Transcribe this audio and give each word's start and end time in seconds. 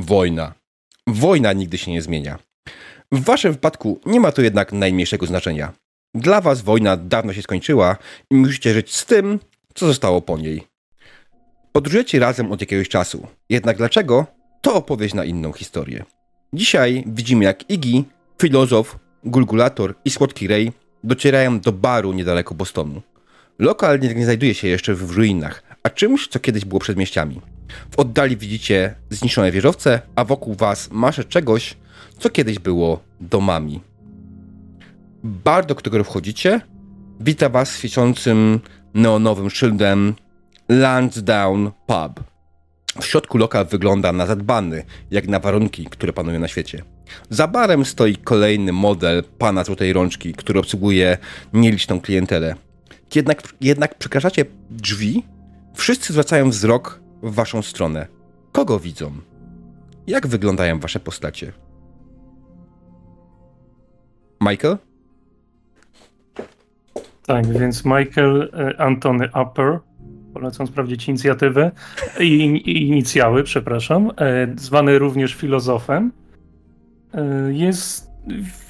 Wojna. 0.00 0.54
Wojna 1.06 1.52
nigdy 1.52 1.78
się 1.78 1.90
nie 1.90 2.02
zmienia. 2.02 2.38
W 3.12 3.24
waszym 3.24 3.52
wypadku 3.52 4.00
nie 4.06 4.20
ma 4.20 4.32
to 4.32 4.42
jednak 4.42 4.72
najmniejszego 4.72 5.26
znaczenia. 5.26 5.72
Dla 6.14 6.40
was 6.40 6.62
wojna 6.62 6.96
dawno 6.96 7.32
się 7.32 7.42
skończyła 7.42 7.96
i 8.30 8.34
musicie 8.34 8.74
żyć 8.74 8.94
z 8.94 9.06
tym, 9.06 9.38
co 9.74 9.86
zostało 9.86 10.22
po 10.22 10.38
niej. 10.38 10.62
Podróżujecie 11.72 12.18
razem 12.18 12.52
od 12.52 12.60
jakiegoś 12.60 12.88
czasu. 12.88 13.26
Jednak 13.48 13.76
dlaczego? 13.76 14.26
To 14.62 14.74
opowieść 14.74 15.14
na 15.14 15.24
inną 15.24 15.52
historię. 15.52 16.04
Dzisiaj 16.52 17.04
widzimy 17.06 17.44
jak 17.44 17.70
Iggy, 17.70 18.04
filozof, 18.42 18.98
gulgulator 19.24 19.94
i 20.04 20.10
słodki 20.10 20.48
Ray 20.48 20.72
docierają 21.04 21.60
do 21.60 21.72
baru 21.72 22.12
niedaleko 22.12 22.54
Bostonu. 22.54 23.02
Lokal 23.58 24.00
nie 24.00 24.24
znajduje 24.24 24.54
się 24.54 24.68
jeszcze 24.68 24.94
w 24.94 25.10
ruinach, 25.10 25.62
a 25.82 25.90
czymś, 25.90 26.28
co 26.28 26.40
kiedyś 26.40 26.64
było 26.64 26.80
przedmieściami. 26.80 27.40
W 27.90 27.98
oddali 27.98 28.36
widzicie 28.36 28.94
zniszczone 29.10 29.52
wieżowce, 29.52 30.00
a 30.16 30.24
wokół 30.24 30.54
was 30.54 30.90
masze 30.90 31.24
czegoś, 31.24 31.76
co 32.18 32.30
kiedyś 32.30 32.58
było 32.58 33.00
domami. 33.20 33.80
Bar, 35.24 35.66
do 35.66 35.74
którego 35.74 36.04
wchodzicie, 36.04 36.60
wita 37.20 37.48
was 37.48 37.78
świecącym 37.78 38.60
neonowym 38.94 39.50
szyldem 39.50 40.14
Lansdowne 40.68 41.70
Pub. 41.86 42.24
W 43.00 43.04
środku 43.04 43.38
lokal 43.38 43.66
wygląda 43.66 44.12
na 44.12 44.26
zadbany, 44.26 44.84
jak 45.10 45.28
na 45.28 45.40
warunki, 45.40 45.84
które 45.84 46.12
panują 46.12 46.40
na 46.40 46.48
świecie. 46.48 46.82
Za 47.30 47.48
barem 47.48 47.84
stoi 47.84 48.16
kolejny 48.16 48.72
model 48.72 49.24
pana 49.38 49.64
złotej 49.64 49.92
rączki, 49.92 50.34
który 50.34 50.60
obsługuje 50.60 51.18
nieliczną 51.52 52.00
klientelę. 52.00 52.54
Jednak, 53.14 53.42
jednak 53.60 53.98
przekraczacie 53.98 54.44
drzwi, 54.70 55.22
wszyscy 55.74 56.12
zwracają 56.12 56.50
wzrok 56.50 56.99
w 57.22 57.34
waszą 57.34 57.62
stronę. 57.62 58.06
Kogo 58.52 58.78
widzą? 58.78 59.12
Jak 60.06 60.26
wyglądają 60.26 60.80
wasze 60.80 61.00
postacie? 61.00 61.52
Michael? 64.40 64.76
Tak, 67.26 67.46
więc 67.46 67.84
Michael 67.84 68.50
e, 68.52 68.80
Antony 68.80 69.28
Upper, 69.42 69.78
polecam 70.34 70.66
sprawdzić 70.66 71.08
inicjatywę, 71.08 71.70
i, 72.20 72.88
inicjały, 72.88 73.42
przepraszam, 73.42 74.10
e, 74.10 74.46
zwany 74.56 74.98
również 74.98 75.34
filozofem, 75.34 76.12
e, 77.14 77.52
jest 77.52 78.10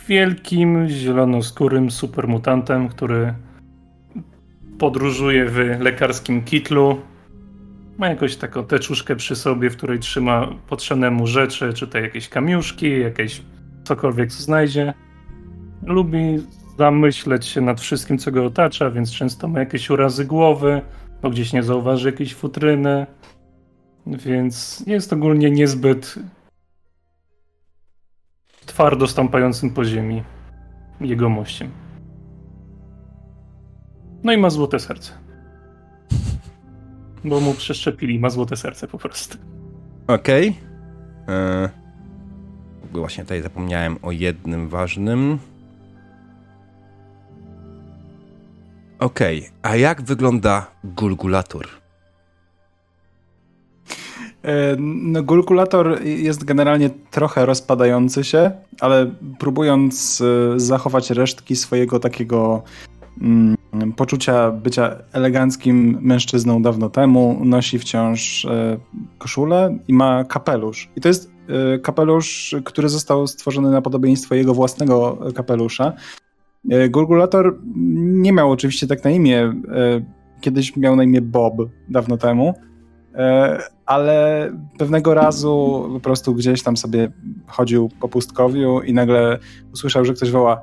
wielkim, 0.09 0.89
zielonoskórym 0.89 1.91
supermutantem, 1.91 2.89
który 2.89 3.35
podróżuje 4.79 5.47
w 5.47 5.57
lekarskim 5.81 6.45
kitlu. 6.45 7.01
Ma 7.99 8.09
jakąś 8.09 8.37
taką 8.37 8.67
teczuszkę 8.67 9.17
przy 9.17 9.37
sobie, 9.37 9.71
w 9.71 9.77
której 9.77 9.99
trzyma 9.99 10.49
potrzebne 10.69 11.11
mu 11.11 11.27
rzeczy, 11.27 11.73
czy 11.73 11.89
to 11.89 11.99
jakieś 11.99 12.29
kamiuszki, 12.29 13.01
jakieś 13.01 13.43
cokolwiek 13.85 14.33
co 14.33 14.43
znajdzie. 14.43 14.95
Lubi 15.83 16.39
zamyśleć 16.79 17.47
się 17.47 17.61
nad 17.61 17.81
wszystkim, 17.81 18.19
co 18.19 18.33
go 18.33 18.45
otacza, 18.45 18.91
więc 18.91 19.13
często 19.13 19.49
ma 19.49 19.59
jakieś 19.59 19.91
urazy 19.91 20.25
głowy, 20.25 20.83
bo 21.23 21.31
gdzieś 21.31 21.53
nie 21.53 21.63
zauważy 21.63 22.11
jakiejś 22.11 22.35
futryny, 22.35 23.07
więc 24.07 24.85
jest 24.87 25.13
ogólnie 25.13 25.51
niezbyt 25.51 26.15
twardo 28.67 29.07
stąpającym 29.07 29.71
po 29.71 29.85
ziemi 29.85 30.23
jegomościem. 31.01 31.71
No 34.25 34.33
i 34.33 34.37
ma 34.37 34.51
złote 34.51 34.79
serce. 34.79 35.20
Bo 37.25 37.41
mu 37.41 37.55
przeszczepili, 37.55 38.19
ma 38.19 38.31
złote 38.31 38.57
serce 38.57 38.89
po 38.89 38.99
prostu. 38.99 39.39
Okej. 40.07 40.49
Okay. 40.49 41.37
Eee, 41.37 41.69
właśnie 42.93 43.25
tutaj 43.25 43.43
zapomniałem 43.43 43.97
o 44.03 44.13
jednym 44.13 44.69
ważnym. 44.69 45.39
Okej, 48.99 49.39
okay. 49.39 49.51
a 49.63 49.77
jak 49.77 50.03
wygląda 50.03 50.71
gulgulator? 50.85 51.67
E, 54.43 54.77
no, 54.79 55.23
gulgulator 55.23 56.03
jest 56.03 56.45
generalnie 56.45 56.91
trochę 57.11 57.47
rozpadający 57.47 58.25
się, 58.25 58.51
ale 58.81 59.11
próbując 59.39 60.21
e, 60.21 60.61
zachować 60.61 61.11
resztki 61.11 61.57
swojego 61.57 62.01
takiego 62.01 62.63
mm, 63.21 63.57
poczucia 63.97 64.51
bycia 64.51 64.97
eleganckim 65.13 65.99
mężczyzną 66.01 66.63
dawno 66.63 66.91
temu, 66.91 67.41
nosi 67.45 67.79
wciąż 67.79 68.45
e, 68.45 68.77
koszulę 69.19 69.79
i 69.89 69.95
ma 69.95 70.25
kapelusz. 70.25 70.91
I 70.97 71.01
to 71.01 71.09
jest 71.09 71.31
kapelusz, 71.83 72.57
który 72.65 72.89
został 72.89 73.27
stworzony 73.27 73.71
na 73.71 73.83
podobieństwo 73.83 74.35
jego 74.35 74.55
własnego 74.55 75.19
kapelusza. 75.35 75.93
E, 76.71 76.89
Gurgulator 76.89 77.59
nie 77.97 78.33
miał 78.33 78.51
oczywiście 78.51 78.87
tak 78.87 79.05
na 79.05 79.11
imię. 79.11 79.41
E, 79.43 79.53
kiedyś 80.41 80.77
miał 80.77 80.97
na 80.97 81.05
imię 81.05 81.21
Bob, 81.21 81.55
dawno 81.89 82.17
temu. 82.17 82.55
E, 83.15 83.59
ale 83.87 84.51
pewnego 84.79 85.15
razu 85.15 85.89
po 85.93 86.01
prostu 86.01 86.35
gdzieś 86.35 86.63
tam 86.63 86.77
sobie 86.77 87.13
chodził 87.47 87.91
po 88.01 88.09
pustkowiu 88.09 88.81
i 88.81 88.93
nagle 88.93 89.39
usłyszał, 89.73 90.05
że 90.05 90.15
ktoś 90.15 90.31
woła 90.31 90.61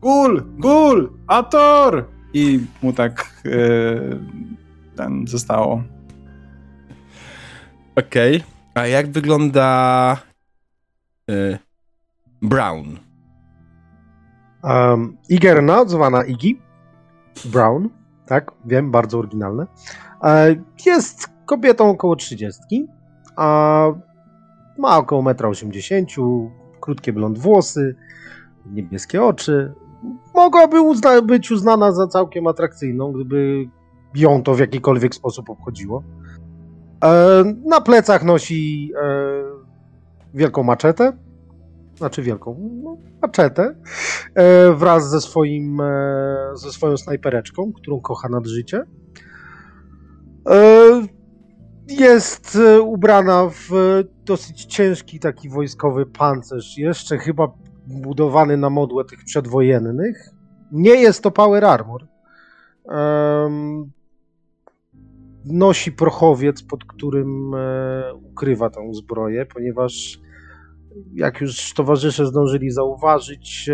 Gul! 0.00 0.44
Gul! 0.58 1.10
Ator! 1.26 2.17
I 2.38 2.60
mu 2.82 2.92
tak 2.92 3.42
ten 4.96 5.26
zostało. 5.26 5.82
Okej. 7.96 8.36
Okay. 8.36 8.48
A 8.74 8.86
jak 8.86 9.10
wygląda 9.10 10.16
Brown? 12.42 12.98
Um, 14.62 15.16
Igerna, 15.28 15.84
zwana 15.84 16.24
Iggy 16.24 16.54
Brown, 17.44 17.88
tak, 18.26 18.52
wiem, 18.64 18.90
bardzo 18.90 19.18
oryginalne, 19.18 19.66
e, 20.22 20.56
jest 20.86 21.30
kobietą 21.46 21.90
około 21.90 22.16
30, 22.16 22.86
a 23.36 23.86
ma 24.78 24.96
około 24.96 25.22
1,80 25.22 26.18
m, 26.18 26.50
krótkie 26.80 27.12
blond 27.12 27.38
włosy, 27.38 27.96
niebieskie 28.66 29.22
oczy. 29.22 29.74
Mogłaby 30.38 30.80
uzna 30.80 31.22
być 31.22 31.50
uznana 31.50 31.92
za 31.92 32.06
całkiem 32.06 32.46
atrakcyjną, 32.46 33.12
gdyby 33.12 33.68
ją 34.14 34.42
to 34.42 34.54
w 34.54 34.58
jakikolwiek 34.58 35.14
sposób 35.14 35.50
obchodziło. 35.50 36.02
E, 37.04 37.44
na 37.66 37.80
plecach 37.80 38.24
nosi 38.24 38.92
e, 39.02 39.42
wielką 40.34 40.62
maczetę, 40.62 41.12
znaczy 41.96 42.22
wielką, 42.22 42.56
no, 42.82 42.96
maczetę, 43.22 43.74
e, 44.34 44.72
wraz 44.72 45.10
ze, 45.10 45.20
swoim, 45.20 45.80
e, 45.80 46.50
ze 46.54 46.72
swoją 46.72 46.96
snajpereczką, 46.96 47.72
którą 47.72 48.00
kocha 48.00 48.28
nad 48.28 48.46
życie. 48.46 48.82
E, 50.48 51.06
jest 51.88 52.56
e, 52.56 52.80
ubrana 52.80 53.50
w 53.50 53.70
dosyć 54.24 54.64
ciężki 54.64 55.20
taki 55.20 55.48
wojskowy 55.48 56.06
pancerz, 56.06 56.78
jeszcze 56.78 57.18
chyba 57.18 57.48
budowany 57.88 58.56
na 58.56 58.70
modłę 58.70 59.04
tych 59.04 59.24
przedwojennych. 59.24 60.30
Nie 60.72 60.94
jest 60.94 61.22
to 61.22 61.30
power 61.30 61.64
armor. 61.64 62.06
Nosi 65.44 65.92
prochowiec, 65.92 66.62
pod 66.62 66.84
którym 66.84 67.54
e, 67.54 68.14
ukrywa 68.14 68.70
tę 68.70 68.80
zbroję, 68.92 69.46
ponieważ 69.46 70.20
jak 71.14 71.40
już 71.40 71.74
towarzysze 71.74 72.26
zdążyli 72.26 72.70
zauważyć, 72.70 73.70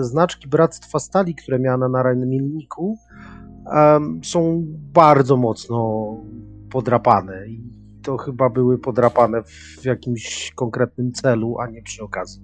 znaczki 0.00 0.48
Bractwa 0.48 0.98
Stali, 0.98 1.34
które 1.34 1.58
miała 1.58 1.88
na 1.88 2.02
ramienniku, 2.02 2.98
są 4.22 4.64
bardzo 4.92 5.36
mocno 5.36 6.06
podrapane 6.70 7.48
i 7.48 7.62
to 8.02 8.16
chyba 8.16 8.50
były 8.50 8.78
podrapane 8.78 9.42
w 9.80 9.84
jakimś 9.84 10.52
konkretnym 10.54 11.12
celu, 11.12 11.58
a 11.58 11.66
nie 11.66 11.82
przy 11.82 12.02
okazji. 12.02 12.42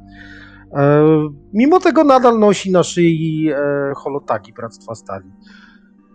E, 0.75 1.05
mimo 1.53 1.81
tego 1.81 2.05
nadal 2.05 2.39
nosi 2.39 2.71
na 2.71 2.83
szyi 2.83 3.51
e, 3.51 3.93
holotagi 3.97 4.53
Bractwa 4.53 4.95
Stali. 4.95 5.31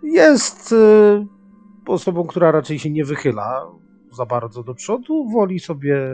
Jest 0.02 0.72
e, 0.72 1.26
osobą, 1.86 2.26
która 2.26 2.50
raczej 2.50 2.78
się 2.78 2.90
nie 2.90 3.04
wychyla 3.04 3.66
za 4.12 4.26
bardzo 4.26 4.62
do 4.62 4.74
przodu, 4.74 5.28
woli 5.28 5.60
sobie 5.60 6.12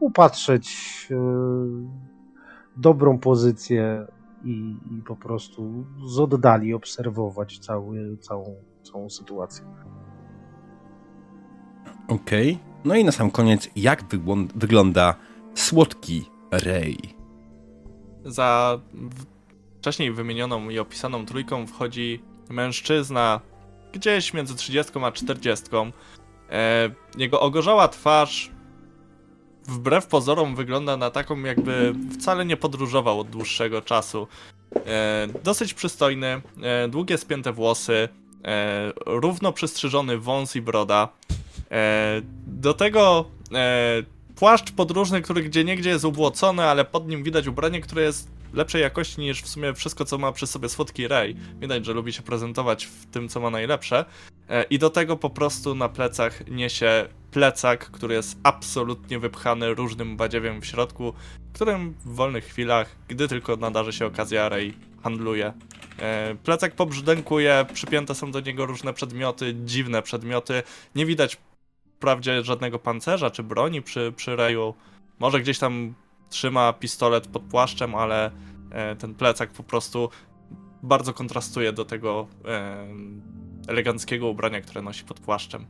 upatrzeć 0.00 1.08
dobrą 2.76 3.18
pozycję 3.18 4.06
i, 4.44 4.76
i, 4.90 5.02
po 5.02 5.16
prostu 5.16 5.84
z 6.06 6.20
oddali 6.20 6.74
obserwować 6.74 7.58
cały, 7.58 8.16
całą, 8.16 8.54
całą 8.82 9.10
sytuację. 9.10 9.64
Okej. 12.08 12.52
Okay. 12.52 12.74
No 12.84 12.94
i 12.94 13.04
na 13.04 13.12
sam 13.12 13.30
koniec, 13.30 13.70
jak 13.76 14.04
wygląda 14.54 15.14
słodki 15.54 16.30
Ray? 16.50 17.13
Za 18.24 18.78
wcześniej 19.80 20.12
wymienioną 20.12 20.70
i 20.70 20.78
opisaną 20.78 21.26
trójką 21.26 21.66
wchodzi 21.66 22.22
mężczyzna 22.50 23.40
gdzieś 23.92 24.34
między 24.34 24.54
30 24.54 24.92
a 25.02 25.12
40. 25.12 25.66
E, 26.50 26.90
jego 27.18 27.40
ogorzała 27.40 27.88
twarz 27.88 28.50
wbrew 29.68 30.06
pozorom 30.06 30.56
wygląda 30.56 30.96
na 30.96 31.10
taką, 31.10 31.42
jakby 31.42 31.94
wcale 32.14 32.44
nie 32.44 32.56
podróżował 32.56 33.20
od 33.20 33.30
dłuższego 33.30 33.82
czasu. 33.82 34.28
E, 34.86 35.28
dosyć 35.44 35.74
przystojny, 35.74 36.42
e, 36.62 36.88
długie 36.88 37.18
spięte 37.18 37.52
włosy, 37.52 38.08
równo 39.06 39.52
przystrzyżony 39.52 40.18
wąs 40.18 40.56
i 40.56 40.62
broda. 40.62 41.08
Do 42.46 42.74
tego 42.74 43.24
płaszcz 44.36 44.72
podróżny, 44.72 45.22
który 45.22 45.42
gdzie 45.42 45.64
niegdzie 45.64 45.90
jest 45.90 46.04
ubłocony, 46.04 46.62
ale 46.62 46.84
pod 46.84 47.08
nim 47.08 47.22
widać 47.22 47.46
ubranie, 47.46 47.80
które 47.80 48.02
jest 48.02 48.28
lepszej 48.52 48.82
jakości 48.82 49.20
niż 49.20 49.42
w 49.42 49.48
sumie 49.48 49.74
wszystko, 49.74 50.04
co 50.04 50.18
ma 50.18 50.32
przy 50.32 50.46
sobie 50.46 50.68
słodki 50.68 51.08
Ray. 51.08 51.36
Widać, 51.60 51.86
że 51.86 51.92
lubi 51.92 52.12
się 52.12 52.22
prezentować 52.22 52.84
w 52.86 53.06
tym, 53.06 53.28
co 53.28 53.40
ma 53.40 53.50
najlepsze. 53.50 54.04
E, 54.48 54.62
I 54.62 54.78
do 54.78 54.90
tego 54.90 55.16
po 55.16 55.30
prostu 55.30 55.74
na 55.74 55.88
plecach 55.88 56.48
niesie 56.48 57.08
plecak, 57.30 57.90
który 57.90 58.14
jest 58.14 58.38
absolutnie 58.42 59.18
wypchany 59.18 59.74
różnym 59.74 60.16
badziewiem 60.16 60.60
w 60.60 60.66
środku, 60.66 61.12
którym 61.52 61.94
w 62.04 62.14
wolnych 62.14 62.44
chwilach, 62.44 62.96
gdy 63.08 63.28
tylko 63.28 63.56
nadarzy 63.56 63.92
się 63.92 64.06
okazja, 64.06 64.48
Ray 64.48 64.74
handluje. 65.02 65.52
E, 65.98 66.34
Plecak 66.44 66.74
pobrzdękuje, 66.74 67.66
przypięte 67.74 68.14
są 68.14 68.30
do 68.30 68.40
niego 68.40 68.66
różne 68.66 68.92
przedmioty, 68.92 69.54
dziwne 69.64 70.02
przedmioty. 70.02 70.62
Nie 70.94 71.06
widać 71.06 71.38
wprawdzie 72.04 72.44
żadnego 72.44 72.78
pancerza 72.78 73.30
czy 73.30 73.42
broni 73.42 73.82
przy, 73.82 74.12
przy 74.16 74.36
Rayu. 74.36 74.74
Może 75.18 75.40
gdzieś 75.40 75.58
tam 75.58 75.94
trzyma 76.30 76.72
pistolet 76.72 77.26
pod 77.26 77.42
płaszczem, 77.42 77.94
ale 77.94 78.30
e, 78.70 78.96
ten 78.96 79.14
plecak 79.14 79.50
po 79.50 79.62
prostu 79.62 80.08
bardzo 80.82 81.14
kontrastuje 81.14 81.72
do 81.72 81.84
tego 81.84 82.26
e, 82.44 82.86
eleganckiego 83.68 84.28
ubrania, 84.28 84.60
które 84.60 84.82
nosi 84.82 85.04
pod 85.04 85.20
płaszczem. 85.20 85.66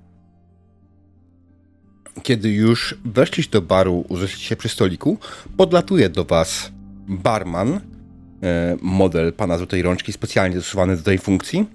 Kiedy 2.22 2.52
już 2.52 2.94
weszliście 3.04 3.52
do 3.52 3.62
baru, 3.62 4.04
urzekliście 4.08 4.48
się 4.48 4.56
przy 4.56 4.68
stoliku, 4.68 5.18
podlatuje 5.56 6.08
do 6.08 6.24
was 6.24 6.72
barman, 7.08 7.80
e, 8.42 8.76
model 8.82 9.32
pana 9.32 9.58
Złotej 9.58 9.82
Rączki, 9.82 10.12
specjalnie 10.12 10.56
dostosowany 10.56 10.96
do 10.96 11.02
tej 11.02 11.18
funkcji 11.18 11.66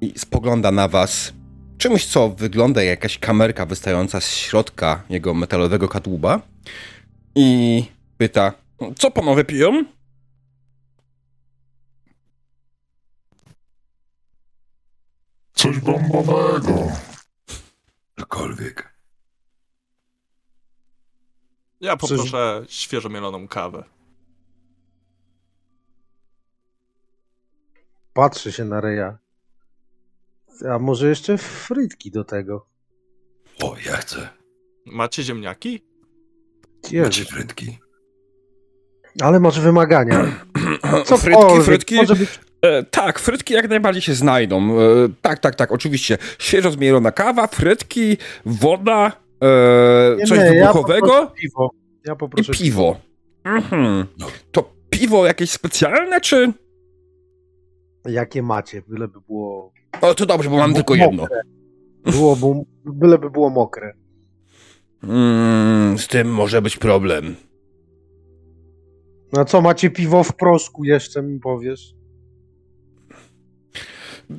i 0.00 0.12
spogląda 0.16 0.70
na 0.72 0.88
was 0.88 1.32
czymś, 1.78 2.06
co 2.06 2.28
wygląda 2.28 2.82
jak 2.82 2.90
jakaś 2.98 3.18
kamerka 3.18 3.66
wystająca 3.66 4.20
z 4.20 4.34
środka 4.34 5.02
jego 5.08 5.34
metalowego 5.34 5.88
kadłuba 5.88 6.40
i 7.34 7.84
pyta, 8.18 8.52
co 8.98 9.10
panowie 9.10 9.44
piją? 9.44 9.84
Coś 15.52 15.78
bombowego. 15.78 16.88
Cokolwiek. 18.18 18.96
Ja 21.80 21.96
poproszę 21.96 22.64
świeżo 22.68 23.08
mieloną 23.08 23.48
kawę. 23.48 23.84
Patrzy 28.12 28.52
się 28.52 28.64
na 28.64 28.80
Reja. 28.80 29.18
A 30.70 30.78
może 30.78 31.08
jeszcze 31.08 31.38
frytki 31.38 32.10
do 32.10 32.24
tego? 32.24 32.66
O, 33.62 33.76
ja 33.86 33.96
chcę. 33.96 34.28
Macie 34.86 35.22
ziemniaki? 35.22 35.82
Macie 36.84 36.96
Jezu. 36.96 37.24
frytki. 37.24 37.78
Ale 39.22 39.40
masz 39.40 39.60
wymagania. 39.60 40.22
frytki, 40.46 41.04
Cokolwiek, 41.04 41.64
frytki? 41.64 41.96
Może 41.96 42.14
być 42.14 42.40
E, 42.62 42.82
tak, 42.82 43.18
frytki 43.18 43.54
jak 43.54 43.68
najbardziej 43.68 44.02
się 44.02 44.14
znajdą. 44.14 44.80
E, 44.80 44.84
tak, 45.22 45.38
tak, 45.38 45.54
tak, 45.54 45.72
oczywiście. 45.72 46.18
Świeżo 46.38 46.70
zmielona 46.70 47.12
kawa, 47.12 47.46
frytki, 47.46 48.16
woda, 48.46 49.12
e, 49.42 50.16
Nie, 50.18 50.26
coś 50.26 50.38
nie, 50.38 50.44
ja 50.44 50.52
wybuchowego 50.66 51.12
poproszę 51.12 51.32
piwo. 51.40 51.70
Ja 52.06 52.12
i 52.14 52.16
poproszę 52.16 52.52
piwo. 52.52 52.96
Mhm. 53.44 54.06
No. 54.18 54.26
To 54.52 54.70
piwo 54.90 55.26
jakieś 55.26 55.50
specjalne, 55.50 56.20
czy... 56.20 56.52
Jakie 58.08 58.42
macie? 58.42 58.82
Byleby 58.88 59.20
było. 59.20 59.72
O, 60.00 60.14
to 60.14 60.26
dobrze, 60.26 60.50
bo 60.50 60.56
mam 60.56 60.74
tylko 60.74 60.94
mokre. 60.96 61.06
jedno. 61.06 61.26
Byłoby, 62.12 62.46
byleby 62.84 63.30
było 63.30 63.50
mokre. 63.50 63.94
Mm, 65.02 65.98
z 65.98 66.08
tym 66.08 66.28
może 66.34 66.62
być 66.62 66.76
problem. 66.76 67.36
No 69.32 69.44
co, 69.44 69.60
macie 69.60 69.90
piwo 69.90 70.24
w 70.24 70.32
proszku 70.36 70.84
jeszcze 70.84 71.22
mi 71.22 71.40
powiesz? 71.40 71.94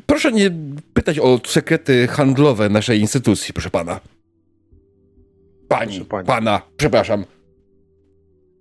Proszę 0.06 0.31
nie 0.31 0.51
pytać 0.94 1.19
o 1.19 1.39
sekrety 1.48 2.07
handlowe 2.07 2.69
naszej 2.69 3.00
instytucji, 3.00 3.53
proszę 3.53 3.69
pana. 3.69 4.00
Pani, 5.68 5.92
Proszę 5.95 6.06
pani. 6.06 6.27
pana, 6.27 6.62
przepraszam. 6.77 7.25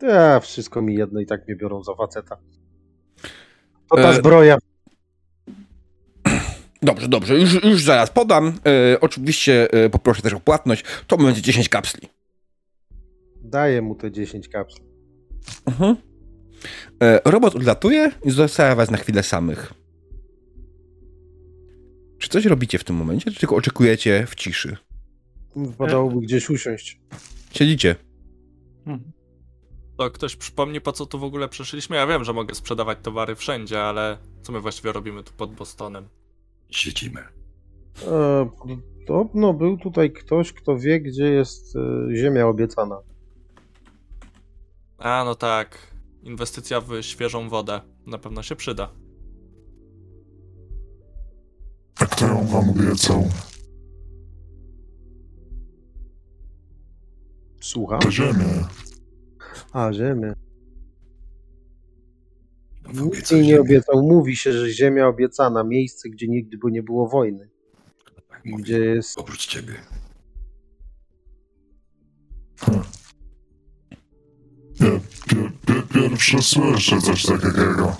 Ja, 0.02 0.40
wszystko 0.40 0.82
mi 0.82 0.94
jedno 0.94 1.20
i 1.20 1.26
tak 1.26 1.46
mnie 1.46 1.56
biorą 1.56 1.82
za 1.82 1.94
faceta. 1.94 2.36
To 3.90 3.96
ta 3.96 4.10
E, 4.10 4.14
zbroja. 4.14 4.58
Dobrze, 6.82 7.08
dobrze, 7.08 7.40
już, 7.40 7.64
już 7.64 7.82
zaraz 7.82 8.10
podam. 8.10 8.52
E, 8.92 9.00
oczywiście 9.00 9.72
e, 9.72 9.90
poproszę 9.90 10.22
też 10.22 10.32
o 10.32 10.40
płatność. 10.40 10.84
To 11.06 11.16
będzie 11.16 11.42
10 11.42 11.68
kapsli. 11.68 12.08
Daję 13.42 13.82
mu 13.82 13.94
te 13.94 14.12
10 14.12 14.48
kapsli. 14.48 14.84
Mhm. 15.66 15.96
E, 17.02 17.20
robot 17.24 17.56
odlatuje 17.56 18.12
i 18.24 18.30
zostawia 18.30 18.74
was 18.74 18.90
na 18.90 18.96
chwilę 18.96 19.22
samych. 19.22 19.74
Czy 22.18 22.28
coś 22.28 22.44
robicie 22.44 22.78
w 22.78 22.84
tym 22.84 22.96
momencie, 22.96 23.30
czy 23.30 23.40
tylko 23.40 23.56
oczekujecie 23.56 24.26
w 24.26 24.34
ciszy? 24.34 24.76
Wypadałoby 25.56 26.20
gdzieś 26.20 26.50
usiąść. 26.50 27.00
Siedzicie. 27.52 27.96
Mhm. 28.86 29.12
To 29.98 30.10
ktoś 30.10 30.36
przypomni, 30.36 30.80
po 30.80 30.92
co 30.92 31.06
tu 31.06 31.18
w 31.18 31.24
ogóle 31.24 31.48
przyszliśmy? 31.48 31.96
Ja 31.96 32.06
wiem, 32.06 32.24
że 32.24 32.32
mogę 32.32 32.54
sprzedawać 32.54 32.98
towary 33.02 33.34
wszędzie, 33.34 33.82
ale 33.82 34.18
co 34.42 34.52
my 34.52 34.60
właściwie 34.60 34.92
robimy 34.92 35.22
tu 35.22 35.32
pod 35.32 35.54
Bostonem? 35.54 36.08
Siedzimy. 36.70 37.20
E, 38.06 38.50
podobno 39.06 39.54
był 39.54 39.78
tutaj 39.78 40.12
ktoś, 40.12 40.52
kto 40.52 40.78
wie, 40.78 41.00
gdzie 41.00 41.24
jest 41.24 41.76
e, 41.76 42.16
ziemia 42.16 42.46
obiecana. 42.46 42.98
A, 44.98 45.24
no 45.24 45.34
tak. 45.34 45.96
Inwestycja 46.22 46.80
w 46.80 47.02
świeżą 47.02 47.48
wodę. 47.48 47.80
Na 48.06 48.18
pewno 48.18 48.42
się 48.42 48.56
przyda. 48.56 48.94
A 52.00 52.06
kto 52.06 52.26
ją 52.26 52.46
wam 52.46 52.70
obiecał? 52.70 53.24
Słucham? 57.60 58.00
To 58.00 58.10
ziemię. 58.10 58.64
A, 59.72 59.92
ziemię. 59.92 60.45
Nikt 62.94 63.30
obiecał 63.30 63.32
jej 63.32 63.46
nie 63.46 63.60
obiecał. 63.60 64.02
Mówi 64.02 64.36
się, 64.36 64.52
że 64.52 64.70
ziemia 64.70 65.06
obiecana, 65.06 65.64
miejsce, 65.64 66.08
gdzie 66.08 66.28
nigdy 66.28 66.58
by 66.58 66.70
nie 66.70 66.82
było 66.82 67.08
wojny. 67.08 67.48
Tak 68.28 68.44
mówi. 68.44 68.62
Gdzie 68.62 68.78
jest 68.78 69.18
Oprócz 69.18 69.46
ciebie. 69.46 69.74
Ja 74.80 75.00
pier, 75.28 75.52
pier, 75.66 75.82
pierwsze 75.88 76.42
słyszę 76.42 77.00
coś 77.00 77.22
takiego. 77.22 77.96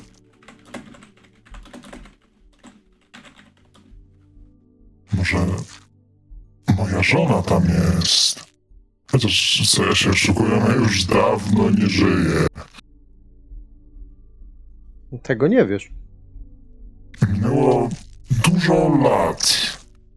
Może 5.13 5.47
moja 6.79 7.03
żona 7.03 7.43
tam 7.43 7.63
jest. 7.65 8.47
Chociaż 9.11 9.63
co 9.71 9.85
ja 9.87 9.95
się 9.95 10.11
oszukuję, 10.11 10.55
ona 10.55 10.75
już 10.75 11.05
dawno 11.05 11.71
nie 11.71 11.87
żyje. 11.87 12.47
Tego 15.23 15.49
nie 15.49 15.67
wiesz. 15.67 15.91
Minęło 17.33 17.89
dużo 18.45 18.99
lat. 19.03 19.77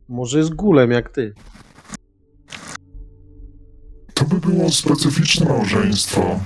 Może 0.10 0.38
jest 0.38 0.56
gulem 0.56 0.92
jak 0.92 1.10
ty. 1.10 1.34
To 4.14 4.26
by 4.26 4.40
było 4.40 4.72
specyficzne 4.72 5.46
małżeństwo. 5.50 6.40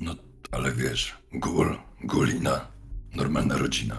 No, 0.00 0.14
ale 0.50 0.72
wiesz, 0.72 1.14
gól, 1.32 1.78
gulina, 2.04 2.66
normalna 3.16 3.58
rodzina. 3.58 3.96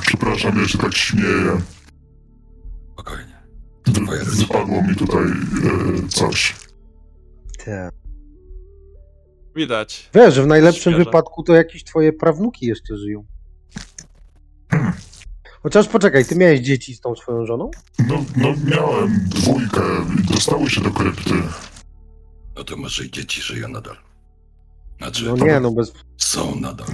Przepraszam, 0.00 0.58
ja 0.58 0.68
się 0.68 0.78
tak 0.78 0.94
śmieję. 0.94 1.60
Spokojnie. 2.92 3.42
To 3.82 3.92
twoja 3.92 4.24
rodzina. 4.24 4.46
Wypadło 4.46 4.82
mi 4.82 4.96
tutaj 4.96 5.22
e, 5.24 6.08
coś. 6.08 6.54
Tak. 7.64 7.94
Widać. 9.56 10.10
Wiesz, 10.14 10.34
że 10.34 10.42
w 10.42 10.46
najlepszym 10.46 10.92
Świeże. 10.92 11.04
wypadku 11.04 11.42
to 11.42 11.54
jakieś 11.54 11.84
twoje 11.84 12.12
prawnuki 12.12 12.66
jeszcze 12.66 12.96
żyją. 12.96 13.24
Chociaż 15.62 15.88
poczekaj, 15.88 16.24
ty 16.24 16.36
miałeś 16.36 16.60
dzieci 16.60 16.94
z 16.94 17.00
tą 17.00 17.14
swoją 17.16 17.46
żoną? 17.46 17.70
No, 18.08 18.24
no 18.36 18.54
miałem 18.64 19.20
dwójkę 19.26 19.82
i 20.20 20.32
dostały 20.32 20.70
się 20.70 20.80
do 20.80 20.90
krypty. 20.90 21.30
No 22.56 22.64
to 22.64 22.76
może 22.76 23.04
i 23.04 23.10
dzieci 23.10 23.42
żyją 23.42 23.68
nadal. 23.68 23.96
Znaczy, 24.98 25.24
No 25.24 25.36
nie, 25.46 25.60
no 25.60 25.70
bez... 25.70 25.92
są 26.16 26.60
nadal. 26.60 26.86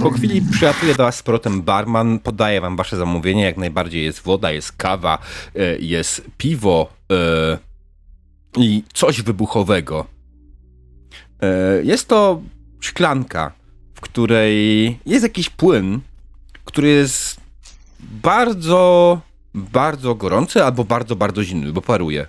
Po 0.00 0.10
chwili 0.10 0.42
przylatuje 0.52 0.94
do 0.94 1.02
was 1.02 1.16
z 1.16 1.22
powrotem 1.22 1.62
barman, 1.62 2.18
podaje 2.18 2.60
wam 2.60 2.76
wasze 2.76 2.96
zamówienie, 2.96 3.44
jak 3.44 3.56
najbardziej 3.56 4.04
jest 4.04 4.20
woda, 4.22 4.50
jest 4.52 4.72
kawa, 4.72 5.18
e, 5.54 5.78
jest 5.78 6.22
piwo 6.38 6.92
e, 7.12 7.58
i 8.58 8.84
coś 8.94 9.22
wybuchowego. 9.22 10.06
E, 11.42 11.48
Jest 11.82 12.08
to 12.08 12.42
szklanka, 12.80 13.52
w 13.94 14.00
której 14.00 14.98
jest 15.06 15.22
jakiś 15.22 15.50
płyn, 15.50 16.00
który 16.64 16.88
jest 16.88 17.40
bardzo, 18.00 19.20
bardzo 19.54 20.14
gorący 20.14 20.64
albo 20.64 20.84
bardzo, 20.84 21.16
bardzo 21.16 21.44
zimny, 21.44 21.72
bo 21.72 21.82
paruje. 21.82 22.26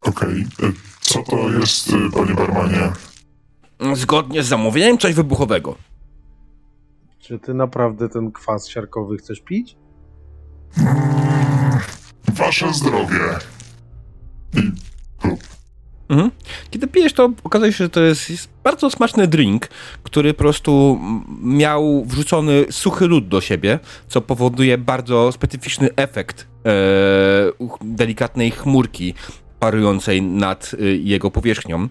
Okej, 0.00 0.40
y, 0.62 0.72
co 1.00 1.22
to 1.22 1.50
jest, 1.50 1.88
y, 1.88 2.10
panie 2.14 2.34
barmanie? 2.34 2.92
Zgodnie 3.94 4.42
z 4.42 4.46
zamówieniem 4.46 4.98
coś 4.98 5.14
wybuchowego. 5.14 5.76
Czy 7.18 7.38
ty 7.38 7.54
naprawdę 7.54 8.08
ten 8.08 8.32
kwas 8.32 8.68
siarkowy 8.68 9.16
chcesz 9.16 9.40
pić? 9.40 9.76
Wasze 12.32 12.72
zdrowie. 12.72 13.20
Mhm. 16.08 16.30
Kiedy 16.70 16.86
pijesz, 16.86 17.12
to 17.12 17.30
okazuje 17.44 17.72
się, 17.72 17.84
że 17.84 17.90
to 17.90 18.00
jest, 18.00 18.30
jest 18.30 18.48
bardzo 18.64 18.90
smaczny 18.90 19.26
drink, 19.26 19.68
który 20.02 20.34
po 20.34 20.38
prostu 20.38 21.00
miał 21.42 22.04
wrzucony 22.04 22.66
suchy 22.70 23.06
lód 23.06 23.28
do 23.28 23.40
siebie, 23.40 23.78
co 24.08 24.20
powoduje 24.20 24.78
bardzo 24.78 25.32
specyficzny 25.32 25.88
efekt 25.96 26.46
e, 26.66 26.70
delikatnej 27.80 28.50
chmurki 28.50 29.14
parującej 29.60 30.22
nad 30.22 30.74
y, 30.74 30.96
jego 30.96 31.30
powierzchnią. 31.30 31.88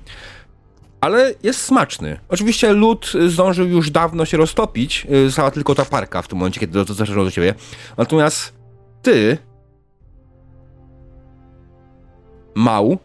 Ale 1.01 1.33
jest 1.43 1.61
smaczny. 1.61 2.19
Oczywiście 2.29 2.73
lód 2.73 3.11
zdążył 3.27 3.67
już 3.67 3.91
dawno 3.91 4.25
się 4.25 4.37
roztopić, 4.37 5.07
została 5.25 5.51
tylko 5.51 5.75
ta 5.75 5.85
parka 5.85 6.21
w 6.21 6.27
tym 6.27 6.37
momencie, 6.37 6.59
kiedy 6.59 6.85
to 6.85 6.93
zaczęło 6.93 7.25
do 7.25 7.31
ciebie. 7.31 7.53
Natomiast 7.97 8.53
ty, 9.01 9.37
Mał, 12.55 12.97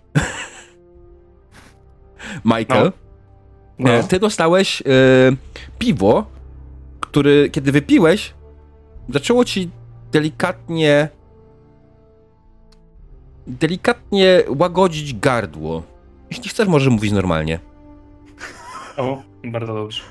Michael, 2.44 2.92
No. 3.78 3.90
e, 3.90 4.04
ty 4.04 4.18
dostałeś 4.20 4.82
e, 4.82 4.84
piwo, 5.78 6.26
który 7.00 7.50
kiedy 7.50 7.72
wypiłeś, 7.72 8.34
zaczęło 9.08 9.44
ci 9.44 9.70
delikatnie 10.12 11.08
delikatnie 13.46 14.42
łagodzić 14.58 15.14
gardło. 15.14 15.82
Jeśli 16.30 16.48
chcesz, 16.50 16.68
możesz 16.68 16.88
mówić 16.88 17.12
normalnie. 17.12 17.58
O, 18.96 19.22
bardzo 19.44 19.74
dobrze. 19.74 20.02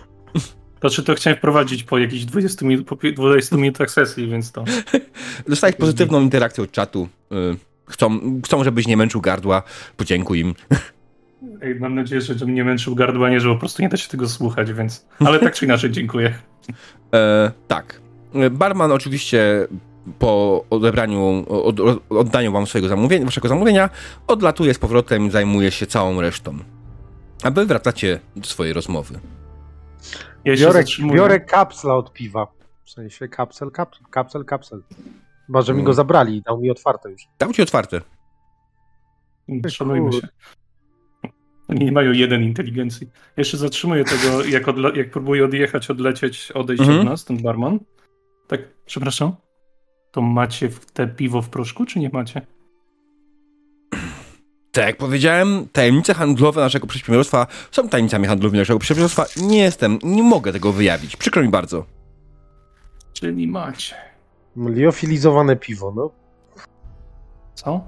To 0.79 0.89
czy 0.89 1.03
to 1.03 1.15
chciałem 1.15 1.37
wprowadzić 1.37 1.83
po 1.83 1.97
jakichś 1.97 2.25
20, 2.25 2.65
minut, 2.65 2.87
po 2.87 2.95
pi- 2.97 3.13
20 3.13 3.55
minutach 3.57 3.91
sesji, 3.91 4.27
więc 4.27 4.51
to. 4.51 4.63
Dostałeś 5.47 5.75
pozytywną 5.75 6.21
interakcję 6.21 6.63
od 6.63 6.71
czatu. 6.71 7.07
E, 7.31 7.35
chcą, 7.89 8.19
chcą, 8.45 8.63
żebyś 8.63 8.87
nie 8.87 8.97
męczył 8.97 9.21
gardła. 9.21 9.63
Podziękuj 9.97 10.39
im. 10.39 10.53
Ej, 11.61 11.79
Mam 11.79 11.95
nadzieję, 11.95 12.21
że 12.21 12.45
mnie 12.45 12.63
męczył 12.63 12.95
gardła, 12.95 13.29
nie, 13.29 13.39
że 13.39 13.49
po 13.49 13.55
prostu 13.55 13.81
nie 13.81 13.89
da 13.89 13.97
się 13.97 14.09
tego 14.09 14.29
słuchać, 14.29 14.73
więc. 14.73 15.05
Ale 15.19 15.39
tak 15.39 15.55
czy 15.55 15.65
inaczej, 15.65 15.91
dziękuję. 15.91 16.33
E, 17.13 17.51
tak. 17.67 18.01
E, 18.33 18.49
Barman 18.49 18.91
oczywiście 18.91 19.67
po 20.19 20.65
odebraniu, 20.69 21.45
od, 21.49 21.79
od, 21.79 21.99
oddaniu 22.09 22.51
wam 22.51 22.67
swojego 22.67 22.87
zamówienia, 22.87 23.25
waszego 23.25 23.47
zamówienia, 23.47 23.89
odlatuje 24.27 24.73
z 24.73 24.79
powrotem 24.79 25.25
i 25.25 25.31
zajmuje 25.31 25.71
się 25.71 25.85
całą 25.85 26.21
resztą. 26.21 26.57
A 27.43 27.51
wy 27.51 27.65
wracacie 27.65 28.19
do 28.35 28.47
swojej 28.47 28.73
rozmowy. 28.73 29.19
Ja 30.45 30.55
Biorę, 30.55 30.83
biorę 31.13 31.39
kapsla 31.39 31.95
od 31.95 32.13
piwa. 32.13 32.47
W 32.83 32.89
sensie 32.89 33.27
kapsel, 33.27 33.71
kapsel, 33.71 34.05
kapsel, 34.11 34.45
kapsel. 34.45 34.81
Chyba, 35.47 35.61
że 35.61 35.73
mi 35.73 35.77
Mm. 35.79 35.85
go 35.85 35.93
zabrali 35.93 36.35
i 36.37 36.41
dał 36.41 36.61
mi 36.61 36.71
otwarte 36.71 37.11
już. 37.11 37.21
Dał 37.39 37.53
ci 37.53 37.61
otwarte. 37.61 38.01
Szanujmy 39.69 40.13
się. 40.13 40.27
Oni 41.67 41.85
nie 41.85 41.91
mają 41.91 42.11
jeden 42.11 42.43
inteligencji. 42.43 43.09
Jeszcze 43.37 43.57
zatrzymuję 43.57 44.03
tego, 44.03 44.43
jak, 44.55 44.65
odle- 44.67 44.97
jak 44.97 45.11
próbuje 45.11 45.45
odjechać, 45.45 45.89
odlecieć, 45.91 46.51
odejść 46.51 46.81
Mhm. 46.81 46.99
od 46.99 47.05
nas, 47.05 47.25
ten 47.25 47.37
barman. 47.41 47.79
Tak, 48.47 48.61
przepraszam. 48.85 49.35
To 50.11 50.21
macie 50.21 50.69
w- 50.69 50.85
te 50.91 51.07
piwo 51.07 51.41
w 51.41 51.49
proszku, 51.49 51.85
czy 51.85 51.99
nie 51.99 52.09
macie? 52.13 52.41
Tak 54.71 54.85
jak 54.85 54.97
powiedziałem, 54.97 55.67
tajemnice 55.71 56.13
handlowe 56.13 56.61
naszego 56.61 56.87
przedsiębiorstwa 56.87 57.47
są 57.71 57.89
tajemnicami 57.89 58.27
handlowymi 58.27 58.59
naszego 58.59 58.79
przedsiębiorstwa. 58.79 59.25
Nie 59.37 59.57
jestem, 59.57 59.99
nie 60.03 60.23
mogę 60.23 60.53
tego 60.53 60.71
wyjawić. 60.73 61.15
Przykro 61.15 61.41
mi 61.43 61.49
bardzo. 61.49 61.85
Czyli 63.13 63.47
macie. 63.47 63.95
Liofilizowane 64.57 65.55
piwo, 65.55 65.93
no. 65.95 66.09
Co? 67.53 67.81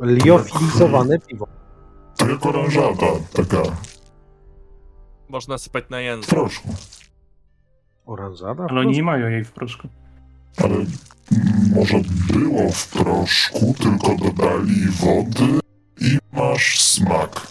Liofilizowane 0.00 1.18
piwo. 1.18 1.46
Jak 2.28 2.46
oranżada, 2.46 3.06
taka 3.32 3.62
Można 5.28 5.58
sypać 5.58 5.84
na 5.90 5.96
w 5.96 6.00
język. 6.00 6.30
proszku. 6.30 6.68
Oranżada? 8.06 8.66
Ale 8.70 8.80
oni 8.80 8.92
nie 8.92 9.02
mają 9.02 9.28
jej 9.28 9.44
w 9.44 9.52
proszku. 9.52 9.88
Ale 10.56 10.74
może 11.76 11.96
było 12.32 12.68
w 12.72 12.88
proszku, 12.88 13.74
tylko 13.78 14.14
dodali 14.24 14.86
wody 14.88 15.60
i 16.00 16.18
masz 16.32 16.80
smak. 16.80 17.46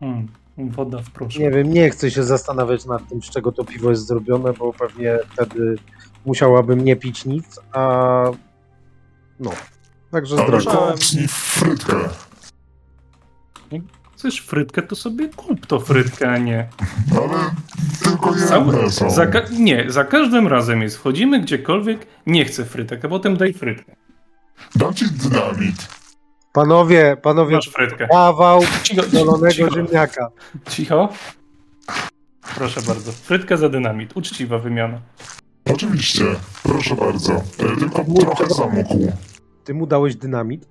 Hmm, 0.00 0.28
woda 0.68 0.98
w 1.02 1.10
proszku. 1.10 1.40
Nie 1.42 1.50
wiem, 1.50 1.72
nie 1.72 1.90
chcę 1.90 2.10
się 2.10 2.22
zastanawiać 2.24 2.84
nad 2.86 3.08
tym, 3.08 3.22
z 3.22 3.30
czego 3.30 3.52
to 3.52 3.64
piwo 3.64 3.90
jest 3.90 4.06
zrobione, 4.06 4.52
bo 4.52 4.72
pewnie 4.72 5.18
wtedy 5.32 5.76
musiałabym 6.26 6.84
nie 6.84 6.96
pić 6.96 7.24
nic, 7.24 7.60
a 7.72 8.24
no. 9.40 9.50
Także 10.10 10.36
zdrowie. 10.36 10.64
kopsnij 10.64 11.28
w 11.28 11.32
frytkę. 11.32 11.96
Chcesz 14.16 14.40
frytkę, 14.40 14.82
to 14.82 14.96
sobie 14.96 15.28
kup 15.28 15.66
to 15.66 15.80
frytkę, 15.80 16.30
a 16.32 16.38
nie. 16.38 16.68
Ale 17.16 17.50
tylko 18.02 18.34
Cały, 18.34 18.74
jedne 18.74 18.90
są. 18.90 19.10
za 19.10 19.26
ka- 19.26 19.42
nie, 19.58 19.84
za 19.88 20.04
każdym 20.04 20.48
razem 20.48 20.82
jest. 20.82 20.96
Wchodzimy 20.96 21.40
gdziekolwiek, 21.40 22.06
nie 22.26 22.44
chcę 22.44 22.64
frytek, 22.64 23.04
a 23.04 23.08
potem 23.08 23.36
daj 23.36 23.52
frytkę. 23.52 23.96
Dam 24.76 24.94
ci 24.94 25.04
dynamit. 25.10 25.99
Panowie, 26.52 27.16
panowie, 27.22 27.56
Masz 27.56 27.68
frytkę. 27.68 28.08
kawał 28.08 28.60
Cicho, 28.82 29.02
dolonego 29.12 29.50
cicho, 29.54 29.70
ziemniaka. 29.74 30.28
cicho. 30.70 31.08
Proszę 32.54 32.80
bardzo. 32.82 33.12
Frytkę 33.12 33.56
za 33.56 33.68
dynamit. 33.68 34.16
Uczciwa 34.16 34.58
wymiana. 34.58 35.00
Oczywiście, 35.74 36.24
proszę 36.62 36.94
bardzo. 36.96 37.32
E, 37.32 37.40
Tylko 37.78 38.04
trochę 38.20 38.54
zamokł. 38.54 38.98
Ty 39.64 39.74
mu 39.74 39.86
dałeś 39.86 40.16
dynamit? 40.16 40.68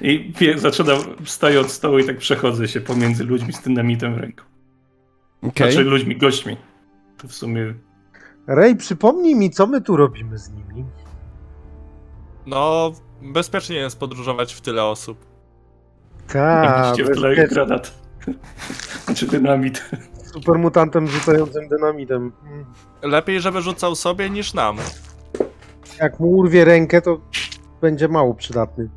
I 0.00 0.32
wie, 0.38 0.58
zaczynam, 0.58 0.98
wstaję 1.24 1.60
od 1.60 1.70
stołu 1.70 1.98
i 1.98 2.04
tak 2.04 2.18
przechodzę 2.18 2.68
się 2.68 2.80
pomiędzy 2.80 3.24
ludźmi 3.24 3.52
z 3.52 3.60
dynamitem 3.62 4.14
w 4.14 4.18
ręku. 4.18 4.42
Okej. 5.42 5.72
Znaczy 5.72 5.84
ludźmi, 5.88 6.16
gośćmi. 6.16 6.56
To 7.18 7.28
w 7.28 7.32
sumie 7.32 7.74
Rej, 8.46 8.76
przypomnij 8.76 9.34
mi, 9.34 9.50
co 9.50 9.66
my 9.66 9.80
tu 9.80 9.96
robimy 9.96 10.38
z 10.38 10.50
nimi. 10.50 10.84
No, 12.46 12.92
bezpiecznie 13.22 13.76
jest 13.76 13.98
podróżować 13.98 14.54
w 14.54 14.60
tyle 14.60 14.84
osób. 14.84 15.18
Tak, 16.32 16.96
w 16.96 17.14
tle 17.14 17.48
granat. 17.48 17.94
Znaczy 19.04 19.26
dynamit. 19.26 19.90
supermutantem 20.34 21.08
rzucającym 21.08 21.68
dynamitem. 21.68 22.32
Lepiej, 23.02 23.40
żeby 23.40 23.62
rzucał 23.62 23.94
sobie 23.94 24.30
niż 24.30 24.54
nam. 24.54 24.76
Jak 26.00 26.20
mu 26.20 26.30
urwie 26.30 26.64
rękę, 26.64 27.02
to 27.02 27.20
będzie 27.80 28.08
mało 28.08 28.34
przydatny. 28.34 28.88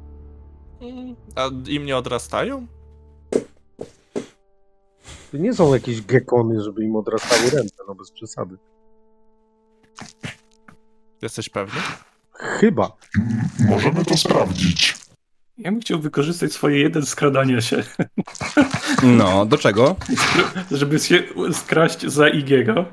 A 1.36 1.50
im 1.68 1.86
nie 1.86 1.98
odrastają? 1.98 2.68
To 5.32 5.38
nie 5.38 5.54
są 5.54 5.74
jakieś 5.74 6.02
gekony, 6.02 6.62
żeby 6.62 6.84
im 6.84 6.96
odrastały 6.96 7.50
ręce, 7.50 7.84
no 7.88 7.96
bez 7.96 8.12
przesady. 8.12 8.58
Jesteś 11.22 11.50
pewny? 11.50 11.82
Chyba. 12.40 12.92
Możemy 13.60 14.06
to 14.06 14.18
sprawdzić. 14.18 14.96
Ja 15.58 15.72
bym 15.72 15.82
chciał 15.82 16.00
wykorzystać 16.00 16.54
swoje 16.54 16.80
jeden 16.80 17.06
skradania 17.06 17.62
się, 17.62 17.84
No, 19.04 19.46
do 19.46 19.58
czego? 19.58 19.96
żeby 20.72 21.00
się 21.00 21.24
skraść 21.54 22.02
za 22.06 22.28
Igiego. 22.30 22.86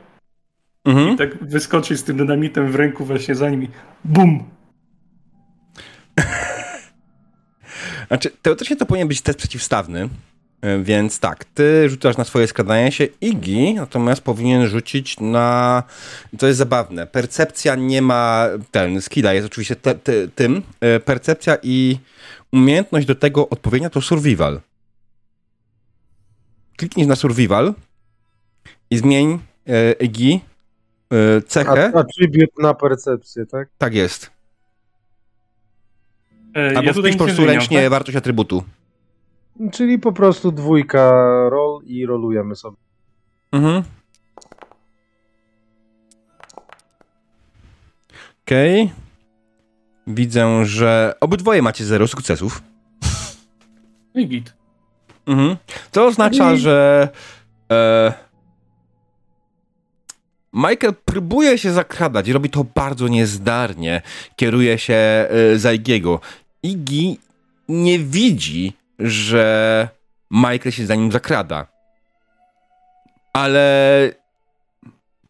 Mhm. 0.85 1.17
Tak 1.17 1.45
wyskoczyć 1.49 1.99
z 1.99 2.05
tym 2.05 2.17
dynamitem 2.17 2.73
w 2.73 2.75
ręku 2.75 3.05
właśnie 3.05 3.35
za 3.35 3.51
nimi. 3.51 3.69
Bum! 4.05 4.45
Znaczy, 8.09 8.31
teoretycznie 8.43 8.77
to 8.77 8.87
powinien 8.87 9.09
być 9.09 9.21
test 9.21 9.39
przeciwstawny, 9.39 10.09
więc 10.83 11.21
tak, 11.21 11.45
ty 11.45 11.89
rzucasz 11.89 12.17
na 12.17 12.25
swoje 12.25 12.47
skradanie 12.47 12.93
się, 12.93 13.05
Igi 13.21 13.75
natomiast 13.75 14.23
powinien 14.23 14.67
rzucić 14.67 15.21
na... 15.21 15.83
To 16.39 16.47
jest 16.47 16.59
zabawne. 16.59 17.07
Percepcja 17.07 17.75
nie 17.75 18.03
ma 18.03 18.47
ten, 18.71 19.03
skilla 19.03 19.33
jest 19.33 19.47
oczywiście 19.47 19.77
te, 19.77 19.95
te, 19.95 20.29
tym. 20.29 20.63
E, 20.81 21.01
Percepcja 21.01 21.57
i 21.63 21.99
umiejętność 22.53 23.07
do 23.07 23.15
tego 23.15 23.49
odpowiednia 23.49 23.91
to 23.91 24.01
survival. 24.01 24.61
kliknij 26.77 27.07
na 27.07 27.17
survival 27.17 27.75
i 28.91 28.99
zmień 28.99 29.39
e, 29.67 29.93
Igi 29.93 30.41
e, 31.13 31.43
cechę. 31.43 31.93
A, 31.95 31.99
attribute 31.99 32.53
na 32.59 32.75
percepcję, 32.75 33.47
tak? 33.47 33.69
Tak 33.79 33.95
jest. 33.95 34.31
E, 36.57 36.77
Albo 36.77 36.83
ja 36.83 36.93
wpisz 36.93 37.17
po 37.17 37.25
prostu 37.25 37.47
ręcznie 37.47 37.81
tak? 37.81 37.91
wartość 37.91 38.17
atrybutu. 38.17 38.65
Czyli 39.73 39.99
po 39.99 40.13
prostu 40.13 40.53
dwójka 40.53 41.11
roll 41.51 41.83
i 41.85 42.07
rolujemy 42.07 42.57
sobie. 42.57 42.77
Mhm. 43.53 43.83
Okej. 48.47 48.93
Widzę, 50.07 50.65
że 50.67 51.15
obydwoje 51.21 51.63
macie 51.63 51.85
zero 51.85 52.09
sukcesów. 52.09 52.63
I 54.15 54.29
git. 54.29 54.55
Mhm. 55.27 55.57
To 55.93 56.07
oznacza, 56.07 56.53
I- 56.53 56.59
że 56.59 57.09
e, 57.73 58.13
Michael 60.53 60.95
próbuje 61.05 61.59
się 61.59 61.73
zakradać, 61.73 62.29
robi 62.29 62.51
to 62.51 62.65
bardzo 62.75 63.09
niezdarnie, 63.09 64.03
kieruje 64.37 64.79
się 64.79 64.95
e, 64.95 65.59
za 65.59 65.73
Igiego. 65.73 66.21
Iggy 66.63 67.17
nie 67.69 67.99
widzi, 67.99 68.73
że 68.99 69.89
Michael 70.31 70.71
się 70.71 70.87
za 70.87 70.95
nim 70.95 71.13
zakrada. 71.13 71.67
Ale 73.33 74.13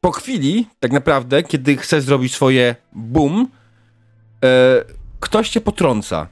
po 0.00 0.12
chwili, 0.12 0.66
tak 0.80 0.92
naprawdę, 0.92 1.42
kiedy 1.42 1.76
chce 1.76 2.00
zrobić 2.00 2.35
swoje 2.35 2.76
boom, 2.92 3.49
e, 4.44 4.85
ktoś 5.20 5.49
cię 5.49 5.61
potrąca. 5.61 6.28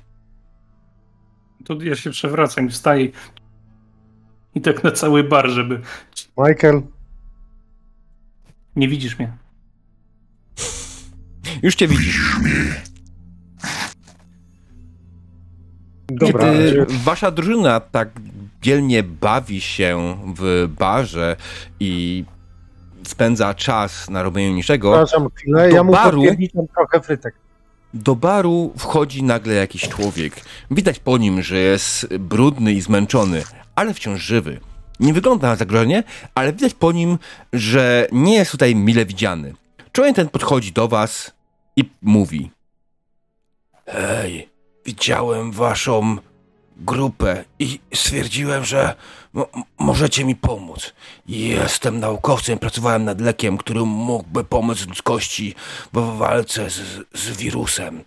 To 1.64 1.83
ja 1.83 1.97
się 1.97 2.11
przewracam 2.11 2.67
i 2.67 2.71
wstaję 2.71 3.09
i 4.55 4.61
tak 4.61 4.85
na 4.85 4.91
cały 4.91 5.25
bar, 5.25 5.49
żeby... 5.49 5.81
Michael, 6.38 6.83
Nie 8.76 8.88
widzisz 8.88 9.19
mnie. 9.19 9.33
Już 11.62 11.75
cię 11.75 11.88
widzisz. 11.88 12.37
Dobra. 16.08 16.44
Kiedy 16.52 16.87
wasza 17.04 17.30
drużyna 17.30 17.80
tak 17.80 18.08
dzielnie 18.62 19.02
bawi 19.02 19.61
się 19.61 20.16
w 20.37 20.68
barze 20.78 21.37
i 21.80 22.25
spędza 23.06 23.54
czas 23.54 24.11
na 24.11 24.23
robieniu 24.23 24.54
niczego, 24.54 24.90
Przepraszam 24.92 25.28
chwilę, 25.34 25.68
do 25.68 25.76
ja 25.76 25.82
mu 25.82 25.92
baru- 25.92 26.23
trochę 26.75 27.00
frytek. 27.00 27.34
do 27.94 28.16
baru 28.16 28.73
wchodzi 28.78 29.23
nagle 29.23 29.54
jakiś 29.54 29.88
człowiek. 29.88 30.32
Widać 30.70 30.99
po 30.99 31.18
nim, 31.18 31.42
że 31.42 31.56
jest 31.58 32.16
brudny 32.16 32.73
i 32.73 32.80
zmęczony, 32.80 33.42
ale 33.75 33.94
wciąż 33.94 34.20
żywy. 34.23 34.61
Nie 35.00 35.12
wygląda 35.14 35.49
na 35.49 35.56
zagrożenie, 35.56 36.02
ale 36.34 36.52
widać 36.52 36.75
po 36.75 36.92
nim, 36.92 37.18
że 37.52 38.08
nie 38.12 38.34
jest 38.34 38.50
tutaj 38.50 38.75
mile 38.76 39.04
widziany. 39.06 39.54
Człowiek 39.92 40.16
ten 40.16 40.28
podchodzi 40.28 40.73
do 40.73 40.88
was 40.88 41.32
i 41.76 41.90
mówi: 42.02 42.50
Hej, 43.87 44.49
widziałem 44.87 45.53
waszą 45.53 46.17
grupę 46.76 47.45
i 47.59 47.81
stwierdziłem, 47.95 48.64
że 48.64 48.95
mo- 49.33 49.49
możecie 49.79 50.25
mi 50.25 50.37
pomóc. 50.37 50.93
Jestem 51.26 52.00
naukowcem, 52.00 52.59
pracowałem 52.59 53.05
nad 53.05 53.21
lekiem, 53.21 53.59
który 53.59 53.81
mógłby 53.81 54.45
pomóc 54.45 54.87
ludzkości 54.87 55.55
w 55.93 56.17
walce 56.17 56.71
z, 56.71 56.81
z 57.14 57.37
wirusem. 57.37 58.05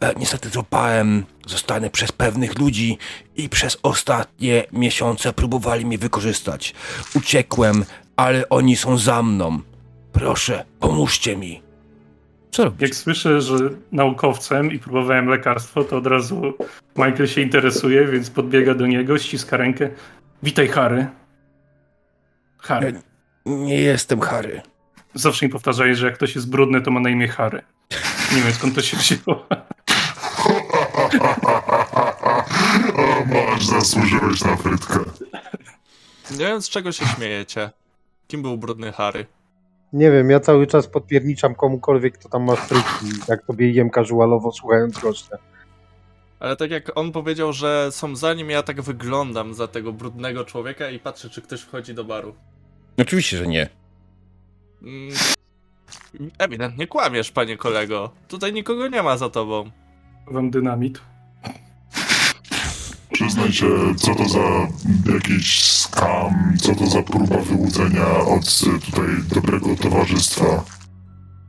E, 0.00 0.14
niestety 0.16 0.48
złapałem, 0.48 1.24
zostany 1.46 1.90
przez 1.90 2.12
pewnych 2.12 2.58
ludzi 2.58 2.98
i 3.36 3.48
przez 3.48 3.76
ostatnie 3.82 4.64
miesiące 4.72 5.32
próbowali 5.32 5.86
mnie 5.86 5.98
wykorzystać. 5.98 6.74
Uciekłem, 7.14 7.84
ale 8.16 8.48
oni 8.48 8.76
są 8.76 8.98
za 8.98 9.22
mną. 9.22 9.60
Proszę, 10.12 10.64
pomóżcie 10.80 11.36
mi. 11.36 11.61
Co 12.52 12.64
robisz? 12.64 12.80
Jak 12.80 12.94
słyszę, 12.94 13.40
że 13.40 13.56
naukowcem 13.92 14.72
i 14.72 14.78
próbowałem 14.78 15.26
lekarstwo, 15.26 15.84
to 15.84 15.96
od 15.96 16.06
razu 16.06 16.54
Michael 16.96 17.26
się 17.26 17.40
interesuje, 17.40 18.06
więc 18.06 18.30
podbiega 18.30 18.74
do 18.74 18.86
niego, 18.86 19.18
ściska 19.18 19.56
rękę. 19.56 19.90
Witaj, 20.42 20.68
Harry. 20.68 21.06
Harry. 22.58 23.02
Nie 23.46 23.80
jestem 23.80 24.20
Harry. 24.20 24.62
Zawsze 25.14 25.46
mi 25.46 25.52
powtarzają, 25.52 25.94
że 25.94 26.06
jak 26.06 26.14
ktoś 26.14 26.34
jest 26.34 26.50
brudny, 26.50 26.80
to 26.80 26.90
ma 26.90 27.00
na 27.00 27.10
imię 27.10 27.28
Harry. 27.28 27.62
Nie 28.34 28.42
wiem 28.42 28.52
skąd 28.52 28.74
to 28.74 28.82
się 28.82 28.96
wzięło. 28.96 29.46
O, 32.96 33.24
masz, 33.26 33.66
zasłużyłeś 33.66 34.44
na 34.44 34.56
frytkę. 34.56 34.98
Nie 36.30 36.36
wiem, 36.46 36.62
z 36.62 36.68
czego 36.68 36.92
się 36.92 37.06
śmiejecie. 37.06 37.70
Kim 38.28 38.42
był 38.42 38.58
brudny 38.58 38.92
Harry? 38.92 39.26
Nie 39.92 40.10
wiem, 40.10 40.30
ja 40.30 40.40
cały 40.40 40.66
czas 40.66 40.86
podpierniczam 40.86 41.54
komukolwiek, 41.54 42.18
kto 42.18 42.28
tam 42.28 42.44
ma 42.44 42.56
frytki, 42.56 43.06
jak 43.28 43.46
tobie 43.46 43.70
jem 43.70 43.90
casualowo 43.90 44.52
słuchając 44.52 44.98
gościa. 44.98 45.36
Ale 46.40 46.56
tak 46.56 46.70
jak 46.70 46.98
on 46.98 47.12
powiedział, 47.12 47.52
że 47.52 47.88
są 47.90 48.16
za 48.16 48.34
nim, 48.34 48.50
ja 48.50 48.62
tak 48.62 48.80
wyglądam 48.82 49.54
za 49.54 49.68
tego 49.68 49.92
brudnego 49.92 50.44
człowieka 50.44 50.90
i 50.90 50.98
patrzę, 50.98 51.30
czy 51.30 51.42
ktoś 51.42 51.60
wchodzi 51.60 51.94
do 51.94 52.04
baru. 52.04 52.34
Oczywiście, 52.98 53.36
że 53.36 53.46
nie. 53.46 53.68
Mm, 54.82 55.14
Ewidentnie 56.38 56.86
kłamiesz, 56.86 57.30
panie 57.30 57.56
kolego. 57.56 58.10
Tutaj 58.28 58.52
nikogo 58.52 58.88
nie 58.88 59.02
ma 59.02 59.16
za 59.16 59.28
tobą. 59.30 59.70
Wam 60.26 60.50
dynamit. 60.50 61.00
Przyznaj 63.12 63.52
się, 63.52 63.66
co 63.96 64.14
to 64.14 64.28
za 64.28 64.38
jakiś 65.14 65.70
skam, 65.72 66.56
co 66.60 66.74
to 66.74 66.86
za 66.86 67.02
próba 67.02 67.36
wyłudzenia 67.36 68.06
od 68.16 68.44
y, 68.44 68.80
tutaj 68.90 69.06
dobrego 69.34 69.76
towarzystwa. 69.76 70.64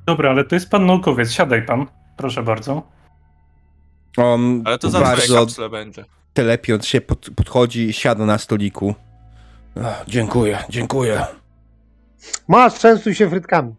Dobra, 0.08 0.30
ale 0.30 0.44
to 0.44 0.56
jest 0.56 0.70
pan 0.70 0.86
naukowiec. 0.86 1.32
Siadaj 1.32 1.66
pan. 1.66 1.86
Proszę 2.18 2.44
bardzo. 2.44 2.84
On 4.18 4.62
Ale 4.66 4.80
to 4.80 4.90
za 4.90 5.00
bardzo 5.02 5.36
kapsle 5.36 5.70
będzie. 5.70 6.06
telepiąc 6.34 6.86
się 6.86 7.02
pod, 7.02 7.30
podchodzi, 7.36 7.94
siada 7.94 8.26
na 8.26 8.38
stoliku. 8.38 8.96
Ach, 9.86 10.04
dziękuję, 10.08 10.60
dziękuję. 10.70 11.26
Masz, 12.48 12.80
częstuj 12.80 13.16
się 13.16 13.30
frytkami. 13.30 13.76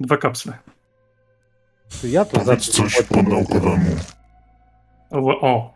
Dwa 0.00 0.16
kapsle. 0.16 0.58
To 2.00 2.06
ja 2.06 2.24
to 2.24 2.38
Powiedz 2.40 2.68
coś 2.68 3.02
po 3.02 3.22
naukowemu. 3.22 3.96
O, 5.10 5.40
o. 5.40 5.75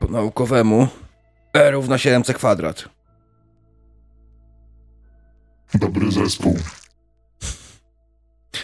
Po 0.00 0.08
naukowemu 0.08 0.88
E 1.54 1.70
równa 1.70 1.96
7c 1.96 2.34
kwadrat. 2.34 2.84
Dobry 5.74 6.12
zespół. 6.12 6.56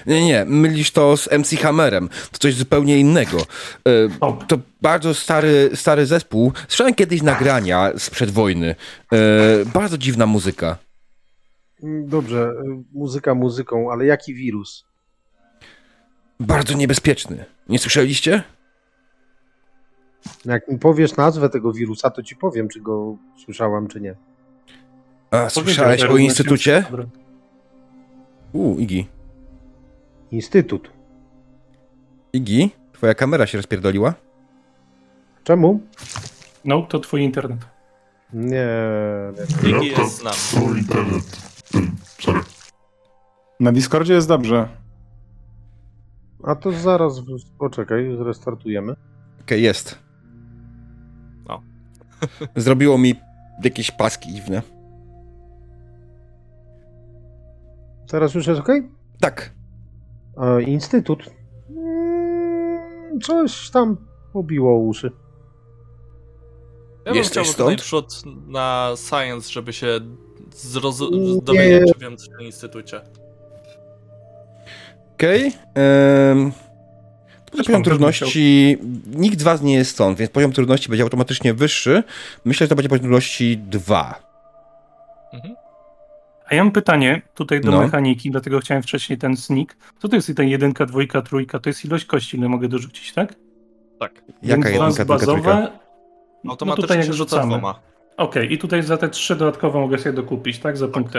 Nie, 0.07 0.27
nie, 0.27 0.45
mylisz 0.45 0.91
to 0.91 1.17
z 1.17 1.29
MC 1.33 1.57
Hammerem. 1.57 2.09
To 2.33 2.39
coś 2.39 2.55
zupełnie 2.55 2.99
innego. 2.99 3.39
E, 3.41 4.45
to 4.49 4.59
bardzo 4.83 5.15
stary, 5.15 5.71
stary 5.75 6.07
zespół. 6.07 6.53
Słyszałem 6.69 6.95
kiedyś 6.95 7.23
nagrania 7.23 7.93
sprzed 7.99 8.31
wojny. 8.31 8.75
E, 9.13 9.17
bardzo 9.65 9.99
dziwna 9.99 10.27
muzyka. 10.27 10.79
Dobrze, 11.83 12.51
y, 12.65 12.85
muzyka 12.93 13.35
muzyką, 13.35 13.93
ale 13.93 14.07
jaki 14.07 14.35
wirus? 14.35 14.85
Bardzo 16.41 16.75
niebezpieczny. 16.75 17.45
Nie 17.69 17.79
słyszeliście? 17.79 18.43
Jak 20.45 20.69
mi 20.69 20.79
powiesz 20.79 21.17
nazwę 21.17 21.49
tego 21.49 21.73
wirusa, 21.73 22.11
to 22.11 22.23
ci 22.23 22.37
powiem, 22.37 22.69
czy 22.69 22.81
go 22.81 23.17
słyszałam, 23.45 23.89
czy 23.89 24.01
nie. 24.01 24.15
A, 25.31 25.49
słyszałeś 25.49 26.03
o 26.03 26.17
instytucie? 26.17 26.85
U, 28.53 28.79
Igi. 28.79 29.09
Instytut. 30.31 30.91
Igi, 32.33 32.71
twoja 32.93 33.15
kamera 33.15 33.47
się 33.47 33.59
rozpierdoliła? 33.59 34.15
Czemu? 35.45 35.81
No, 36.65 36.83
to 36.83 36.99
twój 37.01 37.23
internet. 37.23 37.59
Nie, 38.33 38.67
nie. 39.63 39.69
Iggy 39.71 39.89
Laptop, 39.91 39.99
jest 39.99 40.17
z 40.17 40.23
nami. 40.25 40.37
twój 40.37 40.79
internet. 40.79 41.25
Sorry. 42.21 42.41
Na 43.61 43.73
Discordzie 43.73 44.15
jest 44.15 44.29
dobrze. 44.29 44.69
A 46.45 46.55
to 46.55 46.73
zaraz, 46.73 47.21
poczekaj, 47.59 48.17
zrestartujemy. 48.19 48.95
Okej, 49.43 49.63
jest. 49.63 49.99
Zrobiło 52.57 52.99
mi 52.99 53.15
jakieś 53.65 53.91
paski 53.91 54.33
dziwne. 54.33 54.63
Teraz 58.09 58.35
już 58.35 58.47
jest 58.47 58.61
ok? 58.61 58.69
Tak. 59.21 59.51
E, 60.43 60.63
Instytut. 60.63 61.31
Mm, 61.71 63.21
Coś 63.21 63.71
tam 63.71 63.97
pobiło 64.33 64.79
uszy. 64.79 65.11
Ja 67.05 67.13
bym 67.13 67.15
Jesteś 67.15 67.33
chciał 67.33 67.45
stąd? 67.45 67.69
najprzód 67.69 68.23
na 68.47 68.93
science, 68.97 69.53
żeby 69.53 69.73
się 69.73 70.01
zrozu- 70.51 71.11
Nie. 71.11 71.43
dowiedzieć 71.43 71.93
czy 71.93 71.99
więcej 71.99 72.35
o 72.35 72.43
instytucie. 72.43 73.01
Okej. 75.15 75.49
Okay. 75.49 75.53
Też 75.75 76.66
Poziom 77.57 77.83
trudności. 77.83 78.77
Nikt 79.07 79.41
z 79.41 79.43
was 79.43 79.63
nie 79.63 79.75
jest 79.75 79.91
stąd, 79.91 80.19
więc 80.19 80.31
poziom 80.31 80.53
trudności 80.53 80.89
będzie 80.89 81.03
automatycznie 81.05 81.55
wyższy. 81.55 82.03
Myślę, 82.45 82.65
że 82.65 82.69
to 82.69 82.75
będzie 82.77 82.89
poziom 82.89 83.03
trudności 83.03 83.59
2. 83.59 84.27
A 86.49 86.55
ja 86.55 86.65
mam 86.65 86.73
pytanie 86.73 87.23
tutaj 87.35 87.61
do 87.61 87.71
No. 87.71 87.81
mechaniki, 87.81 88.31
dlatego 88.31 88.61
chciałem 88.61 88.83
wcześniej 88.83 89.19
ten 89.19 89.37
sneak. 89.37 89.77
Co 89.99 90.09
to 90.09 90.17
jest 90.17 90.33
ten 90.37 90.49
jedynka, 90.49 90.87
dwójka, 90.87 91.23
trójka? 91.23 91.59
To 91.59 91.71
jest 91.71 91.85
ilość 91.85 92.05
kości, 92.05 92.37
ile 92.37 92.49
mogę 92.49 92.69
dorzucić, 92.69 93.13
tak? 93.13 93.35
Tak. 94.01 94.13
Jaka 94.43 94.69
jedynka, 94.69 95.05
dwójka, 95.05 95.05
trójka? 95.05 95.45
bazowe. 95.55 95.73
No 96.45 96.51
Automatycznie 96.51 96.83
tutaj 96.83 96.99
jak 97.07 97.13
rzucamy. 97.13 97.61
Okej, 98.17 98.53
i 98.53 98.59
tutaj 98.59 98.83
za 98.83 98.97
te 98.97 99.09
trzy 99.09 99.37
dodatkowe 99.37 99.81
mogę 99.81 99.99
sobie 99.99 100.13
dokupić, 100.13 100.59
tak? 100.59 100.77
Za 100.77 100.89
punkty. 100.89 101.19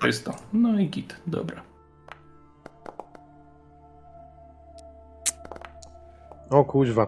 To 0.00 0.06
jest 0.06 0.24
to. 0.24 0.34
No 0.52 0.78
i 0.80 0.88
git, 0.88 1.16
dobra. 1.26 1.62
O 6.50 6.64
kuźwa. 6.64 7.06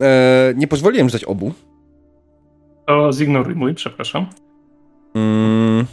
E, 0.00 0.52
nie 0.56 0.68
pozwoliłem 0.68 1.08
rzucać 1.08 1.24
obu. 1.24 1.52
To 2.86 3.12
zignoruj 3.12 3.54
mój, 3.54 3.74
przepraszam. 3.74 4.26
Mm. 5.14 5.86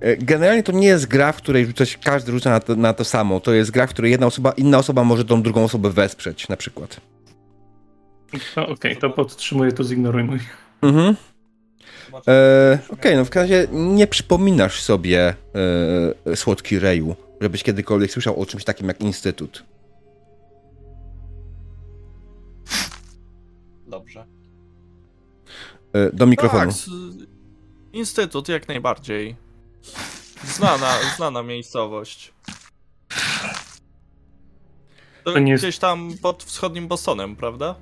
E, 0.00 0.16
Generalnie 0.16 0.62
to 0.62 0.72
nie 0.72 0.86
jest 0.86 1.06
gra, 1.06 1.32
w 1.32 1.36
której 1.36 1.66
rzucać, 1.66 1.98
każdy 2.04 2.32
rzuca 2.32 2.50
na 2.50 2.60
to, 2.60 2.76
na 2.76 2.92
to 2.92 3.04
samo. 3.04 3.40
To 3.40 3.52
jest 3.52 3.70
gra, 3.70 3.86
w 3.86 3.90
której 3.90 4.10
jedna 4.10 4.26
osoba, 4.26 4.52
inna 4.52 4.78
osoba 4.78 5.04
może 5.04 5.24
tą 5.24 5.42
drugą 5.42 5.64
osobę 5.64 5.90
wesprzeć, 5.90 6.48
na 6.48 6.56
przykład. 6.56 7.00
To 8.54 8.68
Okej, 8.68 8.96
to 8.96 9.10
podtrzymuję, 9.10 9.72
to 9.72 9.84
zignoruj 9.84 10.24
mój. 10.24 10.38
Mhm. 10.82 11.16
E, 12.28 12.78
Okej, 12.88 13.16
no 13.16 13.24
w 13.24 13.30
każdym 13.30 13.56
razie 13.56 13.68
nie 13.72 14.06
przypominasz 14.06 14.82
sobie 14.82 15.34
e, 16.26 16.36
słodki 16.36 16.78
reju, 16.78 17.16
żebyś 17.40 17.62
kiedykolwiek 17.62 18.10
słyszał 18.10 18.40
o 18.40 18.46
czymś 18.46 18.64
takim 18.64 18.88
jak 18.88 19.00
Instytut. 19.00 19.64
Do 26.12 26.26
mikrofonu. 26.26 26.72
Tak, 26.72 26.80
Instytut 27.92 28.48
jak 28.48 28.68
najbardziej. 28.68 29.36
Znana, 30.44 30.92
znana 31.16 31.42
miejscowość. 31.42 32.32
To 35.24 35.32
To 35.32 35.38
nie 35.38 35.52
jest- 35.52 35.64
gdzieś 35.64 35.78
tam 35.78 36.10
pod 36.22 36.44
wschodnim 36.44 36.88
Bostonem, 36.88 37.36
prawda? 37.36 37.74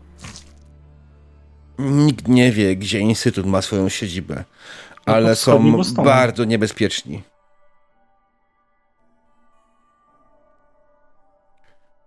Nikt 1.79 2.29
nie 2.29 2.53
wie, 2.53 2.77
gdzie 2.77 2.99
Instytut 2.99 3.47
ma 3.47 3.63
swoją 3.63 3.89
siedzibę, 3.89 4.45
No 5.07 5.15
ale 5.15 5.37
są 5.37 5.73
Bostonem. 5.73 6.05
bardzo 6.05 6.45
niebezpieczni. 6.45 7.23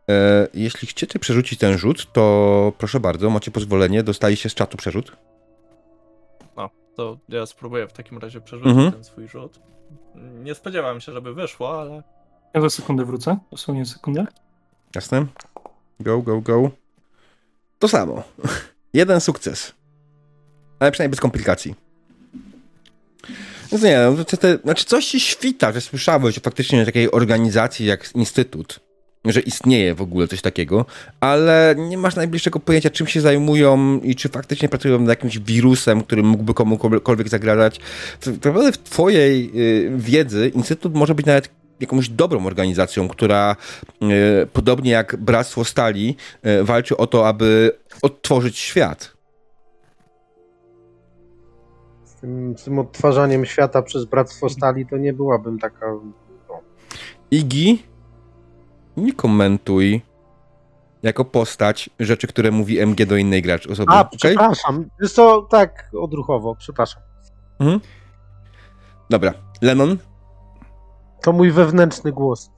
E, 0.09 0.47
jeśli 0.53 0.87
chcecie 0.87 1.19
przerzucić 1.19 1.59
ten 1.59 1.77
rzut, 1.77 2.11
to 2.13 2.73
proszę 2.77 2.99
bardzo, 2.99 3.29
macie 3.29 3.51
pozwolenie, 3.51 4.03
dostaliście 4.03 4.49
z 4.49 4.53
czatu 4.53 4.77
przerzut. 4.77 5.11
No, 6.97 7.17
to 7.29 7.35
ja 7.35 7.45
spróbuję 7.45 7.87
w 7.87 7.93
takim 7.93 8.17
razie 8.17 8.41
przerzucić 8.41 8.71
Mhm. 8.71 8.91
ten 8.91 9.03
swój 9.03 9.27
rzut. 9.27 9.59
Nie 10.43 10.55
spodziewałem 10.55 11.01
się, 11.01 11.11
żeby 11.11 11.33
wyszło, 11.33 11.81
ale 11.81 12.03
Ja 12.53 12.61
za 12.61 12.69
sekundę 12.69 13.05
wrócę. 13.05 13.37
Dosłownie 13.51 13.85
sekundę. 13.85 14.25
Jasne? 14.95 15.25
Go, 15.99 16.21
go, 16.21 16.41
go. 16.41 16.71
To 17.79 17.87
samo. 17.87 18.23
Jeden 18.93 19.21
sukces. 19.21 19.73
Ale 20.79 20.91
przynajmniej 20.91 21.11
bez 21.11 21.19
komplikacji. 21.19 21.75
Więc 23.71 23.83
nie, 23.83 23.99
no, 24.17 24.25
to, 24.25 24.37
te, 24.37 24.57
znaczy 24.57 24.85
coś 24.85 25.05
ci 25.05 25.19
świta, 25.19 25.71
że 25.71 25.81
słyszałeś 25.81 26.37
o 26.37 26.41
faktycznie 26.41 26.85
takiej 26.85 27.11
organizacji 27.11 27.85
jak 27.85 28.15
Instytut, 28.15 28.79
że 29.25 29.39
istnieje 29.39 29.95
w 29.95 30.01
ogóle 30.01 30.27
coś 30.27 30.41
takiego, 30.41 30.85
ale 31.19 31.75
nie 31.77 31.97
masz 31.97 32.15
najbliższego 32.15 32.59
pojęcia, 32.59 32.89
czym 32.89 33.07
się 33.07 33.21
zajmują 33.21 33.99
i 33.99 34.15
czy 34.15 34.29
faktycznie 34.29 34.69
pracują 34.69 34.99
nad 34.99 35.09
jakimś 35.09 35.39
wirusem, 35.39 36.03
który 36.03 36.23
mógłby 36.23 36.53
komukolwiek 36.53 37.29
zagrażać. 37.29 37.79
To 38.19 38.31
naprawdę 38.31 38.71
w 38.71 38.77
twojej 38.77 39.51
y, 39.55 39.91
wiedzy 39.97 40.51
Instytut 40.55 40.93
może 40.95 41.15
być 41.15 41.25
nawet 41.25 41.49
jakąś 41.79 42.09
dobrą 42.09 42.45
organizacją, 42.45 43.07
która 43.07 43.55
e, 44.01 44.05
podobnie 44.45 44.91
jak 44.91 45.15
Bractwo 45.15 45.65
Stali 45.65 46.15
e, 46.41 46.63
walczy 46.63 46.97
o 46.97 47.07
to, 47.07 47.27
aby 47.27 47.71
odtworzyć 48.01 48.57
świat. 48.57 49.13
Z 52.05 52.15
tym, 52.15 52.57
z 52.57 52.63
tym 52.63 52.79
odtwarzaniem 52.79 53.45
świata 53.45 53.81
przez 53.81 54.05
Bractwo 54.05 54.49
Stali 54.49 54.85
to 54.85 54.97
nie 54.97 55.13
byłabym 55.13 55.59
taka... 55.59 55.85
Igi, 57.31 57.83
nie 58.97 59.13
komentuj 59.13 60.01
jako 61.03 61.25
postać 61.25 61.89
rzeczy, 61.99 62.27
które 62.27 62.51
mówi 62.51 62.79
MG 62.79 63.05
do 63.05 63.15
innej 63.17 63.41
gracz 63.41 63.67
osoby. 63.67 63.91
A, 63.91 64.01
okej? 64.01 64.17
przepraszam. 64.17 64.85
Jest 65.01 65.15
to 65.15 65.41
tak 65.41 65.89
odruchowo, 66.01 66.55
przepraszam. 66.55 67.01
Dobra, 69.09 69.33
Lemon, 69.61 69.97
To 71.21 71.33
mój 71.33 71.51
wewnętrzny 71.51 72.11
głos. 72.11 72.51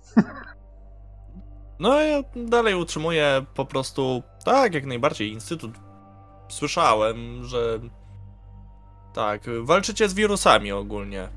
no 1.79 2.01
ja 2.01 2.21
dalej 2.35 2.75
utrzymuję 2.75 3.45
po 3.55 3.65
prostu 3.65 4.23
tak, 4.45 4.73
jak 4.73 4.85
najbardziej 4.85 5.31
Instytut. 5.31 5.71
Słyszałem, 6.49 7.43
że 7.43 7.79
tak, 9.13 9.41
walczycie 9.63 10.09
z 10.09 10.13
wirusami 10.13 10.71
ogólnie. 10.71 11.29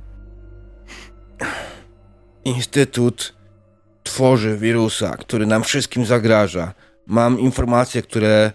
Instytut 2.45 3.38
tworzy 4.09 4.57
wirusa, 4.59 5.17
który 5.17 5.47
nam 5.47 5.63
wszystkim 5.63 6.07
zagraża. 6.07 6.75
Mam 7.07 7.41
informacje, 7.41 8.03
które 8.03 8.53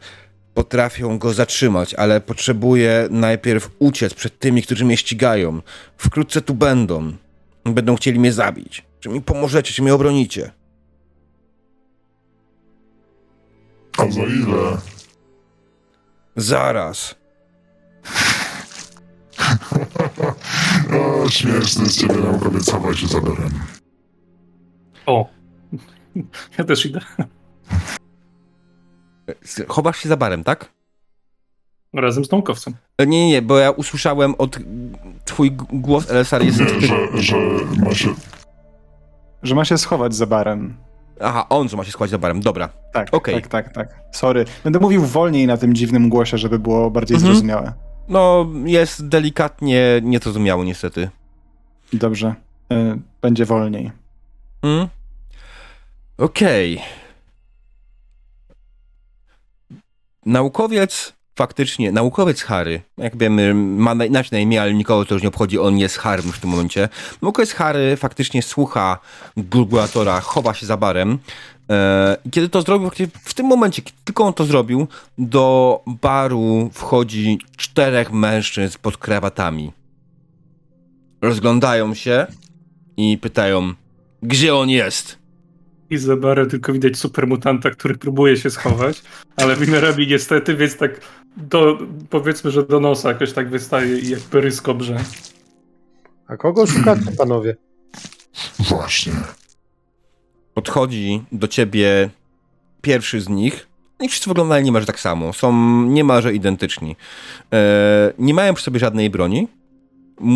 potrafią 0.53 1.17
go 1.17 1.33
zatrzymać, 1.33 1.93
ale 1.93 2.21
potrzebuję 2.21 3.07
najpierw 3.11 3.69
uciec 3.79 4.13
przed 4.13 4.39
tymi, 4.39 4.63
którzy 4.63 4.85
mnie 4.85 4.97
ścigają. 4.97 5.61
Wkrótce 5.97 6.41
tu 6.41 6.53
będą. 6.53 7.13
Będą 7.65 7.95
chcieli 7.95 8.19
mnie 8.19 8.33
zabić. 8.33 8.83
Czy 8.99 9.09
mi 9.09 9.21
pomożecie, 9.21 9.73
czy 9.73 9.81
mnie 9.81 9.93
obronicie? 9.93 10.51
A 13.97 14.11
za 14.11 14.21
ile? 14.21 14.77
Zaraz. 16.35 17.15
O, 20.93 21.29
śmieszny 21.29 21.85
z 21.85 21.97
ciebie 21.97 22.15
naukowiec, 22.15 22.71
chowaj 22.71 22.95
się 22.95 23.07
za 23.07 23.21
berem. 23.21 23.51
O! 25.05 25.42
Ja 26.57 26.63
też 26.63 26.85
idę. 26.85 26.99
Chowasz 29.67 29.97
się 29.97 30.09
za 30.09 30.17
barem, 30.17 30.43
tak? 30.43 30.71
Razem 31.93 32.25
z 32.25 32.31
naukowcem. 32.31 32.73
E, 32.97 33.07
Nie, 33.07 33.19
nie, 33.25 33.29
nie, 33.29 33.41
bo 33.41 33.57
ja 33.57 33.71
usłyszałem 33.71 34.35
od... 34.37 34.59
Twój 35.25 35.51
głos, 35.51 36.09
LSR 36.11 36.41
jest... 36.43 36.59
Nie, 36.59 36.69
że, 36.81 36.97
że 37.21 37.35
ma 37.85 37.93
się... 37.93 38.09
Że 39.43 39.55
ma 39.55 39.65
się 39.65 39.77
schować 39.77 40.15
za 40.15 40.25
barem. 40.27 40.77
Aha, 41.21 41.45
on, 41.49 41.69
że 41.69 41.77
ma 41.77 41.83
się 41.83 41.91
schować 41.91 42.09
za 42.09 42.17
barem. 42.17 42.39
Dobra. 42.41 42.69
Tak, 42.93 43.07
Okej. 43.11 43.33
tak, 43.35 43.47
tak, 43.47 43.73
tak. 43.73 43.99
Sorry. 44.11 44.45
Będę 44.63 44.79
mówił 44.79 45.01
wolniej 45.05 45.47
na 45.47 45.57
tym 45.57 45.73
dziwnym 45.73 46.09
głosie, 46.09 46.37
żeby 46.37 46.59
było 46.59 46.91
bardziej 46.91 47.15
Mhm. 47.15 47.33
zrozumiałe. 47.33 47.73
No, 48.09 48.47
jest 48.65 49.07
delikatnie 49.07 49.99
niezrozumiało 50.03 50.63
niestety. 50.63 51.09
Dobrze. 51.93 52.35
Y, 52.73 52.99
Będzie 53.21 53.45
wolniej. 53.45 53.91
Hmm? 54.61 54.87
Okej. 56.17 56.81
Naukowiec, 60.25 61.13
faktycznie, 61.35 61.91
naukowiec 61.91 62.43
Harry, 62.43 62.81
jak 62.97 63.17
wiemy, 63.17 63.53
ma 63.53 63.95
na, 63.95 64.05
inaczej 64.05 64.31
na 64.31 64.39
imię, 64.39 64.61
ale 64.61 64.73
nikogo 64.73 65.05
to 65.05 65.13
już 65.13 65.23
nie 65.23 65.29
obchodzi, 65.29 65.59
on 65.59 65.77
jest 65.77 65.97
Harrym 65.97 66.31
w 66.31 66.39
tym 66.39 66.49
momencie. 66.49 66.89
Naukowiec 67.21 67.53
Harry 67.53 67.97
faktycznie 67.97 68.41
słucha 68.41 68.99
gurgulatora, 69.37 70.21
chowa 70.21 70.53
się 70.53 70.65
za 70.65 70.77
barem. 70.77 71.19
E, 71.69 72.17
kiedy 72.31 72.49
to 72.49 72.61
zrobił, 72.61 72.91
w 73.23 73.33
tym 73.33 73.45
momencie, 73.45 73.81
kiedy 73.81 73.97
tylko 74.03 74.23
on 74.23 74.33
to 74.33 74.45
zrobił, 74.45 74.87
do 75.17 75.79
baru 75.87 76.69
wchodzi 76.73 77.39
czterech 77.57 78.11
mężczyzn 78.11 78.77
pod 78.81 78.97
krawatami. 78.97 79.71
Rozglądają 81.21 81.93
się 81.93 82.27
i 82.97 83.17
pytają, 83.17 83.73
gdzie 84.21 84.55
on 84.55 84.69
jest? 84.69 85.22
I 85.93 85.97
za 85.97 86.17
barem 86.17 86.49
tylko 86.49 86.73
widać 86.73 86.97
supermutanta, 86.97 87.69
który 87.69 87.95
próbuje 87.95 88.37
się 88.37 88.49
schować, 88.49 89.01
ale 89.35 89.55
wina 89.55 89.79
robi 89.79 90.07
niestety, 90.07 90.55
więc 90.55 90.77
tak 90.77 91.01
do, 91.37 91.77
powiedzmy, 92.09 92.51
że 92.51 92.63
do 92.63 92.79
nosa 92.79 93.09
jakoś 93.09 93.33
tak 93.33 93.49
wystaje 93.49 93.99
i 93.99 94.09
jak 94.09 94.19
peryskop, 94.19 94.81
że 94.81 94.99
A 96.27 96.37
kogo 96.37 96.67
szukacie, 96.67 97.11
panowie? 97.17 97.55
Właśnie. 98.59 99.13
Podchodzi 100.53 101.23
do 101.31 101.47
ciebie 101.47 102.09
pierwszy 102.81 103.21
z 103.21 103.29
nich. 103.29 103.67
I 104.01 104.09
wszyscy 104.09 104.29
wyglądają 104.29 104.63
niemalże 104.63 104.87
tak 104.87 104.99
samo. 104.99 105.33
Są 105.33 105.53
niemalże 105.83 106.33
identyczni. 106.33 106.95
E, 107.53 108.13
nie 108.19 108.33
mają 108.33 108.53
przy 108.53 108.65
sobie 108.65 108.79
żadnej 108.79 109.09
broni. 109.09 109.47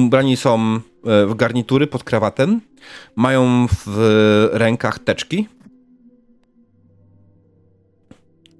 Brani 0.09 0.37
są 0.37 0.75
e, 0.75 1.25
w 1.25 1.35
garnitury 1.35 1.87
pod 1.87 2.03
krawatem. 2.03 2.61
Mają 3.15 3.67
w 3.85 4.49
rękach 4.51 4.99
teczki. 4.99 5.47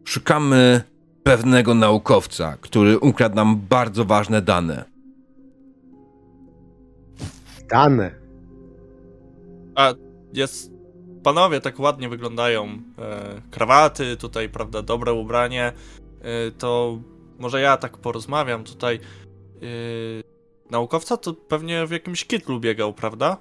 Szukamy 0.06 0.82
pewnego 1.24 1.74
naukowca, 1.74 2.58
który 2.62 3.00
ukradł 3.00 3.36
nam 3.36 3.62
bardzo 3.70 4.06
ważne 4.06 4.42
dane. 4.42 4.86
Dane. 7.70 8.12
A 9.76 9.94
jest. 10.34 10.78
Panowie 11.24 11.62
tak 11.62 11.80
ładnie 11.80 12.10
wyglądają. 12.10 12.66
E, 12.66 13.42
krawaty, 13.52 14.18
tutaj, 14.18 14.50
prawda, 14.50 14.82
dobre 14.82 15.14
ubranie. 15.14 15.74
E, 16.22 16.52
to 16.52 17.00
może 17.40 17.62
ja 17.62 17.78
tak 17.78 17.98
porozmawiam 17.98 18.64
tutaj. 18.64 18.96
E, 18.96 20.37
naukowca 20.72 21.18
to 21.18 21.34
pewnie 21.34 21.86
w 21.86 21.92
jakimś 21.92 22.26
kitlu 22.26 22.60
biegał, 22.60 22.94
prawda? 22.94 23.38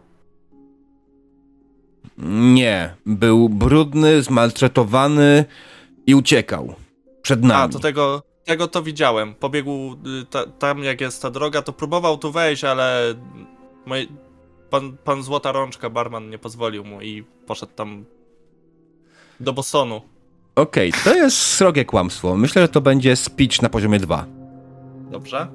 Nie, 2.19 2.95
był 3.07 3.49
brudny, 3.49 4.23
zmaltretowany 4.23 5.45
i 6.07 6.15
uciekał. 6.15 6.75
Przed 7.23 7.43
nami. 7.43 7.65
A, 7.65 7.69
to 7.69 7.79
tego, 7.79 8.23
tego 8.45 8.69
to 8.69 8.83
widziałem. 8.83 9.35
Pobiegł 9.35 9.93
y, 9.93 10.27
ta, 10.31 10.47
tam, 10.47 10.85
jak 10.85 11.01
jest 11.01 11.23
ta 11.23 11.31
droga, 11.31 11.62
to 11.62 11.73
próbował 11.73 12.19
tu 12.19 12.33
wejść, 12.33 12.65
ale 12.65 13.15
moi, 13.87 14.09
pan, 14.71 14.97
pan 15.05 15.23
Złota 15.23 15.53
Rączka, 15.53 15.91
barman, 15.91 16.31
nie 16.31 16.39
pozwolił 16.39 16.85
mu 16.85 17.03
i 17.03 17.25
poszedł 17.47 17.73
tam 17.73 18.05
do 19.41 19.53
Bosonu. 19.53 20.01
Okej, 20.57 20.93
to 21.05 21.15
jest 21.15 21.37
srogie 21.37 21.85
kłamstwo. 21.85 22.37
Myślę, 22.37 22.62
że 22.62 22.69
to 22.69 22.81
będzie 22.81 23.17
speech 23.17 23.62
na 23.62 23.69
poziomie 23.69 23.99
2. 23.99 24.27
Dobrze? 25.11 25.49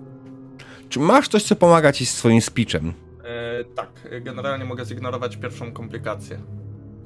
Czy 0.91 0.99
masz 0.99 1.27
coś, 1.27 1.43
co 1.43 1.55
pomaga 1.55 1.91
ci 1.91 2.05
z 2.05 2.13
swoim 2.13 2.41
speechem? 2.41 2.93
E, 3.23 3.63
tak, 3.63 3.89
generalnie 4.21 4.65
mogę 4.65 4.85
zignorować 4.85 5.37
pierwszą 5.37 5.71
komplikację. 5.71 6.39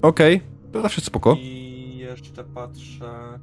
Okej, 0.01 0.41
to 0.71 0.81
zawsze 0.81 1.01
spoko. 1.01 1.35
I 1.39 1.97
jeszcze 1.97 2.43
patrzę. 2.43 3.39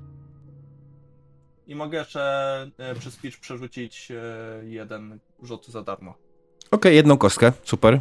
I 1.67 1.75
mogę 1.75 1.99
jeszcze 1.99 2.71
e, 2.79 2.95
przez 2.95 3.15
speech 3.15 3.41
przerzucić 3.41 4.11
e, 4.11 4.65
jeden 4.65 5.19
rzut 5.43 5.69
za 5.69 5.83
darmo. 5.83 6.15
Okej, 6.71 6.97
jedną 6.97 7.17
kostkę, 7.19 7.53
super. 7.65 8.01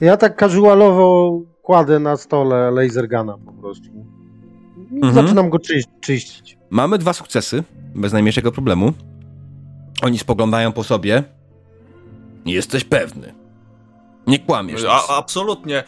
Ja 0.00 0.16
tak 0.16 0.40
casualowo 0.40 1.40
kładę 1.62 1.98
na 1.98 2.16
stole 2.16 2.70
laser 2.70 3.08
guna 3.08 3.38
po 3.46 3.52
prostu. 3.52 4.06
Mhm. 4.92 5.14
Zaczynam 5.14 5.50
go 5.50 5.58
czyś 5.58 5.84
czyścić. 6.00 6.58
Mamy 6.70 6.98
dwa 6.98 7.12
sukcesy, 7.12 7.64
bez 7.94 8.12
najmniejszego 8.12 8.52
problemu. 8.52 8.92
Oni 10.02 10.18
spoglądają 10.18 10.72
po 10.72 10.84
sobie. 10.84 11.24
Jesteś 12.46 12.84
pewny. 12.84 13.34
Nie 14.26 14.38
kłamiesz. 14.38 14.84
A, 14.88 15.16
absolutnie. 15.16 15.84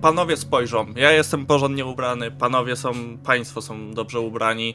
Panowie 0.00 0.36
spojrzą. 0.36 0.86
Ja 0.96 1.12
jestem 1.12 1.46
porządnie 1.46 1.86
ubrany. 1.86 2.30
Panowie 2.30 2.76
są. 2.76 3.18
Państwo 3.24 3.62
są 3.62 3.94
dobrze 3.94 4.20
ubrani. 4.20 4.74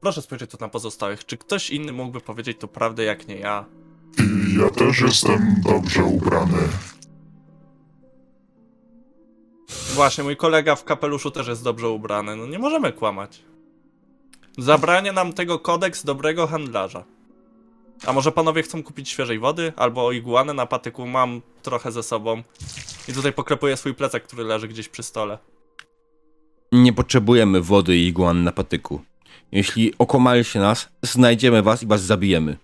Proszę 0.00 0.22
spojrzeć 0.22 0.50
tu 0.50 0.56
na 0.60 0.68
pozostałych. 0.68 1.26
Czy 1.26 1.36
ktoś 1.36 1.70
inny 1.70 1.92
mógłby 1.92 2.20
powiedzieć 2.20 2.58
tu 2.58 2.68
prawdę, 2.68 3.04
jak 3.04 3.28
nie 3.28 3.36
ja? 3.36 3.64
I 4.18 4.58
ja 4.60 4.70
też 4.70 5.00
jestem 5.00 5.54
dobrze 5.64 6.04
ubrany. 6.04 6.58
Właśnie, 9.94 10.24
mój 10.24 10.36
kolega 10.36 10.76
w 10.76 10.84
kapeluszu 10.84 11.30
też 11.30 11.48
jest 11.48 11.64
dobrze 11.64 11.88
ubrany. 11.88 12.36
No 12.36 12.46
nie 12.46 12.58
możemy 12.58 12.92
kłamać. 12.92 13.42
Zabrania 14.58 15.12
nam 15.12 15.32
tego 15.32 15.58
kodeks 15.58 16.04
dobrego 16.04 16.46
handlarza. 16.46 17.04
A 18.06 18.12
może 18.12 18.32
panowie 18.32 18.62
chcą 18.62 18.82
kupić 18.82 19.08
świeżej 19.08 19.38
wody? 19.38 19.72
Albo 19.76 20.12
iguanę 20.12 20.54
na 20.54 20.66
patyku 20.66 21.06
mam 21.06 21.40
trochę 21.62 21.92
ze 21.92 22.02
sobą. 22.02 22.42
I 23.08 23.12
tutaj 23.12 23.32
poklepuję 23.32 23.76
swój 23.76 23.94
plecak, 23.94 24.22
który 24.22 24.44
leży 24.44 24.68
gdzieś 24.68 24.88
przy 24.88 25.02
stole. 25.02 25.38
Nie 26.72 26.92
potrzebujemy 26.92 27.60
wody 27.60 27.96
i 27.96 28.06
iguan 28.06 28.44
na 28.44 28.52
patyku. 28.52 29.00
Jeśli 29.52 29.94
okomaliście 29.98 30.60
nas, 30.60 30.88
znajdziemy 31.02 31.62
was 31.62 31.82
i 31.82 31.86
was 31.86 32.02
zabijemy. 32.02 32.56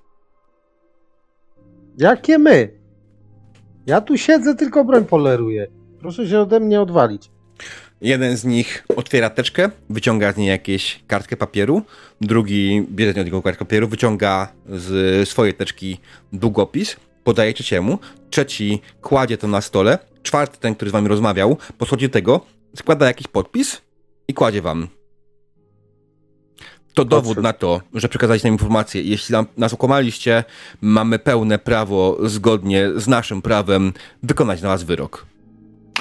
Jakie 1.99 2.39
my? 2.39 2.79
Ja 3.87 4.01
tu 4.01 4.19
siedzę, 4.19 4.55
tylko 4.55 4.85
broń 4.85 5.05
poleruję. 5.05 5.67
Proszę 6.01 6.29
się 6.29 6.41
ode 6.41 6.61
mnie 6.61 6.81
odwalić. 6.81 7.31
Jeden 8.01 8.37
z 8.37 8.45
nich 8.45 8.85
otwiera 8.97 9.31
teczkę, 9.31 9.71
wyciąga 9.91 10.33
z 10.33 10.37
niej 10.37 10.49
jakieś 10.49 11.01
kartkę 11.07 11.37
papieru, 11.37 11.83
drugi 12.21 12.87
bierze 12.91 13.13
z 13.13 13.17
niego 13.17 13.43
kartkę 13.43 13.65
papieru, 13.65 13.89
wyciąga 13.89 14.53
z 14.69 15.29
swojej 15.29 15.55
teczki 15.55 15.99
długopis, 16.33 16.97
podaje 17.25 17.55
trzeciemu, 17.55 17.99
trzeci 18.31 18.81
kładzie 19.01 19.39
to 19.39 19.49
na 19.49 19.61
stole, 19.61 19.99
czwarty, 20.23 20.59
ten, 20.61 20.75
który 20.75 20.91
z 20.91 20.93
wami 20.93 21.09
rozmawiał, 21.09 21.57
podchodzi 21.79 22.09
do 22.09 22.13
tego, 22.13 22.41
składa 22.77 23.07
jakiś 23.07 23.27
podpis 23.27 23.81
i 24.29 24.35
kładzie 24.35 24.63
wam. 24.63 24.89
To 26.95 27.05
dowód 27.05 27.39
na 27.39 27.53
to, 27.53 27.81
że 27.95 28.09
przekazaliście 28.09 28.49
nam 28.49 28.55
informację. 28.55 29.03
Jeśli 29.03 29.35
nas 29.57 29.75
okłamaliście, 29.75 30.45
mamy 30.81 31.19
pełne 31.19 31.59
prawo, 31.59 32.19
zgodnie 32.25 32.91
z 32.97 33.09
naszym 33.09 33.43
prawem, 33.43 33.93
wykonać 34.23 34.63
na 34.63 34.69
was 34.69 34.83
wyrok. 34.83 35.27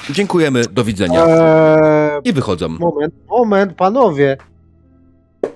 Dziękujemy, 0.09 0.61
do 0.71 0.83
widzenia. 0.83 1.25
Eee, 1.27 2.21
I 2.23 2.33
wychodzą. 2.33 2.69
moment, 2.69 3.13
moment, 3.29 3.73
panowie. 3.73 4.37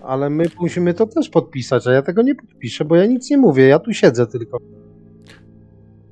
Ale 0.02 0.30
my 0.30 0.46
musimy 0.60 0.94
to 0.94 1.06
też 1.06 1.30
podpisać, 1.30 1.88
a 1.88 1.92
ja 1.92 2.02
tego 2.02 2.22
nie 2.22 2.36
podpiszę, 2.36 2.86
bo 2.86 2.96
ja 2.96 3.06
nic 3.06 3.30
nie 3.30 3.38
mówię, 3.38 3.68
ja 3.68 3.80
tu 3.80 3.94
siedzę 3.94 4.28
tylko. 4.28 4.58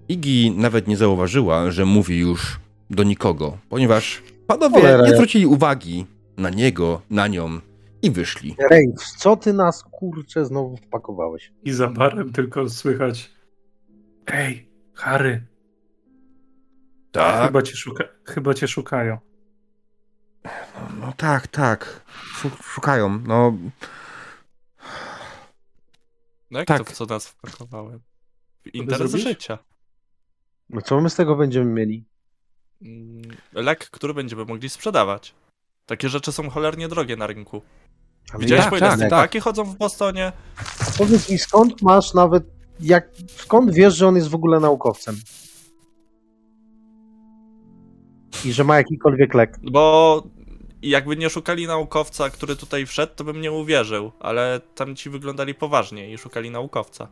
Iggy 0.10 0.52
nawet 0.62 0.88
nie 0.88 0.98
zauważyła, 0.98 1.72
że 1.72 1.86
mówi 1.86 2.20
już 2.20 2.60
do 2.90 3.04
nikogo, 3.04 3.58
ponieważ 3.70 4.24
panowie 4.48 4.76
Cholera, 4.82 5.04
nie 5.04 5.10
ja- 5.10 5.16
zwrócili 5.16 5.46
uwagi 5.46 6.06
na 6.38 6.50
niego, 6.50 7.02
na 7.10 7.28
nią 7.28 7.60
i 8.02 8.12
wyszli. 8.12 8.56
Rejf, 8.72 9.02
co 9.18 9.36
ty 9.36 9.54
nas 9.54 9.84
kurczę 9.92 10.46
znowu 10.46 10.78
wpakowałeś? 10.78 11.52
I 11.64 11.72
za 11.72 11.88
barem 11.88 12.32
tylko 12.32 12.70
słychać. 12.70 13.32
Ej, 14.28 14.70
Harry, 14.94 15.42
Tak? 17.18 17.46
chyba 17.48 17.62
cię, 17.62 17.76
szuka... 17.76 18.04
chyba 18.26 18.54
cię 18.54 18.68
szukają. 18.68 19.18
No 21.00 21.14
tak, 21.18 21.48
tak. 21.48 22.02
Szu- 22.36 22.64
Szukają, 22.64 23.20
no. 23.26 23.54
No 26.52 26.60
jak 26.60 26.68
Tak. 26.68 26.78
to 26.78 26.84
w 26.84 26.92
co 26.92 27.06
nas 27.06 27.28
wpakowałem? 27.28 28.00
W 28.66 28.76
interes 28.76 29.16
życia. 29.16 29.58
No 30.70 30.82
co 30.82 31.02
my 31.02 31.10
z 31.10 31.16
tego 31.16 31.36
będziemy 31.36 31.72
mieli? 31.72 32.06
Mm, 32.82 33.22
Lek, 33.54 33.90
który 33.90 34.14
będziemy 34.14 34.46
mogli 34.46 34.70
sprzedawać. 34.70 35.36
Takie 35.86 36.10
rzeczy 36.10 36.32
są 36.32 36.50
cholernie 36.50 36.88
drogie 36.88 37.16
na 37.16 37.28
rynku. 37.28 37.62
Ale 38.32 38.40
Widziałeś, 38.40 38.64
tak, 38.64 38.70
po 38.70 38.78
ile 38.78 38.88
tak, 38.88 38.98
stepaki 39.00 39.40
chodzą 39.40 39.64
w 39.64 39.78
Bostonie? 39.78 40.32
Powiedz 40.98 41.30
mi, 41.30 41.38
skąd 41.38 41.82
masz 41.82 42.14
nawet, 42.14 42.44
jak, 42.80 43.10
skąd 43.38 43.74
wiesz, 43.74 43.96
że 43.96 44.08
on 44.08 44.16
jest 44.16 44.28
w 44.28 44.36
ogóle 44.36 44.60
naukowcem? 44.60 45.16
I 48.46 48.54
że 48.54 48.64
ma 48.64 48.78
jakikolwiek 48.78 49.34
lek? 49.34 49.60
Bo 49.64 50.24
jakby 50.82 51.18
nie 51.18 51.30
szukali 51.30 51.68
naukowca, 51.68 52.30
który 52.30 52.56
tutaj 52.56 52.86
wszedł, 52.86 53.14
to 53.16 53.24
bym 53.24 53.42
nie 53.42 53.52
uwierzył, 53.52 54.12
ale 54.20 54.62
tam 54.76 54.96
ci 54.96 55.10
wyglądali 55.10 55.56
poważnie 55.56 56.12
i 56.14 56.18
szukali 56.18 56.52
naukowca. 56.52 57.08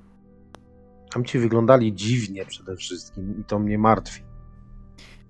Tam 1.14 1.26
ci 1.26 1.40
wyglądali 1.40 1.94
dziwnie 1.94 2.46
przede 2.46 2.76
wszystkim 2.76 3.40
i 3.42 3.44
to 3.44 3.60
mnie 3.60 3.78
martwi. 3.78 4.22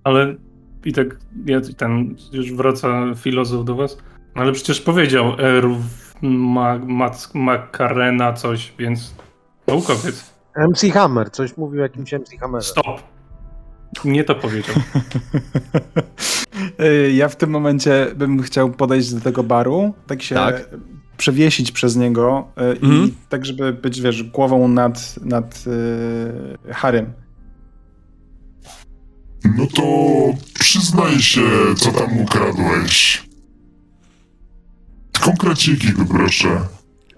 Ale 0.04 0.36
i 0.84 0.92
tak 0.92 1.06
ja, 1.46 1.60
ten 1.76 2.16
już 2.32 2.52
wraca 2.52 3.14
filozof 3.14 3.64
do 3.64 3.74
was. 3.74 3.98
No 4.34 4.42
ale 4.42 4.52
przecież 4.52 4.80
powiedział 4.80 5.32
Erw 5.38 5.68
ma, 6.22 6.78
Mac, 6.78 7.34
Macarena 7.34 8.32
coś, 8.32 8.74
więc 8.78 9.14
naukowiec. 9.66 10.34
MC 10.56 10.92
Hammer, 10.92 11.30
coś 11.30 11.56
mówił 11.56 11.80
o 11.80 11.82
jakimś 11.82 12.12
MC 12.12 12.38
Hammerze. 12.40 12.68
Stop. 12.68 13.15
Nie 14.04 14.24
to 14.24 14.34
powiedział. 14.34 14.74
Y, 16.80 17.12
Ja 17.12 17.28
w 17.28 17.36
tym 17.36 17.50
momencie 17.50 18.06
bym 18.16 18.42
chciał 18.42 18.70
podejść 18.70 19.14
do 19.14 19.20
tego 19.20 19.42
baru, 19.42 19.94
tak 20.06 20.22
się 20.22 20.34
Tak. 20.34 20.68
przewiesić 21.16 21.72
przez 21.72 21.96
niego 21.96 22.48
y, 22.58 22.62
Mhm. 22.82 23.04
i 23.04 23.12
tak, 23.28 23.46
żeby 23.46 23.72
być, 23.72 24.00
wiesz, 24.00 24.22
głową 24.22 24.68
nad, 24.68 25.14
nad 25.24 25.64
y, 26.68 26.72
Harrym. 26.72 27.12
No 29.56 29.66
to 29.66 29.82
przyznaj 30.60 31.18
się, 31.20 31.40
co 31.76 31.92
tam 31.92 32.18
ukradłeś. 32.20 33.24
Konkreciki 35.20 35.92
poproszę. 35.92 36.48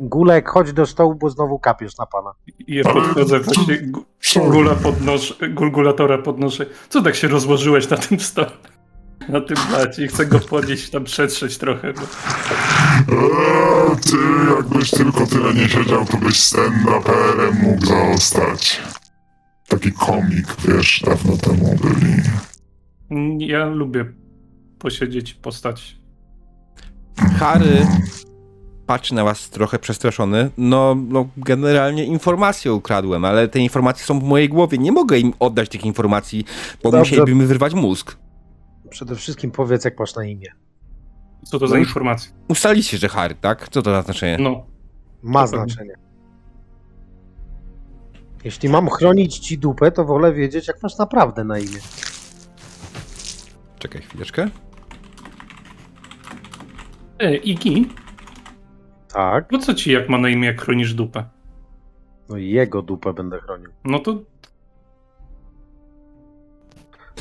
Gulek, 0.00 0.48
chodź 0.48 0.72
do 0.72 0.86
stołu, 0.86 1.14
bo 1.14 1.30
znowu 1.30 1.58
kapiesz 1.58 1.96
na 1.96 2.06
pana. 2.06 2.30
I 2.66 2.74
ja 2.74 2.84
podchodzę 2.84 3.40
właśnie, 3.40 3.78
gula 4.50 4.74
podnoszę, 4.74 5.48
gulgulatora 5.48 6.18
podnoszę. 6.18 6.66
Co 6.88 7.02
tak 7.02 7.14
się 7.14 7.28
rozłożyłeś 7.28 7.90
na 7.90 7.96
tym 7.96 8.20
stole? 8.20 8.50
Na 9.28 9.40
tym 9.40 9.56
blacie 9.70 10.04
i 10.04 10.08
chcę 10.08 10.26
go 10.26 10.40
podnieść, 10.40 10.90
tam 10.90 11.04
przetrzeć 11.04 11.58
trochę. 11.58 11.92
Bo... 11.92 12.02
Eee, 12.02 13.96
ty 13.96 14.16
jakbyś 14.56 14.90
tylko 14.90 15.26
tyle 15.26 15.54
nie 15.54 15.68
siedział, 15.68 16.06
to 16.06 16.16
byś 16.16 16.34
stand-uperem 16.34 17.62
mógł 17.62 17.86
zostać. 17.86 18.82
Taki 19.68 19.92
komik, 19.92 20.56
wiesz, 20.68 21.02
dawno 21.06 21.36
temu 21.36 21.76
byli. 21.82 22.22
Ja 23.48 23.66
lubię 23.66 24.04
posiedzieć 24.78 25.30
i 25.30 25.34
postać. 25.34 25.96
Harry 27.38 27.86
patrzy 28.88 29.14
na 29.14 29.24
was 29.24 29.50
trochę 29.50 29.78
przestraszony. 29.78 30.50
No, 30.58 30.94
no, 31.08 31.28
generalnie 31.36 32.04
informacje 32.04 32.72
ukradłem, 32.72 33.24
ale 33.24 33.48
te 33.48 33.58
informacje 33.58 34.06
są 34.06 34.20
w 34.20 34.22
mojej 34.24 34.48
głowie. 34.48 34.78
Nie 34.78 34.92
mogę 34.92 35.18
im 35.18 35.32
oddać 35.38 35.68
tych 35.68 35.84
informacji, 35.84 36.44
bo 36.82 36.90
Dobrze. 36.90 36.98
musieliby 36.98 37.34
mi 37.34 37.46
wyrwać 37.46 37.74
mózg. 37.74 38.16
Przede 38.90 39.16
wszystkim 39.16 39.50
powiedz, 39.50 39.84
jak 39.84 39.98
masz 39.98 40.14
na 40.16 40.24
imię. 40.24 40.48
Co 41.44 41.58
to 41.58 41.66
za 41.68 41.74
No 41.74 41.78
już- 41.78 41.88
informacje? 41.88 42.32
Ustaliście, 42.48 42.98
że 42.98 43.08
Harry, 43.08 43.34
tak? 43.34 43.68
Co 43.68 43.82
to 43.82 43.90
za 43.90 44.02
znaczenie? 44.02 44.36
No. 44.44 44.66
Ma 45.22 45.46
To 45.46 45.50
pewnie. 45.52 45.66
znaczenie. 45.66 45.94
Jeśli 48.44 48.68
mam 48.68 48.88
chronić 48.88 49.38
ci 49.38 49.58
dupę, 49.58 49.90
to 49.92 50.04
wolę 50.04 50.32
wiedzieć, 50.32 50.68
jak 50.68 50.82
masz 50.82 50.98
naprawdę 50.98 51.44
na 51.44 51.58
imię. 51.58 51.78
Czekaj 53.78 54.02
chwileczkę. 54.02 54.48
E, 57.18 57.36
Iki, 57.36 57.88
Tak, 59.18 59.48
po 59.48 59.58
co 59.58 59.74
ci 59.74 59.92
jak 59.92 60.08
ma 60.08 60.18
na 60.18 60.28
imię, 60.28 60.46
jak 60.46 60.62
chronisz 60.62 60.94
dupę? 60.94 61.24
no 62.28 62.36
i 62.36 62.50
jego 62.50 62.82
dupę 62.82 63.12
będę 63.12 63.40
chronił. 63.40 63.70
No 63.84 63.98
to 63.98 64.22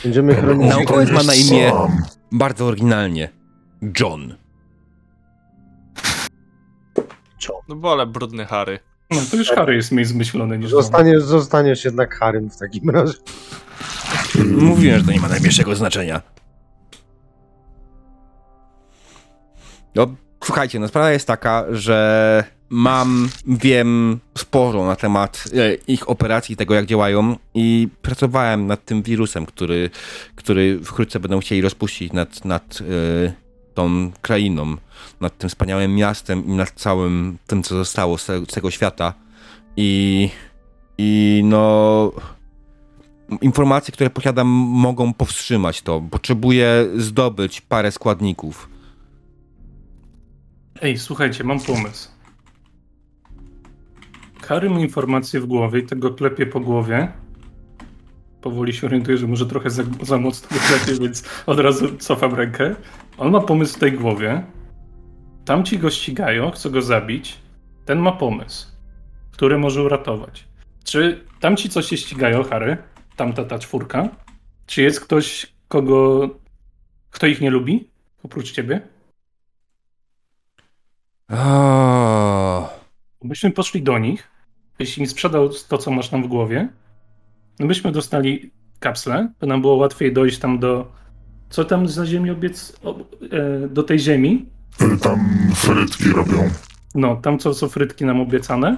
Będziemy 0.04 0.36
chronić... 0.36 0.70
Naukowiec 0.70 1.12
ma 1.12 1.24
na 1.24 1.34
imię 1.34 1.70
Sam. 1.70 1.98
bardzo 2.32 2.66
oryginalnie. 2.66 3.30
John. 4.00 4.36
No 7.70 7.76
wolę 7.76 8.06
brudny 8.06 8.46
Harry. 8.46 8.80
No 9.12 9.18
to 9.32 9.38
już 9.38 9.50
Harry 9.50 9.76
jest 9.76 9.92
mniej 9.92 10.06
zmyślony 10.06 10.58
niż 10.58 10.72
John. 10.72 10.82
Zostaniesz, 10.82 11.24
zostaniesz 11.24 11.86
jednak 11.86 12.16
Harym 12.16 12.50
w 12.50 12.58
takim 12.58 12.90
razie. 12.90 13.14
Mówiłem, 14.58 15.00
że 15.00 15.06
to 15.06 15.12
nie 15.12 15.20
ma 15.20 15.28
najmniejszego 15.28 15.76
znaczenia. 15.76 16.22
No, 19.96 20.08
słuchajcie, 20.43 20.80
no 20.80 20.88
sprawa 20.88 21.12
jest 21.12 21.28
taka, 21.28 21.65
że 21.71 22.43
mam, 22.69 23.30
wiem 23.47 24.19
sporo 24.38 24.86
na 24.86 24.95
temat 24.95 25.43
e, 25.54 25.73
ich 25.73 26.10
operacji, 26.10 26.56
tego 26.56 26.73
jak 26.73 26.86
działają 26.86 27.36
i 27.54 27.88
pracowałem 28.02 28.67
nad 28.67 28.86
tym 28.86 29.04
wirusem, 29.04 29.45
który, 29.45 29.89
który 30.36 30.80
wkrótce 30.84 31.19
będą 31.19 31.39
chcieli 31.39 31.62
rozpuścić 31.62 32.13
nad, 32.13 32.45
nad 32.45 32.80
e, 32.82 33.34
tą 33.73 34.12
krainą, 34.21 34.78
nad 35.21 35.38
tym 35.38 35.50
wspaniałym 35.50 35.95
miastem 35.95 36.45
i 36.45 36.52
nad 36.52 36.71
całym 36.71 37.38
tym, 37.47 37.63
co 37.63 37.76
zostało 37.76 38.17
z, 38.17 38.26
z 38.26 38.54
tego 38.54 38.71
świata. 38.71 39.13
I, 39.78 40.30
i 40.97 41.41
no 41.45 42.12
informacje, 43.41 43.91
które 43.91 44.10
posiadam, 44.10 44.47
mogą 44.47 45.13
powstrzymać 45.13 45.82
to. 45.82 46.02
Potrzebuję 46.12 46.86
zdobyć 46.95 47.62
parę 47.62 47.91
składników. 47.91 48.69
Ej, 50.82 50.98
słuchajcie, 50.98 51.44
mam 51.44 51.60
pomysł. 51.60 52.10
Harry 54.42 54.70
ma 54.70 54.80
informację 54.80 55.40
w 55.40 55.46
głowie 55.46 55.80
i 55.80 55.86
tego 55.86 56.13
klepie 56.13 56.46
po 56.46 56.60
głowie. 56.60 57.12
Powoli 58.42 58.74
się 58.74 58.88
orientuję, 58.88 59.18
że 59.18 59.28
może 59.28 59.46
trochę 59.46 59.70
za, 59.70 59.84
za 60.02 60.18
mocno 60.18 60.58
go 60.58 60.63
klepie, 60.63 61.00
więc 61.04 61.24
od 61.46 61.60
razu 61.60 61.98
cofam 61.98 62.36
rękę. 62.36 62.76
On 63.18 63.32
ma 63.32 63.42
pomysł 63.42 63.76
w 63.76 63.80
tej 63.80 63.92
głowie. 63.92 64.44
Tamci 65.46 65.80
go 65.80 65.90
ścigają, 65.90 66.52
chcą 66.52 66.70
go 66.70 66.82
zabić. 66.82 67.38
Ten 67.86 68.00
ma 68.00 68.12
pomysł, 68.12 68.68
który 69.32 69.58
może 69.58 69.84
uratować. 69.84 70.48
Czy 70.84 71.26
tamci 71.40 71.70
coś 71.70 71.86
się 71.86 71.98
ścigają, 71.98 72.44
Harry? 72.44 72.78
Tamta 73.16 73.44
ta 73.44 73.60
czwórka? 73.60 74.10
Czy 74.66 74.82
jest 74.82 75.00
ktoś, 75.00 75.54
kogo... 75.68 76.30
kto 77.12 77.28
ich 77.28 77.42
nie 77.42 77.50
lubi? 77.50 77.90
Oprócz 78.24 78.52
ciebie? 78.52 78.97
O, 81.32 82.70
Byśmy 83.24 83.52
poszli 83.52 83.82
do 83.84 83.98
nich, 84.00 84.28
byś 84.80 84.98
im 84.98 85.08
sprzedał 85.08 85.50
to, 85.68 85.78
co 85.78 85.92
masz 85.92 86.10
tam 86.10 86.24
w 86.24 86.28
głowie, 86.28 86.70
no 87.60 87.68
byśmy 87.68 87.92
dostali 87.92 88.52
kapsle, 88.80 89.32
by 89.40 89.48
nam 89.48 89.62
było 89.62 89.76
łatwiej 89.76 90.13
dojść 90.13 90.40
tam 90.40 90.60
do... 90.60 90.92
Co 91.50 91.66
tam 91.66 91.88
za 91.88 92.06
ziemi 92.06 92.32
obiec... 92.32 92.74
e, 93.63 93.68
do 93.68 93.84
tej 93.84 94.00
ziemi? 94.00 94.46
Tam 95.02 95.20
frytki 95.56 96.10
robią. 96.10 96.50
No, 96.96 97.16
tam 97.16 97.40
co 97.40 97.54
są 97.54 97.68
frytki 97.70 98.06
nam 98.06 98.22
obiecane. 98.22 98.78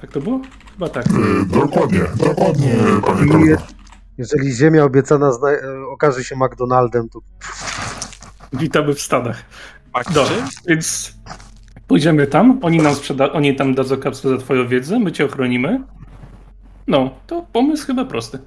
Tak 0.00 0.10
to 0.12 0.20
było? 0.20 0.40
Chyba 0.72 0.88
tak. 0.88 1.06
Y, 1.06 1.46
Dokładnie, 1.46 2.00
dokładnie, 2.16 2.74
panie 3.06 3.26
I 3.26 3.28
kolego. 3.30 3.56
jeżeli 4.18 4.52
ziemia 4.54 4.84
obiecana 4.84 5.32
zna- 5.32 5.48
e, 5.62 5.86
okaże 5.92 6.24
się 6.24 6.36
McDonaldem, 6.36 7.08
to 7.08 7.20
Witamy 8.52 8.94
w 8.94 9.00
Stanach. 9.00 9.42
Dobra, 10.14 10.48
więc 10.68 11.14
pójdziemy 11.86 12.26
tam, 12.26 12.58
oni 12.62 12.78
nam 12.78 12.94
sprzeda... 12.94 13.32
oni 13.32 13.56
tam 13.56 13.74
dadzą 13.74 13.96
kapsle 13.96 14.30
za 14.30 14.38
twoją 14.38 14.68
wiedzę, 14.68 14.98
my 14.98 15.12
cię 15.12 15.24
ochronimy. 15.24 15.82
No, 16.86 17.10
to 17.26 17.46
pomysł 17.52 17.86
chyba 17.86 18.04
prosty. 18.04 18.38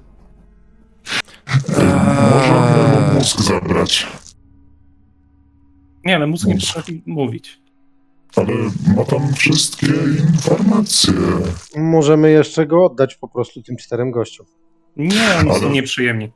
Możemy 1.68 3.06
mu 3.10 3.14
mózg 3.14 3.40
zabrać, 3.40 4.06
Nie, 6.04 6.16
ale 6.16 6.26
mózg 6.26 6.46
nie 6.46 6.54
potrafi 6.58 7.02
mówić. 7.06 7.60
ale 8.36 8.52
ma 8.96 9.04
tam 9.04 9.34
wszystkie 9.34 9.86
informacje. 10.30 11.12
możemy 11.76 12.30
jeszcze 12.30 12.66
go 12.66 12.84
oddać 12.84 13.14
po 13.14 13.28
prostu 13.28 13.62
tym 13.62 13.76
czterem 13.76 14.10
gościom. 14.10 14.46
Nie, 14.96 15.34
oni 15.40 15.50
są 15.50 15.56
Ale- 15.66 15.70
nieprzyjemni. 15.70 16.32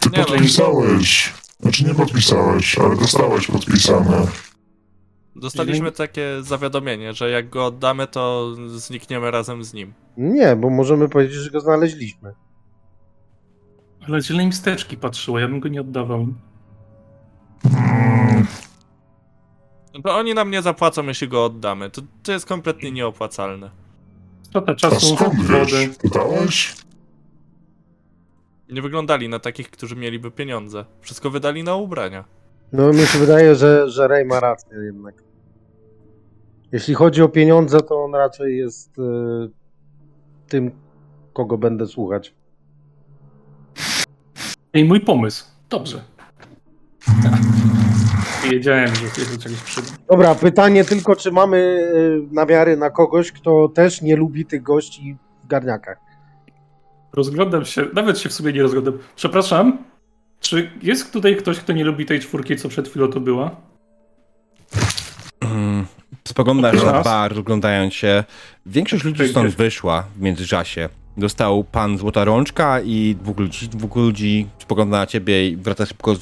Ty 0.00 0.10
Nie, 0.10 0.24
podpisałeś. 0.24 1.32
Znaczy 1.60 1.84
nie 1.84 1.94
podpisałeś, 1.94 2.78
ale 2.78 2.96
dostałeś 2.96 3.46
podpisane. 3.46 4.26
Dostaliśmy 5.40 5.92
takie 5.92 6.42
zawiadomienie, 6.42 7.12
że 7.12 7.30
jak 7.30 7.48
go 7.48 7.66
oddamy, 7.66 8.06
to 8.06 8.54
znikniemy 8.66 9.30
razem 9.30 9.64
z 9.64 9.74
nim. 9.74 9.92
Nie, 10.16 10.56
bo 10.56 10.70
możemy 10.70 11.08
powiedzieć, 11.08 11.36
że 11.36 11.50
go 11.50 11.60
znaleźliśmy. 11.60 12.34
Ale 14.08 14.20
źle 14.20 14.42
im 14.42 14.52
steczki 14.52 14.96
patrzyło, 14.96 15.38
ja 15.38 15.48
bym 15.48 15.60
go 15.60 15.68
nie 15.68 15.80
oddawał. 15.80 16.26
To 20.04 20.16
oni 20.16 20.34
nam 20.34 20.50
nie 20.50 20.62
zapłacą, 20.62 21.06
jeśli 21.06 21.28
go 21.28 21.44
oddamy. 21.44 21.90
To, 21.90 22.02
to 22.22 22.32
jest 22.32 22.46
kompletnie 22.46 22.92
nieopłacalne. 22.92 23.70
Strata 24.42 24.72
a 24.72 24.74
czasu, 24.74 25.16
skąd 25.16 25.34
wiesz? 25.34 25.46
wody. 25.46 25.88
Pytałeś? 26.02 26.76
Nie 28.70 28.82
wyglądali 28.82 29.28
na 29.28 29.38
takich, 29.38 29.70
którzy 29.70 29.96
mieliby 29.96 30.30
pieniądze. 30.30 30.84
Wszystko 31.00 31.30
wydali 31.30 31.62
na 31.62 31.74
ubrania. 31.74 32.24
No 32.72 32.92
mi 32.92 33.06
się 33.06 33.18
wydaje, 33.18 33.54
że, 33.54 33.90
że 33.90 34.08
Ray 34.08 34.24
ma 34.24 34.40
rację 34.40 34.78
jednak. 34.78 35.25
Jeśli 36.76 36.94
chodzi 36.94 37.22
o 37.22 37.28
pieniądze, 37.28 37.80
to 37.80 38.04
on 38.04 38.14
raczej 38.14 38.58
jest 38.58 38.98
e, 38.98 39.02
tym, 40.48 40.70
kogo 41.32 41.58
będę 41.58 41.86
słuchać. 41.86 42.34
I 44.74 44.84
mój 44.84 45.00
pomysł. 45.00 45.44
Dobrze. 45.70 46.02
Wiedziałem, 48.50 48.88
że 48.88 48.94
się 48.94 49.32
do 49.32 49.42
czegoś 49.42 49.62
przyda. 49.62 49.88
Dobra, 50.08 50.34
pytanie 50.34 50.84
tylko, 50.84 51.16
czy 51.16 51.32
mamy 51.32 51.58
e, 51.58 52.34
namiary 52.34 52.76
na 52.76 52.90
kogoś, 52.90 53.32
kto 53.32 53.68
też 53.68 54.02
nie 54.02 54.16
lubi 54.16 54.46
tych 54.46 54.62
gości 54.62 55.16
w 55.44 55.46
garniakach. 55.46 55.98
Rozglądam 57.12 57.64
się, 57.64 57.86
nawet 57.94 58.18
się 58.18 58.28
w 58.28 58.32
sumie 58.32 58.52
nie 58.52 58.62
rozglądam. 58.62 58.98
Przepraszam, 59.16 59.84
czy 60.40 60.70
jest 60.82 61.12
tutaj 61.12 61.36
ktoś, 61.36 61.58
kto 61.58 61.72
nie 61.72 61.84
lubi 61.84 62.06
tej 62.06 62.20
czwórki, 62.20 62.56
co 62.56 62.68
przed 62.68 62.88
chwilą 62.88 63.08
to 63.08 63.20
była? 63.20 63.56
Spoglądasz 66.26 66.82
na 66.84 67.02
bar, 67.02 67.34
rozglądając 67.34 67.94
się. 67.94 68.24
Większość 68.66 69.04
ludzi 69.04 69.28
stąd 69.28 69.54
wyszła 69.54 70.04
w 70.16 70.20
międzyczasie. 70.20 70.88
Dostał 71.16 71.64
pan 71.64 71.98
Złota 71.98 72.24
Rączka 72.24 72.80
i 72.80 73.16
dwóch 73.22 73.38
ludzi, 73.38 73.68
dwóch 73.68 73.96
ludzi 73.96 74.46
spogląda 74.58 74.98
na 74.98 75.06
ciebie 75.06 75.48
i 75.48 75.56
wraca 75.56 75.86
szybko 75.86 76.14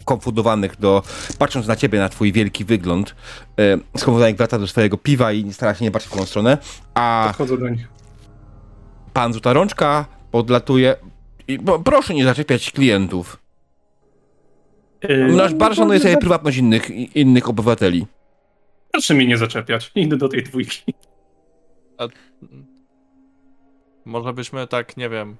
skonfundowanych 0.00 0.80
do, 0.80 1.02
patrząc 1.38 1.66
na 1.66 1.76
ciebie, 1.76 1.98
na 1.98 2.08
twój 2.08 2.32
wielki 2.32 2.64
wygląd. 2.64 3.14
E, 3.58 3.78
Skonfundowanych 3.98 4.36
wraca 4.36 4.58
do 4.58 4.66
swojego 4.66 4.98
piwa 4.98 5.32
i 5.32 5.52
stara 5.52 5.74
się 5.74 5.84
nie 5.84 5.90
patrzeć 5.90 6.12
w 6.12 6.16
tą 6.16 6.26
stronę. 6.26 6.58
A 6.94 7.24
Podchodzę 7.28 7.58
do 7.58 7.68
nich. 7.68 7.88
pan 9.12 9.32
Złota 9.32 9.52
Rączka 9.52 10.04
podlatuje 10.30 10.96
i 11.48 11.58
bo, 11.58 11.78
proszę 11.78 12.14
nie 12.14 12.24
zaczepiać 12.24 12.70
klientów. 12.70 13.38
Yy, 15.08 15.32
Nasz 15.36 15.54
bar 15.54 15.74
szanuje 15.76 16.00
sobie 16.00 16.16
prywatność 16.16 16.56
innych, 16.58 16.90
innych 17.16 17.48
obywateli. 17.48 18.06
Proszę 18.92 19.14
mnie 19.14 19.26
nie 19.26 19.38
zaczepiać. 19.38 19.92
Idę 19.94 20.16
do 20.16 20.28
tej 20.28 20.42
dwójki. 20.42 20.94
Może 24.04 24.32
byśmy 24.32 24.66
tak, 24.66 24.96
nie 24.96 25.08
wiem. 25.08 25.36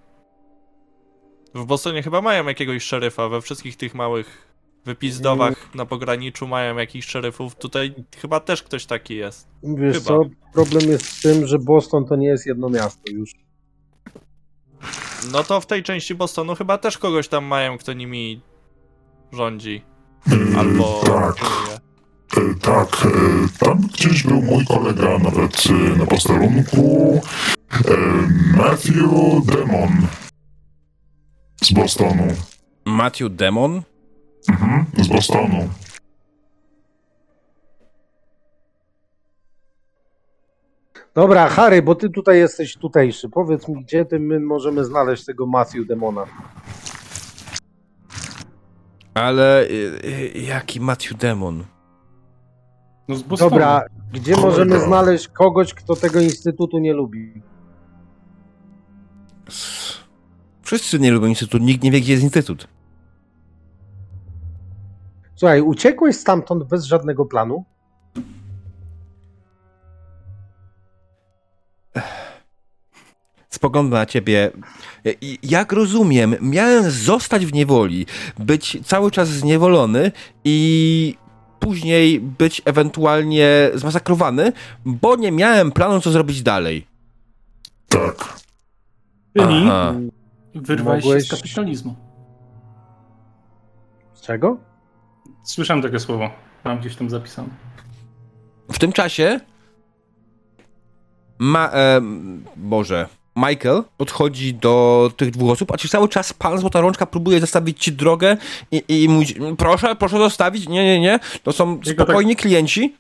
W 1.54 1.64
Bostonie 1.64 2.02
chyba 2.02 2.22
mają 2.22 2.46
jakiegoś 2.46 2.82
szeryfa, 2.82 3.28
we 3.28 3.40
wszystkich 3.40 3.76
tych 3.76 3.94
małych 3.94 4.52
wypizdowach 4.84 5.74
na 5.74 5.86
pograniczu 5.86 6.46
mają 6.48 6.76
jakichś 6.76 7.06
szeryfów. 7.06 7.56
Tutaj 7.56 7.94
chyba 8.16 8.40
też 8.40 8.62
ktoś 8.62 8.86
taki 8.86 9.16
jest. 9.16 9.48
Wiesz 9.62 9.94
Chyba. 9.96 10.06
co, 10.06 10.20
problem 10.52 10.90
jest 10.90 11.06
w 11.06 11.22
tym, 11.22 11.46
że 11.46 11.58
Boston 11.58 12.04
to 12.04 12.16
nie 12.16 12.26
jest 12.28 12.46
jedno 12.46 12.68
miasto 12.68 13.02
już. 13.12 13.30
No 15.32 15.44
to 15.44 15.60
w 15.60 15.66
tej 15.66 15.82
części 15.82 16.14
Bostonu 16.14 16.54
chyba 16.54 16.78
też 16.78 16.98
kogoś 16.98 17.28
tam 17.28 17.44
mają, 17.44 17.78
kto 17.78 17.92
nimi 17.92 18.40
rządzi. 19.32 19.82
Mm, 20.32 20.58
Albo 20.58 21.00
Tak. 21.06 21.81
E, 22.36 22.54
tak, 22.60 23.06
e, 23.06 23.08
tam 23.58 23.80
gdzieś 23.80 24.22
był 24.22 24.42
mój 24.42 24.66
kolega 24.66 25.18
nawet 25.18 25.64
e, 25.70 25.98
na 25.98 26.06
posterunku. 26.06 27.20
Matthew 28.56 29.46
Demon 29.46 30.06
z 31.64 31.72
Bostonu. 31.72 32.26
Matthew 32.84 33.30
Demon? 33.30 33.82
Mhm, 34.48 34.84
z 34.98 35.08
Bostonu. 35.08 35.68
Dobra, 41.14 41.48
Harry, 41.48 41.82
bo 41.82 41.94
ty 41.94 42.10
tutaj 42.10 42.38
jesteś 42.38 42.76
tutejszy. 42.76 43.28
Powiedz 43.28 43.68
mi, 43.68 43.84
gdzie 43.84 44.04
ty 44.04 44.18
my 44.18 44.40
możemy 44.40 44.84
znaleźć 44.84 45.24
tego 45.24 45.46
Matthew 45.46 45.86
Demona? 45.86 46.26
Ale 49.14 49.68
jaki 50.34 50.80
Matthew 50.80 51.14
Demon? 51.14 51.64
No 53.12 53.18
z 53.18 53.22
Bostonu. 53.22 53.50
Dobra, 53.50 53.84
gdzie 54.12 54.36
możemy 54.36 54.80
znaleźć 54.80 55.28
kogoś, 55.28 55.74
kto 55.74 55.96
tego 55.96 56.20
instytutu 56.20 56.78
nie 56.78 56.92
lubi? 56.92 57.42
Wszyscy 60.62 60.98
nie 60.98 61.10
lubią 61.10 61.26
instytutu, 61.26 61.64
nikt 61.64 61.82
nie 61.82 61.90
wie, 61.90 62.00
gdzie 62.00 62.12
jest 62.12 62.24
instytut. 62.24 62.68
Słuchaj, 65.34 65.60
uciekłeś 65.60 66.16
stamtąd 66.16 66.64
bez 66.64 66.84
żadnego 66.84 67.24
planu? 67.24 67.64
Spoglądam 73.48 74.00
na 74.00 74.06
ciebie. 74.06 74.50
Jak 75.42 75.72
rozumiem, 75.72 76.36
miałem 76.40 76.90
zostać 76.90 77.46
w 77.46 77.52
niewoli, 77.52 78.06
być 78.38 78.78
cały 78.84 79.10
czas 79.10 79.28
zniewolony 79.28 80.12
i 80.44 81.16
później 81.62 82.20
być 82.20 82.62
ewentualnie 82.64 83.70
zmasakrowany, 83.74 84.52
bo 84.84 85.16
nie 85.16 85.32
miałem 85.32 85.72
planu, 85.72 86.00
co 86.00 86.10
zrobić 86.10 86.42
dalej. 86.42 86.86
Tak. 87.88 88.40
Czyli 89.38 89.62
Aha. 89.66 89.94
wyrwałeś 90.54 91.04
Mogłeś- 91.04 91.28
się 91.28 91.36
z 91.36 91.40
kapitalizmu. 91.40 91.96
Z 94.14 94.20
czego? 94.20 94.56
Słyszałem 95.44 95.82
takie 95.82 95.98
słowo. 96.00 96.30
Mam 96.64 96.78
gdzieś 96.80 96.96
tam 96.96 97.10
zapisane. 97.10 97.48
W 98.72 98.78
tym 98.78 98.92
czasie 98.92 99.40
ma, 101.38 101.70
e, 101.72 102.00
Boże, 102.56 103.08
Michael 103.36 103.82
podchodzi 103.96 104.54
do 104.54 105.10
tych 105.16 105.30
dwóch 105.30 105.50
osób, 105.50 105.72
a 105.72 105.76
czy 105.76 105.88
cały 105.88 106.08
czas 106.08 106.32
pan 106.32 106.58
Złota 106.58 106.80
Rączka 106.80 107.06
próbuje 107.06 107.40
zastawić 107.40 107.84
ci 107.84 107.92
drogę 107.92 108.36
i, 108.70 108.82
i 108.88 109.08
mówi, 109.08 109.34
proszę, 109.58 109.96
proszę 109.96 110.18
zostawić, 110.18 110.68
nie, 110.68 110.84
nie, 110.84 111.00
nie, 111.00 111.18
to 111.42 111.52
są 111.52 111.78
Tylko 111.78 112.02
spokojni 112.02 112.36
klienci. 112.36 112.94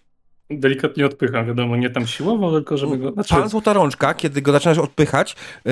Delikatnie 0.50 1.06
odpycham, 1.06 1.46
wiadomo, 1.46 1.76
nie 1.76 1.90
tam 1.90 2.06
siłowo, 2.06 2.52
tylko 2.52 2.76
żeby 2.76 2.98
go... 2.98 3.12
Znaczy, 3.12 3.34
Pan 3.34 3.48
Złota 3.48 3.72
Rączka, 3.72 4.14
kiedy 4.14 4.42
go 4.42 4.52
zaczynasz 4.52 4.78
odpychać, 4.78 5.36
e, 5.66 5.70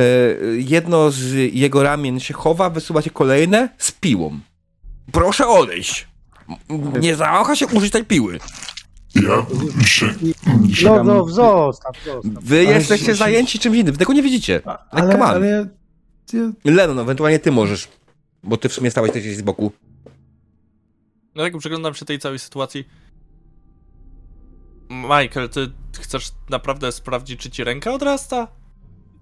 jedno 0.56 1.10
z 1.10 1.34
jego 1.54 1.82
ramion 1.82 2.20
się 2.20 2.34
chowa, 2.34 2.70
wysuwa 2.70 3.02
się 3.02 3.10
kolejne 3.10 3.68
z 3.78 3.92
piłą. 3.92 4.40
Proszę 5.12 5.48
odejść. 5.48 6.08
Nie 7.00 7.16
zawaha 7.16 7.56
się 7.56 7.66
użyć 7.66 7.92
tej 7.92 8.04
piły. 8.04 8.38
Ja 9.14 9.46
się... 9.86 10.06
No, 10.84 11.04
no, 11.04 11.28
zostaw, 11.28 12.04
zostaw. 12.04 12.22
Wy 12.24 12.58
Ale 12.58 12.72
jesteście 12.74 13.06
się- 13.06 13.14
zajęci 13.14 13.58
czymś 13.58 13.76
innym, 13.76 13.96
tego 13.96 14.12
nie 14.12 14.22
widzicie. 14.22 14.60
Ale, 14.90 15.12
come 15.12 15.24
on. 15.24 15.30
ale 15.30 15.68
Lennon, 16.64 16.98
ewentualnie 16.98 17.38
ty 17.38 17.52
możesz, 17.52 17.88
bo 18.42 18.56
ty 18.56 18.68
w 18.68 18.72
sumie 18.72 18.90
stałeś 18.90 19.12
też 19.12 19.22
gdzieś 19.22 19.36
z 19.36 19.42
boku. 19.42 19.72
No 21.34 21.42
tak 21.42 21.58
przyglądam 21.58 21.94
się 21.94 22.04
tej 22.04 22.18
całej 22.18 22.38
sytuacji. 22.38 22.84
Michael, 24.90 25.48
ty 25.48 25.70
chcesz 26.00 26.32
naprawdę 26.50 26.92
sprawdzić, 26.92 27.40
czy 27.40 27.50
ci 27.50 27.64
ręka 27.64 27.92
odrasta? 27.92 28.48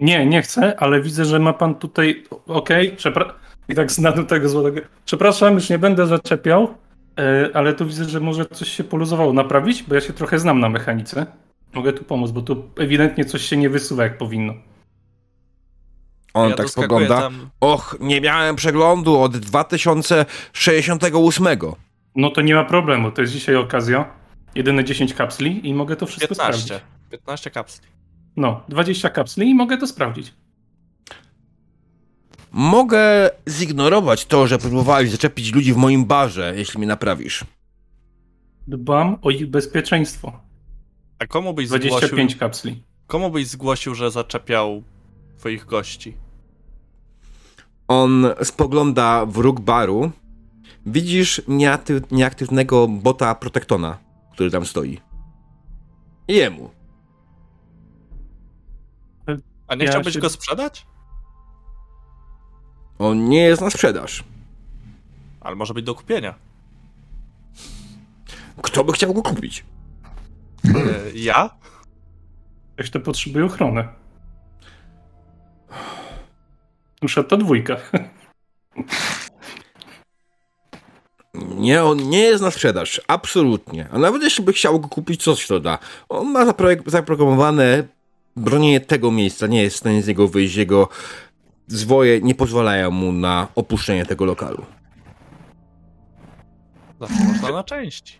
Nie, 0.00 0.26
nie 0.26 0.42
chcę, 0.42 0.80
ale 0.80 1.02
widzę, 1.02 1.24
że 1.24 1.38
ma 1.38 1.52
pan 1.52 1.74
tutaj. 1.74 2.24
Okej, 2.46 2.96
przepra... 2.96 3.34
I 3.68 3.74
tak 3.74 3.92
znany 3.92 4.24
tego 4.24 4.48
złotego. 4.48 4.80
Przepraszam, 5.04 5.54
już 5.54 5.70
nie 5.70 5.78
będę 5.78 6.06
zaczepiał, 6.06 6.74
ale 7.54 7.74
tu 7.74 7.86
widzę, 7.86 8.04
że 8.04 8.20
może 8.20 8.46
coś 8.46 8.68
się 8.68 8.84
poluzowało. 8.84 9.32
Naprawić, 9.32 9.82
bo 9.82 9.94
ja 9.94 10.00
się 10.00 10.12
trochę 10.12 10.38
znam 10.38 10.60
na 10.60 10.68
mechanice. 10.68 11.26
Mogę 11.74 11.92
tu 11.92 12.04
pomóc, 12.04 12.30
bo 12.30 12.42
tu 12.42 12.70
ewidentnie 12.76 13.24
coś 13.24 13.42
się 13.42 13.56
nie 13.56 13.70
wysuwa 13.70 14.02
jak 14.02 14.18
powinno. 14.18 14.54
On 16.34 16.50
ja 16.50 16.56
tak 16.56 16.70
spogląda. 16.70 17.20
Tam, 17.20 17.50
Och, 17.60 17.96
nie 18.00 18.20
miałem 18.20 18.56
przeglądu 18.56 19.18
od 19.18 19.36
2068. 19.36 21.46
No 22.16 22.30
to 22.30 22.40
nie 22.40 22.54
ma 22.54 22.64
problemu, 22.64 23.10
to 23.10 23.22
jest 23.22 23.32
dzisiaj 23.32 23.56
okazja. 23.56 24.10
Jedyne 24.54 24.84
10 24.84 25.14
kapsli 25.14 25.68
i 25.68 25.74
mogę 25.74 25.96
to 25.96 26.06
wszystko 26.06 26.34
15. 26.34 26.62
sprawdzić. 26.62 26.88
15 27.10 27.50
kapsli. 27.50 27.88
No, 28.36 28.60
20 28.68 29.10
kapsli 29.10 29.50
i 29.50 29.54
mogę 29.54 29.78
to 29.78 29.86
sprawdzić. 29.86 30.34
Mogę 32.52 33.30
zignorować 33.48 34.26
to, 34.26 34.46
że 34.46 34.58
próbowałeś 34.58 35.10
zaczepić 35.10 35.52
ludzi 35.54 35.72
w 35.72 35.76
moim 35.76 36.04
barze, 36.04 36.52
jeśli 36.56 36.78
mnie 36.78 36.86
naprawisz. 36.86 37.44
Dbam 38.66 39.16
o 39.22 39.30
ich 39.30 39.50
bezpieczeństwo. 39.50 40.40
A 41.18 41.26
komu 41.26 41.54
byś 41.54 41.68
zgłosił, 41.68 41.88
25 41.88 42.36
kapsli. 42.36 42.82
komu 43.06 43.30
byś 43.30 43.46
zgłosił, 43.46 43.94
że 43.94 44.10
zaczepiał 44.10 44.82
twoich 45.38 45.66
gości? 45.66 46.16
On 47.88 48.26
spogląda 48.42 49.26
w 49.26 49.36
róg 49.36 49.60
baru. 49.60 50.10
Widzisz 50.86 51.42
nieaktyw- 51.48 52.12
nieaktywnego 52.12 52.88
bota 52.88 53.34
protektona, 53.34 53.98
który 54.32 54.50
tam 54.50 54.66
stoi. 54.66 55.00
I 56.28 56.34
jemu. 56.34 56.70
A 59.68 59.74
nie 59.74 59.84
Ja 59.84 59.90
chciałbyś 59.90 60.14
się- 60.14 60.20
go 60.20 60.30
sprzedać? 60.30 60.86
On 62.98 63.28
nie 63.28 63.40
jest 63.40 63.62
na 63.62 63.70
sprzedaż. 63.70 64.24
Ale 65.40 65.56
może 65.56 65.74
być 65.74 65.84
do 65.84 65.94
kupienia. 65.94 66.34
Kto 68.62 68.84
by 68.84 68.92
chciał 68.92 69.14
go 69.14 69.22
kupić? 69.22 69.64
E, 70.64 70.70
ja? 71.14 71.50
Ktoś 72.74 72.90
to 72.90 73.00
potrzebuje 73.00 73.44
ochrony. 73.44 73.88
Przykład 77.06 77.28
to 77.28 77.36
dwójka. 77.36 77.76
Nie, 81.34 81.84
on 81.84 82.08
nie 82.08 82.20
jest 82.20 82.42
na 82.42 82.50
sprzedaż. 82.50 83.00
Absolutnie. 83.08 83.88
A 83.92 83.98
nawet 83.98 84.22
jeśli 84.22 84.44
by 84.44 84.52
chciał 84.52 84.80
go 84.80 84.88
kupić, 84.88 85.22
coś 85.22 85.46
to 85.46 85.60
da. 85.60 85.78
On 86.08 86.30
ma 86.30 86.54
zaprogramowane 86.86 87.84
bronienie 88.36 88.80
tego 88.80 89.10
miejsca. 89.10 89.46
Nie 89.46 89.62
jest 89.62 89.76
w 89.76 89.78
stanie 89.78 90.02
z 90.02 90.06
niego 90.06 90.28
wyjść. 90.28 90.56
Jego 90.56 90.88
zwoje 91.68 92.20
nie 92.20 92.34
pozwalają 92.34 92.90
mu 92.90 93.12
na 93.12 93.48
opuszczenie 93.54 94.06
tego 94.06 94.24
lokalu. 94.24 94.66
Zawsze 97.00 97.24
można 97.24 97.50
na 97.52 97.64
części. 97.64 98.18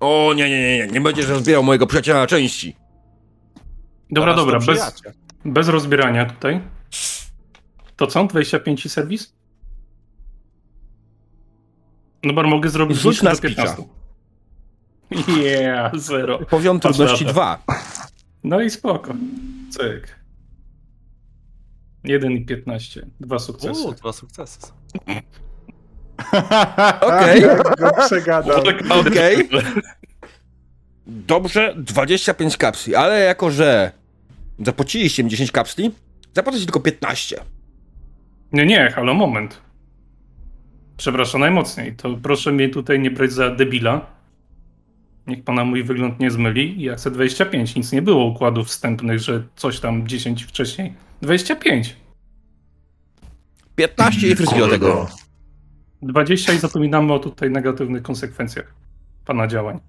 O, 0.00 0.32
nie, 0.36 0.50
nie, 0.50 0.62
nie, 0.62 0.78
nie. 0.78 0.86
Nie 0.86 1.00
będziesz 1.00 1.28
rozbierał 1.28 1.62
mojego 1.62 1.86
przyjaciela 1.86 2.20
na 2.20 2.26
części. 2.26 2.76
Dobra, 4.10 4.34
to 4.34 4.40
dobra, 4.40 4.58
bez, 4.58 4.66
przyjaciel. 4.68 5.12
bez 5.44 5.68
rozbierania 5.68 6.26
tutaj. 6.26 6.60
To 7.96 8.06
co? 8.06 8.24
25 8.24 8.86
i 8.86 8.88
serwis? 8.88 9.32
No 12.22 12.32
bo 12.32 12.42
mogę 12.42 12.70
zrobić 12.70 12.98
Rzuć 12.98 13.22
na 13.22 13.30
do 13.30 13.36
spicza. 13.36 13.62
15. 13.62 13.84
Yeah, 15.42 15.96
zero. 15.96 16.38
Poziom 16.38 16.80
Patrz 16.80 16.96
trudności 16.96 17.24
na 17.24 17.28
to. 17.28 17.34
2. 17.34 17.58
No 18.44 18.60
i 18.60 18.70
spoko. 18.70 19.14
Cyk. 19.70 20.19
1 22.04 22.32
i 22.32 22.44
15. 22.44 23.06
Dwa 23.20 23.38
sukcesy. 23.38 23.82
Uuu, 23.82 23.92
dwa 23.92 24.12
sukcesy. 24.12 24.58
Okej, 27.00 27.42
przegadał. 28.06 28.62
okej. 29.00 29.48
Dobrze, 31.06 31.74
25 31.76 32.56
kapsli, 32.56 32.94
ale 32.94 33.20
jako, 33.20 33.50
że 33.50 33.92
zapłaciliście 34.58 35.24
mi 35.24 35.30
10 35.30 35.52
kapsli, 35.52 35.90
zapłacę 36.34 36.58
ci 36.58 36.64
tylko 36.64 36.80
15. 36.80 37.40
Nie, 38.52 38.66
nie, 38.66 38.90
halo, 38.90 39.14
moment. 39.14 39.60
Przepraszam 40.96 41.40
najmocniej. 41.40 41.96
To 41.96 42.16
proszę 42.22 42.52
mnie 42.52 42.68
tutaj 42.68 43.00
nie 43.00 43.10
brać 43.10 43.32
za 43.32 43.50
debila. 43.50 44.06
Niech 45.26 45.44
pana 45.44 45.64
mój 45.64 45.84
wygląd 45.84 46.20
nie 46.20 46.30
zmyli. 46.30 46.82
Ja 46.82 46.96
chcę 46.96 47.10
25. 47.10 47.76
Nic 47.76 47.92
nie 47.92 48.02
było 48.02 48.24
układów 48.24 48.66
wstępnych, 48.68 49.18
że 49.18 49.42
coś 49.56 49.80
tam 49.80 50.08
10 50.08 50.44
wcześniej. 50.44 50.94
25. 51.22 51.96
15 53.76 54.28
i 54.28 54.34
do 54.34 54.68
tego. 54.68 55.08
20 56.02 56.52
i 56.52 56.58
zapominamy 56.58 57.12
o 57.12 57.18
tutaj 57.18 57.50
negatywnych 57.50 58.02
konsekwencjach 58.02 58.74
pana 59.24 59.46
działań. 59.46 59.80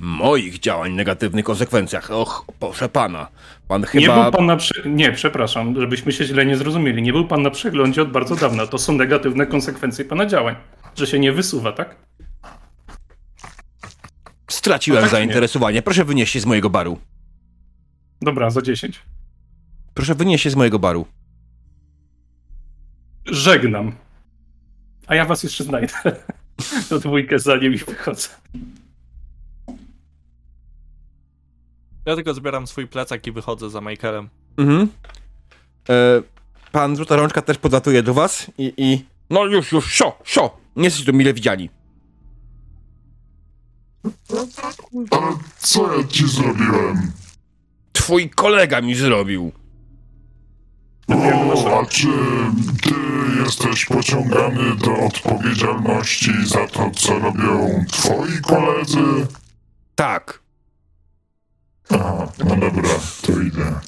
Moich 0.00 0.58
działań, 0.58 0.92
negatywnych 0.92 1.44
konsekwencjach. 1.44 2.10
Och, 2.10 2.44
proszę 2.60 2.88
pana. 2.88 3.28
Pan 3.68 3.80
Nie 3.94 4.00
chyba... 4.00 4.22
był 4.22 4.32
pan 4.32 4.46
na 4.46 4.56
prze... 4.56 4.88
Nie, 4.88 5.12
przepraszam, 5.12 5.80
żebyśmy 5.80 6.12
się 6.12 6.24
źle 6.24 6.46
nie 6.46 6.56
zrozumieli. 6.56 7.02
Nie 7.02 7.12
był 7.12 7.26
pan 7.26 7.42
na 7.42 7.50
przeglądzie 7.50 8.02
od 8.02 8.10
bardzo 8.10 8.36
dawna. 8.36 8.66
To 8.66 8.78
są 8.78 8.92
negatywne 8.92 9.46
konsekwencje 9.46 10.04
pana 10.04 10.26
działań. 10.26 10.56
Że 10.96 11.06
się 11.06 11.18
nie 11.18 11.32
wysuwa, 11.32 11.72
tak? 11.72 11.96
Straciłem 14.50 15.00
No 15.02 15.08
tak, 15.08 15.10
zainteresowanie. 15.10 15.82
Proszę 15.82 16.04
wynieść 16.04 16.32
się 16.32 16.40
z 16.40 16.46
mojego 16.46 16.70
baru. 16.70 16.98
Dobra, 18.20 18.50
za 18.50 18.62
10. 18.62 19.02
Proszę 19.96 20.14
wynieść 20.14 20.44
się 20.44 20.50
z 20.50 20.56
mojego 20.56 20.78
baru. 20.78 21.06
Żegnam. 23.26 23.92
A 25.06 25.14
ja 25.14 25.24
was 25.24 25.42
jeszcze 25.42 25.64
znajdę. 25.64 25.94
Do 26.90 26.98
dwójkę 26.98 27.38
za 27.38 27.56
nim 27.56 27.74
i 27.74 27.78
wychodzę. 27.78 28.28
Ja 32.06 32.14
tylko 32.14 32.34
zbieram 32.34 32.66
swój 32.66 32.86
plecak 32.86 33.26
i 33.26 33.32
wychodzę 33.32 33.70
za 33.70 33.80
Michaelem. 33.80 34.28
Mhm. 34.56 34.88
E, 35.88 36.22
pan 36.72 36.96
Złota 36.96 37.16
Rączka 37.16 37.42
też 37.42 37.58
podlatuje 37.58 38.02
do 38.02 38.14
was 38.14 38.50
i, 38.58 38.72
i... 38.76 39.04
No 39.30 39.44
już, 39.44 39.72
już, 39.72 39.92
sio, 39.92 40.18
sio! 40.24 40.58
Nie 40.76 40.84
jesteście 40.84 41.12
tu 41.12 41.18
mile 41.18 41.34
widziani. 41.34 41.70
Ale 45.10 45.36
co 45.58 45.96
ja 45.96 46.06
ci 46.08 46.28
zrobiłem? 46.28 47.12
Twój 47.92 48.30
kolega 48.30 48.80
mi 48.80 48.94
zrobił. 48.94 49.52
O, 51.08 51.80
a 51.80 51.86
czy 51.86 52.08
ty 52.82 52.90
jesteś 53.44 53.84
pociągany 53.86 54.76
do 54.76 54.96
odpowiedzialności 55.06 56.30
za 56.46 56.66
to, 56.66 56.90
co 56.90 57.18
robią 57.18 57.84
twoi 57.92 58.40
koledzy? 58.42 59.26
Tak. 59.94 60.40
Aha, 61.90 62.28
no 62.38 62.56
dobra, 62.56 62.88
to 63.26 63.40
idę. 63.42 63.80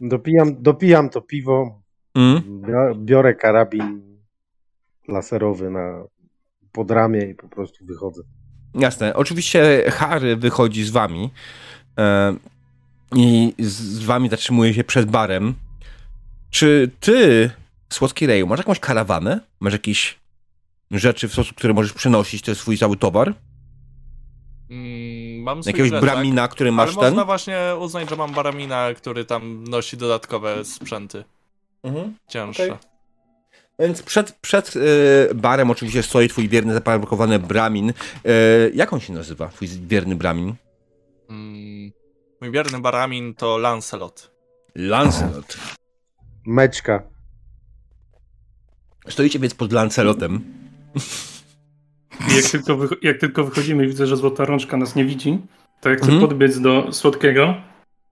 Dopijam, 0.00 0.62
dopijam 0.62 1.10
to 1.10 1.20
piwo, 1.20 1.80
Mm. 2.16 2.42
biorę 3.04 3.34
karabin 3.34 4.02
laserowy 5.08 5.70
na 5.70 6.04
podramię 6.72 7.30
i 7.30 7.34
po 7.34 7.48
prostu 7.48 7.86
wychodzę. 7.86 8.22
Jasne. 8.74 9.14
Oczywiście 9.14 9.84
Harry 9.90 10.36
wychodzi 10.36 10.84
z 10.84 10.90
wami 10.90 11.30
e, 11.98 12.34
i 13.16 13.54
z, 13.58 13.72
z 13.72 14.04
wami 14.04 14.28
zatrzymuje 14.28 14.74
się 14.74 14.84
przed 14.84 15.10
barem. 15.10 15.54
Czy 16.54 16.90
ty, 17.00 17.50
Słodki 17.92 18.26
Reju, 18.26 18.46
masz 18.46 18.58
jakąś 18.58 18.80
karawanę? 18.80 19.40
Masz 19.60 19.72
jakieś 19.72 20.18
rzeczy 20.90 21.28
w 21.28 21.32
sposób, 21.32 21.56
które 21.56 21.74
możesz 21.74 21.92
przynosić, 21.92 22.42
to 22.42 22.50
jest 22.50 22.60
swój 22.60 22.78
cały 22.78 22.96
towar? 22.96 23.34
Mm, 24.70 25.42
mam 25.42 25.60
Jakiegoś 25.66 25.90
plecak, 25.90 26.10
bramina, 26.10 26.48
który 26.48 26.70
Ale 26.70 26.76
masz 26.76 26.90
ten? 26.90 27.04
można 27.04 27.24
właśnie 27.24 27.58
uznać, 27.80 28.10
że 28.10 28.16
mam 28.16 28.32
baramina, 28.32 28.94
który 28.96 29.24
tam 29.24 29.64
nosi 29.64 29.96
dodatkowe 29.96 30.64
sprzęty. 30.64 31.24
Mhm. 31.82 32.14
Cięższe. 32.28 32.64
Okej. 32.64 32.78
Więc 33.78 34.02
przed, 34.02 34.32
przed 34.32 34.74
e, 35.30 35.34
barem 35.34 35.70
oczywiście 35.70 36.02
stoi 36.02 36.28
twój 36.28 36.48
wierny, 36.48 36.74
zaparkowany 36.74 37.38
bramin. 37.38 37.92
E, 38.24 38.32
jak 38.74 38.92
on 38.92 39.00
się 39.00 39.12
nazywa, 39.12 39.48
twój 39.48 39.68
wierny 39.68 40.16
bramin? 40.16 40.54
Mm, 41.30 41.92
mój 42.40 42.50
wierny 42.50 42.80
baramin 42.80 43.34
to 43.34 43.58
Lancelot. 43.58 44.30
Lancelot. 44.74 45.56
Meczka. 46.46 47.02
Stoicie 49.08 49.38
więc 49.38 49.54
pod 49.54 49.72
Lancelotem. 49.72 50.44
Jak 52.36 52.44
tylko, 52.44 52.78
jak 53.02 53.18
tylko 53.20 53.44
wychodzimy 53.44 53.84
i 53.84 53.88
widzę, 53.88 54.06
że 54.06 54.16
złota 54.16 54.44
rączka 54.44 54.76
nas 54.76 54.94
nie 54.96 55.04
widzi, 55.04 55.38
to 55.80 55.88
jak 55.90 55.98
chcę 55.98 56.12
Mhm. 56.12 56.28
podbiec 56.28 56.60
do 56.60 56.92
słodkiego, 56.92 57.54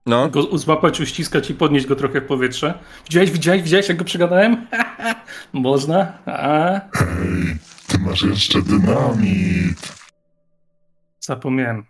No. 0.05 0.29
go 0.29 0.57
złapać, 0.57 1.01
uściskać 1.01 1.49
i 1.49 1.53
podnieść 1.53 1.85
go 1.85 1.95
trochę 1.95 2.21
w 2.21 2.25
powietrze. 2.25 2.79
Widziałeś, 3.05 3.31
widziałeś, 3.31 3.61
widziałeś, 3.61 3.87
jak 3.89 3.97
go 3.97 4.03
przygadałem? 4.05 4.67
Można? 5.53 6.17
A, 6.25 6.81
Hej, 6.93 7.57
ty 7.87 7.99
masz 7.99 8.21
jeszcze 8.21 8.61
dynamit. 8.61 9.93
zapomniałem. 11.19 11.85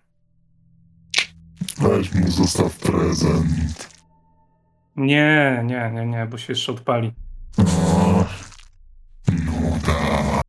Weź 1.78 2.14
mu 2.14 2.32
zostaw 2.32 2.78
prezent. 2.80 3.93
Nie, 4.96 5.62
nie, 5.66 5.91
nie, 5.94 6.06
nie, 6.06 6.26
bo 6.26 6.38
się 6.38 6.54
jeszcze 6.54 6.72
odpali. 6.72 7.14
O, 7.58 8.26
nuda. 9.46 10.41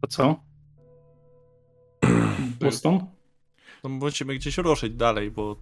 To 0.00 0.06
co? 0.08 0.40
Boston? 2.60 3.06
To 3.82 3.88
musimy 3.88 4.34
gdzieś 4.34 4.58
ruszyć 4.58 4.94
dalej, 4.94 5.30
bo 5.30 5.56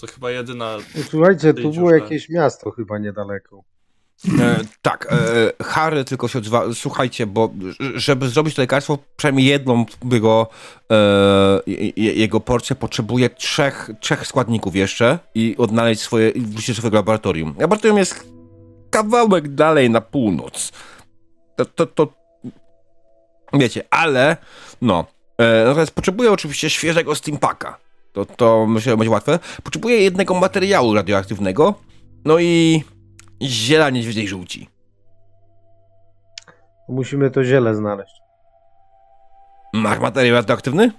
to 0.00 0.06
chyba 0.06 0.30
jedyna... 0.30 0.76
Słuchajcie, 1.10 1.54
tu 1.54 1.72
było 1.72 1.94
jakieś 1.94 2.28
miasto 2.28 2.70
chyba 2.70 2.98
niedaleko. 2.98 3.64
E, 4.40 4.60
tak, 4.82 5.08
e, 5.60 5.64
Harry 5.64 6.04
tylko 6.04 6.28
się 6.28 6.38
odzywa. 6.38 6.62
Słuchajcie, 6.74 7.26
bo 7.26 7.50
żeby 7.94 8.28
zrobić 8.28 8.54
to 8.54 8.62
lekarstwo, 8.62 8.98
przynajmniej 9.16 9.46
jedną 9.46 9.84
jego, 10.10 10.48
e, 10.92 10.96
je- 11.66 11.92
je- 11.96 12.12
jego 12.14 12.40
porcję 12.40 12.76
potrzebuje 12.76 13.30
trzech, 13.30 13.90
trzech 14.00 14.26
składników 14.26 14.76
jeszcze 14.76 15.18
i 15.34 15.54
odnaleźć 15.58 16.00
swoje, 16.02 16.32
wrócić 16.36 16.68
do 16.68 16.74
swojego 16.74 16.96
laboratorium. 16.96 17.54
Laboratorium 17.58 17.98
jest 17.98 18.26
kawałek 18.90 19.54
dalej 19.54 19.90
na 19.90 20.00
północ. 20.00 20.72
To, 21.56 21.64
to, 21.64 21.86
to 21.86 22.08
wiecie, 23.52 23.84
ale 23.90 24.36
no, 24.82 25.04
e, 25.38 25.64
natomiast 25.64 25.90
potrzebuje 25.92 26.32
oczywiście 26.32 26.70
świeżego 26.70 27.14
steampaka. 27.14 27.78
To, 28.12 28.26
to 28.26 28.66
myślę, 28.66 28.92
że 28.92 28.96
będzie 28.96 29.10
łatwe. 29.10 29.38
Potrzebuje 29.62 30.00
jednego 30.00 30.34
materiału 30.34 30.94
radioaktywnego, 30.94 31.74
no 32.24 32.38
i 32.38 32.84
ziela 33.42 33.90
niedźwiedziej 33.90 34.28
żółci. 34.28 34.68
Musimy 36.88 37.30
to 37.30 37.44
ziele 37.44 37.74
znaleźć. 37.74 38.14
Masz 39.72 39.98
materiał 39.98 40.34
radioaktywny? 40.36 40.90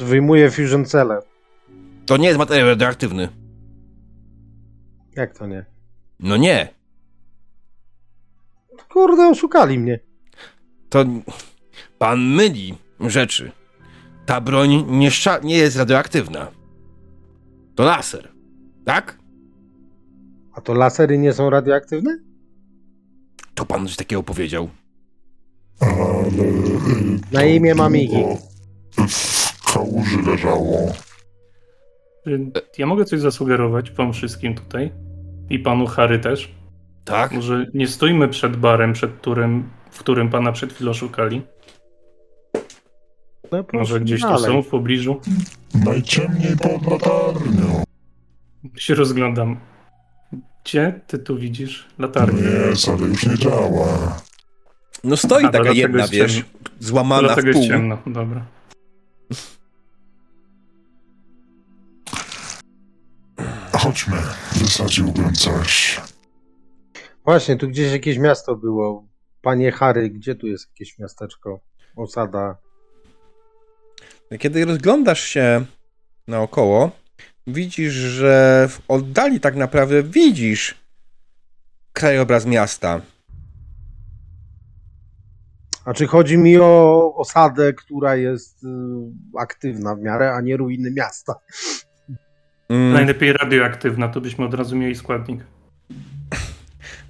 Wyjmuję 0.00 0.50
fusion 0.50 0.84
cele. 0.84 1.20
To 2.06 2.16
nie 2.16 2.26
jest 2.26 2.38
materiał 2.38 2.68
radioaktywny. 2.68 3.28
Jak 5.16 5.38
to 5.38 5.46
nie? 5.46 5.64
No 6.20 6.36
nie. 6.36 6.68
Kurde, 8.88 9.28
oszukali 9.28 9.78
mnie. 9.78 10.00
To 10.88 11.04
pan 11.98 12.20
myli 12.20 12.78
rzeczy. 13.00 13.52
Ta 14.26 14.40
broń 14.40 14.84
nie, 14.88 15.10
nie 15.42 15.56
jest 15.56 15.76
radioaktywna. 15.76 16.50
To 17.74 17.84
laser. 17.84 18.32
Tak? 18.84 19.17
A 20.58 20.60
to 20.60 20.74
lasery 20.74 21.18
nie 21.18 21.32
są 21.32 21.50
radioaktywne? 21.50 22.18
To 23.54 23.66
pan 23.66 23.86
coś 23.86 23.96
takiego 23.96 24.22
powiedział. 24.22 24.68
Ale... 25.80 25.92
Na 27.32 27.44
imię 27.44 27.74
mam 27.74 27.92
długo 27.92 28.04
Iggy. 28.04 28.36
W 29.08 29.72
kałuży 29.72 30.22
leżało. 30.26 30.92
Ja 32.78 32.86
mogę 32.86 33.04
coś 33.04 33.20
zasugerować 33.20 33.90
wam 33.90 34.12
wszystkim 34.12 34.54
tutaj 34.54 34.92
i 35.50 35.58
panu 35.58 35.86
Harry 35.86 36.18
też. 36.18 36.54
Tak? 37.04 37.32
Może 37.32 37.66
nie 37.74 37.88
stoimy 37.88 38.28
przed 38.28 38.56
barem, 38.56 38.92
przed 38.92 39.12
którym, 39.12 39.70
w 39.90 39.98
którym 39.98 40.30
pana 40.30 40.52
przed 40.52 40.72
chwilą 40.72 40.92
szukali. 40.92 41.42
No, 43.52 43.64
Może 43.72 44.00
gdzieś 44.00 44.20
tu 44.20 44.28
dalej. 44.28 44.44
są 44.44 44.62
w 44.62 44.68
pobliżu. 44.68 45.20
Najciemniej 45.84 46.56
pod 46.56 46.90
latarnią. 46.90 47.82
Się 48.76 48.94
rozglądam. 48.94 49.56
Gdzie 50.68 51.00
ty 51.06 51.18
tu 51.18 51.38
widzisz 51.38 51.86
latarnię? 51.98 52.42
Jest, 52.42 52.88
ale 52.88 53.06
już 53.06 53.26
nie 53.26 53.38
działa. 53.38 54.16
No 55.04 55.16
stoi 55.16 55.44
A, 55.44 55.48
taka 55.48 55.72
jedna, 55.72 56.00
jest 56.00 56.12
wiesz, 56.12 56.34
ciemno. 56.34 56.48
złamana 56.80 57.22
w 57.22 57.24
Dlatego 57.24 57.48
jest 57.48 57.60
pół. 57.60 57.68
ciemno, 57.68 57.98
dobra. 58.06 58.46
Chodźmy, 63.72 64.16
wysadziłbym 64.56 65.32
coś. 65.34 66.00
Właśnie, 67.24 67.56
tu 67.56 67.68
gdzieś 67.68 67.92
jakieś 67.92 68.18
miasto 68.18 68.56
było. 68.56 69.06
Panie 69.42 69.72
Harry, 69.72 70.10
gdzie 70.10 70.34
tu 70.34 70.46
jest 70.46 70.68
jakieś 70.68 70.98
miasteczko? 70.98 71.60
Osada. 71.96 72.56
Kiedy 74.38 74.64
rozglądasz 74.64 75.20
się 75.22 75.64
naokoło, 76.26 76.90
widzisz, 77.48 77.92
że 77.92 78.66
w 78.68 78.80
oddali 78.88 79.40
tak 79.40 79.56
naprawdę 79.56 80.02
widzisz 80.02 80.74
krajobraz 81.92 82.46
miasta. 82.46 83.00
A 85.84 85.94
czy 85.94 86.06
chodzi 86.06 86.38
mi 86.38 86.58
o 86.58 87.14
osadę, 87.16 87.72
która 87.72 88.16
jest 88.16 88.64
y, 88.64 88.68
aktywna 89.38 89.94
w 89.94 90.00
miarę, 90.00 90.34
a 90.34 90.40
nie 90.40 90.56
ruiny 90.56 90.90
miasta? 90.90 91.34
Mm, 92.68 92.92
Najlepiej 92.92 93.32
radioaktywna, 93.32 94.08
to 94.08 94.20
byśmy 94.20 94.44
od 94.44 94.54
razu 94.54 94.76
mieli 94.76 94.94
składnik. 94.94 95.40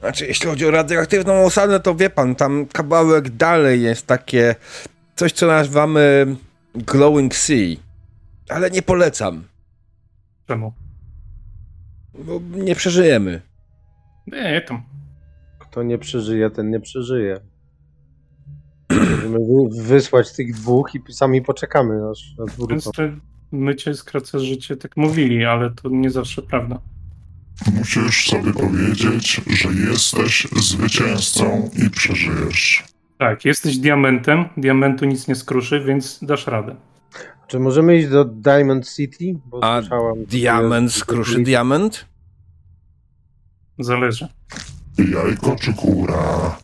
Znaczy, 0.00 0.26
jeśli 0.26 0.46
chodzi 0.46 0.66
o 0.66 0.70
radioaktywną 0.70 1.44
osadę, 1.44 1.80
to 1.80 1.94
wie 1.94 2.10
pan, 2.10 2.34
tam 2.34 2.66
kawałek 2.66 3.30
dalej 3.30 3.82
jest 3.82 4.06
takie 4.06 4.54
coś, 5.16 5.32
co 5.32 5.46
nazywamy 5.46 6.36
Glowing 6.74 7.34
Sea. 7.34 7.76
Ale 8.48 8.70
nie 8.70 8.82
polecam, 8.82 9.44
Czemu? 10.48 10.72
bo 12.24 12.40
nie 12.56 12.74
przeżyjemy. 12.74 13.42
Nie, 14.26 14.60
tam. 14.68 14.82
Kto 15.58 15.82
nie 15.82 15.98
przeżyje, 15.98 16.50
ten 16.50 16.70
nie 16.70 16.80
przeżyje. 16.80 17.40
Możemy 18.90 19.38
wy- 19.38 19.82
wysłać 19.82 20.32
tych 20.32 20.54
dwóch 20.54 20.90
i 20.94 21.12
sami 21.12 21.42
poczekamy, 21.42 21.94
aż, 22.10 22.34
wrócą. 22.38 22.66
Więc 22.68 22.90
te 22.92 23.16
mycie 23.52 23.94
skraca 23.94 24.38
życie, 24.38 24.76
tak 24.76 24.96
mówili, 24.96 25.44
ale 25.44 25.70
to 25.70 25.88
nie 25.88 26.10
zawsze 26.10 26.42
prawda. 26.42 26.80
Musisz 27.74 28.30
sobie 28.30 28.52
powiedzieć, 28.52 29.40
że 29.46 29.68
jesteś 29.90 30.46
zwycięzcą 30.56 31.70
i 31.86 31.90
przeżyjesz. 31.90 32.84
Tak, 33.18 33.44
jesteś 33.44 33.78
diamentem, 33.78 34.44
diamentu 34.56 35.04
nic 35.04 35.28
nie 35.28 35.34
skruszy, 35.34 35.80
więc 35.80 36.18
dasz 36.22 36.46
radę. 36.46 36.76
Czy 37.48 37.58
możemy 37.58 37.96
iść 37.96 38.08
do 38.08 38.24
Diamond 38.24 38.94
City? 38.94 39.24
Bo 39.46 39.64
A 39.64 39.80
słyszałam, 39.80 40.24
Diament 40.24 40.92
skruszy 40.92 41.42
diament? 41.42 42.06
Zależy. 43.78 44.28
Jajko 45.12 45.56
czy 45.56 45.74
kura? 45.74 46.58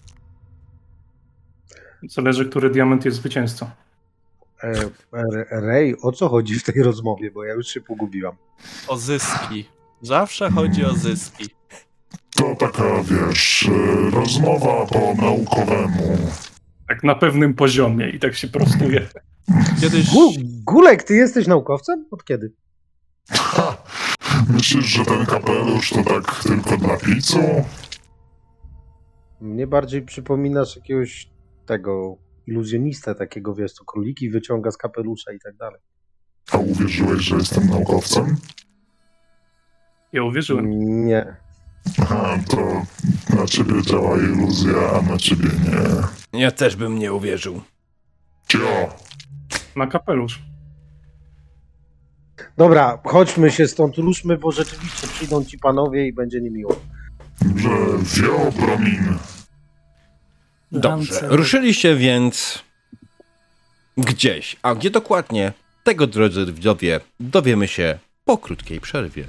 Zależy, 2.08 2.46
który 2.46 2.70
diament 2.70 3.04
jest 3.04 3.16
zwycięzcą. 3.16 3.70
E, 4.62 4.72
e, 5.12 5.60
Rej, 5.60 5.96
o 6.02 6.12
co 6.12 6.28
chodzi 6.28 6.54
w 6.54 6.64
tej 6.64 6.82
rozmowie? 6.82 7.30
Bo 7.30 7.44
ja 7.44 7.54
już 7.54 7.68
się 7.68 7.80
pogubiłam. 7.80 8.36
O 8.88 8.96
zyski. 8.96 9.68
Zawsze 10.02 10.50
chodzi 10.50 10.84
o 10.84 10.94
zyski. 10.94 11.48
To 12.36 12.54
taka, 12.58 13.02
wiesz, 13.02 13.68
e, 13.68 14.10
rozmowa 14.10 14.86
po 14.86 15.14
naukowemu. 15.22 16.18
Tak 16.88 17.04
na 17.04 17.14
pewnym 17.14 17.54
poziomie 17.54 18.10
i 18.10 18.18
tak 18.18 18.34
się 18.34 18.48
prostuje. 18.48 19.08
Kiedyś... 19.80 20.10
Gu 20.12 20.32
Gulek, 20.66 21.02
ty 21.02 21.14
jesteś 21.14 21.46
naukowcem? 21.46 22.06
Od 22.10 22.24
kiedy? 22.24 22.52
Ha! 23.30 23.76
Myślisz, 24.48 24.86
że 24.86 25.04
ten 25.04 25.26
kapelusz 25.26 25.90
to 25.90 26.04
tak 26.04 26.42
tylko 26.42 26.76
dla 26.76 26.96
picu? 26.96 27.38
Mnie 29.40 29.66
bardziej 29.66 30.02
przypominasz 30.02 30.76
jakiegoś 30.76 31.30
tego 31.66 32.16
iluzjonistę 32.46 33.14
takiego, 33.14 33.54
wiesz, 33.54 33.72
co 33.72 33.84
króliki 33.84 34.30
wyciąga 34.30 34.70
z 34.70 34.76
kapelusza 34.76 35.32
i 35.32 35.38
tak 35.38 35.56
dalej. 35.56 35.80
A 36.52 36.58
uwierzyłeś, 36.58 37.22
że 37.22 37.36
jestem 37.36 37.66
naukowcem? 37.66 38.36
Ja 40.12 40.22
uwierzyłem. 40.22 40.70
Nie. 41.06 41.36
Aha, 42.02 42.38
to 42.48 42.82
na 43.36 43.46
ciebie 43.46 43.82
działa 43.82 44.16
iluzja, 44.16 44.90
a 44.92 45.02
na 45.02 45.18
ciebie 45.18 45.48
nie. 46.32 46.40
Ja 46.40 46.50
też 46.50 46.76
bym 46.76 46.98
nie 46.98 47.12
uwierzył. 47.12 47.60
Cio! 48.48 49.03
Ma 49.74 49.86
kapelusz. 49.86 50.42
Dobra, 52.56 52.98
chodźmy 53.04 53.50
się 53.50 53.68
stąd, 53.68 53.96
ruszmy, 53.98 54.38
bo 54.38 54.52
rzeczywiście 54.52 55.06
przyjdą 55.06 55.44
ci 55.44 55.58
panowie 55.58 56.06
i 56.06 56.12
będzie 56.12 56.40
niemiło. 56.40 56.80
Że 57.56 57.70
Wiopromin. 58.22 59.18
Dobrze. 60.72 61.20
Ruszyliście 61.22 61.96
więc 61.96 62.64
gdzieś. 63.96 64.56
A 64.62 64.74
gdzie 64.74 64.90
dokładnie? 64.90 65.52
Tego, 65.84 66.06
drodzy 66.06 66.52
widzowie, 66.52 67.00
dowiemy 67.20 67.68
się 67.68 67.98
po 68.24 68.38
krótkiej 68.38 68.80
przerwie. 68.80 69.24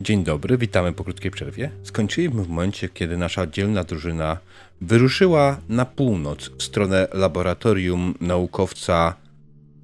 Dzień 0.00 0.24
dobry, 0.24 0.58
witamy 0.58 0.92
po 0.92 1.04
krótkiej 1.04 1.30
przerwie. 1.30 1.70
Skończyliśmy 1.82 2.44
w 2.44 2.48
momencie, 2.48 2.88
kiedy 2.88 3.16
nasza 3.16 3.46
dzielna 3.46 3.84
drużyna 3.84 4.38
wyruszyła 4.80 5.60
na 5.68 5.84
północ 5.84 6.50
w 6.58 6.62
stronę 6.62 7.08
laboratorium 7.12 8.14
naukowca 8.20 9.14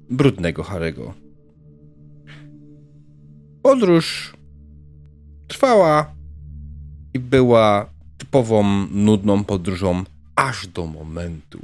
Brudnego 0.09 0.63
Harego. 0.63 1.13
Podróż 3.61 4.33
trwała 5.47 6.15
i 7.13 7.19
była 7.19 7.89
typową, 8.17 8.87
nudną 8.91 9.43
podróżą 9.43 10.03
aż 10.35 10.67
do 10.67 10.85
momentu, 10.85 11.59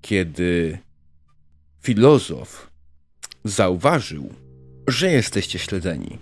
kiedy 0.00 0.78
filozof 1.82 2.70
zauważył, 3.44 4.34
że 4.88 5.10
jesteście 5.12 5.58
śledzeni. 5.58 6.18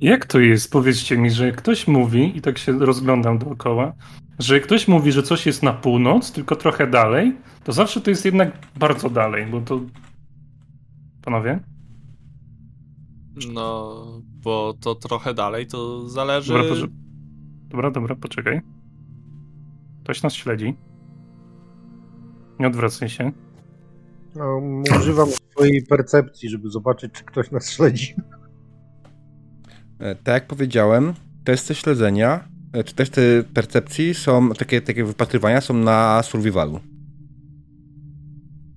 Jak 0.00 0.26
to 0.26 0.40
jest? 0.40 0.72
Powiedzcie 0.72 1.18
mi, 1.18 1.30
że 1.30 1.46
jak 1.46 1.56
ktoś 1.56 1.88
mówi, 1.88 2.36
i 2.36 2.40
tak 2.40 2.58
się 2.58 2.78
rozglądam 2.78 3.38
dookoła, 3.38 3.92
że 4.38 4.54
jak 4.54 4.64
ktoś 4.64 4.88
mówi, 4.88 5.12
że 5.12 5.22
coś 5.22 5.46
jest 5.46 5.62
na 5.62 5.72
północ, 5.72 6.32
tylko 6.32 6.56
trochę 6.56 6.86
dalej, 6.86 7.36
to 7.64 7.72
zawsze 7.72 8.00
to 8.00 8.10
jest 8.10 8.24
jednak 8.24 8.52
bardzo 8.76 9.10
dalej, 9.10 9.46
bo 9.46 9.60
to. 9.60 9.80
Panowie? 11.22 11.60
No, 13.52 13.94
bo 14.20 14.74
to 14.80 14.94
trochę 14.94 15.34
dalej, 15.34 15.66
to 15.66 16.08
zależy... 16.08 16.52
Dobra. 16.52 16.86
Dobra, 17.68 17.90
dobra, 17.90 18.16
poczekaj. 18.16 18.60
Ktoś 20.04 20.22
nas 20.22 20.34
śledzi. 20.34 20.76
Nie 22.58 22.66
odwracaj 22.66 23.08
się. 23.08 23.32
No, 24.34 24.62
używam 25.00 25.28
swojej 25.52 25.82
percepcji, 25.86 26.48
żeby 26.48 26.70
zobaczyć, 26.70 27.12
czy 27.12 27.24
ktoś 27.24 27.50
nas 27.50 27.70
śledzi. 27.70 28.14
E, 30.00 30.14
Tak 30.14 30.34
jak 30.34 30.46
powiedziałem, 30.46 31.14
testy 31.44 31.74
śledzenia, 31.74 32.48
e, 32.72 32.84
czy 32.84 32.94
testy 32.94 33.44
percepcji 33.54 34.14
są, 34.14 34.50
takie, 34.50 34.80
takie 34.80 35.04
wypatrywania 35.04 35.60
są 35.60 35.74
na 35.74 36.22
survivalu. 36.22 36.80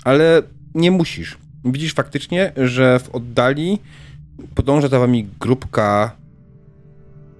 Ale 0.04 0.42
nie 0.76 0.92
musisz. 0.92 1.38
Widzisz 1.66 1.94
faktycznie, 1.94 2.52
że 2.58 3.00
w 3.00 3.10
oddali 3.16 3.80
podąża 4.56 4.88
za 4.88 5.00
wami 5.00 5.28
grupka 5.40 6.16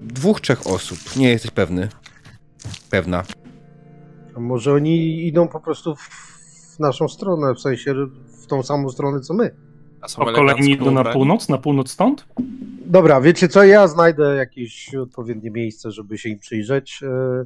dwóch, 0.02 0.42
trzech 0.42 0.68
osób. 0.68 1.16
Nie 1.16 1.30
jesteś 1.30 1.52
pewny. 1.52 1.88
Pewna. 2.90 3.24
A 4.36 4.40
może 4.40 4.74
oni 4.74 5.28
idą 5.28 5.48
po 5.48 5.60
prostu 5.60 5.96
w 5.96 6.80
naszą 6.80 7.08
stronę, 7.08 7.54
w 7.56 7.60
sensie 7.60 7.94
w 8.44 8.48
tą 8.48 8.64
samą 8.64 8.90
stronę, 8.90 9.20
co 9.20 9.34
my. 9.34 9.56
A 10.02 10.08
są 10.08 10.22
O 10.22 10.34
kolejni 10.34 10.72
idą 10.72 10.92
na 10.92 11.04
północ? 11.04 11.50
Na 11.50 11.58
północ 11.58 11.92
stąd? 11.92 12.26
Dobra, 12.86 13.22
wiecie 13.22 13.48
co, 13.48 13.64
ja 13.64 13.88
znajdę 13.88 14.36
jakieś 14.36 14.96
odpowiednie 14.96 15.52
miejsce, 15.52 15.92
żeby 15.92 16.18
się 16.18 16.30
im 16.30 16.40
przyjrzeć. 16.40 17.00
E, 17.04 17.46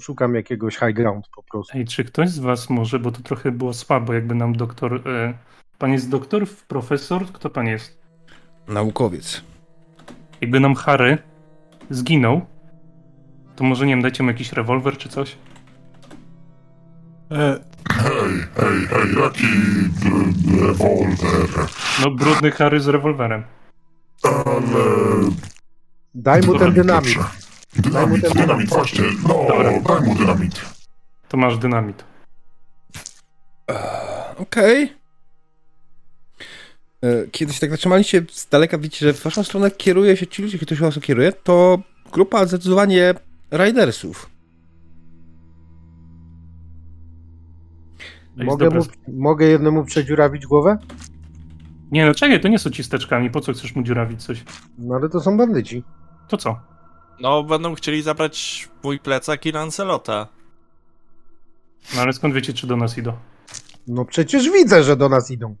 Szukam 0.00 0.34
jakiegoś 0.34 0.76
high 0.76 0.94
ground 0.94 1.28
po 1.36 1.42
prostu. 1.42 1.78
Ej, 1.78 1.84
czy 1.84 2.04
ktoś 2.04 2.28
z 2.28 2.38
was 2.38 2.70
może, 2.70 2.98
bo 2.98 3.12
to 3.12 3.22
trochę 3.22 3.50
było 3.52 3.72
słabo, 3.74 4.12
jakby 4.14 4.34
nam 4.34 4.56
doktor... 4.56 5.08
E, 5.08 5.34
pan 5.78 5.92
jest 5.92 6.10
doktor, 6.10 6.46
profesor? 6.68 7.26
Kto 7.32 7.50
pan 7.50 7.66
jest? 7.66 8.00
Naukowiec. 8.68 9.42
Jakby 10.40 10.60
nam 10.60 10.74
Harry 10.74 11.18
zginął, 11.90 12.40
to 13.56 13.64
może 13.64 13.86
nie 13.86 13.92
wiem, 13.92 14.02
dajcie 14.02 14.22
mu 14.22 14.28
jakiś 14.30 14.52
rewolwer 14.52 14.96
czy 14.96 15.08
coś? 15.08 15.36
E, 17.30 17.60
Hej, 17.90 18.30
hej, 18.56 18.86
hej, 18.86 19.22
jaki 19.22 19.46
rewolwer? 20.62 21.66
No, 22.04 22.10
brudny 22.10 22.50
Harry 22.50 22.80
z 22.80 22.88
rewolwerem. 22.88 23.42
Ale... 24.22 24.84
Daj 26.14 26.42
mu 26.42 26.58
ten 26.58 26.72
dynamit. 26.74 27.18
Dynamit, 27.76 27.92
Daj 27.92 28.06
mu 28.06 28.18
ten 28.18 28.32
dynamit, 28.32 28.68
właśnie. 28.68 29.04
No, 29.22 29.28
Dobra. 29.48 29.80
daj 29.80 30.00
mu 30.08 30.14
dynamit. 30.14 30.60
To 31.28 31.36
masz 31.36 31.58
dynamit. 31.58 32.04
Okej. 34.38 34.92
E, 37.04 37.26
Kiedy 37.30 37.52
się 37.52 37.60
tak 37.60 37.70
zatrzymaliście 37.70 38.22
z 38.30 38.48
daleka, 38.48 38.78
widzicie, 38.78 39.06
że 39.06 39.12
w 39.12 39.22
waszą 39.22 39.44
stronę 39.44 39.70
kieruje 39.70 40.16
się 40.16 40.26
ci 40.26 40.42
ludzie, 40.42 40.58
ktoś 40.58 40.78
was 40.80 40.98
kieruje, 41.02 41.32
to 41.32 41.78
grupa 42.12 42.46
zdecydowanie 42.46 43.14
Ridersów. 43.52 44.30
Jest 48.36 48.46
Mogę, 48.50 48.70
mu, 48.70 48.82
mogę 49.08 49.46
jednemu 49.46 49.84
przedziurawić 49.84 50.46
głowę? 50.46 50.78
Nie 51.90 52.06
no, 52.06 52.14
czekaj, 52.14 52.40
to 52.40 52.48
nie 52.48 52.58
są 52.58 52.70
cisteczkami, 52.70 53.30
po 53.30 53.40
co 53.40 53.52
chcesz 53.52 53.74
mu 53.76 53.82
dziurawić 53.82 54.24
coś? 54.24 54.44
No 54.78 54.94
ale 54.94 55.08
to 55.08 55.20
są 55.20 55.36
bandyci. 55.36 55.84
To 56.28 56.36
co? 56.36 56.60
No, 57.20 57.42
będą 57.42 57.74
chcieli 57.74 58.02
zabrać 58.02 58.68
mój 58.82 58.98
plecak 58.98 59.46
i 59.46 59.52
Lancelota. 59.52 60.26
No 61.94 62.02
ale 62.02 62.12
skąd 62.12 62.34
wiecie, 62.34 62.52
czy 62.52 62.66
do 62.66 62.76
nas 62.76 62.98
idą? 62.98 63.12
No 63.86 64.04
przecież 64.04 64.50
widzę, 64.50 64.82
że 64.82 64.96
do 64.96 65.08
nas 65.08 65.30
idą. 65.30 65.56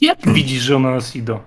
Jak 0.00 0.18
widzisz, 0.28 0.62
że 0.62 0.76
one 0.76 0.90
nas 0.90 1.16
idą? 1.16 1.40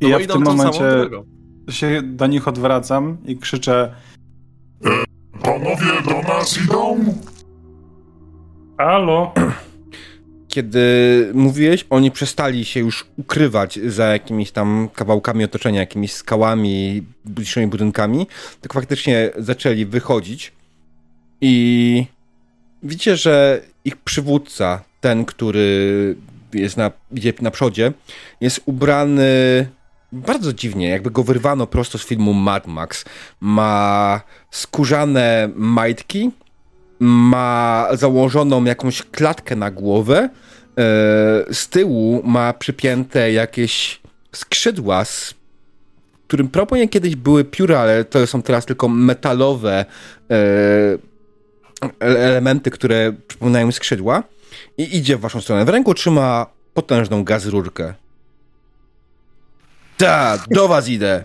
No 0.00 0.08
ja 0.08 0.18
w 0.18 0.22
idą 0.22 0.34
tym 0.34 0.44
tą 0.44 0.50
momencie 0.50 0.78
samą 0.78 0.90
drogą. 1.08 1.24
się 1.70 2.02
do 2.02 2.26
nich 2.26 2.48
odwracam 2.48 3.16
i 3.24 3.36
krzyczę 3.36 3.94
Panowie 5.42 6.02
do 6.08 6.22
nas 6.28 6.62
idą? 6.64 7.04
Halo? 8.78 9.32
Kiedy 10.50 10.80
mówiłeś, 11.34 11.86
oni 11.90 12.10
przestali 12.10 12.64
się 12.64 12.80
już 12.80 13.06
ukrywać 13.16 13.78
za 13.86 14.06
jakimiś 14.06 14.50
tam 14.50 14.88
kawałkami 14.94 15.44
otoczenia, 15.44 15.80
jakimiś 15.80 16.12
skałami, 16.12 17.02
bliższymi 17.24 17.66
budynkami, 17.66 18.26
tylko 18.60 18.74
faktycznie 18.74 19.30
zaczęli 19.38 19.86
wychodzić 19.86 20.52
i 21.40 22.06
widzicie, 22.82 23.16
że 23.16 23.62
ich 23.84 23.96
przywódca, 23.96 24.82
ten, 25.00 25.24
który 25.24 26.16
jest 26.52 26.76
na, 26.76 26.90
idzie 27.12 27.32
na 27.40 27.50
przodzie, 27.50 27.92
jest 28.40 28.60
ubrany 28.66 29.66
bardzo 30.12 30.52
dziwnie, 30.52 30.88
jakby 30.88 31.10
go 31.10 31.22
wyrwano 31.22 31.66
prosto 31.66 31.98
z 31.98 32.06
filmu 32.06 32.34
Mad 32.34 32.66
Max. 32.66 33.04
Ma 33.40 34.20
skórzane 34.50 35.50
majtki, 35.54 36.30
ma 37.00 37.88
założoną 37.92 38.64
jakąś 38.64 39.02
klatkę 39.02 39.56
na 39.56 39.70
głowę, 39.70 40.16
e, 40.18 40.30
z 41.54 41.68
tyłu 41.68 42.22
ma 42.24 42.52
przypięte 42.52 43.32
jakieś 43.32 44.00
skrzydła, 44.32 45.04
z 45.04 45.34
którym 46.26 46.48
proponie 46.48 46.88
kiedyś 46.88 47.16
były 47.16 47.44
pióra, 47.44 47.78
ale 47.78 48.04
to 48.04 48.26
są 48.26 48.42
teraz 48.42 48.66
tylko 48.66 48.88
metalowe 48.88 49.84
e, 50.30 50.36
elementy, 52.00 52.70
które 52.70 53.12
przypominają 53.28 53.72
skrzydła 53.72 54.22
i 54.78 54.96
idzie 54.96 55.16
w 55.16 55.20
waszą 55.20 55.40
stronę. 55.40 55.64
W 55.64 55.68
ręku 55.68 55.94
trzyma 55.94 56.46
potężną 56.74 57.24
gazrurkę. 57.24 57.94
Tak, 59.96 60.40
do 60.50 60.68
was 60.68 60.88
idę. 60.88 61.24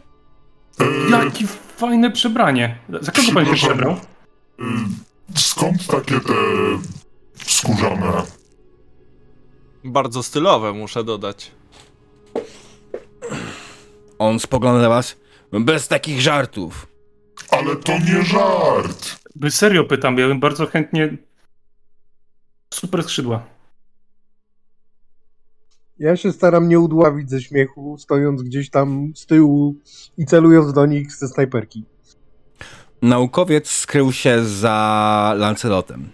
Jakie 1.11 1.47
fajne 1.78 2.11
przebranie. 2.11 2.78
Za 3.01 3.11
kogo 3.11 3.32
pan 3.34 3.45
się 3.45 3.53
przebrał? 3.53 3.95
Skąd 5.36 5.88
takie 5.88 6.19
te 6.19 6.34
skórzane? 7.45 8.23
Bardzo 9.84 10.23
stylowe, 10.23 10.73
muszę 10.73 11.03
dodać. 11.03 11.51
On 14.19 14.39
spogląda 14.39 14.82
na 14.82 14.89
was. 14.89 15.17
Bez 15.51 15.88
takich 15.88 16.21
żartów. 16.21 16.88
Ale 17.51 17.76
to 17.76 17.91
nie 17.99 18.23
żart! 18.23 19.19
By 19.36 19.51
serio 19.51 19.84
pytam, 19.84 20.17
ja 20.17 20.28
bym 20.28 20.39
bardzo 20.39 20.65
chętnie... 20.65 21.17
Super 22.73 23.03
skrzydła. 23.03 23.45
Ja 25.99 26.17
się 26.17 26.32
staram 26.32 26.69
nie 26.69 26.80
udławić 26.80 27.30
ze 27.30 27.41
śmiechu, 27.41 27.97
stojąc 27.97 28.41
gdzieś 28.43 28.69
tam 28.69 29.11
z 29.15 29.26
tyłu 29.26 29.76
i 30.17 30.26
celując 30.26 30.73
do 30.73 30.86
nich 30.86 31.11
ze 31.15 31.28
snajperki. 31.28 31.86
Naukowiec 33.02 33.70
skrył 33.72 34.12
się 34.12 34.46
za 34.46 35.34
Lancelotem. 35.38 36.10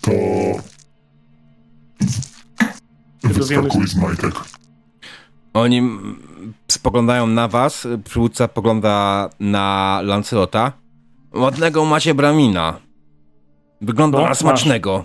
To... 0.00 0.10
dowiemy 3.22 3.62
Wyskakuj 3.62 3.88
z 3.88 3.96
majtek. 3.96 4.34
Oni 5.54 5.82
spoglądają 6.68 7.26
na 7.26 7.48
was, 7.48 7.86
przywódca 8.04 8.48
pogląda 8.48 9.30
na 9.40 10.00
Lancelota. 10.04 10.72
Ładnego 11.34 11.84
macie 11.84 12.14
bramina. 12.14 12.80
Wygląda 13.80 14.18
No, 14.18 14.28
na 14.28 14.34
smacznego. 14.34 15.04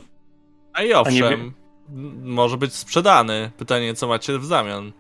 A 0.74 0.82
i 0.82 0.86
A 0.86 0.88
nie 0.89 0.99
owszem, 0.99 1.53
m- 1.89 2.34
może 2.34 2.58
być 2.58 2.74
sprzedany. 2.74 3.51
Pytanie, 3.58 3.93
co 3.93 4.08
macie 4.08 4.39
w 4.39 4.45
zamian? 4.45 4.91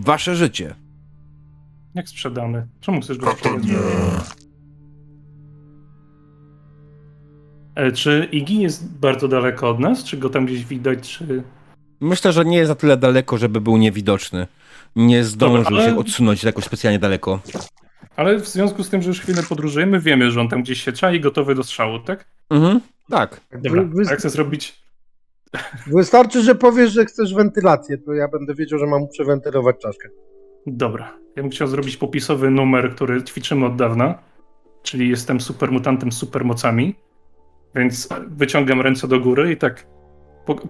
Wasze 0.00 0.36
życie. 0.36 0.74
Jak 1.94 2.08
sprzedany? 2.08 2.66
Czemu 2.80 3.00
chcesz 3.00 3.18
go 3.18 3.32
sprzedać? 3.32 3.62
E, 7.74 7.92
Czy 7.92 8.28
Igi 8.32 8.60
jest 8.60 8.98
bardzo 8.98 9.28
daleko 9.28 9.70
od 9.70 9.78
nas? 9.80 10.04
Czy 10.04 10.16
go 10.16 10.30
tam 10.30 10.46
gdzieś 10.46 10.64
widać? 10.64 11.08
Czy... 11.18 11.42
Myślę, 12.00 12.32
że 12.32 12.44
nie 12.44 12.56
jest 12.56 12.68
na 12.68 12.74
tyle 12.74 12.96
daleko, 12.96 13.38
żeby 13.38 13.60
był 13.60 13.76
niewidoczny. 13.76 14.46
Nie 14.96 15.24
zdążył 15.24 15.64
Dobra, 15.64 15.78
ale- 15.78 15.90
się 15.90 15.98
odsunąć 15.98 16.44
jakoś 16.44 16.64
specjalnie 16.64 16.98
daleko. 16.98 17.40
Ale 18.16 18.38
w 18.40 18.48
związku 18.48 18.84
z 18.84 18.88
tym, 18.90 19.02
że 19.02 19.08
już 19.08 19.20
chwilę 19.20 19.42
podróżujemy, 19.42 20.00
wiemy, 20.00 20.30
że 20.30 20.40
on 20.40 20.48
tam 20.48 20.62
gdzieś 20.62 20.82
się 20.84 20.92
czai, 20.92 21.20
gotowy 21.20 21.54
do 21.54 21.62
strzału, 21.62 21.98
tak? 21.98 22.24
Mhm, 22.50 22.80
tak. 23.10 23.40
Dobra, 23.52 23.82
Wy- 23.82 23.88
wy- 23.88 24.04
tak 24.06 24.18
chcę 24.18 24.30
zrobić. 24.30 24.80
Wystarczy, 25.86 26.42
że 26.42 26.54
powiesz, 26.54 26.92
że 26.92 27.04
chcesz 27.04 27.34
wentylację, 27.34 27.98
to 27.98 28.12
ja 28.12 28.28
będę 28.28 28.54
wiedział, 28.54 28.78
że 28.78 28.86
mam 28.86 29.08
przewentylować 29.08 29.76
czaszkę. 29.78 30.08
Dobra. 30.66 31.18
Ja 31.36 31.42
bym 31.42 31.50
chciał 31.50 31.68
zrobić 31.68 31.96
popisowy 31.96 32.50
numer, 32.50 32.94
który 32.94 33.22
ćwiczymy 33.22 33.66
od 33.66 33.76
dawna. 33.76 34.18
Czyli 34.82 35.08
jestem 35.08 35.40
supermutantem 35.40 36.12
z 36.12 36.18
supermocami. 36.18 36.94
Więc 37.74 38.08
wyciągam 38.28 38.80
ręce 38.80 39.08
do 39.08 39.20
góry 39.20 39.52
i 39.52 39.56
tak 39.56 39.86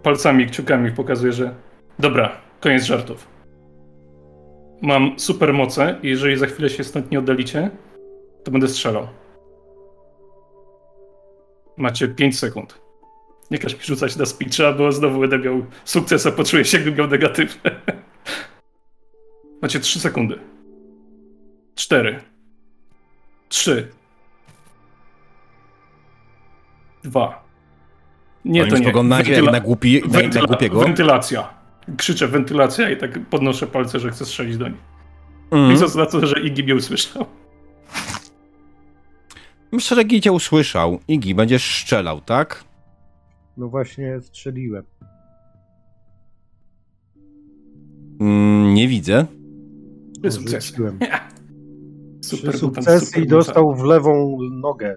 palcami, 0.02 0.46
kciukami 0.46 0.92
pokazuję, 0.92 1.32
że 1.32 1.54
dobra, 1.98 2.40
koniec 2.60 2.82
żartów. 2.82 3.28
Mam 4.82 5.18
supermoce 5.18 5.98
i 6.02 6.08
jeżeli 6.08 6.36
za 6.36 6.46
chwilę 6.46 6.70
się 6.70 6.84
stąd 6.84 7.10
nie 7.10 7.18
oddalicie, 7.18 7.70
to 8.44 8.50
będę 8.50 8.68
strzelał. 8.68 9.08
Macie 11.76 12.08
5 12.08 12.38
sekund. 12.38 12.88
Nie 13.51 13.59
każ 13.59 13.74
mi 13.74 13.80
rzucać 13.84 14.16
na 14.16 14.26
speecha, 14.26 14.72
bo 14.72 14.92
znowu 14.92 15.20
będę 15.20 15.38
miał 15.38 15.66
sukces, 15.84 16.26
a 16.26 16.32
poczuję 16.32 16.64
się, 16.64 16.76
jakbym 16.78 16.94
miał 16.96 17.07
negatywny. 17.07 17.70
Macie 19.62 19.80
3 19.80 20.01
sekundy. 20.01 20.38
4. 21.74 22.20
3. 23.49 23.88
2. 27.05 27.44
Nie, 28.44 28.62
Oni 28.62 28.70
to 28.70 28.78
nie. 28.78 28.92
Wentyla- 28.92 29.53
na, 29.53 29.61
głupi, 29.61 30.03
na, 30.03 30.09
na 30.09 30.18
wentyla- 30.18 30.46
głupiego. 30.46 30.80
Wentylacja. 30.80 31.49
Krzyczę 31.96 32.28
wentylacja 32.28 32.90
i 32.90 32.96
tak 32.96 33.18
podnoszę 33.30 33.66
palce, 33.66 34.01
że 34.01 34.11
chcę 34.11 34.24
strzelić 34.24 34.57
do 34.57 34.68
nich. 34.68 34.78
Mhm. 35.51 35.72
Licząc 35.72 35.94
na 35.94 36.07
to, 36.07 36.26
że 36.26 36.40
Iggy 36.40 36.62
mnie 36.62 36.74
usłyszał. 36.74 37.26
Myślę, 39.72 39.94
że 39.96 40.03
Igi 40.03 40.20
cię 40.20 40.32
usłyszał. 40.32 41.01
Igi, 41.09 41.34
będziesz 41.34 41.82
strzelał, 41.82 42.20
tak? 42.20 42.64
No 43.59 43.68
właśnie 43.68 44.20
strzeliłem. 44.20 44.84
Mm, 48.20 48.74
nie 48.74 48.88
widzę. 48.88 49.26
Trzy 50.22 50.30
sukcesy. 50.32 50.66
Rzuciłem. 50.68 50.98
Trzy 50.98 52.20
Super 52.36 52.59
sukcesy 52.59 53.20
i 53.20 53.26
dostał 53.26 53.74
w 53.74 53.82
lewą 53.84 54.38
nogę. 54.50 54.96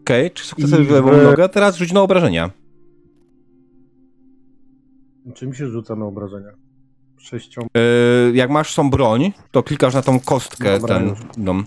Okej, 0.00 0.30
czy 0.30 0.44
sukcesy 0.44 0.82
I 0.82 0.84
w 0.84 0.90
lewą 0.90 1.10
w- 1.10 1.22
nogę? 1.22 1.48
Teraz 1.48 1.76
rzuć 1.76 1.92
na 1.92 2.02
obrażenia. 2.02 2.50
Czym 5.34 5.54
się 5.54 5.68
rzuca 5.68 5.96
na 5.96 6.04
obrażenia? 6.04 6.50
Sześcią. 7.18 7.60
Yy, 7.74 8.32
jak 8.36 8.50
masz 8.50 8.74
tą 8.74 8.90
broń, 8.90 9.32
to 9.50 9.62
klikasz 9.62 9.94
na 9.94 10.02
tą 10.02 10.20
kostkę. 10.20 10.78
Dobra, 10.78 10.98
ten, 10.98 11.14
no. 11.36 11.52
Yy, 11.52 11.62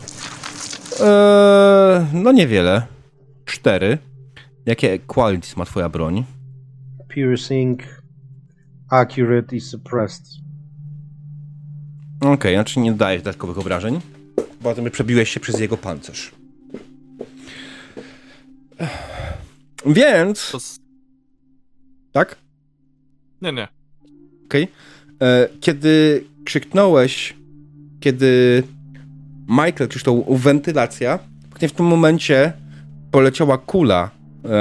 no 2.13 2.31
niewiele. 2.31 2.81
Cztery. 3.45 3.97
Jakie 4.65 4.99
qualities 4.99 5.57
ma 5.57 5.65
twoja 5.65 5.89
broń? 5.89 6.23
Piercing, 7.07 7.83
accurate 8.89 9.55
i 9.55 9.61
suppressed. 9.61 10.27
Okej, 12.21 12.55
znaczy 12.55 12.79
nie 12.79 12.91
dajesz 12.93 13.21
dodatkowych 13.21 13.57
obrażeń. 13.57 14.01
Bo 14.61 14.75
ty 14.75 14.91
przebiłeś 14.91 15.29
się 15.29 15.39
przez 15.39 15.59
jego 15.59 15.77
pancerz. 15.77 16.31
Więc, 19.85 20.51
tak? 22.11 22.35
Nie, 23.41 23.51
nie. 23.53 23.67
Okej. 24.45 24.67
E, 25.21 25.49
Kiedy 25.59 26.23
krzyknąłeś, 26.45 27.35
kiedy 27.99 28.63
Michael 29.47 29.89
krzyknął 29.89 30.37
wentylacja, 30.37 31.19
w 31.55 31.71
tym 31.71 31.85
momencie 31.85 32.53
poleciała 33.11 33.57
kula, 33.57 34.11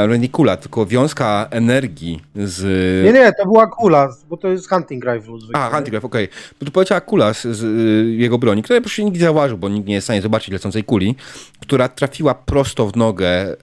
ale 0.03 0.18
nie 0.18 0.28
kula, 0.28 0.57
tylko 0.57 0.87
wiązka 0.87 1.49
energii 1.51 2.20
z... 2.35 2.64
Nie, 3.05 3.12
nie, 3.12 3.32
to 3.32 3.45
była 3.45 3.66
kula, 3.66 4.09
bo 4.28 4.37
to 4.37 4.49
jest 4.49 4.68
hunting 4.68 5.05
rifle. 5.05 5.39
zwykle, 5.41 5.61
A? 5.61 5.70
Hunting 5.70 6.05
okej. 6.05 6.28
Bo 6.61 6.66
tu 6.66 6.72
poleciała 6.72 7.01
kula 7.01 7.35
z, 7.35 7.43
z 7.43 7.62
y, 7.62 8.16
jego 8.16 8.39
broni, 8.39 8.62
której 8.62 8.80
po 8.80 8.85
prostu 8.85 9.03
nikt 9.03 9.16
nie 9.16 9.24
zauważył, 9.24 9.59
bo 9.59 9.68
nikt 9.68 9.89
nie 9.89 9.95
jest 9.95 10.05
w 10.05 10.07
stanie 10.07 10.22
zobaczyć 10.22 10.53
lecącej 10.53 10.85
kuli, 10.85 11.14
która 11.61 11.89
trafiła 11.89 12.35
prosto 12.35 12.87
w 12.87 12.97
nogę 12.97 13.53
y, 13.53 13.57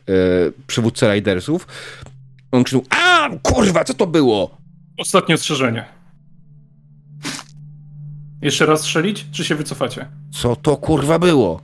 przywódcy 0.67 1.05
Ridersów. 1.05 1.67
On 2.51 2.63
krzyknął, 2.63 2.85
a 2.89 3.29
kurwa, 3.43 3.83
co 3.83 3.93
to 3.93 4.07
było? 4.07 4.57
Ostatnie 4.97 5.35
ostrzeżenie. 5.35 5.85
Jeszcze 8.41 8.65
raz 8.65 8.81
strzelić, 8.81 9.25
czy 9.31 9.43
się 9.45 9.55
wycofacie? 9.55 10.07
Co 10.41 10.55
to 10.55 10.77
kurwa 10.77 11.19
było? 11.19 11.61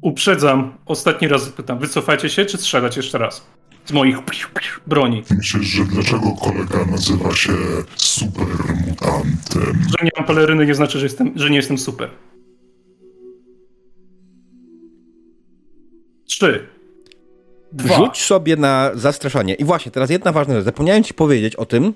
Uprzedzam, 0.00 0.72
ostatni 0.86 1.28
raz 1.28 1.48
pytam, 1.48 1.78
wycofacie 1.78 2.30
się, 2.30 2.44
czy 2.44 2.58
strzelać 2.58 2.96
jeszcze 2.96 3.18
raz? 3.18 3.46
Z 3.90 3.92
moich 3.92 4.16
broni. 4.86 5.22
Myślisz, 5.30 5.66
że 5.66 5.84
dlaczego 5.84 6.32
kolega 6.32 6.84
nazywa 6.90 7.34
się 7.34 7.52
supermutantem? 7.96 9.82
Że 9.88 10.04
nie 10.04 10.10
mam 10.16 10.26
peleryny 10.26 10.66
nie 10.66 10.74
znaczy, 10.74 10.98
że, 10.98 11.06
jestem, 11.06 11.32
że 11.36 11.50
nie 11.50 11.56
jestem 11.56 11.78
super. 11.78 12.10
Trzy. 16.26 16.66
Dwa. 17.72 17.96
Rzuć 17.96 18.22
sobie 18.22 18.56
na 18.56 18.90
zastraszanie. 18.94 19.54
I 19.54 19.64
właśnie, 19.64 19.92
teraz 19.92 20.10
jedna 20.10 20.32
ważna 20.32 20.54
rzecz. 20.54 20.64
Zapomniałem 20.64 21.04
ci 21.04 21.14
powiedzieć 21.14 21.56
o 21.56 21.66
tym 21.66 21.94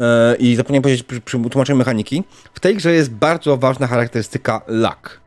e, 0.00 0.36
i 0.36 0.56
zapomniałem 0.56 0.82
powiedzieć 0.82 1.02
przy, 1.02 1.20
przy 1.20 1.38
tłumaczeniu 1.38 1.78
mechaniki. 1.78 2.22
W 2.54 2.60
tej 2.60 2.76
grze 2.76 2.92
jest 2.92 3.10
bardzo 3.10 3.56
ważna 3.56 3.86
charakterystyka 3.86 4.60
luck. 4.66 5.20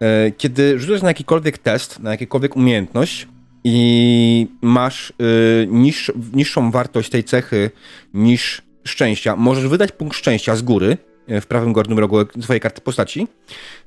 E, 0.00 0.30
kiedy 0.30 0.78
rzucasz 0.78 1.02
na 1.02 1.08
jakikolwiek 1.08 1.58
test, 1.58 2.00
na 2.00 2.10
jakiekolwiek 2.10 2.56
umiejętność, 2.56 3.28
i 3.64 4.48
masz 4.62 5.10
y, 5.10 5.66
niższ, 5.70 6.12
niższą 6.32 6.70
wartość 6.70 7.10
tej 7.10 7.24
cechy 7.24 7.70
niż 8.14 8.62
szczęścia, 8.84 9.36
możesz 9.36 9.68
wydać 9.68 9.92
punkt 9.92 10.16
szczęścia 10.16 10.56
z 10.56 10.62
góry 10.62 10.96
y, 11.30 11.40
w 11.40 11.46
prawym 11.46 11.72
górnym 11.72 11.98
rogu 11.98 12.16
swojej 12.40 12.60
karty 12.60 12.80
postaci, 12.80 13.28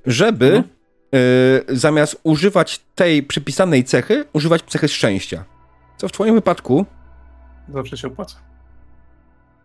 żeby 0.05 0.63
y, 1.69 1.77
zamiast 1.77 2.19
używać 2.23 2.79
tej 2.95 3.23
przypisanej 3.23 3.83
cechy, 3.83 4.25
używać 4.33 4.61
cechy 4.67 4.87
szczęścia. 4.87 5.43
Co 5.97 6.07
w 6.07 6.11
twoim 6.11 6.35
wypadku, 6.35 6.85
Zawsze 7.73 7.97
się 7.97 8.07
opłaca. 8.07 8.35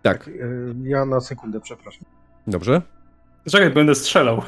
tak, 0.02 0.28
E, 0.28 0.30
Ja 0.88 1.04
na 1.04 1.20
sekundę, 1.20 1.60
przepraszam. 1.60 2.02
dobrze. 2.46 2.82
Czekaj, 3.50 3.70
będę 3.70 3.94
strzelał. 3.94 4.42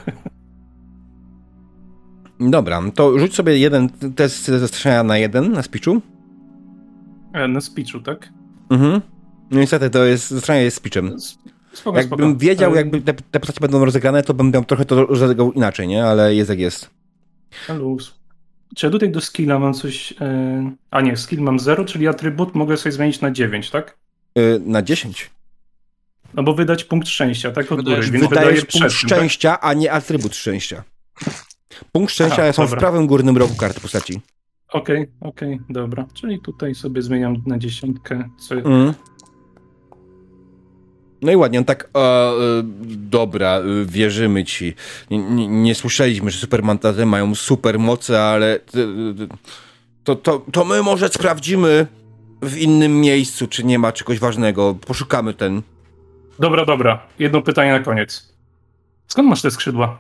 Dobra, 2.51 2.83
to 2.95 3.19
rzuć 3.19 3.35
sobie 3.35 3.59
jeden 3.59 3.89
test 3.89 4.45
ze 4.47 4.69
strzelania 4.69 5.03
na 5.03 5.19
jeden 5.19 5.53
na 5.53 5.63
speechu. 5.63 6.01
E, 7.35 7.49
Na 7.49 7.61
speechu, 7.61 8.01
tak? 8.01 8.29
Mhm. 8.71 9.01
No 9.51 9.61
niestety 9.61 9.91
to 9.91 10.05
jest, 10.05 10.39
strzelanie 10.39 10.65
jest 10.65 10.77
speechem. 10.77 11.17
Spoko, 11.73 11.99
Jakbym 11.99 12.19
spoko. 12.19 12.37
wiedział, 12.39 12.73
E, 12.73 12.77
jakby 12.77 13.01
te, 13.01 13.15
te 13.15 13.41
postacie 13.41 13.61
będą 13.61 13.85
rozegrane, 13.85 14.23
to 14.23 14.35
bym 14.35 14.51
miał 14.51 14.65
trochę 14.65 14.85
to 14.85 15.07
rozegrał 15.07 15.53
inaczej, 15.53 15.89
nie? 15.89 16.05
Ale 16.05 16.35
jest 16.35 16.51
jak 16.51 16.59
jest. 16.59 16.91
luz. 17.79 18.15
Czy 18.77 18.87
ja 18.87 18.91
tutaj 18.91 19.11
do 19.11 19.21
skilla 19.21 19.59
mam 19.59 19.75
coś... 19.75 20.15
E... 20.21 20.73
A 20.91 21.01
nie, 21.01 21.17
skill 21.17 21.41
mam 21.41 21.59
0, 21.59 21.85
czyli 21.85 22.09
atrybut 22.09 22.55
mogę 22.55 22.77
sobie 22.77 22.93
zmienić 22.93 23.21
na 23.21 23.31
9, 23.31 23.71
tak? 23.71 23.97
Yy, 24.37 24.61
na 24.67 24.83
10. 24.83 25.31
No 26.35 26.43
bo 26.43 26.55
wydać 26.55 26.85
punkt 26.85 27.09
szczęścia, 27.09 27.51
tak? 27.53 27.73
Od 27.73 27.83
góry, 27.83 27.97
Wydajesz- 27.97 28.11
więc 28.11 28.29
Wydajesz 28.29 28.61
punkt 28.61 28.73
tym, 28.73 28.81
tak? 28.83 28.91
szczęścia, 28.93 29.61
a 29.61 29.75
nie 29.75 29.93
atrybut 29.93 30.37
szczęścia. 30.37 30.83
Punkt 31.93 32.13
szczęścia 32.13 32.43
Aha, 32.43 32.53
są 32.53 32.63
w 32.63 32.67
dobra. 32.67 32.81
prawym 32.81 33.07
górnym 33.07 33.37
rogu 33.37 33.55
karty 33.55 33.81
postaci. 33.81 34.21
Okej, 34.73 35.09
okej, 35.21 35.61
dobra. 35.69 36.07
Czyli 36.15 36.41
tutaj 36.41 36.75
sobie 36.75 37.03
zmieniam 37.03 37.43
na 37.47 37.59
dziesiątkę. 37.59 38.29
Co... 38.39 38.55
Mm. 38.55 38.95
No 41.23 41.33
i 41.33 41.37
ładnie, 41.37 41.59
on 41.59 41.65
tak, 41.65 41.91
e, 41.95 41.99
e, 41.99 42.33
dobra, 42.97 43.59
e, 43.59 43.63
wierzymy 43.87 44.45
ci. 44.45 44.75
Nie, 45.49 45.75
słyszeliśmy, 45.75 46.31
że 46.31 46.39
supermantaty 46.39 47.07
mają 47.07 47.35
super 47.35 47.79
moce, 47.79 48.23
ale 48.23 48.55
e, 48.55 48.59
to, 50.05 50.17
to, 50.17 50.47
to 50.53 50.65
my 50.65 50.83
może 50.83 51.09
sprawdzimy 51.09 51.87
w 52.43 52.59
innym 52.59 53.01
miejscu, 53.01 53.47
czy 53.47 53.65
nie 53.65 53.79
ma 53.79 53.93
czegoś 53.93 54.19
ważnego. 54.19 54.75
Poszukamy 54.87 55.35
ten. 55.35 55.63
Dobra, 56.39 56.65
dobra. 56.65 57.07
Jedno 57.19 57.43
pytanie 57.43 57.73
na 57.73 57.81
koniec. 57.81 58.35
Skąd 59.07 59.29
masz 59.29 59.43
te 59.43 59.51
skrzydła? 59.51 59.99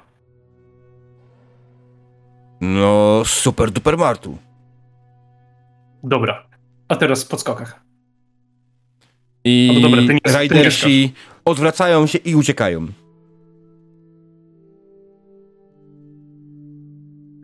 No, 2.63 3.23
super 3.25 3.71
duper 3.71 3.99
martu. 3.99 4.39
Dobra. 6.05 6.47
A 6.89 6.97
teraz 6.97 7.25
w 7.25 7.29
podskokach. 7.29 7.81
I 9.45 9.71
No 9.75 9.81
dobra, 9.89 10.01
ty 10.07 10.15
nie- 10.15 10.33
rajdersi 10.33 11.13
odwracają 11.45 12.07
się 12.07 12.19
i 12.19 12.35
uciekają. 12.35 12.87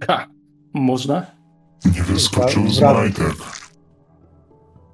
Ha! 0.07 0.27
Można? 0.75 1.27
Nie 1.95 2.03
wyskoczył 2.03 2.69
z 2.69 2.81
majtek. 2.81 3.35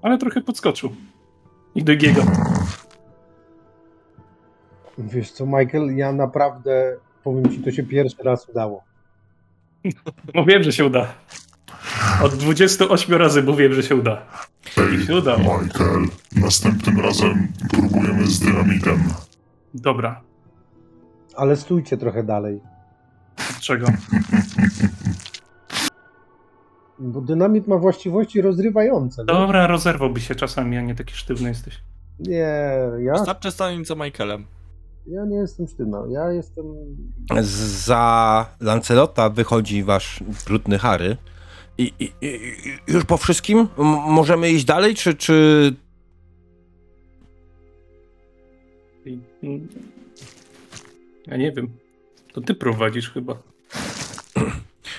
Ale 0.03 0.19
trochę 0.19 0.41
podskoczył. 0.41 0.91
I 1.75 1.85
do 1.85 1.97
Giego. 1.97 2.23
Wiesz 4.99 5.31
co, 5.31 5.47
Michael, 5.47 5.97
ja 5.97 6.13
naprawdę, 6.13 6.97
powiem 7.25 7.51
ci, 7.51 7.59
to 7.63 7.71
się 7.73 7.83
pierwszy 7.83 8.23
raz 8.23 8.49
udało. 8.49 8.85
No 10.35 10.45
wiem, 10.45 10.63
że 10.63 10.73
się 10.73 10.85
uda. 10.85 11.15
Od 12.23 12.35
28 12.35 13.15
razy 13.15 13.43
mówiłem, 13.43 13.75
że 13.75 13.83
się 13.83 13.97
uda. 13.97 14.23
I 14.95 15.07
się 15.07 15.17
udało. 15.17 15.61
Michael, 15.63 16.07
następnym 16.37 17.01
razem 17.01 17.49
próbujemy 17.71 18.27
z 18.27 18.41
dynamitem. 18.41 19.05
Dobra. 19.75 20.21
Ale 21.37 21.57
stójcie 21.57 21.97
trochę 21.97 22.23
dalej, 22.23 22.61
Od 23.51 23.61
czego? 23.61 23.87
bo 26.99 27.21
dynamit 27.21 27.69
ma 27.69 27.79
właściwości 27.79 28.43
rozrywające. 28.43 29.25
No? 29.25 29.35
Dobra, 29.35 29.67
rozerwałby 29.67 30.21
się 30.21 30.35
czasami, 30.35 30.77
a 30.77 30.81
nie 30.81 30.95
taki 30.95 31.15
sztywny 31.15 31.49
jesteś. 31.49 31.81
Nie, 32.19 32.49
ja, 32.99 33.13
Wystarczy 33.13 33.51
stanąć 33.51 33.87
za 33.87 33.95
Michaelem. 33.95 34.47
Ja 35.07 35.25
nie 35.25 35.37
jestem 35.37 35.69
sztywna, 35.69 35.99
ja 36.11 36.33
jestem... 36.33 36.65
Za 37.85 38.47
Lancelota 38.61 39.31
wychodzi 39.31 39.83
wasz 39.85 40.21
brudny 40.47 40.79
Harry. 40.79 41.17
I, 41.79 41.93
i, 42.01 42.13
i 42.21 42.41
już 42.93 43.05
po 43.05 43.17
wszystkim? 43.17 43.59
M- 43.59 43.85
możemy 44.09 44.51
iść 44.51 44.65
dalej, 44.65 44.95
czy, 44.95 45.15
czy... 45.15 45.75
Ja 51.27 51.37
nie 51.37 51.53
wiem. 51.53 51.69
To 52.33 52.41
ty 52.41 52.55
prowadzisz 52.55 53.11
chyba. 53.11 53.37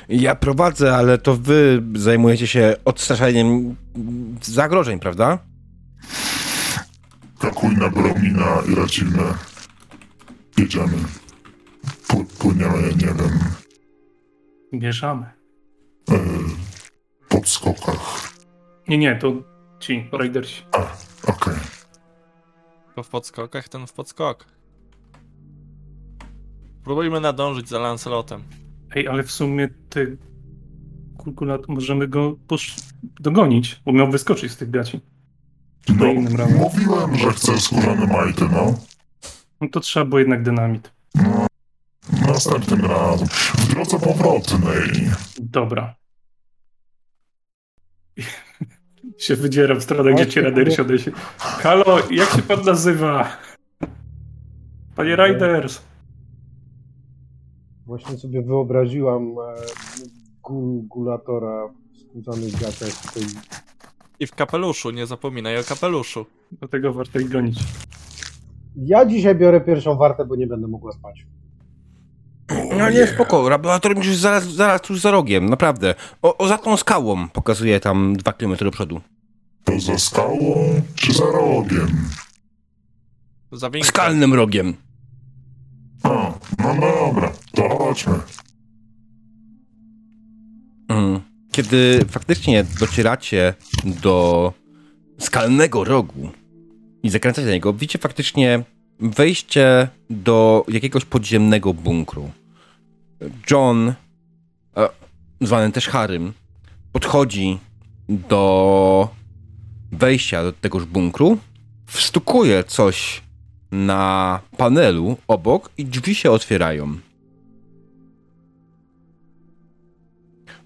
Ja 0.10 0.36
prowadzę, 0.36 0.96
ale 0.96 1.18
to 1.18 1.36
wy 1.36 1.84
zajmujecie 1.96 2.48
się 2.48 2.76
odstraszaniem 2.86 3.76
zagrożeń, 4.42 5.00
prawda? 5.00 5.40
Kakuj 7.40 7.78
na 7.78 7.90
Bromina 7.90 8.62
i 8.68 8.76
lecimy. 8.76 9.24
Jedziemy. 10.66 10.98
Płyniemy, 12.40 12.82
nie 12.82 13.08
wiem, 13.08 13.40
Bierzamy. 14.74 15.26
e, 16.12 16.20
po 17.30 17.42
skokach. 17.46 18.34
Nie, 18.88 18.98
nie, 18.98 19.16
to 19.16 19.34
ci, 19.80 20.10
raidersi. 20.12 20.64
Okej. 21.28 21.56
To 22.96 23.04
w 23.04 23.10
podskokach, 23.10 23.70
ten 23.70 23.88
w 23.88 23.94
podskokach. 23.94 24.48
Próbujmy 26.84 27.20
nadążyć 27.20 27.70
za 27.70 27.80
Lancelotem. 27.80 28.44
Ej, 28.96 29.08
ale 29.08 29.24
w 29.24 29.32
sumie 29.32 29.70
ty... 29.90 30.18
Kulkulat, 31.18 31.68
możemy 31.68 32.08
go 32.08 32.36
posz... 32.48 32.76
dogonić, 33.04 33.82
bo 33.86 33.92
miał 33.92 34.12
wyskoczyć 34.12 34.52
z 34.52 34.58
tych 34.58 34.70
gaci. 34.70 35.00
No, 36.00 36.06
mówiłem, 36.58 37.16
że 37.16 37.32
chcę 37.32 37.60
skórzane 37.60 38.08
majty, 38.08 38.46
no. 38.52 38.74
No 39.62 39.68
to 39.70 39.80
trzeba 39.80 40.06
było 40.06 40.20
jednak 40.20 40.44
dynamit. 40.44 40.92
Następnym 42.28 42.86
razem. 42.86 43.28
W 43.28 43.68
drodze 43.68 44.00
powrotnej. 44.00 44.90
Dobra. 45.40 45.96
się 49.18 49.36
wydzieram 49.36 49.80
w 49.80 49.84
stronę, 49.84 50.14
gdzie 50.14 50.28
ci 50.28 50.42
raidersi 50.42 50.82
odejdzie. 50.82 51.12
Halo, 51.38 52.00
jak 52.12 52.30
się 52.30 52.42
pan 52.42 52.66
nazywa? 52.66 53.38
Panie 54.96 55.16
Raiders. 55.16 55.82
Właśnie 57.86 58.18
sobie 58.18 58.42
wyobraziłam 58.42 59.24
e, 59.24 59.56
gulatora 60.88 61.68
w 61.68 61.98
skórzanych 62.00 62.52
gaciach 62.52 62.90
tutaj. 62.90 63.24
I 64.20 64.28
w 64.28 64.36
kapeluszu, 64.36 64.92
nie 64.92 65.06
zapominaj 65.06 65.60
o 65.60 65.64
kapeluszu. 65.64 66.26
Dlatego 66.52 66.94
warto 66.94 67.20
ich 67.20 67.30
gonić. 67.30 67.60
Ja 68.78 69.06
dzisiaj 69.06 69.36
biorę 69.36 69.62
pierwszą 69.62 69.96
wartę, 69.98 70.26
bo 70.26 70.36
nie 70.36 70.48
będę 70.48 70.68
mogła 70.68 70.92
spać. 70.92 71.26
No 72.78 72.90
nie, 72.90 73.08
spoko, 73.08 73.50
laboratorium 73.50 74.04
już 74.04 74.16
zaraz, 74.16 74.44
zaraz 74.44 74.82
tuż 74.82 75.02
za 75.02 75.12
rogiem, 75.12 75.50
naprawdę. 75.50 75.96
O, 76.22 76.38
o 76.38 76.48
za 76.48 76.58
tą 76.58 76.78
skałą 76.78 77.30
pokazuje 77.30 77.80
tam 77.80 78.16
dwa 78.16 78.34
kilometry 78.34 78.66
do 78.66 78.72
przodu. 78.72 79.02
To 79.64 79.80
za 79.80 79.98
skałą 79.98 80.82
czy 80.96 81.14
za 81.14 81.26
rogiem? 81.26 81.88
Za 83.52 83.70
winką. 83.70 83.88
Skalnym 83.88 84.34
rogiem. 84.34 84.74
A, 86.04 86.34
no 86.60 86.76
dobra, 86.76 87.32
to 87.56 87.78
chodźmy. 87.78 88.20
Mm. 90.90 91.20
Kiedy 91.52 92.06
faktycznie 92.10 92.66
docieracie 92.80 93.54
do 93.86 94.54
skalnego 95.20 95.84
rogu 95.84 96.30
i 97.06 97.10
zakręcacie 97.10 97.46
na 97.46 97.54
niego, 97.54 97.74
widzicie 97.74 98.00
faktycznie 98.00 98.64
wejście 99.00 99.88
do 100.10 100.66
jakiegoś 100.68 101.06
podziemnego 101.06 101.74
bunkru. 101.74 102.32
John, 103.52 103.94
e, 104.78 104.90
zwany 105.42 105.72
też 105.72 105.88
Harrym, 105.88 106.34
podchodzi 106.92 107.60
do 108.10 109.10
wejścia 109.92 110.44
do 110.44 110.52
tegoż 110.54 110.86
bunkru, 110.86 111.38
wstukuje 111.86 112.64
coś 112.64 113.22
na 113.72 114.40
panelu 114.58 115.18
obok 115.28 115.72
i 115.78 115.86
drzwi 115.86 116.16
się 116.16 116.32
otwierają. 116.32 116.98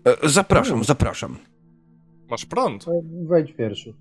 E, 0.05 0.29
Zapraszam, 0.29 0.83
zapraszam. 0.83 1.37
Masz 2.29 2.45
prąd. 2.45 2.85
Wejdź 3.27 3.53
pierwszy. 3.53 3.93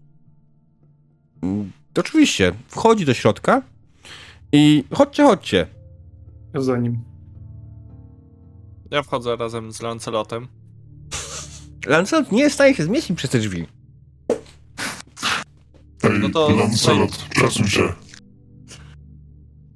Oczywiście, 1.98 2.52
wchodzi 2.68 3.04
do 3.04 3.14
środka 3.14 3.62
i 4.52 4.84
chodźcie, 4.94 5.22
chodźcie. 5.24 5.66
Ja 6.54 6.60
za 6.60 6.76
nim. 6.78 7.04
Ja 8.90 9.02
wchodzę 9.02 9.36
razem 9.36 9.72
z 9.72 9.82
Lancelotem. 9.82 10.48
Lancelot 11.86 12.32
nie 12.32 12.40
jest 12.40 12.52
w 12.52 12.54
stanie 12.54 12.74
się 12.74 12.84
zmieścić 12.84 13.16
przez 13.16 13.30
te 13.30 13.38
drzwi. 13.38 13.66
Ej, 16.02 16.18
No 16.20 16.28
to- 16.28 16.50
Lancelot, 16.56 17.10
przesuń 17.30 17.66
się. 17.66 17.92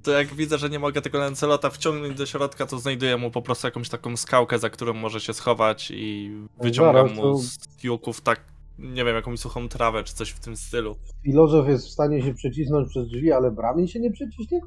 To 0.03 0.11
jak 0.11 0.33
widzę, 0.33 0.57
że 0.57 0.69
nie 0.69 0.79
mogę 0.79 1.01
tego 1.01 1.19
Lancelota 1.19 1.69
wciągnąć 1.69 2.17
do 2.17 2.25
środka, 2.25 2.65
to 2.65 2.79
znajduję 2.79 3.17
mu 3.17 3.31
po 3.31 3.41
prostu 3.41 3.67
jakąś 3.67 3.89
taką 3.89 4.17
skałkę, 4.17 4.59
za 4.59 4.69
którą 4.69 4.93
może 4.93 5.21
się 5.21 5.33
schować 5.33 5.91
i 5.91 6.31
wyciągam 6.61 7.07
zaraz, 7.07 7.17
mu 7.17 7.37
z 7.37 7.57
juków 7.83 8.21
tak, 8.21 8.52
nie 8.79 9.05
wiem, 9.05 9.15
jakąś 9.15 9.39
suchą 9.39 9.69
trawę 9.69 10.03
czy 10.03 10.13
coś 10.13 10.29
w 10.29 10.39
tym 10.39 10.57
stylu. 10.57 10.95
Filozof 11.23 11.67
jest 11.67 11.87
w 11.87 11.89
stanie 11.91 12.21
się 12.21 12.33
przecisnąć 12.33 12.89
przez 12.89 13.07
drzwi, 13.09 13.31
ale 13.31 13.51
Bramin 13.51 13.87
się 13.87 13.99
nie 13.99 14.11
przeciśnie? 14.11 14.59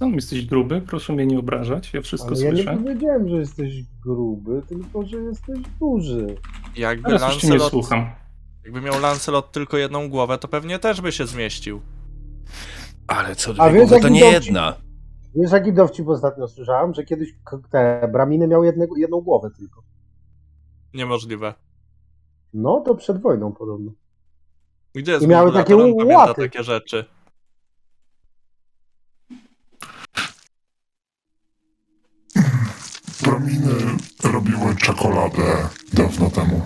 Tam 0.00 0.14
jesteś 0.14 0.46
gruby, 0.46 0.80
proszę 0.80 1.12
mnie 1.12 1.26
nie 1.26 1.38
obrażać, 1.38 1.94
ja 1.94 2.02
wszystko 2.02 2.28
Ale 2.28 2.40
ja 2.44 2.50
nie 2.50 2.56
słyszę. 2.62 2.76
powiedziałem, 2.76 3.28
że 3.28 3.36
jesteś 3.36 3.82
gruby, 4.04 4.62
tylko 4.68 5.06
że 5.06 5.16
jesteś 5.16 5.58
duży. 5.80 6.36
Jakby 6.76 7.08
Teraz 7.08 7.22
już 7.34 7.42
cię 7.42 7.46
nie 7.48 7.52
Lancelot, 7.52 7.70
słucham. 7.70 8.10
jakby 8.64 8.80
miał 8.80 9.00
Lancelot 9.00 9.52
tylko 9.52 9.76
jedną 9.76 10.08
głowę, 10.08 10.38
to 10.38 10.48
pewnie 10.48 10.78
też 10.78 11.00
by 11.00 11.12
się 11.12 11.26
zmieścił. 11.26 11.80
Ale 13.06 13.36
co 13.36 13.50
A 13.58 13.68
dwie 13.70 13.78
wiesz, 13.80 13.88
głowy, 13.88 14.02
to 14.02 14.08
nie 14.08 14.20
dowcip? 14.20 14.44
jedna. 14.44 14.74
Wiesz, 15.34 15.52
jaki 15.52 15.72
dowcip 15.72 16.08
ostatnio 16.08 16.48
słyszałem? 16.48 16.94
Że 16.94 17.04
kiedyś 17.04 17.28
te 17.70 18.08
Braminy 18.12 18.48
miały 18.48 18.66
jednego, 18.66 18.96
jedną 18.96 19.20
głowę 19.20 19.50
tylko. 19.58 19.82
Niemożliwe. 20.94 21.54
No, 22.54 22.80
to 22.80 22.94
przed 22.94 23.20
wojną 23.22 23.52
podobno. 23.52 23.92
Gdzie 24.94 25.12
jest 25.12 25.24
I 25.24 25.28
miały 25.28 25.52
takie 25.52 25.76
to 25.76 25.84
on 25.84 25.94
pamięta 25.96 26.16
łaty. 26.26 26.42
takie 26.42 26.62
rzeczy. 26.64 27.04
Praminy 33.22 33.74
robiły 34.24 34.76
czekoladę 34.76 35.68
dawno 35.92 36.30
temu. 36.30 36.60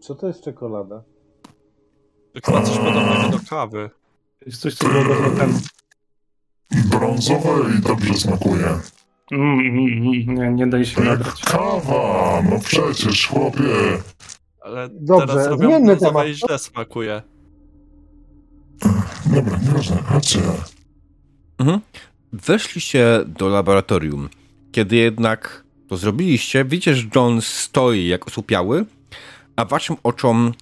Co 0.00 0.14
to 0.14 0.26
jest 0.26 0.44
czekolada? 0.44 1.02
Chyba 2.44 2.62
coś 2.62 2.76
podobnego 2.78 3.28
do 3.28 3.38
kawy. 3.50 3.90
Jest 4.46 4.60
coś, 4.60 4.74
co 4.74 4.88
było 4.88 5.04
dawno 5.04 5.30
temu. 5.30 5.58
Brązowe 6.90 7.50
i 7.78 7.82
dobrze 7.82 8.14
smakuje. 8.14 8.66
Mm, 9.32 9.60
mm, 9.60 9.78
mm, 9.78 10.34
nie, 10.34 10.50
nie 10.50 10.66
daj 10.66 10.84
się 10.86 11.00
nabrać. 11.00 11.40
Kawa, 11.44 12.42
no 12.50 12.58
przecież, 12.64 13.28
chłopie. 13.28 13.62
Ale 14.64 14.88
Dobrze, 14.92 15.26
teraz 15.26 15.46
robią 15.46 15.68
zmieńmy 15.68 15.86
brązowe 15.86 16.10
temat. 16.12 16.26
i 16.28 16.34
źle 16.34 16.58
smakuje. 16.58 17.22
Dobra, 19.26 19.58
nieważne, 19.58 19.96
chodźcie. 19.96 20.40
Mhm. 21.58 21.80
Weszliście 22.32 23.20
do 23.26 23.48
laboratorium. 23.48 24.28
Kiedy 24.72 24.96
jednak 24.96 25.64
to 25.88 25.96
zrobiliście, 25.96 26.64
widzicie, 26.64 26.94
że 26.94 27.08
John 27.14 27.40
stoi 27.42 28.06
jak 28.06 28.26
osłupiały, 28.26 28.84
a 29.56 29.64
waszym 29.64 29.96
oczom 30.02 30.52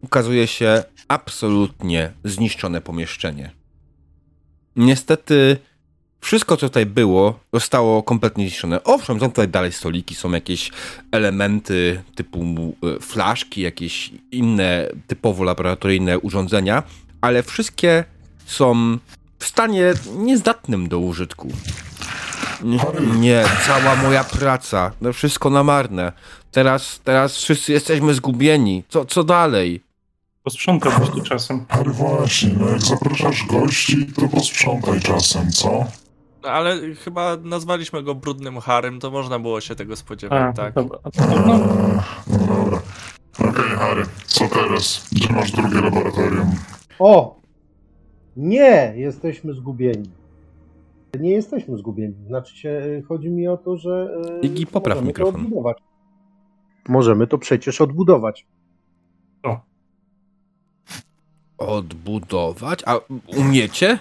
ukazuje 0.00 0.46
się 0.46 0.84
absolutnie 1.08 2.12
zniszczone 2.24 2.80
pomieszczenie. 2.80 3.50
Niestety 4.76 5.56
wszystko, 6.20 6.56
co 6.56 6.68
tutaj 6.68 6.86
było, 6.86 7.38
zostało 7.52 8.02
kompletnie 8.02 8.44
zniszczone. 8.44 8.84
Owszem, 8.84 9.20
są 9.20 9.28
tutaj 9.28 9.48
dalej 9.48 9.72
stoliki, 9.72 10.14
są 10.14 10.30
jakieś 10.30 10.70
elementy 11.12 12.02
typu 12.14 12.44
e, 12.96 13.00
flaszki, 13.00 13.60
jakieś 13.60 14.10
inne 14.32 14.88
typowo 15.06 15.44
laboratoryjne 15.44 16.18
urządzenia, 16.18 16.82
ale 17.20 17.42
wszystkie 17.42 18.04
są 18.46 18.98
w 19.38 19.44
stanie 19.44 19.94
niezdatnym 20.16 20.88
do 20.88 20.98
użytku. 20.98 21.48
Nie, 22.62 22.78
nie, 23.18 23.44
cała 23.66 23.96
moja 23.96 24.24
praca, 24.24 24.92
no 25.00 25.12
wszystko 25.12 25.50
na 25.50 25.64
marne. 25.64 26.12
Teraz, 26.50 27.00
teraz 27.04 27.36
wszyscy 27.36 27.72
jesteśmy 27.72 28.14
zgubieni. 28.14 28.82
Co, 28.88 29.04
co 29.04 29.24
dalej? 29.24 29.82
Posprzątałbyś 30.42 31.10
tu 31.10 31.20
czasem. 31.20 31.66
Harry, 31.68 31.90
właśnie, 31.90 32.50
no 32.60 32.68
jak 32.68 32.82
zapraszasz 32.82 33.44
gości, 33.46 34.06
to 34.06 34.28
posprzątaj 34.28 35.00
czasem, 35.00 35.52
co? 35.52 35.84
No, 36.42 36.48
ale 36.48 36.94
chyba 36.94 37.36
nazwaliśmy 37.36 38.02
go 38.02 38.14
brudnym 38.14 38.60
Harym, 38.60 39.00
to 39.00 39.10
można 39.10 39.38
było 39.38 39.60
się 39.60 39.74
tego 39.74 39.92
A, 39.92 39.96
spodziewać, 39.96 40.56
tak? 40.56 40.74
dobra. 40.74 40.98
A 41.02 41.10
to, 41.10 41.26
no. 41.46 41.54
Okej, 43.48 43.64
Harry, 43.78 44.02
co 44.26 44.48
teraz? 44.48 45.08
Gdzie 45.12 45.32
masz 45.32 45.52
drugie 45.52 45.80
laboratorium? 45.80 46.50
O! 46.98 47.40
Nie! 48.36 48.92
Jesteśmy 48.96 49.54
zgubieni. 49.54 50.10
Nie 51.20 51.30
jesteśmy 51.30 51.78
zgubieni. 51.78 52.14
Znaczy 52.26 52.56
się, 52.56 52.68
y, 52.68 53.02
chodzi 53.08 53.30
mi 53.30 53.48
o 53.48 53.56
to, 53.56 53.76
że. 53.76 54.08
y, 54.42 54.46
Iggy, 54.46 54.66
popraw 54.66 54.96
możemy 54.96 55.12
to 55.12 55.18
mikrofon. 55.20 55.40
odbudować. 55.40 55.78
Możemy 56.88 57.26
to 57.26 57.38
przecież 57.38 57.80
odbudować. 57.80 58.46
Odbudować? 61.58 62.82
A 62.86 62.96
umiecie? 63.36 63.98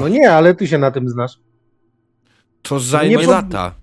No 0.00 0.08
nie, 0.08 0.30
ale 0.32 0.54
ty 0.54 0.66
się 0.68 0.78
na 0.78 0.90
tym 0.90 1.08
znasz. 1.08 1.38
To 2.62 2.80
zajmie 2.80 3.16
Nie 3.16 3.22
pod- 3.24 3.30
lata. 3.32 3.74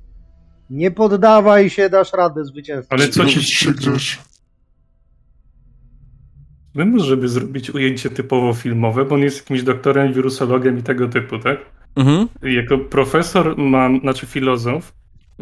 Nie 0.69 0.91
poddawaj 0.91 1.69
się, 1.69 1.89
dasz 1.89 2.13
radę 2.13 2.45
zwycięstwa. 2.45 2.95
ale 2.95 3.09
co 3.09 3.25
ci... 3.25 3.71
Gdzieś? 3.71 4.19
Wymóż, 6.75 7.03
żeby 7.03 7.27
zrobić 7.27 7.69
ujęcie 7.69 8.09
typowo 8.09 8.53
filmowe, 8.53 9.05
bo 9.05 9.15
on 9.15 9.21
jest 9.21 9.37
jakimś 9.39 9.63
doktorem, 9.63 10.13
wirusologiem 10.13 10.79
i 10.79 10.83
tego 10.83 11.07
typu, 11.07 11.39
tak? 11.39 11.57
Mhm. 11.95 12.27
Jako 12.43 12.77
profesor 12.77 13.57
mam, 13.57 13.99
znaczy 13.99 14.25
filozof, 14.25 14.93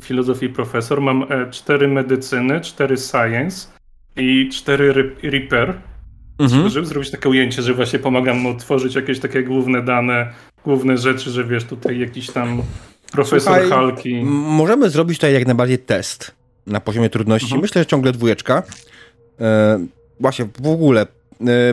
filozofii 0.01 0.49
profesor, 0.49 1.01
mam 1.01 1.23
e, 1.31 1.49
cztery 1.51 1.87
medycyny, 1.87 2.61
cztery 2.61 2.97
science 2.97 3.67
i 4.15 4.49
cztery 4.49 5.11
repair, 5.23 5.73
Mhm. 6.39 6.69
żeby 6.69 6.87
zrobić 6.87 7.11
takie 7.11 7.29
ujęcie, 7.29 7.61
że 7.61 7.73
właśnie 7.73 7.99
pomagam 7.99 8.37
mu 8.37 8.55
tworzyć 8.55 8.95
jakieś 8.95 9.19
takie 9.19 9.43
główne 9.43 9.81
dane, 9.81 10.33
główne 10.63 10.97
rzeczy, 10.97 11.29
że 11.29 11.43
wiesz, 11.43 11.63
tutaj 11.63 11.99
jakiś 11.99 12.31
tam 12.31 12.61
profesor 13.11 13.41
Słuchaj, 13.41 13.69
Halki. 13.69 14.23
Możemy 14.25 14.89
zrobić 14.89 15.17
tutaj 15.17 15.33
jak 15.33 15.45
najbardziej 15.45 15.79
test 15.79 16.35
na 16.67 16.79
poziomie 16.79 17.09
trudności. 17.09 17.45
Mhm. 17.45 17.61
Myślę, 17.61 17.81
że 17.81 17.85
ciągle 17.85 18.11
dwójeczka. 18.11 18.63
E, 19.39 19.85
właśnie, 20.19 20.47
w 20.59 20.67
ogóle 20.67 21.01
e, 21.01 21.05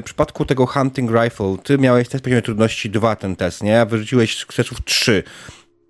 w 0.01 0.03
przypadku 0.05 0.45
tego 0.45 0.67
Hunting 0.67 1.11
Rifle, 1.11 1.57
ty 1.63 1.79
miałeś 1.79 2.09
test 2.09 2.25
poziomie 2.25 2.43
trudności 2.43 2.91
2 2.91 3.17
ten 3.17 3.37
test, 3.37 3.63
nie? 3.63 3.81
A 3.81 3.87
wyrzuciłeś 3.87 4.37
sukcesów 4.37 4.85
3. 4.85 5.23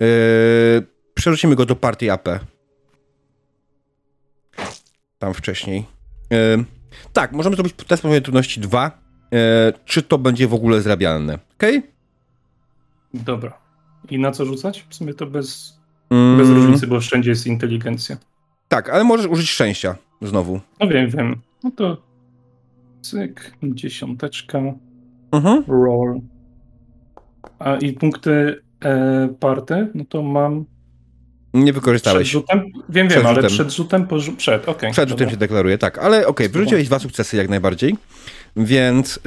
E, 0.03 0.07
przerzucimy 1.15 1.57
go 1.57 1.67
do 1.67 1.77
partii 1.77 2.11
AP. 2.11 2.29
Tam 5.19 5.35
wcześniej. 5.35 5.85
E, 6.33 6.65
tak, 7.13 7.33
możemy 7.33 7.57
zrobić 7.57 7.75
test 7.87 8.03
poziomie 8.03 8.21
trudności 8.21 8.61
2. 8.61 8.91
E, 9.33 9.73
czy 9.85 10.03
to 10.03 10.19
będzie 10.19 10.49
w 10.49 10.55
ogóle 10.55 10.81
zrabialne? 10.81 11.39
Okej? 11.57 11.83
Dobra. 13.15 13.59
I 14.11 14.19
na 14.19 14.31
co 14.31 14.45
rzucać? 14.45 14.87
W 14.89 14.95
sumie 14.95 15.15
to 15.15 15.27
bez, 15.27 15.79
Mm, 16.11 16.39
bez 16.39 16.49
różnicy, 16.49 16.87
bo 16.87 17.01
wszędzie 17.01 17.31
jest 17.31 17.47
inteligencja. 17.47 18.17
Tak, 18.69 18.91
ale 18.91 19.05
możesz 19.05 19.27
użyć 19.27 19.51
szczęścia 19.51 19.97
znowu. 20.23 20.61
No 20.81 20.89
wiem, 20.89 21.11
wiem. 21.11 21.41
No 21.65 21.71
to 21.71 21.97
cyk, 23.03 23.53
dziesiąteczka, 23.63 24.59
Mhm. 25.33 25.65
roll. 25.69 26.21
A 27.59 27.77
i 27.77 27.93
punkty 27.93 28.63
e, 28.85 29.29
party, 29.41 29.89
no 29.95 30.05
to 30.09 30.23
mam 30.23 30.65
Nie 31.55 31.63
przed 31.63 31.75
wykorzystałeś. 31.75 32.29
rzutem. 32.29 32.65
Wiem, 32.89 33.09
Przed 33.09 33.23
wiem, 33.23 33.27
ale 33.27 33.43
przed 33.49 33.73
rzutem, 33.73 34.07
po, 34.07 34.17
przed, 34.37 34.69
okej. 34.69 34.93
Przed 34.93 35.09
rzutem 35.09 35.31
się 35.31 35.37
deklaruje, 35.37 35.79
tak. 35.79 35.99
Ale 35.99 36.27
okej, 36.27 36.47
Spoko. 36.47 36.59
wyrzuciłeś 36.59 36.87
dwa 36.87 36.99
sukcesy 36.99 37.37
jak 37.37 37.49
najbardziej. 37.49 37.97
Więc 38.57 39.17
yy, 39.17 39.21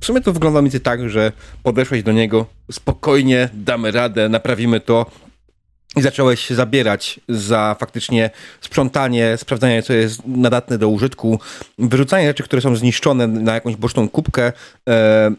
w 0.00 0.06
sumie 0.06 0.20
to 0.20 0.32
wygląda 0.32 0.62
więcej 0.62 0.80
tak, 0.80 1.10
że 1.10 1.32
podeszłeś 1.62 2.02
do 2.02 2.12
niego 2.12 2.46
spokojnie, 2.72 3.48
damy 3.54 3.90
radę, 3.90 4.28
naprawimy 4.28 4.80
to. 4.80 5.06
I 5.96 6.02
zacząłeś 6.02 6.40
się 6.40 6.54
zabierać 6.54 7.20
za 7.28 7.76
faktycznie 7.80 8.30
sprzątanie, 8.60 9.36
sprawdzanie, 9.36 9.82
co 9.82 9.92
jest 9.92 10.26
nadatne 10.26 10.78
do 10.78 10.88
użytku, 10.88 11.40
wyrzucanie 11.78 12.26
rzeczy, 12.26 12.42
które 12.42 12.62
są 12.62 12.76
zniszczone 12.76 13.26
na 13.26 13.54
jakąś 13.54 13.76
boczną 13.76 14.08
kubkę, 14.08 14.52
e, 14.88 15.30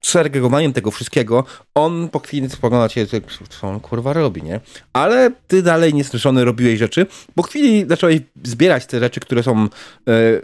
segregowaniem 0.00 0.72
tego 0.72 0.90
wszystkiego. 0.90 1.44
On 1.74 2.08
po 2.08 2.18
chwili 2.18 2.50
spogląda 2.50 2.88
ciebie, 2.88 3.20
co 3.48 3.68
on 3.68 3.80
kurwa 3.80 4.12
robi, 4.12 4.42
nie? 4.42 4.60
Ale 4.92 5.30
ty 5.48 5.62
dalej 5.62 5.94
niesłyszony 5.94 6.44
robiłeś 6.44 6.78
rzeczy. 6.78 7.06
Po 7.34 7.42
chwili 7.42 7.86
zacząłeś 7.88 8.20
zbierać 8.44 8.86
te 8.86 9.00
rzeczy, 9.00 9.20
które 9.20 9.42
są 9.42 9.64
e, 9.64 9.68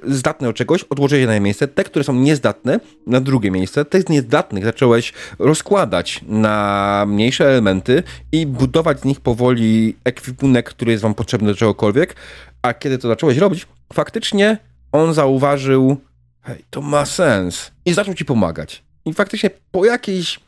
zdatne 0.07 0.49
od 0.49 0.57
czegoś, 0.57 0.83
odłożyłeś 0.83 1.21
je 1.21 1.27
na 1.27 1.41
miejsce. 1.41 1.69
Te, 1.69 1.85
które 1.85 2.05
są 2.05 2.15
niezdatne, 2.15 2.81
na 3.07 3.21
drugie 3.21 3.51
miejsce. 3.51 3.85
Te 3.85 4.01
z 4.01 4.09
niezdatnych 4.09 4.65
zacząłeś 4.65 5.13
rozkładać 5.39 6.21
na 6.29 7.05
mniejsze 7.09 7.49
elementy 7.49 8.03
i 8.33 8.47
budować 8.47 9.01
z 9.01 9.05
nich 9.05 9.21
powoli 9.21 9.97
ekwipunek, 10.05 10.69
który 10.69 10.93
jest 10.93 11.03
wam 11.03 11.15
potrzebny 11.15 11.49
do 11.49 11.55
czegokolwiek. 11.55 12.17
A 12.63 12.75
kiedy 12.75 12.99
to 12.99 13.09
zacząłeś 13.09 13.39
robić, 13.39 13.67
faktycznie 13.93 14.59
on 14.93 15.15
zauważył, 15.15 15.97
hej, 16.43 16.65
to 16.71 16.81
ma 16.81 17.07
sens. 17.07 17.71
I 17.85 17.93
zaczął 17.93 18.15
ci 18.15 18.25
pomagać. 18.25 18.86
I 19.07 19.13
faktycznie 19.13 19.51
po 19.73 19.85
jakiejś 19.85 20.41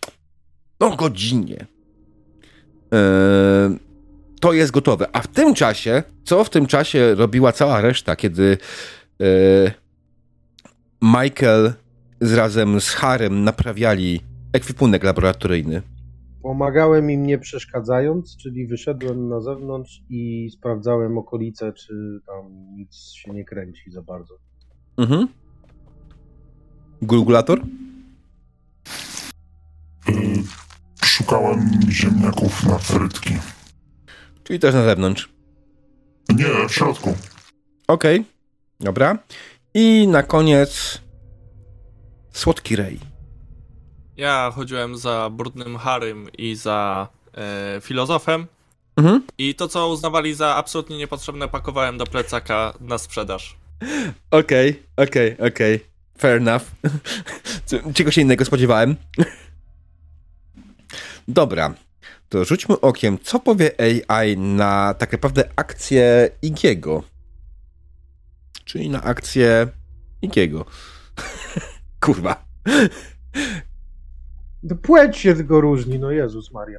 no, 0.80 0.96
godzinie 0.96 1.66
e, 2.92 3.76
to 4.40 4.52
jest 4.52 4.72
gotowe. 4.72 5.06
A 5.12 5.20
w 5.22 5.26
tym 5.26 5.54
czasie, 5.54 6.02
co 6.24 6.44
w 6.44 6.50
tym 6.50 6.66
czasie 6.66 7.14
robiła 7.14 7.52
cała 7.52 7.80
reszta, 7.80 8.16
kiedy 8.16 8.58
e, 9.20 9.26
Michael 11.02 11.72
z 12.20 12.32
razem 12.34 12.80
z 12.80 12.90
Harem 12.90 13.44
naprawiali 13.44 14.20
ekwipunek 14.52 15.04
laboratoryjny? 15.04 15.82
Pomagałem 16.42 17.10
im 17.10 17.26
nie 17.26 17.38
przeszkadzając, 17.38 18.36
czyli 18.36 18.66
wyszedłem 18.66 19.28
na 19.28 19.40
zewnątrz 19.40 20.02
i 20.08 20.50
sprawdzałem 20.50 21.18
okolice, 21.18 21.72
czy 21.72 22.20
tam 22.26 22.44
nic 22.76 22.96
się 22.96 23.32
nie 23.32 23.44
kręci 23.44 23.90
za 23.90 24.02
bardzo. 24.02 24.38
Mhm. 24.96 25.28
Gulgulator? 27.02 27.60
Szukałem 31.04 31.70
ziemniaków 31.90 32.64
na 32.64 32.78
frytki. 32.78 33.34
Czyli 34.44 34.58
też 34.58 34.74
na 34.74 34.84
zewnątrz. 34.84 35.28
Nie, 36.28 36.68
w 36.68 36.72
środku. 36.72 37.16
Okej, 37.88 38.24
dobra. 38.80 39.18
I 39.74 40.08
na 40.08 40.22
koniec 40.22 41.00
słodki 42.32 42.76
rej. 42.76 43.00
Ja 44.16 44.52
chodziłem 44.54 44.96
za 44.96 45.30
brudnym 45.30 45.76
Harym 45.76 46.28
i 46.38 46.54
za 46.54 47.08
e, 47.34 47.80
filozofem. 47.80 48.46
Mhm. 48.96 49.22
I 49.38 49.54
to, 49.54 49.68
co 49.68 49.88
uznawali 49.88 50.34
za 50.34 50.54
absolutnie 50.54 50.98
niepotrzebne, 50.98 51.48
pakowałem 51.48 51.98
do 51.98 52.06
plecaka 52.06 52.74
na 52.80 52.98
sprzedaż. 52.98 53.56
Okej, 54.30 54.82
okej, 54.96 55.36
okej. 55.38 55.80
Fair 56.18 56.36
enough. 56.36 56.62
Czego 57.94 58.10
się 58.10 58.20
innego 58.20 58.44
spodziewałem. 58.44 58.96
Dobra, 61.28 61.74
to 62.28 62.44
rzućmy 62.44 62.80
okiem, 62.80 63.18
co 63.22 63.40
powie 63.40 63.70
AI 64.08 64.36
na 64.38 64.94
tak 64.94 65.12
naprawdę 65.12 65.50
akcję 65.56 66.30
Igiego. 66.42 67.02
Czyli 68.64 68.90
na 68.90 69.02
akcję 69.02 69.68
Igiego. 70.22 70.64
Kurwa. 72.00 72.44
To 74.68 74.76
Płeć 74.76 75.16
się 75.16 75.34
tylko 75.34 75.60
różni, 75.60 75.98
no 75.98 76.10
Jezus 76.10 76.52
Maria. 76.52 76.78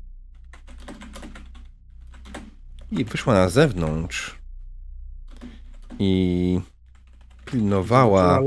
I 2.92 3.06
wyszła 3.06 3.34
na 3.34 3.50
zewnątrz. 3.50 4.40
I 6.00 6.62
pilnowała. 7.46 8.42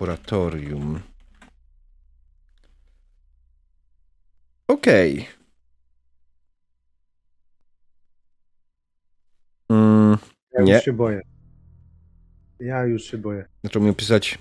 Laboratorium. 0.00 1.00
Okej. 4.68 5.26
Mm, 9.70 10.16
Ja 10.58 10.62
Nie. 10.62 10.74
już 10.74 10.84
się 10.84 10.92
boję. 10.92 11.20
Ja 12.60 12.84
już 12.84 13.04
się 13.04 13.18
boję. 13.18 13.44
zaczął 13.64 13.82
mi 13.82 13.90
opisać. 13.90 14.38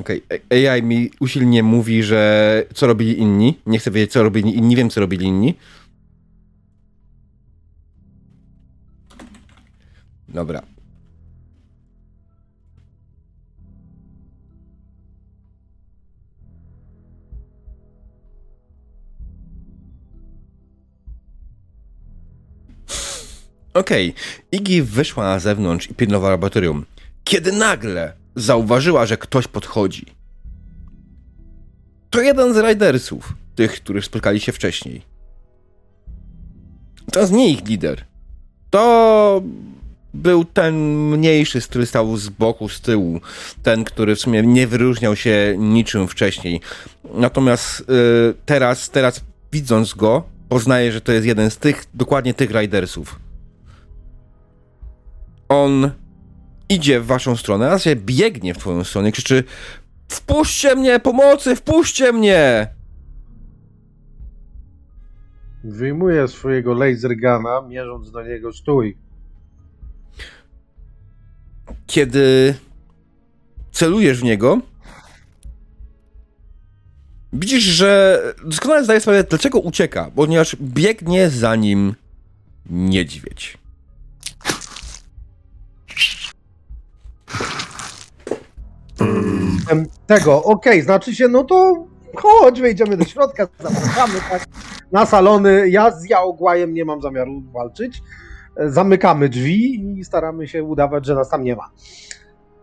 Okej, 0.00 0.22
A- 0.50 0.70
AI 0.72 0.82
mi 0.82 1.10
usilnie 1.20 1.62
mówi, 1.62 2.02
że 2.02 2.62
co 2.74 2.86
robili 2.86 3.18
inni. 3.20 3.60
Nie 3.66 3.78
chcę 3.78 3.90
wiedzieć, 3.90 4.12
co 4.12 4.22
robili 4.22 4.56
inni, 4.56 4.76
wiem, 4.76 4.90
co 4.90 5.00
robili 5.00 5.26
inni. 5.26 5.54
Dobra. 10.28 10.62
Okej, 23.74 24.14
Iggy 24.52 24.82
wyszła 24.82 25.24
na 25.24 25.38
zewnątrz 25.38 25.90
i 25.90 25.94
pilnowała 25.94 26.30
laboratorium, 26.30 26.84
kiedy 27.24 27.52
nagle 27.52 28.12
zauważyła, 28.36 29.06
że 29.06 29.16
ktoś 29.16 29.48
podchodzi. 29.48 30.06
To 32.10 32.20
jeden 32.20 32.54
z 32.54 32.56
Ridersów, 32.56 33.34
tych, 33.54 33.72
których 33.72 34.04
spotkali 34.04 34.40
się 34.40 34.52
wcześniej. 34.52 35.02
To 37.12 37.28
nie 37.28 37.50
ich 37.50 37.66
lider. 37.66 38.04
To 38.70 39.42
był 40.14 40.44
ten 40.44 40.74
mniejszy, 41.10 41.60
który 41.60 41.86
stał 41.86 42.16
z 42.16 42.28
boku, 42.28 42.68
z 42.68 42.80
tyłu. 42.80 43.20
Ten, 43.62 43.84
który 43.84 44.16
w 44.16 44.20
sumie 44.20 44.42
nie 44.42 44.66
wyróżniał 44.66 45.16
się 45.16 45.54
niczym 45.58 46.08
wcześniej. 46.08 46.60
Natomiast 47.14 47.80
y, 47.80 47.84
teraz, 48.46 48.90
teraz 48.90 49.20
widząc 49.52 49.94
go, 49.94 50.22
poznaje, 50.48 50.92
że 50.92 51.00
to 51.00 51.12
jest 51.12 51.26
jeden 51.26 51.50
z 51.50 51.56
tych, 51.56 51.84
dokładnie 51.94 52.34
tych 52.34 52.50
Ridersów. 52.50 53.18
On 55.48 55.90
idzie 56.68 57.00
w 57.00 57.06
waszą 57.06 57.36
stronę, 57.36 57.70
a 57.70 57.78
się 57.78 57.96
biegnie 57.96 58.54
w 58.54 58.58
twoją 58.58 58.84
stronę 58.84 59.08
i 59.08 59.12
krzyczy 59.12 59.44
Wpuśćcie 60.08 60.76
mnie, 60.76 61.00
pomocy, 61.00 61.56
wpuśćcie 61.56 62.12
mnie! 62.12 62.68
Wyjmuję 65.64 66.28
swojego 66.28 66.74
lasergana, 66.74 67.62
mierząc 67.68 68.10
do 68.10 68.22
niego 68.22 68.52
stój. 68.52 68.96
Kiedy 71.86 72.54
celujesz 73.72 74.20
w 74.20 74.24
niego, 74.24 74.60
widzisz, 77.32 77.64
że 77.64 78.22
doskonale 78.44 78.84
zdaje 78.84 79.00
sobie, 79.00 79.24
dlaczego 79.24 79.58
ucieka, 79.58 80.10
ponieważ 80.14 80.56
biegnie 80.60 81.30
za 81.30 81.56
nim 81.56 81.94
niedźwiedź. 82.70 83.58
Tego, 90.06 90.44
okej, 90.44 90.82
znaczy 90.82 91.14
się, 91.14 91.28
no 91.28 91.44
to 91.44 91.86
chodź, 92.16 92.60
wejdziemy 92.60 92.96
do 92.96 93.04
środka, 93.04 93.48
zapraszamy, 93.58 94.20
tak, 94.30 94.44
na 94.92 95.06
salony. 95.06 95.68
Ja 95.68 95.90
z 95.90 96.08
Jaogłajem 96.08 96.74
nie 96.74 96.84
mam 96.84 97.02
zamiaru 97.02 97.42
walczyć. 97.52 98.02
E, 98.56 98.70
Zamykamy 98.70 99.28
drzwi 99.28 99.84
i 99.98 100.04
staramy 100.04 100.48
się 100.48 100.64
udawać, 100.64 101.06
że 101.06 101.14
nas 101.14 101.28
tam 101.28 101.44
nie 101.44 101.56
ma. 101.56 101.70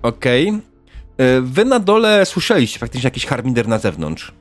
Okej. 0.02 0.62
Y, 1.22 1.42
Wy 1.42 1.66
na 1.66 1.80
dole 1.80 2.26
słyszeliście 2.26 2.80
faktycznie 2.80 3.08
jakiś 3.08 3.26
harmider 3.26 3.68
na 3.68 3.78
zewnątrz. 3.78 4.34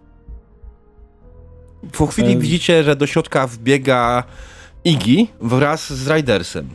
Po 1.99 2.07
chwili 2.07 2.39
widzicie, 2.39 2.85
że 2.85 2.97
do 2.97 3.07
środka 3.07 3.47
wbiega 3.47 4.25
Iggy 4.85 5.27
wraz 5.41 5.93
z 5.93 6.09
Ridersem. 6.11 6.69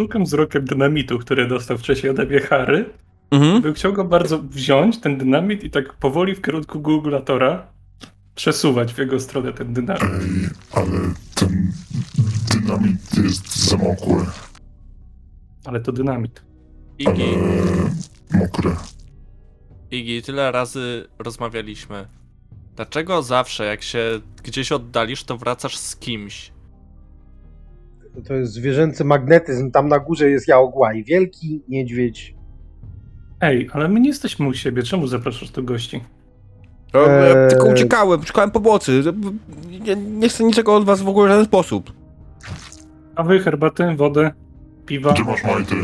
Szukam 0.00 0.24
wzrokiem 0.24 0.64
dynamitu, 0.64 1.18
który 1.18 1.48
dostał 1.48 1.78
wcześniej 1.78 2.10
ode 2.10 2.26
mnie 2.26 2.40
Harry. 2.40 2.90
Mhm. 3.30 3.62
Bym 3.62 3.74
chciał 3.74 3.92
go 3.92 4.04
bardzo 4.04 4.38
wziąć, 4.38 5.00
ten 5.00 5.18
dynamit, 5.18 5.64
i 5.64 5.70
tak 5.70 5.94
powoli 5.94 6.34
w 6.34 6.42
kierunku 6.42 6.80
googlatora 6.80 7.66
przesuwać 8.34 8.94
w 8.94 8.98
jego 8.98 9.20
stronę 9.20 9.52
ten 9.52 9.72
dynamit. 9.72 10.02
Ej, 10.02 10.48
ale 10.72 10.90
ten 11.34 11.72
dynamit 12.50 13.00
jest 13.24 13.68
zamokły. 13.68 14.26
Ale 15.64 15.80
to 15.80 15.92
dynamit. 15.92 16.42
Igi, 16.98 17.22
Eee, 17.22 18.38
mokry. 18.38 18.70
Igi, 19.90 20.22
tyle 20.22 20.52
razy 20.52 21.08
rozmawialiśmy. 21.18 22.06
Dlaczego 22.76 23.22
zawsze, 23.22 23.64
jak 23.64 23.82
się 23.82 24.20
gdzieś 24.42 24.72
oddalisz, 24.72 25.24
to 25.24 25.36
wracasz 25.36 25.76
z 25.76 25.96
kimś? 25.96 26.52
To 28.28 28.34
jest 28.34 28.52
zwierzęcy 28.52 29.04
magnetyzm, 29.04 29.70
tam 29.70 29.88
na 29.88 29.98
górze 29.98 30.30
jest 30.30 30.48
Jaogłaj, 30.48 31.04
wielki 31.04 31.62
niedźwiedź. 31.68 32.34
Ej, 33.40 33.68
ale 33.72 33.88
my 33.88 34.00
nie 34.00 34.08
jesteśmy 34.08 34.48
u 34.48 34.54
siebie, 34.54 34.82
czemu 34.82 35.06
zapraszasz 35.06 35.50
tu 35.50 35.62
gości? 35.64 36.00
O, 36.92 36.98
ja 36.98 37.06
Eee. 37.36 37.50
Tylko 37.50 37.68
uciekałem, 37.68 38.22
szukałem 38.22 38.50
pomocy. 38.50 39.02
Nie, 39.84 39.96
nie 39.96 40.28
chcę 40.28 40.44
niczego 40.44 40.76
od 40.76 40.84
was 40.84 41.02
w 41.02 41.08
ogóle 41.08 41.26
w 41.26 41.30
żaden 41.30 41.44
sposób. 41.46 41.92
A 43.14 43.22
wy 43.22 43.38
herbatę, 43.38 43.96
wodę, 43.96 44.30
piwa? 44.86 45.12
Gdzie 45.12 45.24
masz 45.24 45.44
majty? 45.44 45.74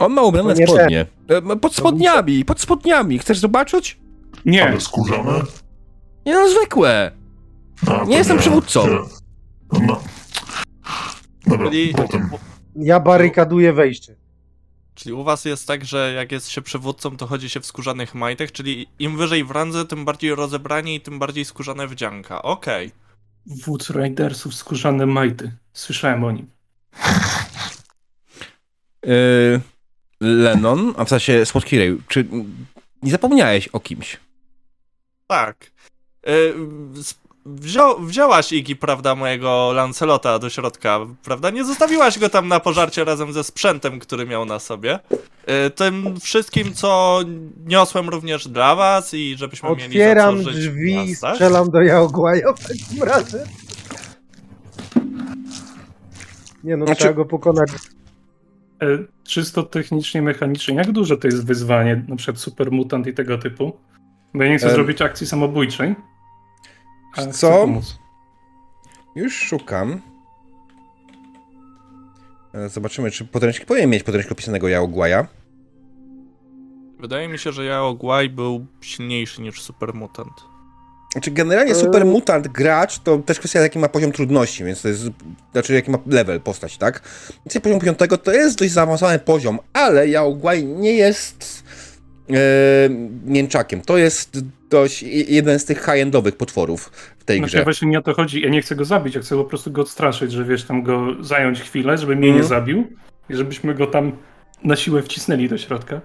On 0.00 0.12
ma 0.12 0.22
ubrane 0.22 0.56
spodnie. 0.56 1.06
E, 1.28 1.56
Pod 1.56 1.74
spodniami, 1.74 2.44
pod 2.44 2.60
spodniami. 2.60 3.18
Chcesz 3.18 3.38
zobaczyć? 3.38 4.00
Nie, 4.44 4.68
Ale 4.68 4.80
skórzane? 4.80 5.32
Nie 6.26 6.34
no, 6.34 6.48
zwykłe. 6.48 7.10
A, 7.82 7.86
to 7.86 8.04
Nie 8.04 8.16
jestem 8.16 8.38
przywódcą. 8.38 8.86
Nie. 8.86 8.98
No. 9.72 10.02
Dobra, 11.46 11.70
Czyli, 11.70 11.94
potem. 11.94 12.30
Ja 12.76 13.00
barykaduję 13.00 13.72
wejście. 13.72 14.16
czyli 14.94 15.12
u 15.12 15.24
was 15.24 15.44
jest 15.44 15.66
tak, 15.66 15.84
że 15.84 16.12
jak 16.16 16.32
jest 16.32 16.48
się 16.48 16.62
przywódcą, 16.62 17.16
to 17.16 17.26
chodzi 17.26 17.50
się 17.50 17.60
w 17.60 17.66
skórzanych 17.66 18.14
majtach, 18.14 18.52
czyli 18.52 18.86
im 18.98 19.16
wyżej 19.16 19.44
w 19.44 19.50
randze, 19.50 19.84
tym 19.86 20.04
bardziej 20.04 20.34
rozebranie 20.34 20.94
i 20.94 21.00
tym 21.00 21.18
bardziej 21.18 21.44
skórzane 21.44 21.86
wdzianka. 21.88 22.42
Okej. 22.42 22.90
wódz 23.46 23.90
Ridersów 23.90 24.54
skórzane 24.54 25.06
majty. 25.06 25.52
Słyszałem 25.72 26.24
o 26.24 26.30
nim. 26.32 26.50
Yy, 29.04 29.60
Lennon, 30.20 30.94
a 30.96 31.04
w 31.04 31.08
sensie 31.08 31.46
Słodki 31.46 31.78
Ray, 31.78 31.98
czy 32.08 32.26
nie 33.02 33.10
zapomniałeś 33.10 33.68
o 33.68 33.80
kimś? 33.80 34.16
Tak. 35.26 35.70
Y, 36.28 36.54
s- 36.98 37.18
Wzią, 37.46 38.06
wzięłaś 38.06 38.52
Igi, 38.52 38.76
prawda, 38.76 39.14
mojego 39.14 39.72
Lancelota 39.72 40.38
do 40.38 40.50
środka, 40.50 41.00
prawda? 41.24 41.50
Nie 41.50 41.64
zostawiłaś 41.64 42.18
go 42.18 42.28
tam 42.28 42.48
na 42.48 42.60
pożarcie 42.60 43.04
razem 43.04 43.32
ze 43.32 43.44
sprzętem, 43.44 43.98
który 43.98 44.26
miał 44.26 44.44
na 44.44 44.58
sobie. 44.58 44.98
Y, 45.66 45.70
Tym 45.70 46.20
wszystkim, 46.20 46.74
co 46.74 47.20
niosłem 47.66 48.08
również 48.08 48.48
dla 48.48 48.74
was 48.74 49.14
i 49.14 49.34
żebyśmy 49.38 49.68
mieli 49.70 49.84
Otwieram 49.84 50.38
za 50.38 50.44
co 50.44 50.50
żyć 50.50 50.60
drzwi 50.68 50.94
i 50.94 51.14
strzelam 51.16 51.70
do 51.70 51.82
Jaogłaja 51.82 52.52
w 52.52 52.68
takim 52.68 53.02
razie. 53.02 53.38
Nie 56.64 56.76
no, 56.76 56.86
Znaczy- 56.86 57.00
trzeba 57.00 57.14
go 57.14 57.24
pokonać. 57.24 57.70
E, 58.82 58.86
czysto 59.24 59.62
technicznie, 59.62 60.22
mechanicznie, 60.22 60.74
jak 60.74 60.92
duże 60.92 61.16
to 61.16 61.26
jest 61.28 61.46
wyzwanie, 61.46 62.04
na 62.08 62.16
przykład 62.16 62.38
supermutant 62.38 63.06
i 63.06 63.14
tego 63.14 63.38
typu? 63.38 63.76
Bo 64.34 64.42
ja 64.44 64.50
nie 64.50 64.58
chcę 64.58 64.66
Em. 64.66 64.74
zrobić 64.74 65.02
akcji 65.02 65.26
samobójczej. 65.26 65.94
Co? 67.32 67.66
Już 69.14 69.34
szukam. 69.38 70.00
E, 72.54 72.68
Zobaczymy, 72.68 73.10
czy 73.10 73.24
podręcznik 73.24 73.66
powinien 73.68 73.90
mieć 73.90 74.02
podręcznik 74.02 74.32
opisanego 74.32 74.68
Jaogłaja. 74.68 75.26
Wydaje 77.00 77.28
mi 77.28 77.38
się, 77.38 77.52
że 77.52 77.64
Jaogłaj 77.64 78.28
był 78.30 78.66
silniejszy 78.80 79.42
niż 79.42 79.62
Supermutant. 79.62 80.32
Znaczy, 81.12 81.30
generalnie 81.30 81.72
E- 81.72 81.74
super 81.74 82.06
mutant 82.06 82.48
gracz 82.48 82.98
to 82.98 83.18
też 83.18 83.38
kwestia, 83.38 83.60
jaki 83.60 83.78
ma 83.78 83.88
poziom 83.88 84.12
trudności, 84.12 84.64
więc 84.64 84.82
to 84.82 84.88
jest, 84.88 85.02
znaczy, 85.52 85.74
jaki 85.74 85.90
ma 85.90 85.98
level 86.06 86.40
postać, 86.40 86.78
tak? 86.78 87.02
Więc 87.46 87.62
poziom 87.64 87.80
piątego 87.80 88.18
to 88.18 88.32
jest 88.32 88.58
dość 88.58 88.72
zaawansowany 88.72 89.18
poziom, 89.18 89.58
ale 89.72 90.08
Yaogwai 90.08 90.64
nie 90.64 90.92
jest 90.92 91.64
e, 92.30 92.34
mięczakiem. 93.26 93.80
To 93.80 93.98
jest 93.98 94.38
i- 95.02 95.34
jeden 95.34 95.58
z 95.58 95.64
tych 95.64 95.78
high-endowych 95.84 96.36
potworów 96.36 96.90
w 97.18 97.24
tej 97.24 97.38
Znaczy, 97.38 97.52
grze. 97.56 97.64
właśnie 97.64 97.88
nie 97.88 97.98
o 97.98 98.02
to 98.02 98.14
chodzi. 98.14 98.40
Ja 98.40 98.48
nie 98.48 98.62
chcę 98.62 98.76
go 98.76 98.84
zabić, 98.84 99.14
ja 99.14 99.20
chcę 99.20 99.36
po 99.36 99.44
prostu 99.44 99.70
go 99.70 99.82
odstraszyć, 99.82 100.32
że 100.32 100.44
wiesz, 100.44 100.64
tam 100.64 100.82
go 100.82 101.06
zająć 101.20 101.60
chwilę, 101.60 101.98
żeby 101.98 102.16
mnie 102.16 102.26
nie 102.28 102.40
Mhm. 102.40 102.48
zabił 102.48 102.84
i 103.30 103.36
żebyśmy 103.36 103.74
go 103.74 103.86
tam 103.86 104.12
na 104.64 104.76
siłę 104.76 105.02
wcisnęli 105.02 105.48
do 105.48 105.58
środka. 105.58 106.00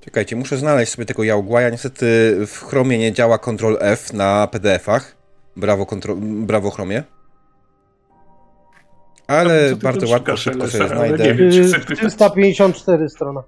Czekajcie, 0.00 0.36
muszę 0.36 0.56
znaleźć 0.56 0.92
sobie 0.92 1.04
tego 1.06 1.22
Yaogwaja. 1.24 1.70
Niestety 1.70 2.06
w 2.46 2.58
Chromie 2.58 2.98
nie 2.98 3.12
działa 3.12 3.38
Ctrl 3.38 3.76
F 3.80 4.12
na 4.12 4.48
PDF-ach. 4.52 5.16
Brawo, 5.56 5.86
kontro... 5.86 6.16
Brawo 6.20 6.70
Chromie. 6.70 7.02
Ale 9.26 9.76
bardzo 9.82 10.08
łatwo, 10.08 10.36
szybko 10.36 10.68
sobie 10.68 10.88
znajdę. 10.88 11.34
wiem, 11.34 11.36
czy 11.50 11.64
chcę 11.68 11.78
Yy, 11.78 11.84
pytać. 11.84 11.98
354 11.98 13.08
strona. 13.08 13.42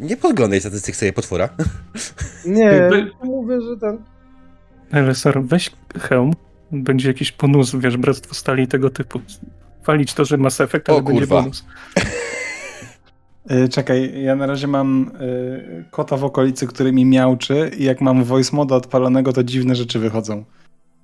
Nie 0.00 0.16
podglądaj 0.16 0.60
statystyk 0.60 0.96
sobie 0.96 1.12
potwora. 1.12 1.48
Nie, 2.46 2.90
mówię, 3.22 3.60
że 3.60 3.76
ten... 3.76 3.98
LSR, 4.92 5.42
weź 5.42 5.70
hełm, 6.00 6.32
będzie 6.72 7.08
jakiś 7.08 7.32
bonus, 7.32 7.76
wiesz, 7.76 7.96
bractwo 7.96 8.34
stali 8.34 8.68
tego 8.68 8.90
typu. 8.90 9.20
Walić 9.86 10.14
to, 10.14 10.24
że 10.24 10.36
Mass 10.36 10.60
Effect, 10.60 10.88
ale 10.88 10.98
O, 10.98 11.02
będzie 11.02 11.20
kurwa. 11.20 11.42
bonus. 11.42 11.64
Y, 13.50 13.68
Czekaj, 13.68 14.22
ja 14.22 14.36
na 14.36 14.46
razie 14.46 14.66
mam 14.66 15.10
y, 15.20 15.84
kota 15.90 16.16
w 16.16 16.24
okolicy, 16.24 16.66
który 16.66 16.92
mi 16.92 17.04
miauczy 17.04 17.70
i 17.78 17.84
jak 17.84 18.00
mam 18.00 18.24
voice 18.24 18.56
moda 18.56 18.76
odpalonego, 18.76 19.32
to 19.32 19.44
dziwne 19.44 19.74
rzeczy 19.74 19.98
wychodzą. 19.98 20.44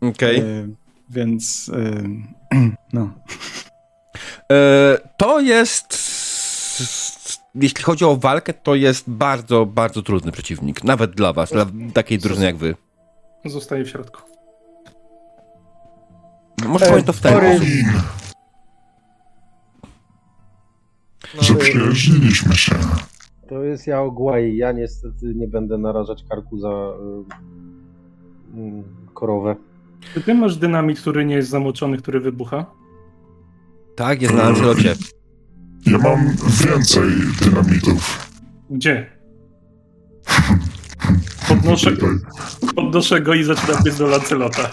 Okej. 0.00 0.40
Y, 0.40 0.68
więc 1.10 1.68
y, 1.68 2.04
no. 2.92 3.10
E, 4.52 4.98
To 5.18 5.40
jest. 5.40 6.10
Jeśli 7.54 7.84
chodzi 7.84 8.04
o 8.04 8.16
walkę, 8.16 8.52
to 8.54 8.74
jest 8.74 9.10
bardzo, 9.10 9.66
bardzo 9.66 10.02
trudny 10.02 10.32
przeciwnik. 10.32 10.84
Nawet 10.84 11.10
dla 11.10 11.32
was, 11.32 11.50
dla 11.52 11.66
takiej 11.94 12.18
drużyny 12.18 12.46
jak 12.46 12.56
wy. 12.56 12.74
Zostaje 13.44 13.84
w 13.84 13.88
środku. 13.88 14.22
Może 16.66 16.86
E, 16.86 17.02
to 17.02 17.12
w 17.12 17.20
ten 17.20 17.38
sposób. 17.38 17.68
Zaprzyjaźniliśmy 21.40 22.54
się. 22.56 22.74
To 23.48 23.62
jest 23.64 23.86
Jaogłaj. 23.86 24.56
Ja 24.56 24.72
niestety 24.72 25.34
nie 25.34 25.48
będę 25.48 25.78
narażać 25.78 26.24
karku 26.28 26.58
za 26.58 26.92
y, 28.58 29.14
korowę. 29.14 29.56
Czy 30.14 30.20
ty 30.20 30.34
masz 30.34 30.56
dynamit, 30.56 31.00
który 31.00 31.24
nie 31.24 31.34
jest 31.34 31.48
zamoczony, 31.48 31.98
który 31.98 32.20
wybucha? 32.20 32.66
Tak, 33.96 34.22
jest 34.22 34.34
na 34.34 34.42
Lancelocie. 34.42 34.94
Ja 35.86 35.98
mam 35.98 36.36
więcej 36.68 37.10
dynamitów. 37.42 38.28
Gdzie? 38.70 39.06
Podnoszę, 41.48 41.90
podnoszę 42.76 43.20
go 43.20 43.34
i 43.34 43.44
zaczynam 43.44 43.82
biec 43.84 43.98
do 43.98 44.06
Lancelota. 44.06 44.70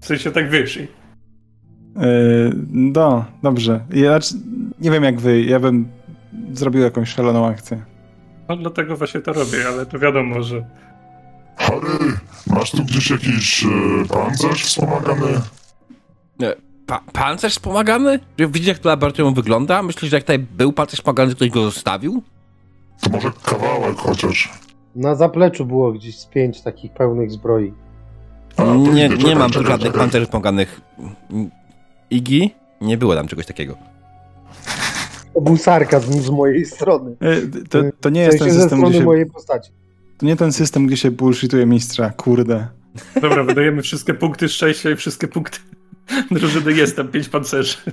W 0.00 0.06
sensie 0.06 0.30
tak 0.30 0.50
wyszli. 0.50 0.82
Y, 0.82 0.88
no, 2.70 3.24
dobrze. 3.42 3.80
Ja, 3.90 4.20
c- 4.20 4.34
nie 4.80 4.90
wiem 4.90 5.04
jak 5.04 5.20
wy, 5.20 5.42
ja 5.42 5.60
bym 5.60 5.88
zrobił 6.52 6.82
jakąś 6.82 7.08
szaloną 7.08 7.46
akcję. 7.46 7.84
No 8.48 8.56
dlatego 8.56 8.96
właśnie 8.96 9.20
to 9.20 9.32
robię, 9.32 9.68
ale 9.68 9.86
to 9.86 9.98
wiadomo, 9.98 10.42
że 10.42 10.64
Harry, 11.56 12.12
masz 12.46 12.70
tu 12.70 12.84
gdzieś 12.84 13.10
jakiś 13.10 13.64
e, 13.64 13.68
pancerz 14.08 14.64
wspomagany? 14.64 15.40
Pa 16.86 17.00
pancerz 17.12 17.52
wspomagany? 17.52 18.18
Widzicie, 18.38 18.68
jak 18.68 18.78
to 18.78 18.88
laboratorium 18.88 19.34
wygląda? 19.34 19.82
Myślisz, 19.82 20.10
że 20.10 20.16
jak 20.16 20.24
tutaj 20.24 20.38
był 20.38 20.72
pancerz 20.72 20.98
wspomagany, 21.00 21.30
to 21.30 21.36
ktoś 21.36 21.50
go 21.50 21.62
zostawił? 21.64 22.22
To 23.00 23.10
może 23.10 23.30
kawałek 23.44 23.96
chociaż. 23.96 24.52
Na 24.96 25.14
zapleczu 25.14 25.64
było 25.66 25.92
gdzieś 25.92 26.18
z 26.18 26.26
pięć 26.26 26.60
takich 26.62 26.92
pełnych 26.92 27.30
zbroi. 27.30 27.72
A, 28.56 28.62
Nie, 28.64 29.06
idę, 29.06 29.08
nie 29.08 29.16
czekaj, 29.18 29.36
mam 29.36 29.50
tu 29.50 29.58
czekaj, 29.58 29.70
żadnych 29.72 29.86
czekaj. 29.92 30.00
pancerzy 30.00 30.24
wspomaganych. 30.26 30.80
Igi? 32.10 32.54
Nie 32.80 32.98
było 32.98 33.14
tam 33.14 33.28
czegoś 33.28 33.46
takiego. 33.46 33.76
To 35.34 35.40
był 35.40 35.56
sarkazm 35.56 36.12
z 36.22 36.30
mojej 36.30 36.64
strony. 36.64 37.10
Y, 37.22 37.68
to, 37.68 37.78
to 38.00 38.10
nie 38.10 38.22
W 38.22 38.26
jest 38.26 38.38
sensie 38.38 38.44
ten 38.44 38.54
ze 38.54 38.60
system, 38.62 38.78
strony 38.78 38.90
gdzie 38.90 38.98
się, 38.98 39.04
mojej 39.04 39.26
postaci. 39.26 39.70
to 40.18 40.26
nie 40.26 40.36
ten 40.36 40.52
system, 40.52 40.86
gdzie 40.86 40.96
się 40.96 41.10
bullshituje 41.10 41.66
mistrza, 41.66 42.10
kurde. 42.10 42.66
dobra, 43.22 43.44
wydajemy 43.44 43.82
wszystkie 43.82 44.14
punkty 44.14 44.48
szczęścia 44.48 44.90
i 44.90 44.96
wszystkie 44.96 45.28
punkty 45.28 45.58
drużyny. 46.30 46.72
Jest 46.72 46.96
tam 46.96 47.08
pięć 47.08 47.28
pancerzy. 47.28 47.76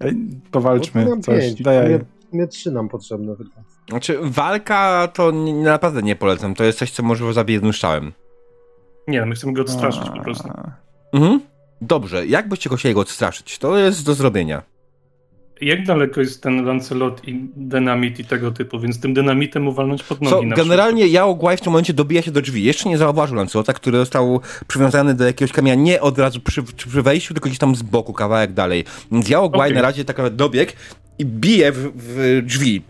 No 0.00 0.10
Powalczmy 0.50 1.20
coś. 1.20 1.44
pięć. 1.44 1.62
Daj, 1.62 1.88
Mnie, 1.88 2.00
mnie 2.32 2.46
trzy 2.46 2.70
nam 2.70 2.88
potrzebne 2.88 3.36
tylko. 3.36 3.52
Znaczy, 3.90 4.18
walka 4.22 5.08
to 5.14 5.30
nie, 5.30 5.54
naprawdę 5.54 6.02
nie 6.02 6.16
polecam. 6.16 6.54
To 6.54 6.64
jest 6.64 6.78
coś, 6.78 6.90
co 6.90 7.02
może 7.02 7.32
zabić 7.32 7.54
jednym 7.54 7.72
strzałem. 7.72 8.12
Nie, 9.08 9.20
no 9.20 9.26
my 9.26 9.34
chcemy 9.34 9.52
go 9.52 9.62
odstraszyć 9.62 10.10
po 10.16 10.22
prostu. 10.22 10.48
Mhm. 11.12 11.40
Dobrze, 11.80 12.26
jak 12.26 12.48
byście 12.48 12.70
go 12.70 12.76
chcieli 12.76 12.94
go 12.94 13.00
odstraszyć? 13.00 13.58
To 13.58 13.78
jest 13.78 14.06
do 14.06 14.14
zrobienia. 14.14 14.62
Jak 15.60 15.86
daleko 15.86 16.20
jest 16.20 16.42
ten 16.42 16.64
Lancelot 16.64 17.28
i 17.28 17.48
dynamit 17.56 18.18
i 18.18 18.24
tego 18.24 18.50
typu, 18.50 18.80
więc 18.80 19.00
tym 19.00 19.14
dynamitem 19.14 19.68
uwalnąć 19.68 20.02
pod 20.02 20.20
nogi 20.20 20.36
Co, 20.36 20.42
na 20.42 20.56
generalnie 20.56 21.06
Guai 21.36 21.56
w 21.56 21.60
tym 21.60 21.72
momencie 21.72 21.92
dobija 21.92 22.22
się 22.22 22.30
do 22.30 22.42
drzwi. 22.42 22.64
Jeszcze 22.64 22.88
nie 22.88 22.98
zauważył 22.98 23.36
Lancelota, 23.36 23.72
który 23.72 23.98
został 23.98 24.40
przywiązany 24.66 25.14
do 25.14 25.26
jakiegoś 25.26 25.52
kamienia 25.52 25.74
nie 25.74 26.00
od 26.00 26.18
razu 26.18 26.40
przy, 26.40 26.62
przy 26.62 27.02
wejściu, 27.02 27.34
tylko 27.34 27.48
gdzieś 27.48 27.58
tam 27.58 27.74
z 27.74 27.82
boku, 27.82 28.12
kawałek 28.12 28.52
dalej. 28.52 28.84
Więc 29.12 29.28
Guai 29.28 29.40
Okej. 29.40 29.74
na 29.74 29.82
razie 29.82 30.04
tak 30.04 30.30
dobiegł 30.30 30.72
i 31.18 31.24
bije 31.24 31.72
w, 31.72 31.92
w 31.96 32.42
drzwi. 32.46 32.82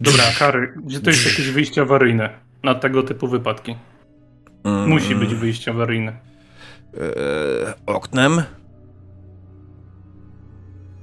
Dobra, 0.00 0.24
Harry, 0.24 0.74
gdzie 0.84 1.00
to 1.00 1.10
jest 1.10 1.26
jakieś 1.26 1.50
wyjście 1.50 1.82
awaryjne 1.82 2.30
na 2.62 2.74
tego 2.74 3.02
typu 3.02 3.28
wypadki? 3.28 3.74
Mm, 4.64 4.88
Musi 4.88 5.14
być 5.14 5.34
wyjście 5.34 5.70
awaryjne. 5.70 6.12
e, 7.00 7.74
oknem. 7.86 8.42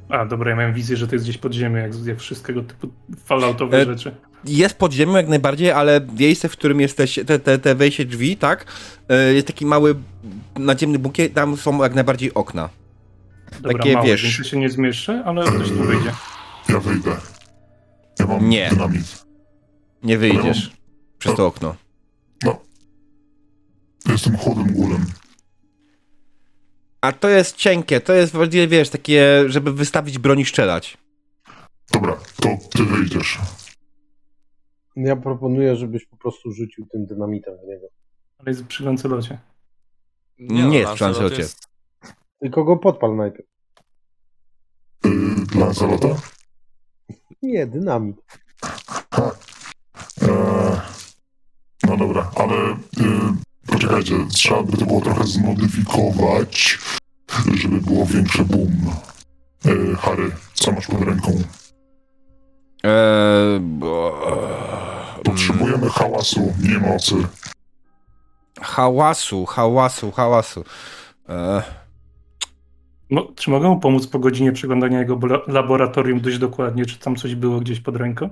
A, 0.09 0.25
dobra, 0.25 0.49
ja 0.49 0.55
miałem 0.55 0.73
wizję, 0.73 0.97
że 0.97 1.07
to 1.07 1.15
jest 1.15 1.25
gdzieś 1.25 1.37
pod 1.37 1.53
ziemią, 1.53 1.77
jak, 1.77 2.05
jak 2.05 2.19
wszystkiego 2.19 2.63
typu 2.63 2.89
falloutowe 3.25 3.77
E, 3.81 3.85
rzeczy. 3.85 4.15
Jest 4.45 4.77
pod 4.77 4.93
ziemią 4.93 5.15
jak 5.15 5.27
najbardziej, 5.27 5.71
ale 5.71 6.01
miejsce, 6.19 6.49
w 6.49 6.51
którym 6.51 6.81
jesteś, 6.81 7.19
te, 7.27 7.39
te, 7.39 7.59
te 7.59 7.75
wejście 7.75 8.05
drzwi, 8.05 8.37
tak? 8.37 8.65
E, 9.09 9.33
jest 9.33 9.47
taki 9.47 9.65
mały 9.65 9.95
nadziemny 10.55 10.99
bunkier, 10.99 11.33
tam 11.33 11.57
są 11.57 11.83
jak 11.83 11.95
najbardziej 11.95 12.33
okna. 12.33 12.69
Dobra, 13.61 13.77
takie, 13.77 13.93
małe, 13.93 14.07
wiesz- 14.07 14.23
więc 14.23 14.37
ja 14.37 14.43
się 14.43 14.57
nie 14.59 14.69
zmieszczę, 14.69 15.23
ale 15.25 15.43
ktoś 15.45 15.69
tu 15.69 15.75
wyjdzie. 15.83 16.11
Ja 16.69 16.79
wyjdę. 16.79 17.15
Ja 18.19 18.25
mam 18.27 18.49
Nie. 18.49 18.69
dynamit. 18.69 19.25
Nie 20.03 20.17
wyjdziesz 20.17 20.71
przez 21.19 21.35
to 21.35 21.45
okno. 21.47 21.75
Jestem 24.09 24.37
chudym 24.37 24.73
gulem. 24.73 25.05
A 27.01 27.11
to 27.11 27.29
jest 27.29 27.55
cienkie, 27.55 28.01
to 28.01 28.13
jest 28.13 28.33
właściwie, 28.33 28.67
wiesz, 28.67 28.89
takie, 28.89 29.43
żeby 29.47 29.73
wystawić 29.73 30.17
broń 30.19 30.39
i 30.39 30.45
strzelać. 30.45 30.97
Dobra, 31.93 32.17
to 32.41 32.49
ty 32.77 32.83
wyjdziesz. 32.83 33.39
Ja 34.95 35.15
proponuję, 35.15 35.75
żebyś 35.75 36.05
po 36.05 36.17
prostu 36.17 36.51
rzucił 36.51 36.85
tym 36.91 37.05
dynamitem 37.05 37.53
w 37.57 37.67
niego. 37.67 37.87
Ale 38.37 38.51
jest 38.51 38.65
przy 38.65 38.83
Lancelocie. 38.83 39.39
Nie 40.39 40.79
jest 40.79 40.93
w 40.93 41.01
Lancelot 41.01 41.01
Lancelocie. 41.01 41.41
jest- 41.41 41.67
Tylko 42.39 42.63
go 42.63 42.77
podpal 42.77 43.15
najpierw. 43.15 43.47
Yy, 45.05 45.59
Lancelota? 45.59 46.07
Nie, 47.41 47.67
dynamit. 47.67 48.17
E, 50.21 50.81
no 51.83 51.97
dobra, 51.97 52.31
ale 52.35 52.55
e, 52.55 52.75
poczekajcie, 53.67 54.15
trzeba 54.33 54.63
by 54.63 54.77
to 54.77 54.85
było 54.85 55.01
trochę 55.01 55.23
zmodyfikować, 55.23 56.79
żeby 57.61 57.81
było 57.81 58.05
większy 58.05 58.45
boom. 58.45 58.71
E, 59.65 59.95
Harry, 59.95 60.31
co 60.53 60.71
masz 60.71 60.87
pod 60.87 61.01
ręką? 61.01 61.31
Eee, 62.83 63.59
bo... 63.59 64.21
Potrzebujemy 65.23 65.89
hałasu, 65.89 66.53
nie 66.63 66.77
mocy. 66.79 67.15
Hałasu, 68.61 69.45
hałasu, 69.45 70.11
hałasu. 70.11 70.63
Eee, 71.29 71.61
Mo- 73.09 73.27
czy 73.35 73.49
mogę 73.49 73.67
mu 73.67 73.79
pomóc 73.79 74.07
po 74.07 74.19
godzinie 74.19 74.51
przeglądania 74.51 74.99
jego 74.99 75.19
laboratorium 75.47 76.21
dość 76.21 76.37
dokładnie, 76.37 76.85
czy 76.85 76.99
tam 76.99 77.15
coś 77.15 77.35
było 77.35 77.59
gdzieś 77.59 77.79
pod 77.79 77.95
ręką? 77.95 78.29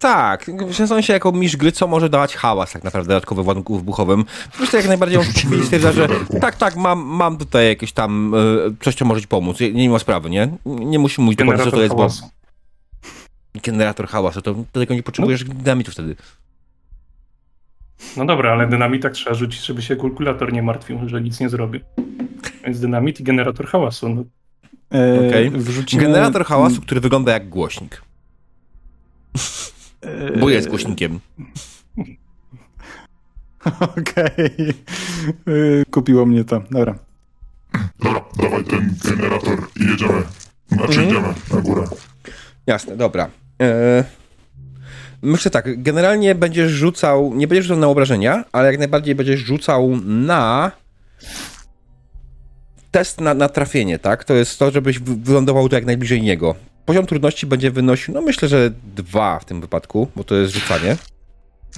Tak, 0.00 0.50
w 0.68 0.86
sensie 0.86 1.12
jako 1.12 1.32
mistrz 1.32 1.56
gry, 1.56 1.72
co 1.72 1.86
może 1.86 2.08
dawać 2.08 2.36
hałas 2.36 2.72
tak 2.72 2.84
naprawdę 2.84 3.08
dodatkowy 3.08 3.42
w 3.42 3.46
ładunku 3.46 3.76
wybuchowym. 3.78 4.24
Myślę, 4.60 4.78
jak 4.78 4.88
najbardziej 4.88 5.18
on 5.18 5.24
stwierdza, 5.64 5.92
że 5.92 6.08
tak, 6.40 6.56
tak, 6.56 6.76
mam, 6.76 6.98
mam 7.00 7.36
tutaj 7.36 7.66
jakieś 7.68 7.92
tam 7.92 8.34
e, 8.34 8.38
coś, 8.84 8.94
co 8.94 9.04
może 9.04 9.20
ci 9.20 9.28
pomóc. 9.28 9.60
Nie, 9.60 9.72
nie 9.72 9.90
ma 9.90 9.98
sprawy, 9.98 10.30
nie? 10.30 10.48
Nie 10.66 10.98
musi 10.98 11.20
mówić 11.20 11.38
dokładnie, 11.38 11.64
co 11.64 11.70
to 11.70 11.82
jest, 11.82 11.94
bo 11.94 11.98
hałasu. 11.98 12.24
generator 13.62 14.08
hałasu, 14.08 14.42
to 14.42 14.54
tego 14.72 14.94
nie 14.94 15.02
potrzebujesz 15.02 15.44
dynamitu 15.44 15.90
wtedy. 15.92 16.16
No 18.16 18.26
dobra, 18.26 18.52
ale 18.52 18.66
dynamit 18.68 19.02
tak 19.02 19.12
trzeba 19.12 19.34
rzucić, 19.34 19.66
żeby 19.66 19.82
się 19.82 19.96
kalkulator 19.96 20.52
nie 20.52 20.62
martwił, 20.62 21.08
że 21.08 21.20
nic 21.20 21.40
nie 21.40 21.48
zrobi. 21.48 21.80
Więc 22.64 22.80
dynamit 22.80 23.20
i 23.20 23.24
generator 23.24 23.66
hałasu. 23.66 24.08
No, 24.08 24.24
E, 24.94 25.28
Okej. 25.28 25.50
wrzucimy- 25.50 26.02
Generator 26.02 26.44
hałasu, 26.44 26.80
który 26.82 27.00
wygląda 27.00 27.32
jak 27.32 27.48
głośnik, 27.48 28.02
bo 30.40 30.50
jest 30.50 30.68
głośnikiem. 30.68 31.20
Okej. 33.80 34.68
E, 35.28 35.84
Kupiło 35.90 36.26
mnie 36.26 36.44
to. 36.44 36.62
Dobra. 36.70 36.94
Dobra, 38.02 38.24
dawaj 38.42 38.64
ten 38.64 38.94
generator 39.04 39.58
i 39.80 39.84
jedziemy. 39.90 40.22
Znaczy 40.68 41.00
Mhm. 41.00 41.08
idziemy 41.08 41.34
na 41.54 41.60
górę. 41.60 41.84
Jasne, 42.66 42.96
dobra. 42.96 43.30
Eee, 43.58 44.04
myślę 45.22 45.50
tak, 45.50 45.82
generalnie 45.82 46.34
będziesz 46.34 46.70
rzucał, 46.72 47.34
nie 47.34 47.48
będziesz 47.48 47.64
rzucał 47.66 47.80
na 47.80 47.86
obrażenia, 47.88 48.44
ale 48.52 48.66
jak 48.70 48.78
najbardziej 48.78 49.14
będziesz 49.14 49.40
rzucał 49.40 49.90
na 50.04 50.72
test 52.90 53.20
na, 53.20 53.34
na 53.34 53.48
trafienie, 53.48 53.98
tak? 53.98 54.24
To 54.24 54.34
jest 54.34 54.58
to, 54.58 54.70
żebyś 54.70 54.98
wy- 54.98 55.16
wylądował 55.16 55.68
tu 55.68 55.74
jak 55.74 55.84
najbliżej 55.84 56.22
niego. 56.22 56.54
Poziom 56.90 57.06
trudności 57.06 57.46
będzie 57.46 57.70
wynosił, 57.70 58.14
no 58.14 58.22
myślę, 58.22 58.48
że 58.48 58.70
dwa 58.96 59.38
w 59.38 59.44
tym 59.44 59.60
wypadku, 59.60 60.08
bo 60.16 60.24
to 60.24 60.34
jest 60.34 60.54
rzucanie. 60.54 60.96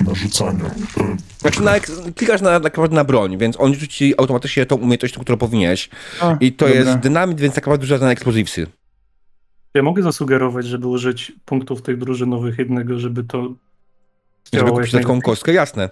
Na 0.06 0.14
rzucaniu. 0.14 0.66
E, 0.66 1.16
Znaczy, 1.38 1.62
na, 1.62 1.80
klikasz 2.16 2.40
na, 2.40 2.58
na, 2.58 2.70
na 2.90 3.04
broń, 3.04 3.38
więc 3.38 3.60
on 3.60 3.74
rzuci 3.74 4.14
automatycznie 4.18 4.66
tą 4.66 4.76
umiejętność, 4.76 5.18
którą 5.18 5.38
powinieneś. 5.38 5.88
A, 6.20 6.36
I 6.40 6.52
to 6.52 6.66
dobra. 6.68 6.80
jest 6.80 6.98
dynamit, 6.98 7.40
więc 7.40 7.54
tak 7.54 7.66
naprawdę 7.66 7.86
rzuca 7.86 8.04
na 8.04 8.10
eksplozywsy. 8.12 8.66
ja 9.74 9.82
mogę 9.82 10.02
zasugerować, 10.02 10.66
żeby 10.66 10.86
użyć 10.86 11.32
punktów 11.44 11.82
tych 11.82 11.98
drużynowych 11.98 12.58
jednego, 12.58 12.98
żeby 12.98 13.24
to 13.24 13.54
Żeby 14.52 14.70
kupić 14.70 14.92
jak 14.92 15.02
taką 15.02 15.20
kostkę, 15.20 15.52
jasne. 15.52 15.90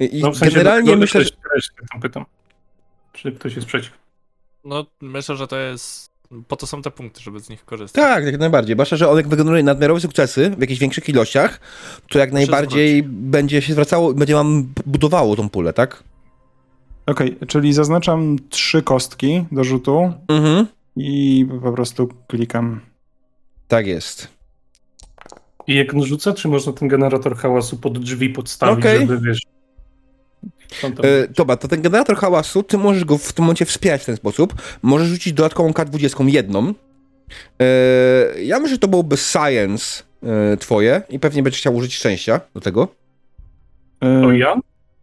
I 0.00 0.20
No, 0.22 0.30
w 0.32 0.36
sensie, 0.38 0.54
generalnie 0.56 0.86
do- 0.86 0.92
do- 0.92 0.98
myślę, 1.00 1.24
że... 1.24 1.30
ktoś- 1.30 1.68
ktoś 1.70 1.88
tam 1.92 2.00
pytam. 2.00 2.24
Czy 3.12 3.32
ktoś 3.32 3.54
jest 3.56 3.66
przeciw? 3.66 3.92
No, 4.64 4.86
myślę, 5.00 5.36
że 5.36 5.46
to 5.46 5.56
jest. 5.58 6.13
Po 6.48 6.56
to 6.56 6.66
są 6.66 6.82
te 6.82 6.90
punkty, 6.90 7.20
żeby 7.20 7.40
z 7.40 7.48
nich 7.50 7.64
korzystać. 7.64 8.02
Tak, 8.04 8.24
jak 8.24 8.38
najbardziej. 8.38 8.74
Zwłaszcza, 8.76 8.96
że 8.96 9.08
on 9.10 9.16
jak 9.16 9.28
wygeneruje 9.28 9.62
nadmiarowe 9.62 10.00
sukcesy 10.00 10.50
w 10.50 10.60
jakichś 10.60 10.80
większych 10.80 11.08
ilościach, 11.08 11.60
to 12.10 12.18
jak 12.18 12.32
najbardziej 12.32 13.02
będzie 13.02 13.62
się 13.62 13.72
zwracało, 13.72 14.14
będzie 14.14 14.34
wam 14.34 14.72
budowało 14.86 15.36
tą 15.36 15.48
pulę, 15.48 15.72
tak? 15.72 16.02
Okej, 17.06 17.36
czyli 17.48 17.72
zaznaczam 17.72 18.36
trzy 18.50 18.82
kostki 18.82 19.44
do 19.52 19.64
rzutu 19.64 20.12
Mhm. 20.28 20.66
i 20.96 21.46
po 21.62 21.72
prostu 21.72 22.08
klikam. 22.28 22.80
Tak 23.68 23.86
jest. 23.86 24.28
I 25.66 25.74
jak 25.74 25.94
on 25.94 26.04
rzuca, 26.04 26.32
czy 26.32 26.48
można 26.48 26.72
ten 26.72 26.88
generator 26.88 27.36
hałasu 27.36 27.76
pod 27.76 27.98
drzwi 27.98 28.30
podstawić, 28.30 28.78
Okej. 28.78 29.00
żeby 29.00 29.20
wiesz... 29.20 29.40
E, 30.84 31.28
dobra, 31.28 31.56
to 31.56 31.68
ten 31.68 31.82
generator 31.82 32.16
hałasu, 32.16 32.62
ty 32.62 32.78
możesz 32.78 33.04
go 33.04 33.18
w 33.18 33.32
tym 33.32 33.44
momencie 33.44 33.64
wspierać 33.64 34.02
w 34.02 34.06
ten 34.06 34.16
sposób. 34.16 34.54
Możesz 34.82 35.08
rzucić 35.08 35.32
dodatkową 35.32 35.70
K20 35.70 36.28
jedną. 36.28 36.74
E, 37.60 37.64
ja 38.42 38.58
myślę, 38.58 38.74
że 38.74 38.78
to 38.78 38.88
byłoby 38.88 39.16
science 39.16 40.02
e, 40.22 40.56
twoje 40.56 41.02
i 41.10 41.18
pewnie 41.18 41.42
będziesz 41.42 41.60
chciał 41.60 41.74
użyć 41.74 41.94
szczęścia 41.94 42.40
do 42.54 42.60
tego. 42.60 42.88
E, 44.00 44.22
To 44.22 44.32
ja? 44.32 44.54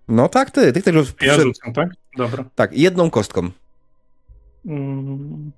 No 0.07 0.29
tak, 0.29 0.51
ty. 0.51 0.73
Ty 0.73 0.81
też 0.81 1.13
Ja 1.21 1.39
rzucam, 1.39 1.73
tak? 1.73 1.89
Dobra. 2.17 2.43
Tak, 2.55 2.77
jedną 2.77 3.09
kostką. 3.09 3.49
Mm. 4.65 5.51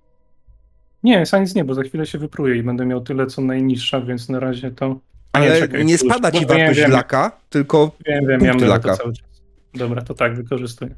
Nie, 1.03 1.25
science 1.25 1.53
nie, 1.55 1.63
bo 1.63 1.73
za 1.73 1.83
chwilę 1.83 2.05
się 2.05 2.17
wypruję 2.17 2.55
i 2.55 2.63
będę 2.63 2.85
miał 2.85 3.01
tyle, 3.01 3.27
co 3.27 3.41
najniższa, 3.41 4.01
więc 4.01 4.29
na 4.29 4.39
razie 4.39 4.71
to... 4.71 4.99
A 5.33 5.37
Ale 5.37 5.53
nie, 5.53 5.59
czekaj, 5.59 5.87
już- 5.87 5.99
spada 6.01 6.31
ci 6.31 6.45
wartość 6.45 6.79
wiem, 6.79 6.91
laka, 6.91 7.31
tylko 7.49 7.91
Wiem, 8.05 8.27
wiem, 8.27 8.41
ja 8.41 8.49
punkty 8.51 8.67
mam 8.67 8.69
laka. 8.69 8.97
cały 8.97 9.13
czas. 9.13 9.32
Dobra, 9.75 10.01
to 10.01 10.13
tak, 10.13 10.35
wykorzystuję. 10.35 10.95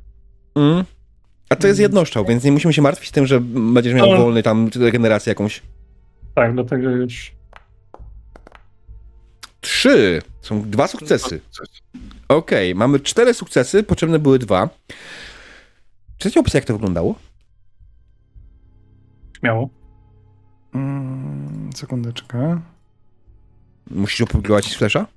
Mm. 0.55 0.83
A 1.49 1.55
to 1.55 1.67
jest 1.67 1.79
jednoszczał, 1.79 2.25
więc 2.25 2.43
nie 2.43 2.51
musimy 2.51 2.73
się 2.73 2.81
martwić 2.81 3.11
tym, 3.11 3.27
że 3.27 3.41
będziesz 3.41 3.93
miał 3.93 4.11
No. 4.11 4.17
wolny 4.17 4.43
tam 4.43 4.69
regenerację 4.75 5.31
jakąś. 5.31 5.61
Tak, 6.35 6.53
dlatego 6.53 6.89
już... 6.89 7.31
Trzy. 9.61 10.21
Są 10.41 10.69
dwa 10.69 10.87
sukcesy. 10.87 11.41
Okej, 12.27 12.75
mamy 12.75 12.99
cztery 12.99 13.33
sukcesy, 13.33 13.83
potrzebne 13.83 14.19
były 14.19 14.39
dwa. 14.39 14.69
Czy 16.17 16.29
chcecie 16.29 16.39
opisać, 16.39 16.55
jak 16.55 16.65
to 16.65 16.73
wyglądało? 16.73 17.15
Śmiało. 19.39 19.69
Mm, 20.75 21.69
sekundeczkę. 21.75 22.61
Musisz 23.91 24.21
opublikować 24.21 24.65
z 24.65 24.75
flesza? 24.75 25.07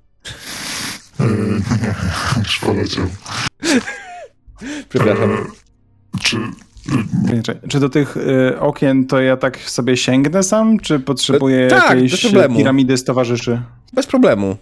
e, 1.19 1.23
nie, 1.83 1.95
już 2.39 2.59
poleciał. 2.59 3.05
Przepraszam. 4.89 5.31
E, 5.31 6.19
czy. 6.19 6.37
Czy 7.69 7.79
do 7.79 7.89
tych 7.89 8.17
y, 8.17 8.59
okien 8.59 9.07
to 9.07 9.21
ja 9.21 9.37
tak 9.37 9.57
sobie 9.57 9.97
sięgnę 9.97 10.43
sam, 10.43 10.79
czy 10.79 10.99
potrzebuję 10.99 11.65
E, 11.65 11.69
tak, 11.69 11.89
jakiejś 11.89 12.11
bez 12.11 12.21
problemu. 12.21 12.57
piramidy 12.57 12.97
z 12.97 13.03
towarzyszy? 13.03 13.61
Bez 13.93 14.07
problemu. 14.07 14.57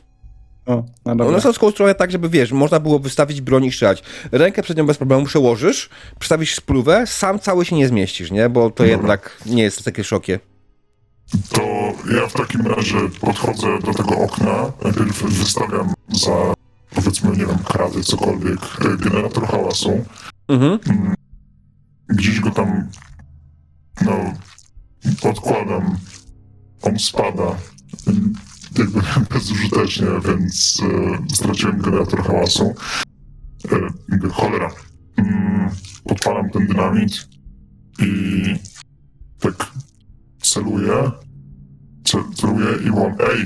O, 0.65 0.83
no 1.05 1.15
dobra. 1.15 1.27
One 1.27 1.41
są 1.41 1.53
skonstruowane 1.53 1.95
tak, 1.95 2.11
żeby 2.11 2.29
wiesz, 2.29 2.51
można 2.51 2.79
było 2.79 2.99
wystawić 2.99 3.41
broń 3.41 3.65
i 3.65 3.71
strzelać. 3.71 4.03
Rękę 4.31 4.63
przed 4.63 4.77
nią 4.77 4.85
bez 4.85 4.97
problemu 4.97 5.25
przełożysz, 5.25 5.89
przestawisz 6.19 6.55
spluwę, 6.55 7.07
sam 7.07 7.39
cały 7.39 7.65
się 7.65 7.75
nie 7.75 7.87
zmieścisz, 7.87 8.31
nie? 8.31 8.49
Bo 8.49 8.69
to 8.69 8.85
jednak 8.85 9.37
nie 9.45 9.63
jest 9.63 9.85
takie 9.85 10.03
szokie. 10.03 10.39
to 11.49 11.61
ja 12.15 12.27
w 12.27 12.33
takim 12.33 12.67
razie 12.67 12.95
podchodzę 13.21 13.67
do 13.85 13.93
tego 13.93 14.17
okna, 14.17 14.71
najpierw 14.83 15.23
wystawiam 15.23 15.93
za, 16.09 16.53
powiedzmy, 16.95 17.31
nie 17.31 17.45
wiem, 17.45 17.57
kraty, 17.57 18.03
cokolwiek, 18.03 18.59
e, 18.85 18.97
generator 18.97 19.47
hałasu. 19.47 20.05
Mhm. 20.47 20.79
Gdzieś 22.07 22.39
go 22.39 22.51
tam, 22.51 22.87
no, 24.05 24.33
odkładam. 25.29 25.97
On 26.81 26.99
spada. 26.99 27.55
Jakby 28.77 29.01
bezużytecznie, 29.33 30.07
więc 30.25 30.81
e, 31.29 31.35
straciłem 31.35 31.81
generator 31.81 32.23
hałasu. 32.23 32.75
E, 33.71 33.75
mówię, 34.09 34.29
cholera. 34.29 34.71
Mm, 35.17 35.69
podpalam 36.03 36.49
ten 36.49 36.67
dynamit 36.67 37.27
i 37.99 38.43
tak 39.39 39.71
celuję. 40.41 41.11
Cel, 42.03 42.23
celuję 42.35 42.67
i 42.85 42.89
mam, 42.89 43.15
ej, 43.31 43.41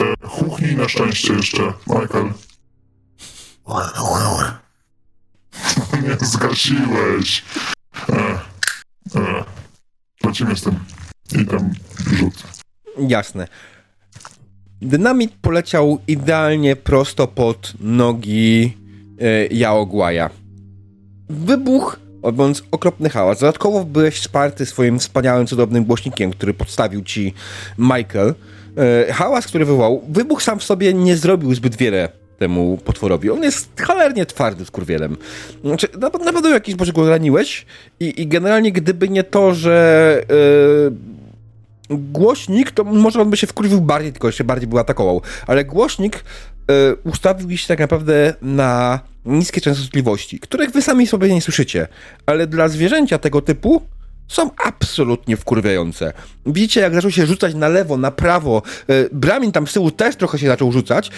e, 0.00 0.26
chuchnij 0.28 0.76
na 0.76 0.88
szczęście 0.88 1.32
jeszcze, 1.32 1.72
Michael. 1.86 2.32
Nie 6.02 6.16
zgasiłeś. 6.26 7.44
E, 8.08 9.44
lecimy 10.24 10.56
z 10.56 10.62
tym. 10.62 10.78
I 11.42 11.46
tam 11.46 11.70
rzut. 12.16 12.42
Jasne. 12.98 13.48
Dynamit 14.82 15.32
poleciał 15.40 15.98
idealnie 16.06 16.76
prosto 16.76 17.26
pod 17.26 17.72
nogi 17.80 18.76
e, 19.20 19.46
Jaogłaja. 19.46 20.30
Wybuch, 21.28 22.00
robiąc 22.22 22.62
okropny 22.70 23.10
hałas. 23.10 23.40
Dodatkowo 23.40 23.84
byłeś 23.84 24.14
wsparty 24.20 24.66
swoim 24.66 24.98
wspaniałym, 24.98 25.46
cudownym 25.46 25.84
głośnikiem, 25.84 26.30
który 26.30 26.54
podstawił 26.54 27.02
ci 27.02 27.34
Michael. 27.78 28.34
E, 29.08 29.12
hałas, 29.12 29.46
który 29.46 29.64
wywołał, 29.64 30.02
wybuch 30.08 30.42
sam 30.42 30.58
w 30.58 30.64
sobie 30.64 30.94
nie 30.94 31.16
zrobił 31.16 31.54
zbyt 31.54 31.76
wiele 31.76 32.08
temu 32.38 32.78
potworowi. 32.84 33.30
On 33.30 33.42
jest 33.42 33.80
cholernie 33.80 34.26
twardy 34.26 34.64
skurwielem. 34.64 35.16
Znaczy, 35.64 35.88
na, 35.92 36.08
na 36.24 36.32
pewno 36.32 36.48
jakiś 36.48 36.78
może 36.78 36.92
go 36.92 37.10
raniłeś 37.10 37.66
i, 38.00 38.22
i 38.22 38.26
generalnie 38.26 38.72
gdyby 38.72 39.08
nie 39.08 39.24
to, 39.24 39.54
że... 39.54 40.22
E, 40.30 41.18
głośnik, 41.90 42.70
to 42.70 42.84
może 42.84 43.20
on 43.20 43.30
by 43.30 43.36
się 43.36 43.46
wkurwił 43.46 43.80
bardziej, 43.80 44.12
tylko 44.12 44.28
jeszcze 44.28 44.44
bardziej 44.44 44.68
by 44.68 44.78
atakował, 44.78 45.22
ale 45.46 45.64
głośnik 45.64 46.16
e, 46.16 46.94
ustawił 46.94 47.58
się 47.58 47.68
tak 47.68 47.78
naprawdę 47.78 48.34
na 48.42 49.00
niskie 49.24 49.60
częstotliwości, 49.60 50.40
których 50.40 50.70
wy 50.70 50.82
sami 50.82 51.06
sobie 51.06 51.34
nie 51.34 51.42
słyszycie, 51.42 51.88
ale 52.26 52.46
dla 52.46 52.68
zwierzęcia 52.68 53.18
tego 53.18 53.42
typu 53.42 53.82
są 54.28 54.50
absolutnie 54.64 55.36
wkurwiające. 55.36 56.12
Widzicie, 56.46 56.80
jak 56.80 56.94
zaczął 56.94 57.10
się 57.10 57.26
rzucać 57.26 57.54
na 57.54 57.68
lewo, 57.68 57.96
na 57.96 58.10
prawo. 58.10 58.62
E, 58.88 59.08
Bramin 59.12 59.52
tam 59.52 59.66
z 59.66 59.72
tyłu 59.72 59.90
też 59.90 60.16
trochę 60.16 60.38
się 60.38 60.46
zaczął 60.46 60.72
rzucać, 60.72 61.10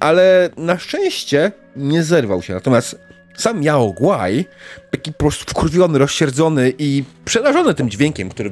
ale 0.00 0.50
na 0.56 0.78
szczęście 0.78 1.52
nie 1.76 2.04
zerwał 2.04 2.42
się. 2.42 2.54
Natomiast 2.54 2.98
sam 3.36 3.62
Yao 3.62 3.92
Guai, 3.92 4.44
taki 4.90 5.12
po 5.12 5.18
prostu 5.18 5.44
wkurwiony, 5.50 5.98
rozsierdzony 5.98 6.72
i 6.78 7.04
przerażony 7.24 7.74
tym 7.74 7.90
dźwiękiem, 7.90 8.28
który 8.28 8.50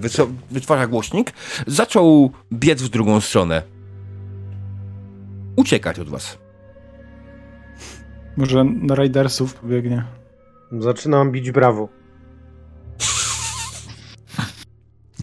wytwarza 0.50 0.86
głośnik, 0.86 1.32
zaczął 1.66 2.30
biec 2.52 2.82
w 2.82 2.88
drugą 2.88 3.20
stronę. 3.20 3.62
Uciekać 5.56 5.98
od 5.98 6.08
was. 6.08 6.38
Może 8.36 8.64
na 8.64 8.94
Raidersów 8.94 9.54
pobiegnie. 9.54 10.04
Zaczynam 10.78 11.32
bić 11.32 11.50
brawo. 11.50 11.88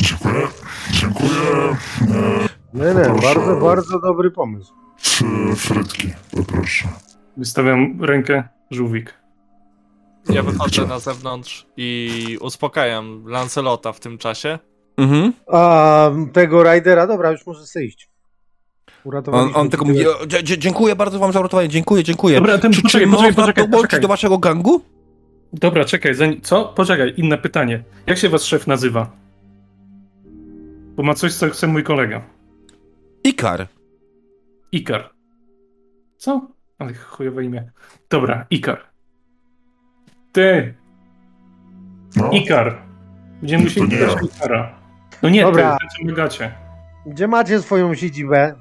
Dziękuję. 0.02 0.48
Dziękuję. 0.92 1.30
E, 2.02 2.48
Nie, 2.74 2.86
nie, 2.86 3.22
bardzo, 3.22 3.56
bardzo 3.56 4.00
dobry 4.00 4.32
pomysł. 4.32 4.74
trzy 5.02 5.26
frytki, 5.56 6.10
poproszę. 6.32 6.88
Wystawiam 7.38 8.04
rękę, 8.04 8.44
żółwik. 8.72 9.14
Ja 10.30 10.44
wychodzę 10.44 10.86
na 10.88 11.00
zewnątrz 11.00 11.66
i 11.78 12.38
uspokajam 12.42 13.28
Lancelota 13.28 13.94
w 13.94 14.00
tym 14.00 14.18
czasie. 14.18 14.60
Mhm. 14.98 15.34
A 15.48 16.10
tego 16.34 16.64
Raidera, 16.64 17.08
dobra, 17.08 17.32
już 17.32 17.46
może 17.48 17.66
sobie 17.68 17.86
iść. 17.86 18.10
On, 19.32 19.52
on 19.54 19.70
tylko 19.70 19.86
mówi, 19.86 20.06
dziękuję 20.44 20.96
bardzo 20.96 21.20
wam 21.20 21.32
za 21.34 21.40
uratowanie, 21.40 21.70
dziękuję, 21.70 22.04
dziękuję. 22.04 22.36
Dobra, 22.36 22.58
ten- 22.58 22.74
czy, 22.74 22.82
poczekaj, 22.82 23.08
czy 23.08 23.12
poczekaj, 23.12 23.32
można 23.32 23.44
poczekaj, 23.46 23.70
dołączyć 23.70 24.00
do 24.00 24.08
waszego 24.08 24.38
gangu? 24.38 24.82
Dobra, 25.54 25.86
czekaj, 25.86 26.14
co? 26.44 26.66
Poczekaj, 26.66 27.14
inne 27.18 27.38
pytanie. 27.38 27.84
Jak 28.08 28.18
się 28.18 28.30
was 28.30 28.44
szef 28.44 28.68
nazywa? 28.68 29.21
Bo 31.02 31.06
ma 31.08 31.14
coś, 31.14 31.34
co 31.34 31.50
chce 31.50 31.68
mój 31.68 31.84
kolega. 31.84 32.22
Ikar. 33.24 33.68
Ikar. 34.72 35.10
Co? 36.18 36.48
Ale 36.80 36.94
chujowe 36.94 37.44
imię. 37.44 37.72
Dobra, 38.10 38.46
Ikar. 38.50 38.86
Ty, 40.32 40.74
No, 42.16 42.30
Ikar. 42.32 42.82
Będziemy 43.42 43.64
musieli 43.64 43.88
nie 43.90 43.98
pytać 43.98 44.16
ja. 44.16 44.28
Ikara. 44.38 44.80
No 45.22 45.30
nie, 45.30 45.42
Dobra. 45.44 45.78
ty, 45.78 45.88
ty 46.06 46.10
co 46.10 46.16
gacie. 46.16 46.52
Gdzie 47.06 47.28
macie 47.28 47.62
swoją 47.62 47.96
siedzibę? 47.96 48.56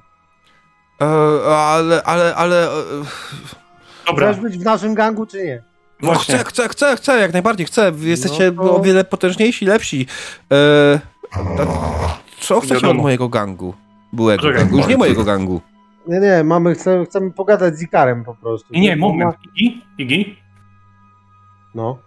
E, 1.01 1.07
ale, 1.57 2.03
ale, 2.03 2.35
ale... 2.35 2.69
E, 2.69 2.73
Dobra, 4.07 4.33
Chcesz 4.33 4.43
być 4.43 4.59
w 4.59 4.63
naszym 4.65 4.95
gangu, 4.95 5.27
czy 5.27 5.45
nie? 5.45 5.63
no, 6.03 6.15
chcę, 6.15 6.39
chcę, 6.45 6.69
chcę, 6.69 6.97
chcę, 6.97 7.21
jak 7.21 7.33
najbardziej 7.33 7.67
chcę. 7.67 7.93
Jesteście 7.99 8.51
No 8.57 8.63
to- 8.63 8.77
o 8.77 8.83
wiele 8.83 9.05
potężniejsi, 9.05 9.67
lepsi. 9.67 10.07
E, 10.53 11.01
co 12.41 12.61
chcecie 12.61 12.89
od 12.89 12.97
mojego 12.97 13.29
gangu? 13.29 13.75
Byłego 14.13 14.43
Poczekaj. 14.43 14.63
gangu, 14.63 14.77
już 14.79 14.87
nie 14.87 14.97
mojego 14.97 15.25
gangu. 15.25 15.61
Nie, 16.07 16.21
nie, 16.21 16.45
mamy, 16.45 16.75
chcemy, 16.75 17.05
chcemy 17.05 17.31
pogadać 17.31 17.77
z 17.77 17.83
Ikarem 17.83 18.25
po 18.25 18.35
prostu. 18.35 18.69
nie, 18.75 18.81
nie, 18.81 18.97
Bo 18.97 19.09
moment. 19.09 19.31
ma- 19.37 19.53
Igi? 19.57 19.83
Igi? 19.99 20.37
No. 21.75 21.99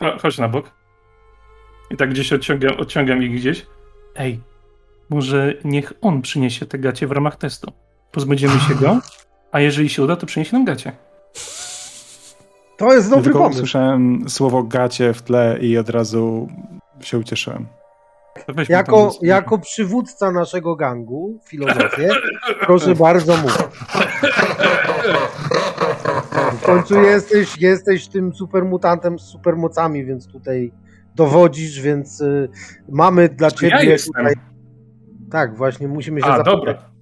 Cho- 0.00 0.20
Chodź 0.22 0.38
na 0.38 0.48
bok. 0.48 0.70
I 1.90 1.96
tak 1.96 2.10
gdzieś 2.10 2.32
odciągam, 2.32 2.76
odciągam 2.78 3.22
ich 3.22 3.34
gdzieś. 3.36 3.66
Ej, 4.16 4.40
może 5.10 5.54
niech 5.64 5.92
on 6.00 6.22
przyniesie 6.22 6.66
te 6.66 6.78
gacie 6.78 7.06
w 7.06 7.12
ramach 7.12 7.36
testu. 7.36 7.72
Pozbędziemy 8.12 8.60
się 8.60 8.74
go, 8.74 9.00
a 9.52 9.60
jeżeli 9.60 9.88
się 9.88 10.02
uda, 10.02 10.16
to 10.16 10.26
przyniesie 10.26 10.56
nam 10.56 10.64
gacie. 10.64 10.92
To 12.78 12.92
jest 12.92 13.06
Ja 13.06 13.10
dobry 13.10 13.24
tylko 13.24 13.38
pomysł. 13.38 13.56
usłyszałem 13.58 14.28
słowo 14.28 14.62
gacie 14.62 15.12
w 15.14 15.22
tle 15.22 15.58
i 15.60 15.78
od 15.78 15.88
razu 15.88 16.48
się 17.00 17.18
ucieszyłem. 17.18 17.66
Jako, 18.68 19.12
jako 19.22 19.58
przywódca 19.58 20.32
naszego 20.32 20.76
gangu, 20.76 21.38
filozofię, 21.46 22.08
proszę 22.60 22.94
bardzo 22.94 23.36
mów. 23.36 23.58
W 26.52 26.62
końcu 26.64 27.02
jesteś, 27.02 27.58
jesteś 27.58 28.08
tym 28.08 28.34
supermutantem 28.34 29.18
z 29.18 29.22
supermocami, 29.22 30.04
więc 30.04 30.26
tutaj 30.28 30.72
dowodzisz, 31.14 31.80
więc 31.80 32.20
y, 32.20 32.48
mamy 32.88 33.28
dla 33.28 33.50
To 33.50 33.56
ciebie 33.56 33.84
ja 33.84 33.96
tutaj... 34.06 34.34
Tak, 35.30 35.56
właśnie, 35.56 35.88
musimy 35.88 36.20
się 36.20 36.26
A, 36.26 36.36
zapytać. 36.36 36.54
dobra. 36.54 36.92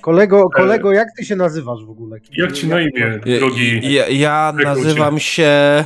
Kolego, 0.00 0.50
kolego, 0.50 0.92
jak 0.92 1.08
ty 1.16 1.24
się 1.24 1.36
nazywasz 1.36 1.84
w 1.84 1.90
ogóle? 1.90 2.18
Jak 2.38 2.52
ci 2.52 2.68
na 2.68 2.80
imię, 2.80 3.20
Ja, 3.26 3.38
drogi 3.38 3.94
ja, 3.94 4.08
ja 4.08 4.52
nazywam 4.64 5.18
się 5.18 5.84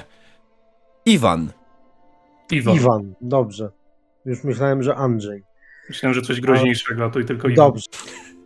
Iwan. 1.06 1.50
Iwan? 2.50 2.76
Iwan, 2.76 3.14
dobrze. 3.20 3.70
Już 4.24 4.44
myślałem, 4.44 4.82
że 4.82 4.94
Andrzej. 4.94 5.42
Myślałem, 5.88 6.14
że 6.14 6.22
coś 6.22 6.40
groźniejszego, 6.40 7.04
a 7.04 7.10
to 7.10 7.20
i 7.20 7.24
tylko 7.24 7.48
Iwan. 7.48 7.66
Dobrze. 7.66 7.86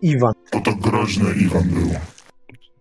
Iwan. 0.03 0.33
to 0.51 0.61
tak 0.61 0.79
groźny 0.81 1.25
Iwan 1.41 1.63
był. 1.69 1.91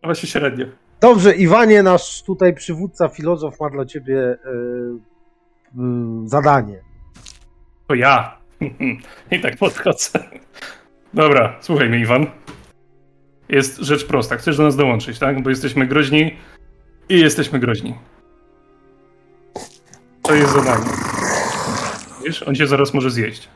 A 0.02 0.08
Właśnie 0.08 0.30
średnio. 0.30 0.66
Dobrze, 1.02 1.36
Iwanie, 1.36 1.84
nasz 1.84 2.24
tutaj 2.24 2.54
przywódca, 2.54 3.08
filozof 3.08 3.60
ma 3.60 3.70
dla 3.70 3.86
ciebie 3.86 4.18
y, 4.18 4.36
y, 4.36 6.30
zadanie. 6.30 6.82
To 7.88 7.96
ja. 7.96 8.38
I 9.32 9.40
tak 9.40 9.58
podchodzę. 9.58 10.20
Dobra, 11.14 11.58
słuchaj 11.62 11.90
mnie, 11.90 12.00
Iwan. 12.00 12.26
Jest 13.50 13.78
rzecz 13.78 14.06
prosta. 14.06 14.38
Chcesz 14.38 14.58
do 14.58 14.64
nas 14.64 14.76
dołączyć, 14.76 15.20
tak? 15.20 15.44
Bo 15.44 15.50
jesteśmy 15.50 15.88
groźni 15.88 16.38
i 17.10 17.20
jesteśmy 17.20 17.60
groźni. 17.60 17.96
To 20.22 20.36
jest 20.36 20.54
zadanie. 20.54 21.15
Wiesz, 22.26 22.44
on 22.44 22.56
cię 22.56 22.68
zaraz 22.68 22.94
może 22.94 23.12
zjeść. 23.12 23.50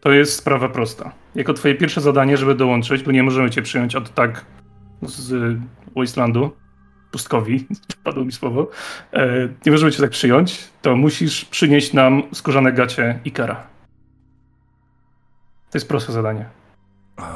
To 0.00 0.12
jest 0.12 0.32
sprawa 0.36 0.68
prosta. 0.68 1.12
Jako 1.34 1.54
twoje 1.54 1.74
pierwsze 1.74 2.00
zadanie, 2.00 2.36
żeby 2.36 2.54
dołączyć, 2.54 3.02
bo 3.02 3.12
nie 3.12 3.22
możemy 3.22 3.50
cię 3.50 3.62
przyjąć 3.62 3.96
od 3.96 4.14
tak 4.14 4.44
z 5.02 5.56
Wastelandu, 5.96 6.50
pustkowi, 7.10 7.66
padło 8.04 8.24
mi 8.24 8.32
słowo, 8.32 8.70
e, 9.12 9.48
nie 9.66 9.72
możemy 9.72 9.92
cię 9.92 10.02
tak 10.02 10.10
przyjąć, 10.10 10.68
to 10.82 10.96
musisz 10.96 11.44
przynieść 11.44 11.92
nam 11.92 12.22
skórzane 12.32 12.72
gacie 12.72 13.20
Ikara. 13.24 13.66
To 15.70 15.78
jest 15.78 15.88
proste 15.88 16.12
zadanie. 16.12 16.46
Eee, 17.18 17.26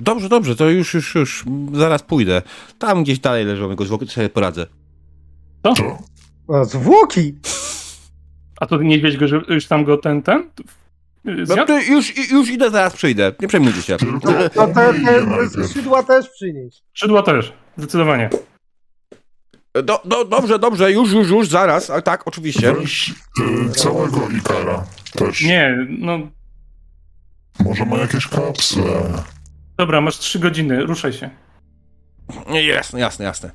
Dobrze, 0.00 0.28
dobrze, 0.28 0.56
to 0.56 0.70
już, 0.70 0.94
już, 0.94 1.14
już, 1.14 1.44
zaraz 1.72 2.02
pójdę. 2.02 2.42
Tam 2.78 3.02
gdzieś 3.02 3.18
dalej 3.18 3.44
leżą 3.44 3.76
zwłoki, 3.84 4.06
to 4.06 4.12
sobie 4.12 4.28
poradzę. 4.28 4.66
Co? 5.62 5.74
A, 6.54 6.64
zwłoki! 6.64 7.34
A 8.60 8.66
to 8.66 8.82
niedźwiedź 8.82 9.16
go, 9.16 9.28
że 9.28 9.40
już 9.48 9.66
tam 9.66 9.84
go 9.84 9.96
ten, 9.98 10.22
ten? 10.22 10.40
y, 11.28 11.44
No, 11.56 11.66
to 11.66 11.78
już, 11.80 12.30
już 12.30 12.50
idę, 12.50 12.70
zaraz 12.70 12.96
przyjdę, 12.96 13.32
nie 13.40 13.48
przejmujcie 13.48 13.82
się. 13.82 13.94
E, 13.94 13.98
No 14.56 14.66
te, 14.74 14.94
te, 15.54 15.64
skrzydła 15.68 16.02
też 16.02 16.28
przynieść. 16.30 16.84
Szydła 16.92 17.22
też, 17.22 17.52
zdecydowanie. 17.76 18.30
Do, 19.84 20.00
do, 20.04 20.24
dobrze, 20.24 20.58
dobrze, 20.58 20.92
już, 20.92 21.12
już, 21.12 21.30
już, 21.30 21.48
zaraz, 21.48 21.90
a 21.90 22.02
tak, 22.02 22.26
oczywiście. 22.28 22.72
Weź 22.72 23.10
y, 23.10 23.70
całego 23.70 24.28
Ikara 24.38 24.84
też. 25.12 25.42
Nie, 25.42 25.86
no 25.98 26.18
Może 27.60 27.84
ma 27.86 27.96
jakieś 27.96 28.26
kapsle. 28.26 28.84
dobra, 29.76 30.00
masz 30.00 30.18
trzy 30.18 30.38
godziny, 30.38 30.80
ruszaj 30.86 31.12
się. 31.12 31.30
Jasne, 32.66 33.00
jasne, 33.00 33.24
jasne. 33.24 33.50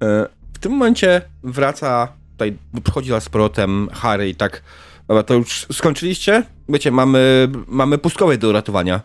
W 0.00 0.24
tym 0.62 0.72
momencie 0.72 1.22
wraca, 1.42 2.08
tutaj 2.32 2.56
przychodzi 2.84 3.10
z 3.20 3.28
powrotem 3.28 3.88
Harry 3.92 4.28
i 4.28 4.34
tak, 4.34 4.62
dobra, 5.08 5.22
to 5.22 5.34
już 5.34 5.66
skończyliście? 5.72 6.42
Wiecie, 6.68 6.90
mamy, 6.90 7.48
mamy 7.68 7.98
pustkowie 7.98 8.38
do 8.38 8.48
uratowania. 8.48 9.00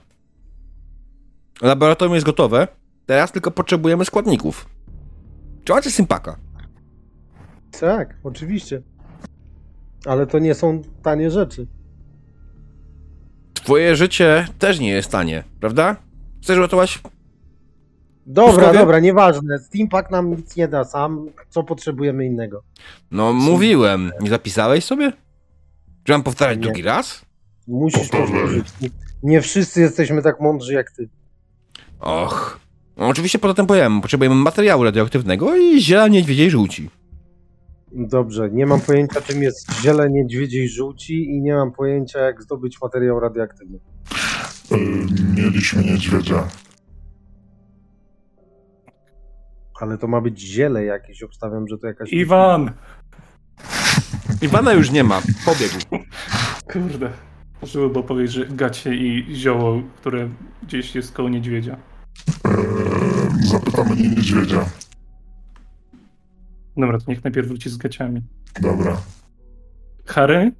Laboratorium 1.61 2.15
jest 2.15 2.25
gotowe, 2.25 2.67
teraz 3.05 3.31
tylko 3.31 3.51
potrzebujemy 3.51 4.05
składników. 4.05 4.69
Czy 5.63 5.73
macie 5.73 5.91
sympaka? 5.91 6.37
Tak, 7.79 8.15
oczywiście. 8.23 8.81
Ale 10.05 10.27
to 10.27 10.39
nie 10.39 10.53
są 10.53 10.81
tanie 11.03 11.31
rzeczy. 11.31 11.67
Twoje 13.53 13.95
życie 13.95 14.47
też 14.59 14.79
nie 14.79 14.89
jest 14.89 15.11
tanie, 15.11 15.43
prawda? 15.59 15.95
Chcesz 16.41 16.57
uratować? 16.57 17.01
Dobra, 18.29 18.53
Pustkowie? 18.53 18.79
dobra, 18.79 18.99
nieważne. 18.99 19.59
Steampack 19.59 20.11
nam 20.11 20.29
nic 20.31 20.55
nie 20.55 20.67
da 20.67 20.83
sam. 20.83 21.29
Co 21.49 21.63
potrzebujemy 21.63 22.25
innego? 22.25 22.63
No, 23.11 23.33
mówiłem. 23.33 24.11
Nie 24.21 24.29
zapisałeś 24.29 24.83
sobie? 24.85 25.11
Czy 26.03 26.11
mam 26.11 26.23
powtarzać 26.23 26.57
Nie. 26.57 26.63
drugi 26.63 26.81
raz? 26.81 27.25
Musisz 27.67 27.99
Powtarzaj. 27.99 28.27
powtórzyć. 28.27 28.67
Nie 29.23 29.41
wszyscy 29.41 29.81
jesteśmy 29.81 30.21
tak 30.21 30.39
mądrzy 30.39 30.73
jak 30.73 30.91
ty. 30.91 31.09
Och. 31.99 32.59
No, 32.97 33.07
oczywiście 33.07 33.39
poza 33.39 33.53
tym 33.53 33.67
powiem, 33.67 34.01
potrzebujemy 34.01 34.35
materiału 34.35 34.83
radioaktywnego 34.83 35.55
i 35.57 35.81
ziela 35.81 36.07
niedźwiedziej 36.07 36.49
żółci. 36.51 36.89
Dobrze, 37.91 38.49
nie 38.51 38.65
mam 38.65 38.81
pojęcia 38.81 39.21
czym 39.21 39.43
jest 39.43 39.71
ziele 39.81 40.09
niedźwiedziej 40.09 40.69
żółci 40.69 41.25
i 41.25 41.41
nie 41.41 41.53
mam 41.55 41.71
pojęcia 41.71 42.19
jak 42.19 42.41
zdobyć 42.43 42.81
materiał 42.81 43.19
radioaktywny. 43.19 43.79
E, 44.71 44.77
mieliśmy 45.41 45.83
niedźwiedzia. 45.83 46.47
Ale 49.79 49.97
to 49.97 50.07
ma 50.07 50.21
być 50.21 50.39
ziele 50.39 50.83
jakieś, 50.85 51.23
obstawiam, 51.23 51.67
że 51.67 51.77
to 51.77 51.87
jakaś... 51.87 52.13
Iwan! 52.13 52.71
Iwana 54.41 54.73
już 54.73 54.91
nie 54.91 55.03
ma. 55.03 55.21
Pobiegł. 55.45 56.05
Kurde. 56.71 57.09
Żeby 57.63 57.89
było 57.89 58.03
powiedzieć, 58.03 58.33
że 58.35 58.45
gacie 58.45 58.95
i 58.95 59.35
zioło, 59.35 59.81
które 59.97 60.29
gdzieś 60.63 60.95
jest 60.95 61.11
koło 61.13 61.29
niedźwiedzia. 61.29 61.77
E, 62.45 62.49
zapytamy 63.45 63.95
nie 63.95 64.09
niedźwiedzia. 64.09 64.65
Dobra, 66.77 66.97
to 66.99 67.05
niech 67.07 67.23
najpierw 67.23 67.47
wróci 67.47 67.69
z 67.69 67.77
gaciami. 67.77 68.21
Dobra. 68.61 68.97
Harry? 70.05 70.51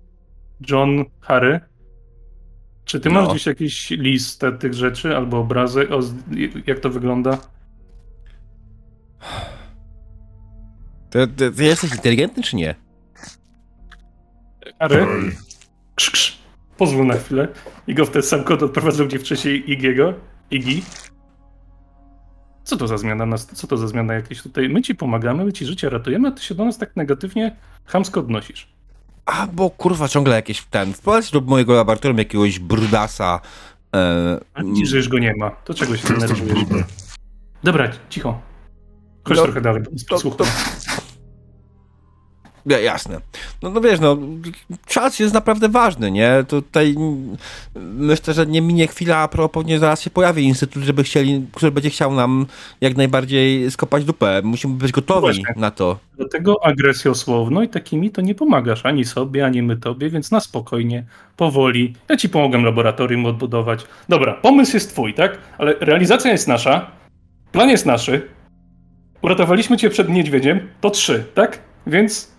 John 0.69 1.05
Harry? 1.21 1.59
Czy 2.85 2.99
ty 2.99 3.09
No. 3.09 3.15
masz 3.21 3.29
gdzieś 3.29 3.45
jakiś 3.45 3.89
listę 3.89 4.51
tych 4.51 4.73
rzeczy 4.73 5.15
albo 5.17 5.39
obrazy? 5.39 5.89
O, 5.89 5.99
jak 6.67 6.79
to 6.79 6.89
wygląda? 6.89 7.37
Ty, 11.09 11.27
ty, 11.27 11.51
ty 11.51 11.63
jesteś 11.63 11.91
inteligentny 11.91 12.43
czy 12.43 12.55
nie? 12.55 12.75
Harry? 14.79 15.07
Krz, 15.95 16.09
krz. 16.11 16.37
Pozwól 16.77 17.05
na 17.07 17.13
chwilę. 17.17 17.47
I 17.87 17.93
go 17.95 18.05
w 18.05 18.09
ten 18.09 18.23
sam 18.23 18.43
kod 18.43 18.63
odprowadzał, 18.63 19.07
gdzie 19.07 19.19
wcześniej 19.19 19.71
Igiego. 19.71 20.13
Igi. 20.51 20.83
Co 22.63 22.77
to 22.77 22.87
za 22.87 22.97
zmiana? 22.97 23.25
nas- 23.25 23.45
Co 23.45 23.67
to 23.67 23.77
za 23.77 23.87
zmiana 23.87 24.13
jakieś 24.13 24.41
tutaj? 24.41 24.69
My 24.69 24.81
ci 24.81 24.95
pomagamy, 24.95 25.45
my 25.45 25.53
ci 25.53 25.65
życie 25.65 25.89
ratujemy, 25.89 26.27
a 26.27 26.31
ty 26.31 26.43
się 26.43 26.55
do 26.55 26.65
nas 26.65 26.77
tak 26.77 26.95
negatywnie, 26.95 27.55
chamsko 27.85 28.19
odnosisz. 28.19 28.67
A, 29.25 29.47
bo 29.47 29.69
kurwa 29.69 30.07
ciągle 30.07 30.35
jakieś 30.35 30.61
ten. 30.63 30.93
Wprowadź 30.93 31.31
do 31.31 31.41
mojego 31.41 31.73
laboratorium 31.73 32.17
jakiegoś 32.17 32.59
brudasa. 32.59 33.39
E, 33.95 34.39
A 34.53 34.63
widzisz, 34.63 34.89
że 34.89 34.97
już 34.97 35.09
go 35.09 35.19
nie 35.19 35.33
ma. 35.35 35.49
To 35.51 35.73
czego 35.73 35.97
się 35.97 36.07
denerwujesz? 36.07 36.65
Dobra, 37.63 37.89
cicho. 38.09 38.41
Chodź 39.27 39.37
No, 39.37 39.43
trochę 39.43 39.61
dalej, 39.61 39.83
to- 39.83 39.91
posłuchaj. 40.09 40.47
Ja, 42.65 42.79
jasne. 42.79 43.21
No, 43.61 43.69
no 43.69 43.81
wiesz, 43.81 43.99
no, 43.99 44.17
czas 44.85 45.19
jest 45.19 45.33
naprawdę 45.33 45.69
ważny, 45.69 46.11
nie? 46.11 46.43
Tutaj 46.47 46.95
myślę, 47.75 48.33
że 48.33 48.45
nie 48.47 48.61
minie 48.61 48.87
chwila, 48.87 49.17
a 49.17 49.27
propos, 49.27 49.65
nie 49.65 49.79
zaraz 49.79 50.01
się 50.01 50.09
pojawi 50.09 50.43
instytut, 50.43 50.83
żeby 50.83 51.03
chcieli, 51.03 51.45
który 51.53 51.71
będzie 51.71 51.89
chciał 51.89 52.13
nam 52.13 52.45
jak 52.81 52.97
najbardziej 52.97 53.71
skopać 53.71 54.05
dupę. 54.05 54.41
Musimy 54.43 54.73
być 54.75 54.91
gotowi 54.91 55.21
Właśnie. 55.21 55.43
na 55.55 55.71
to. 55.71 55.99
Dlatego 56.17 56.65
agresjosłowno 56.65 57.63
i 57.63 57.69
takimi 57.69 58.11
to 58.11 58.21
nie 58.21 58.35
pomagasz 58.35 58.85
ani 58.85 59.05
sobie, 59.05 59.45
ani 59.45 59.63
my 59.63 59.77
tobie, 59.77 60.09
więc 60.09 60.31
na 60.31 60.39
spokojnie, 60.39 61.05
powoli. 61.37 61.93
Ja 62.09 62.17
ci 62.17 62.29
pomogę 62.29 62.57
laboratorium 62.61 63.25
odbudować. 63.25 63.85
Dobra, 64.09 64.33
pomysł 64.33 64.73
jest 64.73 64.91
twój, 64.91 65.13
tak? 65.13 65.37
Ale 65.57 65.75
realizacja 65.79 66.31
jest 66.31 66.47
nasza, 66.47 66.91
plan 67.51 67.69
jest 67.69 67.85
naszy. 67.85 68.27
Uratowaliśmy 69.21 69.77
cię 69.77 69.89
przed 69.89 70.09
niedźwiedziem, 70.09 70.69
to 70.81 70.89
trzy, 70.89 71.23
tak? 71.33 71.63
Więc 71.87 72.31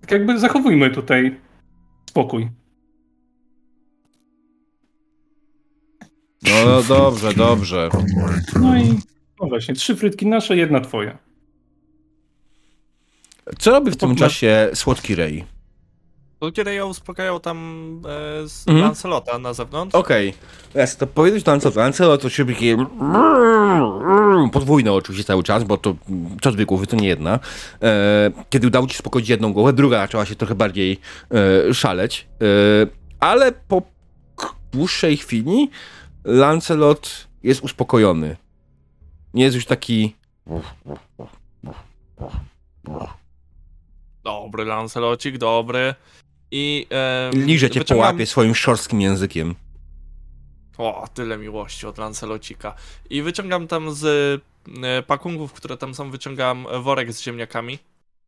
tak 0.00 0.10
jakby 0.10 0.38
zachowujmy 0.38 0.90
tutaj 0.90 1.40
spokój. 2.10 2.48
No, 6.42 6.64
no 6.66 6.82
dobrze, 6.82 7.34
dobrze. 7.34 7.88
No 8.60 8.78
i 8.78 8.88
no 9.40 9.48
właśnie, 9.48 9.74
trzy 9.74 9.96
frytki 9.96 10.26
nasze, 10.26 10.56
jedna 10.56 10.80
twoja. 10.80 11.18
Co 13.58 13.70
robi 13.70 13.90
w 13.90 13.96
tym 13.96 14.16
czasie 14.16 14.70
słodki 14.74 15.14
Ray? 15.14 15.44
Kiedy 16.54 16.74
ja 16.74 16.84
uspokajał 16.84 17.40
tam 17.40 17.58
e, 18.44 18.48
z 18.48 18.68
Mhm. 18.68 18.84
Lancelota 18.86 19.38
na 19.38 19.54
zewnątrz. 19.54 19.94
Okej, 19.94 20.34
chcę 20.84 20.96
to 20.96 21.06
powiedzieć 21.06 21.42
do 21.42 21.50
Lancelota. 21.50 21.80
Lancelot 21.80 22.22
to 22.22 22.28
się 22.28 22.46
takie 22.46 22.76
podwójne 24.52 24.92
oczywiście 24.92 25.24
cały 25.24 25.42
czas, 25.42 25.64
bo 25.64 25.76
to 25.78 25.94
co 26.42 26.52
dwie 26.52 26.66
głowy, 26.66 26.86
to 26.86 26.96
nie 26.96 27.08
jedna. 27.08 27.38
E, 27.82 28.30
kiedy 28.50 28.66
udało 28.66 28.86
ci 28.86 28.92
się 28.92 28.98
spokoić 28.98 29.28
jedną 29.28 29.52
głowę, 29.52 29.72
druga 29.72 29.98
zaczęła 29.98 30.26
się 30.26 30.34
trochę 30.34 30.54
bardziej 30.54 31.00
e, 31.70 31.74
szaleć. 31.74 32.26
E, 32.40 32.46
ale 33.20 33.52
po 33.52 33.82
k- 34.36 34.54
dłuższej 34.72 35.16
chwili 35.16 35.70
Lancelot 36.24 37.28
jest 37.42 37.60
uspokojony. 37.64 38.36
Nie 39.34 39.44
jest 39.44 39.56
już 39.56 39.66
taki... 39.66 40.16
Dobry 44.24 44.64
Lancelocik, 44.64 45.38
dobry. 45.38 45.94
I 46.50 46.86
e, 46.90 47.30
Liże 47.34 47.70
cię 47.70 47.80
po 47.80 47.84
wyciągam- 47.84 47.98
łapie 48.12 48.26
swoim 48.26 48.54
szorstkim 48.54 49.00
językiem. 49.00 49.54
O, 50.78 51.08
tyle 51.14 51.38
miłości 51.38 51.86
od 51.86 51.98
Lancelocika. 51.98 52.74
I 53.10 53.22
wyciągam 53.22 53.66
tam 53.68 53.94
z 53.94 54.04
e, 54.82 55.02
pakunków, 55.02 55.52
które 55.52 55.76
tam 55.76 55.94
są, 55.94 56.10
wyciągam 56.10 56.66
worek 56.82 57.12
z 57.12 57.20
ziemniakami, 57.22 57.78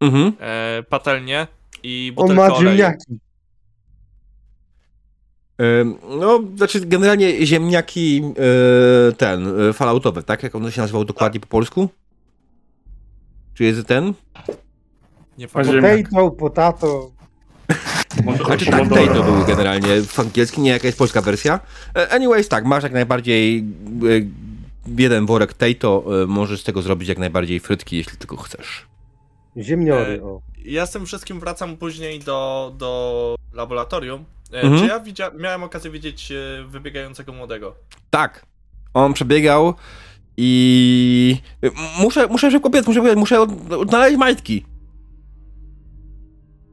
Mhm. 0.01 0.33
e, 0.41 0.83
patelnię 0.89 1.47
i 1.83 2.13
On 2.17 2.27
butelkę 2.29 2.49
ma 2.51 2.55
oleju. 2.57 2.69
ziemniaki. 2.71 3.19
No, 6.21 6.41
znaczy 6.57 6.81
generalnie 6.87 7.47
ziemniaki 7.47 8.23
e, 9.09 9.13
ten, 9.13 9.61
e, 9.61 9.73
falloutowe, 9.73 10.23
tak? 10.23 10.43
Jak 10.43 10.55
on 10.55 10.71
się 10.71 10.81
nazywał 10.81 11.05
dokładnie 11.05 11.41
po 11.41 11.47
polsku? 11.47 11.89
Czy 13.55 13.65
jest 13.65 13.87
ten? 13.87 14.15
Nie. 15.39 15.49
Potato, 15.49 16.31
potato. 16.31 17.11
Znaczy 18.47 18.67
tak, 18.71 18.89
tej 18.89 19.09
to 19.09 19.23
były 19.23 19.45
generalnie 19.47 20.03
w 20.03 20.21
angielskim, 20.21 20.63
nie 20.65 20.71
jaka 20.71 20.87
jest 20.87 20.99
polska 20.99 21.21
wersja. 21.23 21.61
E, 21.97 22.09
Anyways, 22.13 22.49
tak, 22.49 22.65
masz 22.65 22.83
jak 22.83 22.93
najbardziej 22.93 23.59
e, 23.59 23.63
jeden 24.99 25.27
worek 25.27 25.53
tej, 25.53 25.77
to 25.77 26.05
e, 26.23 26.27
możesz 26.27 26.61
z 26.61 26.65
tego 26.65 26.83
zrobić 26.83 27.09
jak 27.09 27.19
najbardziej 27.19 27.61
frytki, 27.61 27.97
jeśli 27.97 28.19
tylko 28.19 28.37
chcesz. 28.37 28.87
Ziemniory, 29.57 30.23
o. 30.23 30.41
Ja 30.65 30.87
z 30.87 30.91
tym 30.91 31.07
wszystkim 31.07 31.41
wracam 31.41 31.77
później 31.77 32.21
do, 32.21 32.73
do 32.79 33.35
laboratorium. 33.53 34.25
Mhm. 34.53 34.79
Czy 34.83 34.87
ja 34.87 35.01
widzia- 35.01 35.31
miałem 35.39 35.63
okazję 35.63 35.91
widzieć 35.91 36.33
wybiegającego 36.69 37.33
młodego? 37.33 37.75
Tak, 38.11 38.47
on 38.95 39.13
przebiegał 39.13 39.75
i 40.37 41.37
muszę, 41.99 42.27
muszę 42.27 42.51
szybko 42.51 42.71
biec, 42.71 42.87
muszę, 42.87 43.15
muszę 43.17 43.41
od- 43.41 43.73
odnaleźć 43.73 44.17
majtki. 44.19 44.65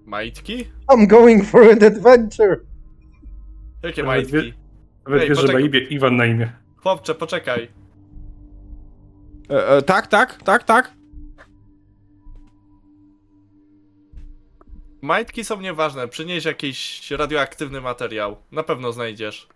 Majtki? 0.06 0.66
I'm 0.92 1.08
going 1.08 1.46
for 1.46 1.62
an 1.72 1.84
adventure. 1.84 2.66
Jakie 3.84 4.04
Nawet 4.04 4.32
majtki? 4.32 4.54
Nawet 5.06 5.22
Ej, 5.22 5.30
wiesz, 5.30 5.40
że 5.40 5.54
ma 5.54 5.60
imię, 5.60 5.80
Iwan 5.80 6.16
na 6.16 6.26
imię. 6.26 6.52
Chłopcze, 6.78 7.16
poczekaj. 7.16 7.68
E, 9.50 9.68
e, 9.68 9.82
tak, 9.82 10.08
tak, 10.08 10.44
tak, 10.44 10.64
tak. 10.64 10.94
Majtki 15.02 15.44
są 15.44 15.62
nieważne. 15.62 16.08
Przynieś 16.08 16.46
jakiś 16.46 17.12
radioaktywny 17.12 17.82
materiał. 17.82 18.38
Na 18.52 18.64
pewno 18.64 18.92
znajdziesz. 18.92 19.48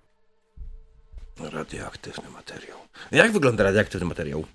Radioaktywny 1.39 2.29
materiał. 2.29 2.77
Jak 3.11 3.31
wygląda 3.31 3.63
radioaktywny 3.63 4.07
materiał? 4.07 4.45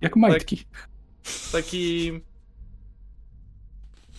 Jak 0.00 0.16
majtki. 0.16 0.64
Taki. 1.52 2.20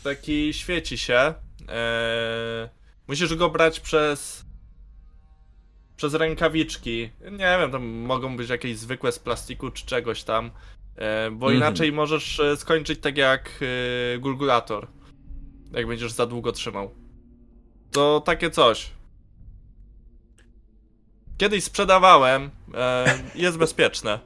Taki 0.04 0.54
świeci 0.54 0.98
się. 0.98 1.34
Eee, 1.68 2.70
musisz 3.08 3.36
go 3.36 3.50
brać 3.50 3.80
przez. 3.80 4.46
Przez 5.96 6.14
rękawiczki. 6.14 7.10
Nie 7.32 7.58
wiem, 7.60 7.72
tam 7.72 7.86
mogą 7.88 8.38
być 8.38 8.50
jakieś 8.50 8.78
zwykłe 8.78 9.12
z 9.12 9.20
plastiku 9.20 9.72
czy 9.72 9.86
czegoś 9.86 10.24
tam. 10.24 10.52
E, 10.96 11.32
bo 11.32 11.46
Mhm. 11.46 11.58
inaczej 11.58 11.92
możesz 11.92 12.40
e, 12.40 12.58
skończyć 12.58 13.00
tak 13.00 13.18
jak 13.18 13.50
e, 14.16 14.20
gulgulator. 14.20 14.88
Jak 15.72 15.88
będziesz 15.88 16.12
za 16.12 16.26
długo 16.26 16.52
trzymał. 16.52 16.92
To 17.92 18.22
takie 18.26 18.52
coś. 18.52 18.92
Kiedyś 21.38 21.64
sprzedawałem. 21.64 22.50
Jest 23.36 23.58
bezpieczne. 23.58 24.20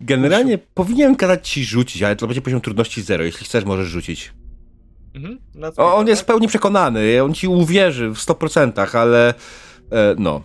Generalnie 0.00 0.58
powinienem 0.58 1.16
kazać 1.16 1.48
ci 1.48 1.64
rzucić, 1.64 2.02
ale 2.02 2.16
to 2.16 2.26
będzie 2.26 2.42
poziom 2.42 2.60
trudności 2.60 3.02
zero. 3.02 3.24
Jeśli 3.24 3.46
chcesz, 3.46 3.64
możesz 3.64 3.88
rzucić. 3.88 4.32
Mhm, 5.14 5.38
na 5.54 5.68
O, 5.76 5.96
on 5.96 6.08
jest 6.08 6.22
w 6.22 6.24
tak? 6.24 6.34
pełni 6.34 6.48
przekonany, 6.48 7.22
on 7.22 7.34
ci 7.34 7.48
uwierzy 7.48 8.10
w 8.10 8.18
100%, 8.18 8.96
ale 8.96 9.34
e, 9.92 10.14
no. 10.18 10.42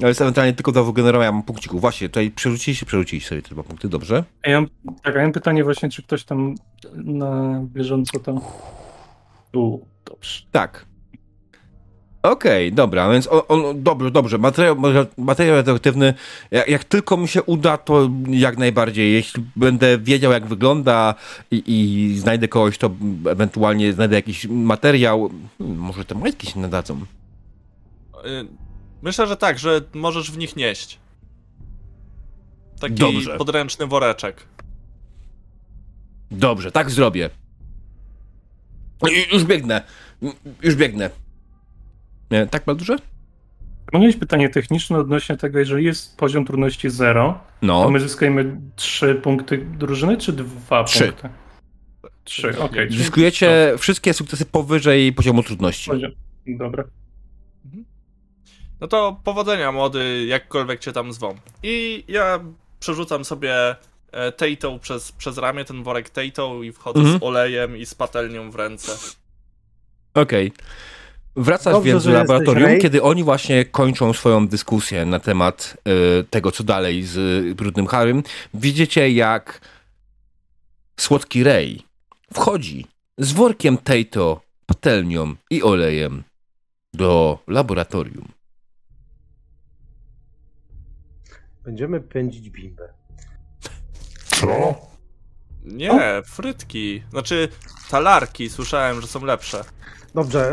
Ale 0.00 0.08
jest 0.08 0.20
ewentualnie 0.20 0.52
tylko 0.52 0.72
do 0.72 0.84
wygenerowania 0.84 1.32
mam 1.32 1.42
punkcików. 1.42 1.80
Właśnie, 1.80 2.08
tutaj 2.08 2.30
przerzuciliście, 2.30 2.86
przerzuciliście 2.86 3.28
sobie 3.28 3.42
te 3.42 3.50
dwa 3.50 3.62
punkty, 3.62 3.88
dobrze? 3.88 4.24
A 4.42 4.50
ja 4.50 4.60
mam, 4.60 4.70
tak, 5.02 5.16
a 5.16 5.18
ja 5.18 5.24
mam 5.24 5.32
pytanie 5.32 5.64
właśnie, 5.64 5.88
czy 5.90 6.02
ktoś 6.02 6.24
tam 6.24 6.54
na 6.94 7.60
bieżąco 7.64 8.18
tam... 8.18 8.40
U, 9.54 9.78
dobrze. 10.04 10.42
Tak. 10.50 10.86
Okej, 12.22 12.72
dobra, 12.72 13.10
więc 13.12 13.26
o, 13.26 13.46
o, 13.46 13.74
dobrze, 13.74 14.10
dobrze. 14.10 14.38
Materiał, 14.38 14.76
materiał 15.18 15.56
radioaktywny, 15.56 16.14
jak, 16.50 16.68
jak 16.68 16.84
tylko 16.84 17.16
mi 17.16 17.28
się 17.28 17.42
uda, 17.42 17.76
to 17.76 18.10
jak 18.28 18.58
najbardziej. 18.58 19.12
Jeśli 19.12 19.44
będę 19.56 19.98
wiedział, 19.98 20.32
jak 20.32 20.46
wygląda 20.46 21.14
i, 21.50 21.62
i 21.66 22.18
znajdę 22.18 22.48
kogoś, 22.48 22.78
to 22.78 22.90
ewentualnie 23.30 23.92
znajdę 23.92 24.16
jakiś 24.16 24.46
materiał. 24.46 25.30
Hmm, 25.58 25.78
może 25.78 26.04
te 26.04 26.14
majtki 26.14 26.46
się 26.46 26.60
nadadzą. 26.60 27.00
Y, 28.26 28.46
Myślę, 29.02 29.26
że 29.26 29.36
tak, 29.36 29.58
że 29.58 29.80
możesz 29.94 30.30
w 30.30 30.38
nich 30.38 30.56
nieść. 30.56 30.98
Taki 32.80 32.94
Dobrze. 32.94 33.36
podręczny 33.36 33.86
woreczek. 33.86 34.46
Dobrze, 36.30 36.72
tak 36.72 36.90
zrobię. 36.90 37.30
Już 39.32 39.44
biegnę. 39.44 39.82
Już 40.62 40.74
biegnę. 40.74 41.10
Tak, 42.50 42.64
Baldurze? 42.64 42.96
Mieć 43.92 44.16
pytanie 44.16 44.48
techniczne 44.48 44.98
odnośnie 44.98 45.36
tego, 45.36 45.58
jeżeli 45.58 45.84
jest 45.84 46.16
poziom 46.16 46.44
trudności 46.44 46.90
0, 46.90 47.40
No. 47.62 47.82
to 47.82 47.90
my 47.90 48.00
zyskujemy 48.00 48.56
3 48.76 49.14
punkty 49.14 49.58
drużyny, 49.58 50.16
czy 50.16 50.32
2 50.32 50.84
Trzy. 50.84 51.04
punkty? 51.06 51.28
3, 52.24 52.58
okej. 52.60 52.86
czyli- 52.88 52.98
Zyskujecie 52.98 53.74
wszystkie 53.78 54.14
sukcesy 54.14 54.46
powyżej 54.46 55.12
poziomu 55.12 55.42
trudności. 55.42 55.90
Poziom. 55.90 56.10
Dobra. 56.46 56.84
No 58.80 58.88
to 58.88 59.20
powodzenia 59.24 59.72
młody, 59.72 60.24
jakkolwiek 60.26 60.80
cię 60.80 60.92
tam 60.92 61.12
zwą. 61.12 61.34
I 61.62 62.04
ja 62.08 62.40
przerzucam 62.80 63.24
sobie 63.24 63.76
e, 64.12 64.32
tejtą 64.32 64.78
przez, 64.78 65.12
przez 65.12 65.38
ramię, 65.38 65.64
ten 65.64 65.82
worek 65.82 66.10
tejtą 66.10 66.62
i 66.62 66.72
wchodzę 66.72 67.00
Mhm. 67.00 67.18
z 67.18 67.22
olejem 67.22 67.76
i 67.76 67.86
z 67.86 67.94
patelnią 67.94 68.50
w 68.50 68.54
ręce. 68.54 68.92
Okej. 70.14 70.52
Wracasz 71.36 71.72
Dobrze, 71.72 71.90
więc 71.90 72.04
do 72.04 72.10
laboratorium, 72.10 72.78
kiedy 72.80 73.02
oni 73.02 73.24
właśnie 73.24 73.64
kończą 73.64 74.12
swoją 74.12 74.48
dyskusję 74.48 75.06
na 75.06 75.18
temat 75.18 75.76
y, 76.20 76.24
tego, 76.24 76.52
co 76.52 76.64
dalej 76.64 77.02
z 77.02 77.16
y, 77.16 77.54
Brudnym 77.54 77.86
Harrym. 77.86 78.22
Widzicie, 78.54 79.10
jak 79.10 79.60
słodki 80.96 81.44
Ray 81.44 81.82
wchodzi 82.32 82.86
z 83.18 83.32
workiem 83.32 83.78
Tato, 83.78 84.40
patelnią 84.66 85.34
i 85.50 85.62
olejem 85.62 86.22
do 86.94 87.38
laboratorium. 87.46 88.28
Będziemy 91.64 92.00
pędzić 92.00 92.50
bimbę. 92.50 92.88
Co? 94.24 94.91
Nie, 95.64 96.22
frytki. 96.26 97.02
Znaczy, 97.10 97.48
talarki, 97.90 98.50
słyszałem, 98.50 99.00
że 99.00 99.06
są 99.06 99.24
lepsze. 99.24 99.64
Dobrze, 100.14 100.52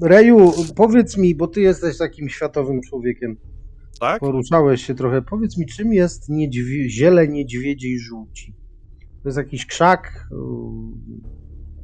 e, 0.00 0.08
Reju, 0.08 0.52
powiedz 0.76 1.16
mi, 1.16 1.34
bo 1.34 1.46
ty 1.48 1.60
jesteś 1.60 1.98
takim 1.98 2.28
światowym 2.28 2.80
człowiekiem, 2.82 3.36
Tak? 4.00 4.20
poruszałeś 4.20 4.86
się 4.86 4.94
trochę, 4.94 5.22
powiedz 5.22 5.56
mi, 5.58 5.66
czym 5.66 5.92
jest 5.92 6.28
niedźwie- 6.28 6.88
ziele 6.88 7.28
niedźwiedziej 7.28 7.98
żółci? 8.00 8.54
To 9.22 9.28
jest 9.28 9.38
jakiś 9.38 9.66
krzak? 9.66 10.28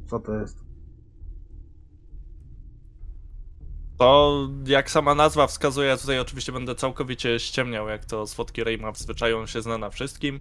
Co 0.09 0.19
to 0.19 0.39
jest? 0.39 0.57
To 3.97 4.47
jak 4.67 4.91
sama 4.91 5.15
nazwa 5.15 5.47
wskazuje, 5.47 5.87
ja 5.87 5.97
tutaj 5.97 6.19
oczywiście 6.19 6.51
będę 6.51 6.75
całkowicie 6.75 7.39
ściemniał, 7.39 7.87
jak 7.87 8.05
to 8.05 8.27
słodki 8.27 8.63
Ray 8.63 8.77
ma 8.77 8.91
w 8.91 8.97
zwyczaju, 8.97 9.47
się 9.47 9.61
zna 9.61 9.77
na 9.77 9.89
wszystkim. 9.89 10.39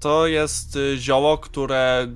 To 0.00 0.26
jest 0.26 0.76
y, 0.76 0.96
zioło, 0.98 1.38
które 1.38 2.06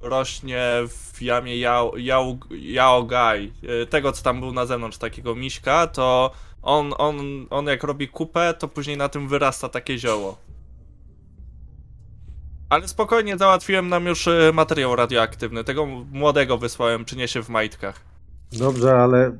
rośnie 0.00 0.62
w 0.88 1.22
jamie 1.22 1.56
Yao, 1.56 1.92
Yao, 1.96 2.38
Yaogai. 2.50 3.52
Y, 3.82 3.86
Tego, 3.86 4.12
co 4.12 4.22
tam 4.22 4.40
był 4.40 4.52
na 4.52 4.66
zewnątrz, 4.66 4.98
takiego 4.98 5.34
miśka, 5.34 5.86
to 5.86 6.30
on, 6.62 6.92
on, 6.98 7.16
on 7.50 7.66
jak 7.66 7.84
robi 7.84 8.08
kupę, 8.08 8.54
to 8.58 8.68
później 8.68 8.96
na 8.96 9.08
tym 9.08 9.28
wyrasta 9.28 9.68
takie 9.68 9.98
zioło. 9.98 10.38
Ale 12.68 12.88
spokojnie, 12.88 13.38
załatwiłem 13.38 13.88
nam 13.88 14.06
już 14.06 14.26
y, 14.26 14.50
materiał 14.54 14.96
radioaktywny. 14.96 15.64
Tego 15.64 15.86
młodego 16.12 16.58
wysłałem, 16.58 17.04
przyniesie 17.04 17.42
w 17.42 17.48
majtkach. 17.48 18.00
Dobrze, 18.52 18.96
ale 18.96 19.36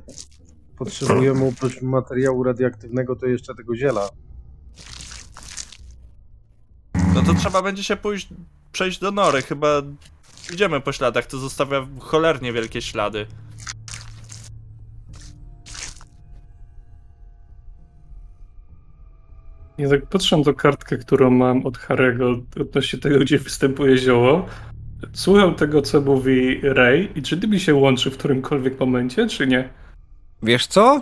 potrzebujemy 0.77 1.47
oprócz 1.47 1.81
materiału 1.81 2.43
radioaktywnego 2.43 3.15
to 3.15 3.25
jeszcze 3.25 3.55
tego 3.55 3.75
ziela. 3.75 4.09
No 7.13 7.21
to 7.21 7.33
trzeba 7.33 7.61
będzie 7.61 7.83
się 7.83 7.95
pójść, 7.95 8.27
przejść 8.71 8.99
do 8.99 9.11
nory, 9.11 9.41
chyba 9.41 9.81
idziemy 10.53 10.81
po 10.81 10.91
śladach, 10.91 11.25
to 11.25 11.37
zostawia 11.37 11.87
cholernie 11.99 12.53
wielkie 12.53 12.81
ślady. 12.81 13.25
Ja 19.77 19.89
tak 19.89 20.05
patrzę 20.05 20.37
na 20.37 20.43
tą 20.43 20.53
kartkę, 20.53 20.97
którą 20.97 21.29
mam 21.29 21.65
od 21.65 21.77
Harego 21.77 22.41
odnośnie 22.61 22.99
tego, 22.99 23.19
gdzie 23.19 23.39
występuje 23.39 23.97
zioło. 23.97 24.45
Słucham 25.13 25.55
tego, 25.55 25.81
co 25.81 26.01
mówi 26.01 26.61
Ray 26.63 27.09
i 27.15 27.21
czy 27.21 27.37
ty 27.37 27.47
mi 27.47 27.59
się 27.59 27.75
łączy 27.75 28.11
w 28.11 28.17
którymkolwiek 28.17 28.79
momencie, 28.79 29.27
czy 29.27 29.47
nie? 29.47 29.69
Wiesz 30.43 30.67
co? 30.67 31.01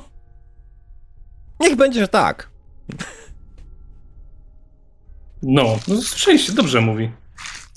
Niech 1.59 1.75
będzie, 1.75 1.99
że 1.99 2.07
tak. 2.07 2.49
No, 5.43 5.79
no 5.87 6.01
szczęście, 6.01 6.53
dobrze 6.53 6.81
mówi. 6.81 7.11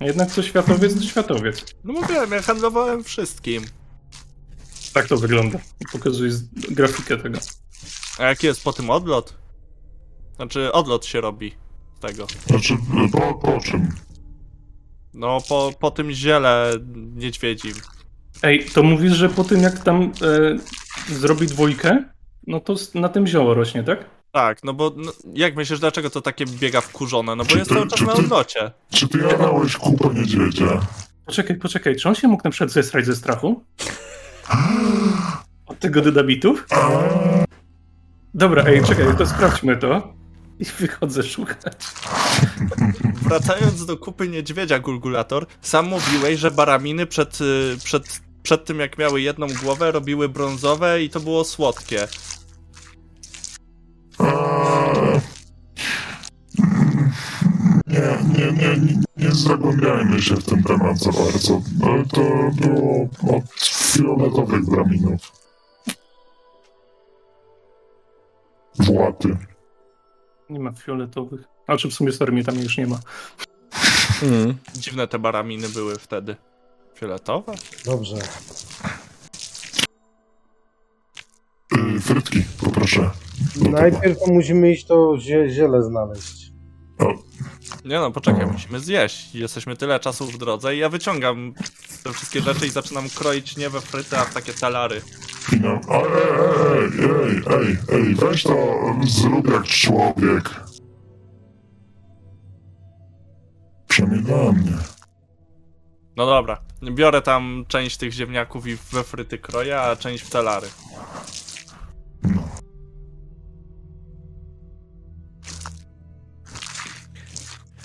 A 0.00 0.04
Jednak 0.04 0.30
co 0.30 0.42
światowiec, 0.42 0.94
to 0.94 1.02
światowiec. 1.02 1.64
No 1.84 1.92
mówiłem, 1.92 2.30
ja 2.30 2.42
handlowałem 2.42 3.04
wszystkim. 3.04 3.64
Tak 4.92 5.08
to 5.08 5.16
wygląda. 5.16 5.58
Pokazuję 5.92 6.32
grafikę 6.54 7.16
tego. 7.16 7.38
A 8.18 8.22
jaki 8.24 8.46
jest 8.46 8.64
po 8.64 8.72
tym 8.72 8.90
odlot? 8.90 9.34
Znaczy, 10.36 10.72
odlot 10.72 11.06
się 11.06 11.20
robi 11.20 11.52
tego. 12.00 12.26
Znaczy, 12.46 12.76
po, 13.12 13.34
po 13.34 13.60
czym? 13.60 13.88
No, 15.14 15.38
po, 15.48 15.72
po 15.80 15.90
tym 15.90 16.12
ziele 16.12 16.72
niedźwiedzim. 16.94 17.72
Ej, 18.42 18.64
to 18.64 18.82
mówisz, 18.82 19.12
że 19.12 19.28
po 19.28 19.44
tym 19.44 19.62
jak 19.62 19.78
tam 19.78 20.02
e, 20.02 20.58
zrobi 21.14 21.46
dwójkę, 21.46 22.04
no 22.46 22.60
to 22.60 22.74
na 22.94 23.08
tym 23.08 23.26
zioło 23.26 23.54
rośnie, 23.54 23.84
tak? 23.84 24.10
Tak, 24.32 24.64
no 24.64 24.72
bo 24.74 24.92
no, 24.96 25.12
jak 25.34 25.56
myślisz, 25.56 25.80
dlaczego 25.80 26.10
to 26.10 26.20
takie 26.22 26.44
biega 26.46 26.80
wkurzone? 26.80 27.36
No 27.36 27.44
bo 27.44 27.50
Czy 27.50 27.58
jest 27.58 27.68
ty- 27.70 27.74
cały 27.76 27.88
czas 27.88 27.98
czy 27.98 28.04
na 28.06 28.12
ty- 28.14 28.22
odlocie. 28.22 28.70
Czy 28.94 29.08
ty 29.08 29.18
jadałeś 29.18 29.76
kupę 29.76 30.08
niedźwiedzia? 30.14 30.80
Poczekaj, 31.26 31.56
poczekaj, 31.56 31.96
czy 31.96 32.08
on 32.08 32.14
się 32.14 32.28
mógł 32.28 32.42
na 32.44 32.50
przykład 32.50 32.70
zesrać 32.70 33.06
ze 33.06 33.16
strachu? 33.16 33.64
Od 35.66 35.78
tego 35.78 36.00
dynamitu? 36.00 36.54
Dobra, 38.34 38.64
ej, 38.66 38.84
czekaj, 38.84 39.06
to 39.18 39.26
sprawdźmy 39.26 39.76
to. 39.76 40.12
I 40.60 40.64
wychodzę 40.64 41.22
szukać. 41.22 41.72
Wracając 43.22 43.86
do 43.86 43.96
kupy 43.96 44.28
niedźwiedzia, 44.28 44.78
Gulgulator, 44.78 45.46
sam 45.62 45.86
mówiłeś, 45.88 46.38
że 46.38 46.50
baraminy 46.50 47.06
przed, 47.06 47.40
y, 47.40 47.76
przed, 47.84 48.20
przed 48.42 48.64
tym 48.64 48.80
jak 48.80 48.98
miały 48.98 49.20
jedną 49.20 49.46
głowę 49.62 49.92
robiły 49.92 50.28
brązowe 50.28 51.02
i 51.02 51.10
to 51.10 51.20
było 51.20 51.44
słodkie. 51.44 52.08
Nie, 57.86 58.18
nie, 58.38 58.52
nie, 58.52 58.76
nie, 58.76 59.00
nie 59.16 59.30
zagłębiajmy 59.30 60.22
się 60.22 60.36
w 60.36 60.44
ten 60.44 60.62
temat 60.62 60.98
za 60.98 61.12
bardzo. 61.12 61.62
Ale 61.82 62.04
to 62.04 62.20
było 62.52 63.08
od 63.36 63.60
fioletowych 63.60 64.64
braminów. 64.64 65.32
Właty. 68.78 69.36
Nie 70.50 70.60
ma 70.60 70.72
fioletowych. 70.72 71.40
A 71.66 71.76
czy 71.76 71.88
w 71.88 71.94
sumie 71.94 72.12
sorry, 72.12 72.32
mnie 72.32 72.44
tam 72.44 72.58
już 72.58 72.78
nie 72.78 72.86
ma. 72.86 72.98
Mm. 74.22 74.58
Dziwne 74.74 75.08
te 75.08 75.18
baraminy 75.18 75.68
były 75.68 75.98
wtedy. 75.98 76.36
Fioletowe? 76.94 77.54
Dobrze. 77.84 78.16
Yy, 81.76 82.00
frytki, 82.00 82.42
poproszę. 82.64 83.10
Tego. 83.54 83.70
Najpierw 83.70 84.18
to 84.18 84.32
musimy 84.32 84.72
iść 84.72 84.86
to 84.86 85.18
zie 85.18 85.50
ziele 85.50 85.82
znaleźć. 85.82 86.52
Nie 87.84 87.98
no, 87.98 88.10
poczekaj, 88.10 88.46
musimy 88.46 88.80
zjeść. 88.80 89.34
Jesteśmy 89.34 89.76
tyle 89.76 90.00
czasu 90.00 90.26
w 90.26 90.38
drodze 90.38 90.76
i 90.76 90.78
ja 90.78 90.88
wyciągam 90.88 91.54
te 92.04 92.12
wszystkie 92.12 92.40
rzeczy 92.40 92.66
i 92.66 92.70
zaczynam 92.70 93.08
kroić 93.10 93.56
nie 93.56 93.70
we 93.70 93.80
fryty, 93.80 94.18
a 94.18 94.24
w 94.24 94.34
takie 94.34 94.52
talary. 94.52 95.02
Ej, 95.52 95.60
ej, 95.90 96.90
ej, 96.98 97.42
ej, 97.50 97.76
ej, 97.92 98.14
weź 98.14 98.42
to 98.42 98.78
zrób 99.06 99.50
jak 99.50 99.64
człowiek. 99.64 100.50
Przynajmniej 103.88 104.24
dla 104.24 104.52
mnie. 104.52 104.72
No 106.16 106.26
dobra, 106.26 106.60
biorę 106.82 107.22
tam 107.22 107.64
część 107.68 107.96
tych 107.96 108.12
ziemniaków 108.12 108.66
i 108.66 108.76
we 108.92 109.04
fryty 109.04 109.38
kroję, 109.38 109.80
a 109.80 109.96
część 109.96 110.24
w 110.24 110.30
talary. 110.30 110.68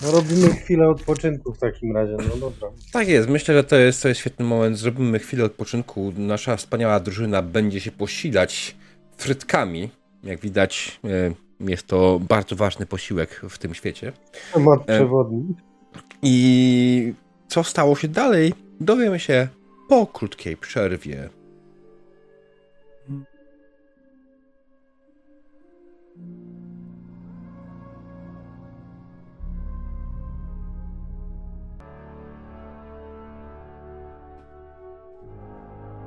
No 0.02 0.10
robimy 0.10 0.50
chwilę 0.50 0.88
odpoczynku 0.88 1.52
w 1.52 1.58
takim 1.58 1.96
razie, 1.96 2.12
no 2.12 2.36
dobra. 2.36 2.68
Tak 2.92 3.08
jest, 3.08 3.28
myślę, 3.28 3.54
że 3.54 3.64
to 3.64 3.76
jest, 3.76 4.02
to 4.02 4.08
jest 4.08 4.20
świetny 4.20 4.44
moment. 4.44 4.78
Zrobimy 4.78 5.18
chwilę 5.18 5.44
odpoczynku. 5.44 6.12
Nasza 6.16 6.56
wspaniała 6.56 7.00
drużyna 7.00 7.42
będzie 7.42 7.80
się 7.80 7.90
posilać 7.90 8.76
frytkami. 9.16 9.90
Jak 10.24 10.40
widać, 10.40 11.00
e, 11.04 11.34
jest 11.60 11.86
to 11.86 12.20
bardzo 12.28 12.56
ważny 12.56 12.86
posiłek 12.86 13.40
w 13.50 13.58
tym 13.58 13.74
świecie. 13.74 14.12
Temat 14.54 14.84
przewodni. 14.84 15.54
I 16.22 17.14
co 17.48 17.64
stało 17.64 17.96
się 17.96 18.08
dalej, 18.08 18.54
dowiemy 18.80 19.20
się 19.20 19.48
po 19.88 20.06
krótkiej 20.06 20.56
przerwie. 20.56 21.28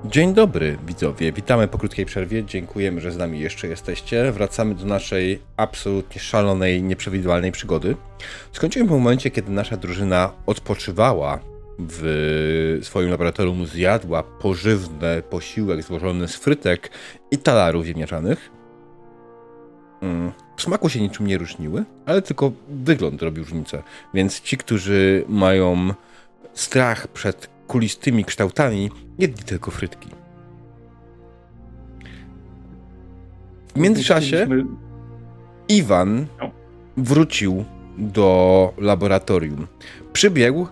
Dzień 0.06 0.34
dobry, 0.34 0.78
widzowie. 0.88 1.32
Witamy 1.32 1.68
po 1.68 1.78
krótkiej 1.78 2.06
przerwie. 2.06 2.46
Dziękujemy, 2.46 3.02
że 3.02 3.12
z 3.12 3.18
nami 3.18 3.40
jeszcze 3.40 3.68
jesteście. 3.68 4.32
Wracamy 4.32 4.76
do 4.76 4.86
naszej 4.86 5.40
absolutnie 5.58 6.22
szalonej, 6.22 6.84
nieprzewidywalnej 6.84 7.52
przygody. 7.52 7.96
Skończyłem 8.52 8.88
w 8.88 8.92
momencie, 8.92 9.32
kiedy 9.32 9.52
nasza 9.52 9.78
drużyna 9.78 10.32
odpoczywała 10.46 11.40
w 11.80 12.80
swoim 12.84 13.10
laboratorium, 13.10 13.66
zjadła 13.66 14.24
pożywny 14.24 15.22
posiłek 15.30 15.84
złożony 15.84 16.28
z 16.28 16.36
frytek 16.36 16.92
i 17.32 17.38
talarów 17.38 17.86
ziemniaczanych. 17.86 18.50
Mm, 20.02 20.32
W 20.58 20.62
smaku 20.62 20.90
się 20.90 21.02
niczym 21.02 21.28
nie 21.28 21.38
różniły, 21.38 21.84
ale 22.06 22.22
tylko 22.22 22.52
wygląd 22.70 23.22
robi 23.22 23.42
różnicę. 23.42 23.84
Więc 24.14 24.42
ci, 24.42 24.58
którzy 24.58 25.26
mają 25.28 25.94
strach 26.54 27.08
przed 27.08 27.50
kulistymi 27.72 28.26
kształtami, 28.26 28.92
jedli 29.20 29.44
tylko 29.44 29.72
frytki. 29.72 30.10
W 33.76 33.80
międzyczasie 33.80 34.48
Iwan 35.70 36.26
No. 36.42 36.52
wrócił 36.98 37.66
do 37.98 38.74
laboratorium. 38.78 39.68
Przybiegł, 40.14 40.68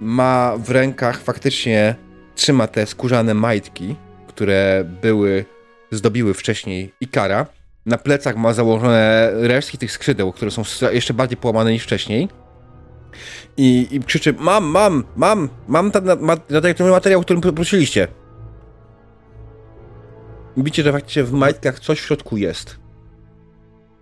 ma 0.00 0.52
w 0.58 0.70
rękach 0.70 1.20
faktycznie 1.20 1.94
trzyma 2.34 2.66
te 2.66 2.86
skórzane 2.86 3.34
majtki, 3.34 3.96
które 4.28 4.84
były, 5.02 5.44
zdobiły 5.90 6.34
wcześniej 6.34 6.92
Ikara. 7.00 7.46
Na 7.86 7.98
plecach 7.98 8.36
ma 8.36 8.52
założone 8.52 9.30
resztki 9.34 9.78
tych 9.78 9.92
skrzydeł, 9.92 10.32
które 10.32 10.50
są 10.50 10.62
jeszcze 10.92 11.14
bardziej 11.14 11.36
połamane 11.36 11.72
niż 11.72 11.82
wcześniej. 11.82 12.28
I, 13.56 13.88
i 13.90 14.00
krzyczy, 14.00 14.34
mam, 14.38 14.64
mam, 14.64 15.04
mam, 15.16 15.48
mam 15.68 15.90
ten, 15.90 16.04
ma, 16.20 16.36
ten 16.36 16.90
materiał, 16.90 17.20
o 17.20 17.22
którym 17.22 17.42
prosiliście. 17.42 18.08
Widzicie, 20.56 20.82
że 20.82 20.92
faktycznie 20.92 21.24
w 21.24 21.32
majtkach 21.32 21.80
coś 21.80 22.00
w 22.00 22.06
środku 22.06 22.36
jest. 22.36 22.76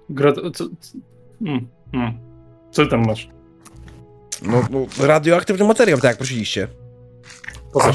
Gra... 0.09 0.33
Co, 0.33 0.51
co... 0.51 0.65
Mm, 1.41 1.69
mm. 1.93 2.13
co 2.71 2.87
tam 2.87 3.07
masz? 3.07 3.29
No, 4.43 4.65
no, 4.71 5.07
radioaktywny 5.07 5.67
materiał, 5.67 5.99
tak 5.99 6.09
jak 6.09 6.17
prosiliście. 6.17 6.69
Ale 7.83 7.93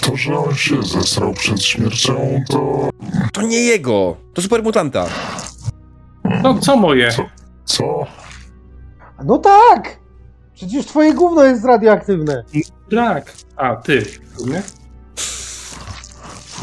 to, 0.00 0.16
że 0.16 0.38
on 0.38 0.54
się 0.54 0.82
zesrał 0.82 1.32
przed 1.32 1.62
śmiercią, 1.62 2.44
to 2.48 2.90
To 3.32 3.42
nie 3.42 3.60
jego! 3.60 4.16
To 4.34 4.42
supermutanta. 4.42 5.06
No, 6.42 6.58
co 6.58 6.76
moje? 6.76 7.10
Co? 7.10 7.26
co? 7.64 8.06
No 9.24 9.38
tak! 9.38 9.98
Przecież 10.54 10.86
twoje 10.86 11.14
gówno 11.14 11.44
jest 11.44 11.64
radioaktywne. 11.64 12.44
Tak. 12.90 13.32
A, 13.56 13.76
ty. 13.76 14.04
Nie? 14.46 14.62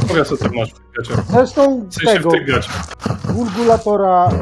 Powiedz, 0.07 0.27
co 0.27 0.37
tam 0.37 0.51
masz 0.55 0.69
w 0.73 0.97
gaciach. 0.97 1.25
Zresztą 1.29 1.87
W 1.89 1.93
sensie 1.93 2.13
tego 2.13 2.31
tych 2.31 2.45
gulgulatora 3.35 4.29
y, 4.29 4.33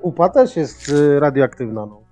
upa 0.00 0.28
też 0.28 0.56
jest 0.56 0.88
y, 0.88 1.20
radioaktywna. 1.20 1.86
No. 1.86 2.02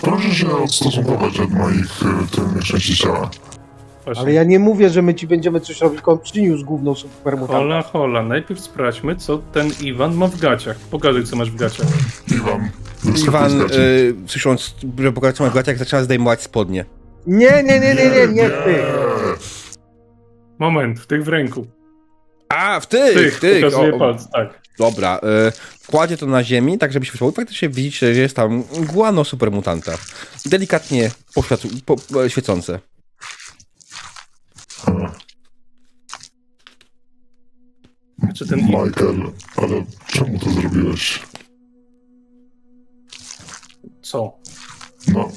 Proszę 0.00 0.34
się 0.34 0.56
odstosunkować 0.56 1.40
od 1.40 1.50
moich 1.50 2.02
e, 2.02 2.26
tylnych 2.36 2.64
części 2.64 2.96
ciała. 2.96 3.30
Właśnie. 4.04 4.22
Ale 4.22 4.32
ja 4.32 4.44
nie 4.44 4.58
mówię, 4.58 4.90
że 4.90 5.02
my 5.02 5.14
ci 5.14 5.26
będziemy 5.26 5.60
coś 5.60 5.80
robić, 5.80 5.96
tylko 5.96 6.12
on 6.12 6.18
przyniósł 6.18 6.64
gówno 6.64 6.94
supermutanta. 6.94 7.58
Hola, 7.58 7.82
hola. 7.82 8.22
Najpierw 8.22 8.60
sprawdźmy, 8.60 9.16
co 9.16 9.38
ten 9.38 9.70
Iwan 9.80 10.14
ma 10.14 10.26
w 10.26 10.40
gaciach. 10.40 10.76
Pokażę, 10.76 11.22
co 11.22 11.36
masz 11.36 11.50
w 11.50 11.56
gaciach. 11.56 11.86
Iwan, 12.36 12.68
Iwan, 13.28 13.50
z 13.50 13.72
y, 13.72 14.14
słysząc, 14.26 14.74
że 14.98 15.12
pokazują 15.12 15.50
w 15.50 15.54
gaciach, 15.54 15.78
zaczęła 15.78 16.02
zdejmować 16.02 16.42
spodnie. 16.42 16.84
Nie, 17.26 17.62
nie, 17.62 17.80
nie, 17.80 17.94
nie, 17.94 18.10
nie, 18.10 18.28
nie 18.28 18.50
ty. 18.50 18.82
Moment, 20.58 21.00
w 21.00 21.06
tych 21.06 21.24
w 21.24 21.28
ręku. 21.28 21.66
A, 22.48 22.80
w 22.80 22.86
tych, 22.86 23.14
Tych, 23.14 23.36
w 23.36 23.40
tych. 23.40 23.64
pokazuję 23.64 23.94
o, 23.94 23.98
palc, 23.98 24.30
tak. 24.30 24.60
dobra, 24.78 25.20
y, 25.88 25.90
kładzie 25.90 26.16
to 26.16 26.26
na 26.26 26.44
ziemi, 26.44 26.78
tak 26.78 26.92
żebyś 26.92 27.10
wyszło. 27.10 27.32
Faktycznie 27.32 27.68
widzicie, 27.68 28.14
że 28.14 28.20
jest 28.20 28.36
tam 28.36 28.64
guano 28.92 29.24
supermutanta. 29.24 29.92
Delikatnie 30.46 31.10
poświat, 31.34 31.60
po, 31.86 31.96
po, 31.96 32.28
świecące. 32.28 32.78
Czy 38.34 38.46
ten. 38.48 38.60
Michael, 38.60 39.32
ale 39.56 39.84
czemu 40.06 40.38
to 40.38 40.50
zrobiłeś? 40.50 41.22
Co? 44.02 44.38
No, 45.08 45.28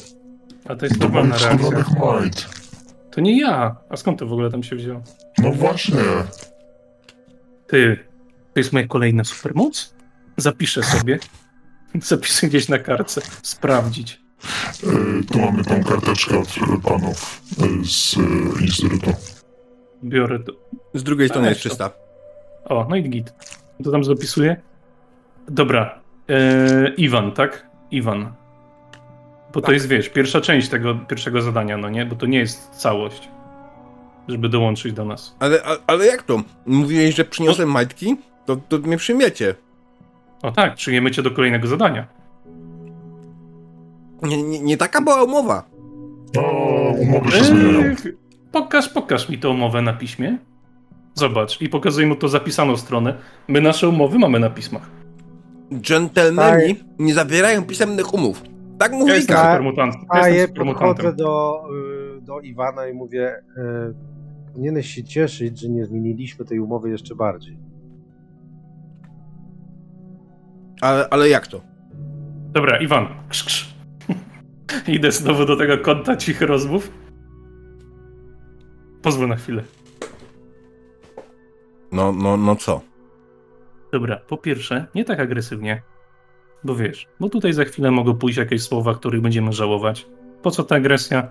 A 0.65 0.75
to 0.75 0.85
jest 0.85 0.99
normalna 0.99 1.37
reakcja. 1.37 1.85
majt. 1.99 2.47
To 3.11 3.21
nie 3.21 3.39
ja. 3.39 3.75
A 3.89 3.97
skąd 3.97 4.19
to 4.19 4.27
w 4.27 4.33
ogóle 4.33 4.51
tam 4.51 4.63
się 4.63 4.75
wzięło? 4.75 5.01
No 5.37 5.51
właśnie. 5.51 5.99
Ty, 7.67 7.99
to 8.53 8.59
jest 8.59 8.73
moja 8.73 8.87
kolejna 8.87 9.23
supermoc? 9.23 9.93
Zapiszę 10.37 10.83
sobie. 10.83 11.19
Zapiszę 12.03 12.47
gdzieś 12.47 12.69
na 12.69 12.79
kartce. 12.79 13.21
Sprawdzić. 13.43 14.21
E, 14.83 15.23
tu 15.33 15.39
mamy 15.39 15.63
tą 15.63 15.83
karteczkę 15.83 16.39
od 16.39 16.47
panów 16.83 17.41
e, 17.61 17.85
z 17.85 18.15
e, 18.17 18.63
Instytutu. 18.63 19.13
Biorę 20.03 20.39
to. 20.39 20.51
Z 20.93 21.03
drugiej 21.03 21.29
strony 21.29 21.47
A, 21.47 21.49
jest 21.49 21.63
to- 21.63 21.69
czysta. 21.69 21.91
O, 22.65 22.85
no 22.89 22.95
i 22.95 23.03
git. 23.09 23.33
To 23.83 23.91
tam 23.91 24.03
zapisuję. 24.03 24.55
Dobra. 25.49 25.99
Eee, 26.27 26.93
Iwan, 26.97 27.31
tak? 27.31 27.67
Iwan. 27.91 28.33
Bo 29.53 29.61
to 29.61 29.71
jest, 29.71 29.87
wiesz, 29.87 30.09
pierwsza 30.09 30.41
część 30.41 30.69
tego 30.69 30.95
pierwszego 30.95 31.41
zadania, 31.41 31.77
no 31.77 31.89
nie? 31.89 32.05
Bo 32.05 32.15
to 32.15 32.25
nie 32.25 32.39
jest 32.39 32.69
całość. 32.69 33.29
Żeby 34.27 34.49
dołączyć 34.49 34.93
do 34.93 35.05
nas. 35.05 35.35
Ale, 35.39 35.63
ale, 35.63 35.77
ale 35.87 36.05
jak 36.05 36.23
to? 36.23 36.41
Mówiłeś, 36.65 37.15
że 37.15 37.25
przyniosłem 37.25 37.71
majtki? 37.71 38.17
To, 38.45 38.55
to 38.55 38.77
mnie 38.77 38.97
przyjmiecie. 38.97 39.55
O 40.43 40.51
tak, 40.51 40.75
przyjmiemy 40.75 41.11
cię 41.11 41.21
do 41.23 41.31
kolejnego 41.31 41.67
zadania. 41.67 42.07
Nie, 44.21 44.43
nie, 44.43 44.59
nie 44.59 44.77
taka 44.77 45.01
była 45.01 45.23
umowa. 45.23 45.63
No, 46.35 46.41
umowy 46.99 47.31
się 47.31 47.43
zmieniają. 47.43 47.95
Pokaż, 48.51 48.89
pokaż 48.89 49.29
mi 49.29 49.37
tę 49.37 49.49
umowę 49.49 49.81
na 49.81 49.93
piśmie. 49.93 50.37
Zobacz. 51.13 51.61
I 51.61 51.69
pokazuję 51.69 52.07
mu 52.07 52.15
to 52.15 52.27
zapisaną 52.27 52.77
stronę. 52.77 53.17
My 53.47 53.61
nasze 53.61 53.89
umowy 53.89 54.19
mamy 54.19 54.39
na 54.39 54.49
pismach. 54.49 54.89
Dżentelmeni 55.73 56.75
nie 56.99 57.13
zawierają 57.13 57.63
pisemnych 57.65 58.13
umów. 58.13 58.43
Tak 58.79 58.91
mówi 58.91 59.09
Ja 59.09 59.15
jestem 59.15 59.37
supermutantem. 59.37 60.01
Ja 60.13 60.21
A 60.21 60.29
ja 60.29 60.47
podchodzę 60.47 61.13
do, 61.13 61.63
y, 62.17 62.21
do 62.21 62.39
Iwana 62.39 62.87
i 62.87 62.93
mówię, 62.93 63.35
y, 63.57 64.53
powinieneś 64.53 64.87
się 64.87 65.03
cieszyć, 65.03 65.59
że 65.59 65.69
nie 65.69 65.85
zmieniliśmy 65.85 66.45
tej 66.45 66.59
umowy 66.59 66.89
jeszcze 66.89 67.15
bardziej. 67.15 67.57
Ale, 70.81 71.07
ale 71.09 71.29
jak 71.29 71.47
to? 71.47 71.61
Dobra, 72.51 72.77
Iwan. 72.77 73.07
Krz, 73.29 73.43
krz. 73.43 73.75
Idę 74.87 75.11
znowu 75.11 75.45
do 75.45 75.55
tego 75.55 75.77
konta 75.77 76.15
cichych 76.15 76.41
rozmów. 76.41 76.91
Pozwól 79.01 79.27
na 79.27 79.35
chwilę. 79.35 79.63
No, 81.91 82.11
no, 82.11 82.37
no 82.37 82.55
co? 82.55 82.81
Dobra, 83.91 84.15
po 84.27 84.37
pierwsze, 84.37 84.85
nie 84.95 85.05
tak 85.05 85.19
agresywnie. 85.19 85.81
Bo 86.63 86.75
wiesz, 86.75 87.07
bo 87.19 87.29
tutaj 87.29 87.53
za 87.53 87.65
chwilę 87.65 87.91
mogą 87.91 88.13
pójść 88.15 88.37
jakieś 88.37 88.61
słowa, 88.61 88.95
których 88.95 89.21
będziemy 89.21 89.53
żałować. 89.53 90.05
Po 90.41 90.51
co 90.51 90.63
ta 90.63 90.75
agresja? 90.75 91.27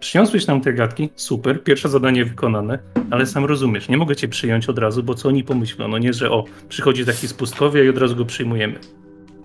Przyniosłeś 0.00 0.46
nam 0.46 0.60
te 0.60 0.72
gadki, 0.72 1.10
super, 1.16 1.64
pierwsze 1.64 1.88
zadanie 1.88 2.24
wykonane, 2.24 2.78
ale 3.10 3.26
sam 3.26 3.44
rozumiesz, 3.44 3.88
nie 3.88 3.96
mogę 3.96 4.16
cię 4.16 4.28
przyjąć 4.28 4.68
od 4.68 4.78
razu, 4.78 5.02
bo 5.02 5.14
co 5.14 5.28
oni 5.28 5.44
pomyślą? 5.44 5.88
No 5.88 5.98
nie, 5.98 6.12
że 6.12 6.30
o, 6.30 6.44
przychodzi 6.68 7.06
taki 7.06 7.28
spustkowia 7.28 7.84
i 7.84 7.88
od 7.88 7.98
razu 7.98 8.16
go 8.16 8.24
przyjmujemy. 8.24 8.78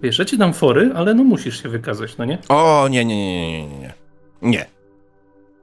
Wiesz, 0.03 0.19
ja 0.19 0.25
ci 0.25 0.37
dam 0.37 0.53
fory, 0.53 0.91
ale 0.95 1.13
no 1.13 1.23
musisz 1.23 1.63
się 1.63 1.69
wykazać, 1.69 2.17
no 2.17 2.25
nie? 2.25 2.37
O, 2.49 2.87
nie, 2.89 3.05
nie, 3.05 3.15
nie, 3.15 3.67
nie, 3.67 3.77
nie, 3.77 3.93
nie. 4.41 4.65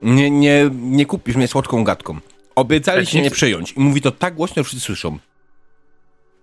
Nie. 0.03 0.31
Nie, 0.31 0.71
nie, 0.73 1.07
kupisz 1.07 1.37
mnie 1.37 1.49
słodką 1.49 1.85
gadką. 1.85 2.17
Obiecaliście 2.55 3.19
nie 3.19 3.25
nie 3.25 3.31
przyjąć. 3.31 3.73
I 3.73 3.81
mówi 3.81 4.01
to 4.01 4.11
tak 4.11 4.35
głośno, 4.35 4.55
że 4.55 4.65
wszyscy 4.65 4.87
słyszą. 4.87 5.19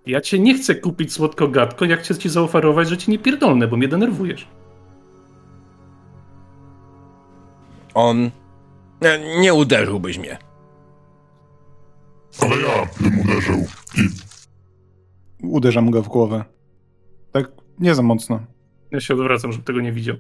Ja 0.06 0.22
cię 0.22 0.40
nie 0.40 0.54
chcę 0.58 0.76
kupić 0.76 1.14
słodko-gadko, 1.14 1.86
ja 1.86 1.98
chcę 1.98 2.18
ci 2.18 2.30
zaoferować, 2.30 2.90
że 2.90 2.98
cię 2.98 3.12
nie 3.12 3.20
pierdolnę, 3.20 3.68
bo 3.68 3.78
mnie 3.78 3.88
denerwujesz. 3.88 4.48
On... 7.94 8.32
Nie, 9.02 9.40
nie 9.40 9.54
uderzyłbyś 9.54 10.18
mnie. 10.18 10.38
Ale 12.42 12.56
ja 12.62 12.88
bym 13.00 13.20
uderzył 13.20 13.66
i 15.44 15.48
Uderzam 15.48 15.92
go 15.92 16.04
w 16.04 16.08
głowę. 16.08 16.46
Tak 17.32 17.52
nie 17.80 17.96
za 17.96 18.02
mocno. 18.02 18.40
Ja 18.92 19.00
się 19.00 19.14
odwracam, 19.14 19.52
żeby 19.52 19.64
tego 19.64 19.82
nie 19.82 19.92
widział. 19.92 20.16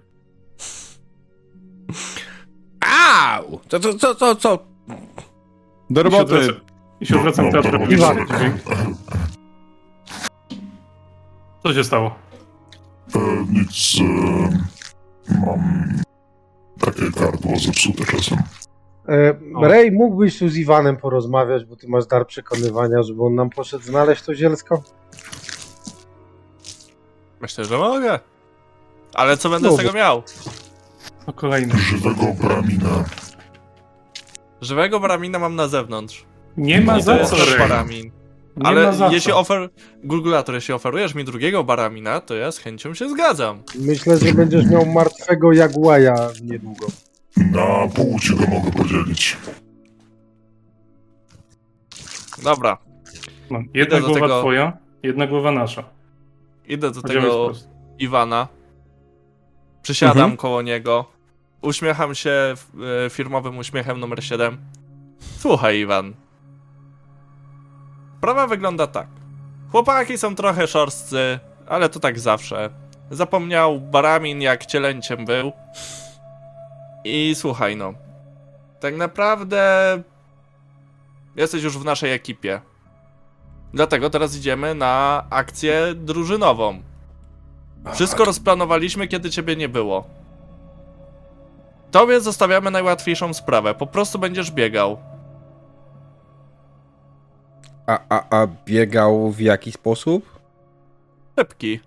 Au! 3.08 3.60
Co, 3.68 3.80
co, 3.80 3.94
co, 3.94 4.16
co, 4.16 4.36
co? 4.36 4.60
Do 5.90 6.04
roboty! 6.04 6.50
i 7.02 7.06
się 7.06 7.16
odwracam 7.16 7.46
no, 7.46 7.52
teatrem. 7.52 7.88
to 7.88 7.94
Iwan. 7.94 8.18
Co 11.64 11.74
się 11.74 11.84
stało? 11.84 12.16
e, 13.16 13.20
nic. 13.52 13.96
E, 14.00 15.46
mam 15.46 15.88
takie 16.80 17.12
gardło 17.12 17.60
zepsute 17.60 18.06
czasem. 18.06 18.38
E. 19.08 19.68
Ray, 19.68 19.92
mógłbyś 19.92 20.40
tu 20.40 20.50
z 20.50 20.58
Iwanem 20.58 20.98
porozmawiać, 20.98 21.66
bo 21.66 21.76
ty 21.76 21.88
masz 21.88 22.06
dar 22.06 22.28
przekonywania, 22.28 23.04
żeby 23.04 23.24
on 23.24 23.36
nam 23.36 23.50
poszedł 23.50 23.84
znaleźć 23.84 24.24
to 24.24 24.36
zielsko? 24.36 24.84
Myślę, 27.42 27.66
że 27.66 27.78
mogę. 27.78 28.20
Ale 29.14 29.38
co 29.38 29.50
będę 29.50 29.72
z 29.72 29.78
tego 29.78 29.94
miał? 29.94 30.24
O 31.28 31.34
kolejny. 31.34 31.74
Żywego 31.80 32.34
bramina. 32.42 33.06
Żywego 34.62 35.00
baramina 35.00 35.40
mam 35.40 35.56
na 35.56 35.68
zewnątrz. 35.68 36.26
Nie 36.58 36.82
ma 36.82 37.00
za 37.00 37.26
co, 37.26 37.36
baramin. 37.60 38.12
Nie 38.58 38.66
Ale 38.68 38.94
jeśli 39.12 39.32
ofer... 39.34 39.70
Gulgulator, 40.04 40.56
jeśli 40.56 40.74
oferujesz 40.74 41.16
mi 41.16 41.24
drugiego 41.24 41.64
baramina, 41.64 42.22
to 42.22 42.36
ja 42.36 42.52
z 42.52 42.58
chęcią 42.58 42.94
się 42.94 43.10
zgadzam. 43.10 43.64
Myślę, 43.80 44.18
że 44.18 44.34
będziesz 44.34 44.66
miał 44.66 44.86
martwego 44.86 45.54
Jaguaja 45.54 46.16
niedługo. 46.44 46.88
Na 47.38 47.88
pół 47.96 48.20
ci 48.20 48.36
go 48.36 48.46
mogę 48.48 48.72
podzielić. 48.72 49.38
Dobra, 52.44 52.78
No, 53.52 53.60
jedna 53.74 53.98
Idę 53.98 54.06
głowa 54.08 54.22
tego- 54.22 54.40
twoja, 54.40 54.78
jedna 55.04 55.28
głowa 55.28 55.52
nasza. 55.52 55.84
idę 56.68 56.92
do 56.92 57.02
tego. 57.02 57.52
Iwana. 58.00 58.48
Przysiadam 59.82 60.18
Mhm. 60.18 60.38
koło 60.38 60.62
niego. 60.62 61.06
Uśmiecham 61.62 62.16
się 62.16 62.54
e, 63.06 63.10
firmowym 63.10 63.58
uśmiechem 63.58 64.00
numer 64.00 64.24
7. 64.24 64.58
Słuchaj, 65.38 65.80
Iwan. 65.80 66.14
Sprawa 68.18 68.48
wygląda 68.48 68.88
tak. 68.88 69.08
Chłopaki 69.72 70.18
są 70.18 70.36
trochę 70.36 70.68
szorstcy, 70.68 71.40
ale 71.68 71.90
to 71.90 72.00
tak 72.00 72.20
zawsze. 72.20 72.70
Zapomniał 73.12 73.82
Baramin, 73.82 74.42
jak 74.42 74.66
cielęciem 74.66 75.26
był. 75.26 75.52
I 77.04 77.36
słuchaj, 77.36 77.76
no. 77.76 77.94
Tak 78.80 78.96
naprawdę. 78.96 79.64
Jesteś 81.36 81.64
już 81.64 81.78
w 81.78 81.86
naszej 81.86 82.14
ekipie. 82.14 82.62
Dlatego 83.74 84.10
teraz 84.10 84.36
idziemy 84.36 84.76
na 84.76 85.24
akcję 85.30 85.94
drużynową. 85.96 86.82
Wszystko 87.94 88.26
rozplanowaliśmy, 88.26 89.08
kiedy 89.08 89.30
ciebie 89.30 89.56
nie 89.56 89.70
było. 89.70 90.08
Tobie 91.92 92.22
zostawiamy 92.22 92.72
najłatwiejszą 92.72 93.34
sprawę. 93.34 93.76
Po 93.76 93.88
prostu 93.88 94.20
będziesz 94.20 94.52
biegał. 94.52 94.98
A, 97.88 98.00
a, 98.10 98.42
a 98.42 98.48
biegał 98.66 99.32
w 99.32 99.40
jaki 99.40 99.72
sposób? 99.72 100.40
Szybki. 101.40 101.80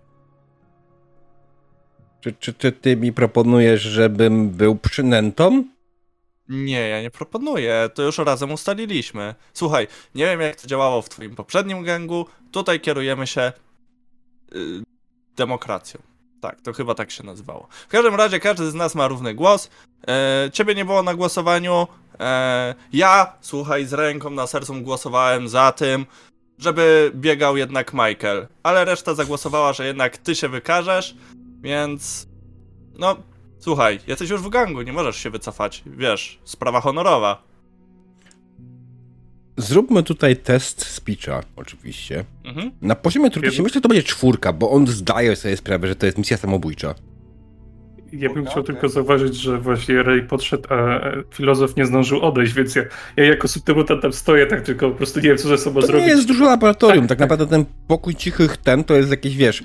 Czy, 2.21 2.33
czy, 2.33 2.55
czy 2.55 2.73
ty 2.73 2.97
mi 2.97 3.13
proponujesz, 3.13 3.83
żebym 3.83 4.51
był 4.51 4.77
przynętą? 4.77 5.65
Nie, 6.49 6.89
ja 6.89 7.03
nie 7.03 7.11
proponuję. 7.11 7.91
To 7.95 8.03
już 8.03 8.19
razem 8.19 8.53
ustaliliśmy. 8.53 9.35
Słuchaj, 9.53 9.87
nie 10.15 10.25
wiem 10.25 10.41
jak 10.41 10.57
to 10.57 10.67
działało 10.67 11.03
w 11.03 11.09
twoim 11.09 11.37
poprzednim 11.37 11.85
gangu. 11.85 12.27
Tutaj 12.53 12.81
kierujemy 12.81 13.27
się 13.27 13.53
y, 14.55 14.83
demokracją. 15.37 16.10
Tak, 16.41 16.61
to 16.61 16.73
chyba 16.73 16.95
tak 16.95 17.11
się 17.11 17.23
nazywało. 17.25 17.69
W 17.71 17.89
każdym 17.89 18.15
razie 18.15 18.41
każdy 18.41 18.71
z 18.71 18.75
nas 18.75 18.95
ma 18.95 19.09
równy 19.09 19.35
głos. 19.35 19.71
E, 20.09 20.51
ciebie 20.53 20.75
nie 20.75 20.85
było 20.85 21.03
na 21.03 21.15
głosowaniu. 21.15 21.87
E, 22.21 22.75
ja, 22.93 23.33
słuchaj, 23.41 23.87
z 23.87 23.93
ręką 23.93 24.31
na 24.31 24.47
sercu 24.47 24.75
głosowałem 24.75 25.49
za 25.49 25.73
tym, 25.73 26.07
żeby 26.59 27.13
biegał 27.15 27.57
jednak 27.57 27.93
Michael. 27.93 28.47
Ale 28.63 28.85
reszta 28.85 29.15
zagłosowała, 29.15 29.73
że 29.73 29.87
jednak 29.87 30.19
ty 30.19 30.35
się 30.35 30.49
wykażesz, 30.49 31.17
więc 31.61 32.27
no, 32.99 33.17
słuchaj, 33.59 34.01
jesteś 34.07 34.31
już 34.31 34.43
w 34.43 34.49
gangu, 34.49 34.83
nie 34.83 34.93
możesz 34.93 35.17
się 35.17 35.31
wycofać. 35.31 35.83
Wiesz, 35.87 36.39
sprawa 36.45 36.81
honorowa. 36.81 37.50
Zróbmy 39.61 40.03
tutaj 40.03 40.37
test 40.37 40.87
speecha, 40.87 41.41
oczywiście. 41.57 42.25
Mhm. 42.45 42.71
Na 42.83 42.95
poziomie 42.95 43.31
trudności 43.31 43.63
myślę, 43.63 43.75
że 43.75 43.81
to 43.81 43.89
będzie 43.89 44.03
czwórka, 44.03 44.53
bo 44.53 44.71
on 44.71 44.87
zdaje 44.87 45.37
sobie 45.37 45.57
sprawę, 45.57 45.89
że 45.89 45.97
to 45.97 46.07
jest 46.07 46.19
misja 46.19 46.37
samobójcza. 46.37 46.95
Ja 48.13 48.35
bym 48.35 48.47
chciał 48.47 48.63
tylko 48.63 48.89
zauważyć, 48.89 49.35
że 49.35 49.59
właśnie 49.59 50.03
Ray 50.03 50.23
podszedł, 50.23 50.75
a 50.75 51.01
filozof 51.35 51.77
nie 51.77 51.87
zdążył 51.87 52.21
odejść, 52.21 52.53
więc 52.53 52.77
ja, 52.77 52.83
ja 53.17 53.25
jako 53.25 53.49
subtymutant 53.49 54.03
tam 54.03 54.13
stoję, 54.13 54.47
tak 54.47 54.61
tylko 54.61 54.91
po 54.91 54.97
prostu 54.97 55.21
nie 55.21 55.29
wiem, 55.29 55.39
co 55.39 55.49
ze 55.49 55.59
sobą 55.59 55.81
To 55.81 55.87
zrobić. 55.87 56.07
nie 56.07 56.13
jest 56.13 56.29
dużo 56.29 56.45
laboratorium, 56.45 57.07
Tak, 57.07 57.09
tak, 57.09 57.19
tak. 57.19 57.31
naprawdę 57.31 57.47
ten 57.47 57.65
pokój 57.89 58.15
cichych 58.15 58.57
ten 58.57 58.85
to 58.85 58.95
jest 58.95 59.11
jakieś, 59.11 59.37
wiesz, 59.37 59.63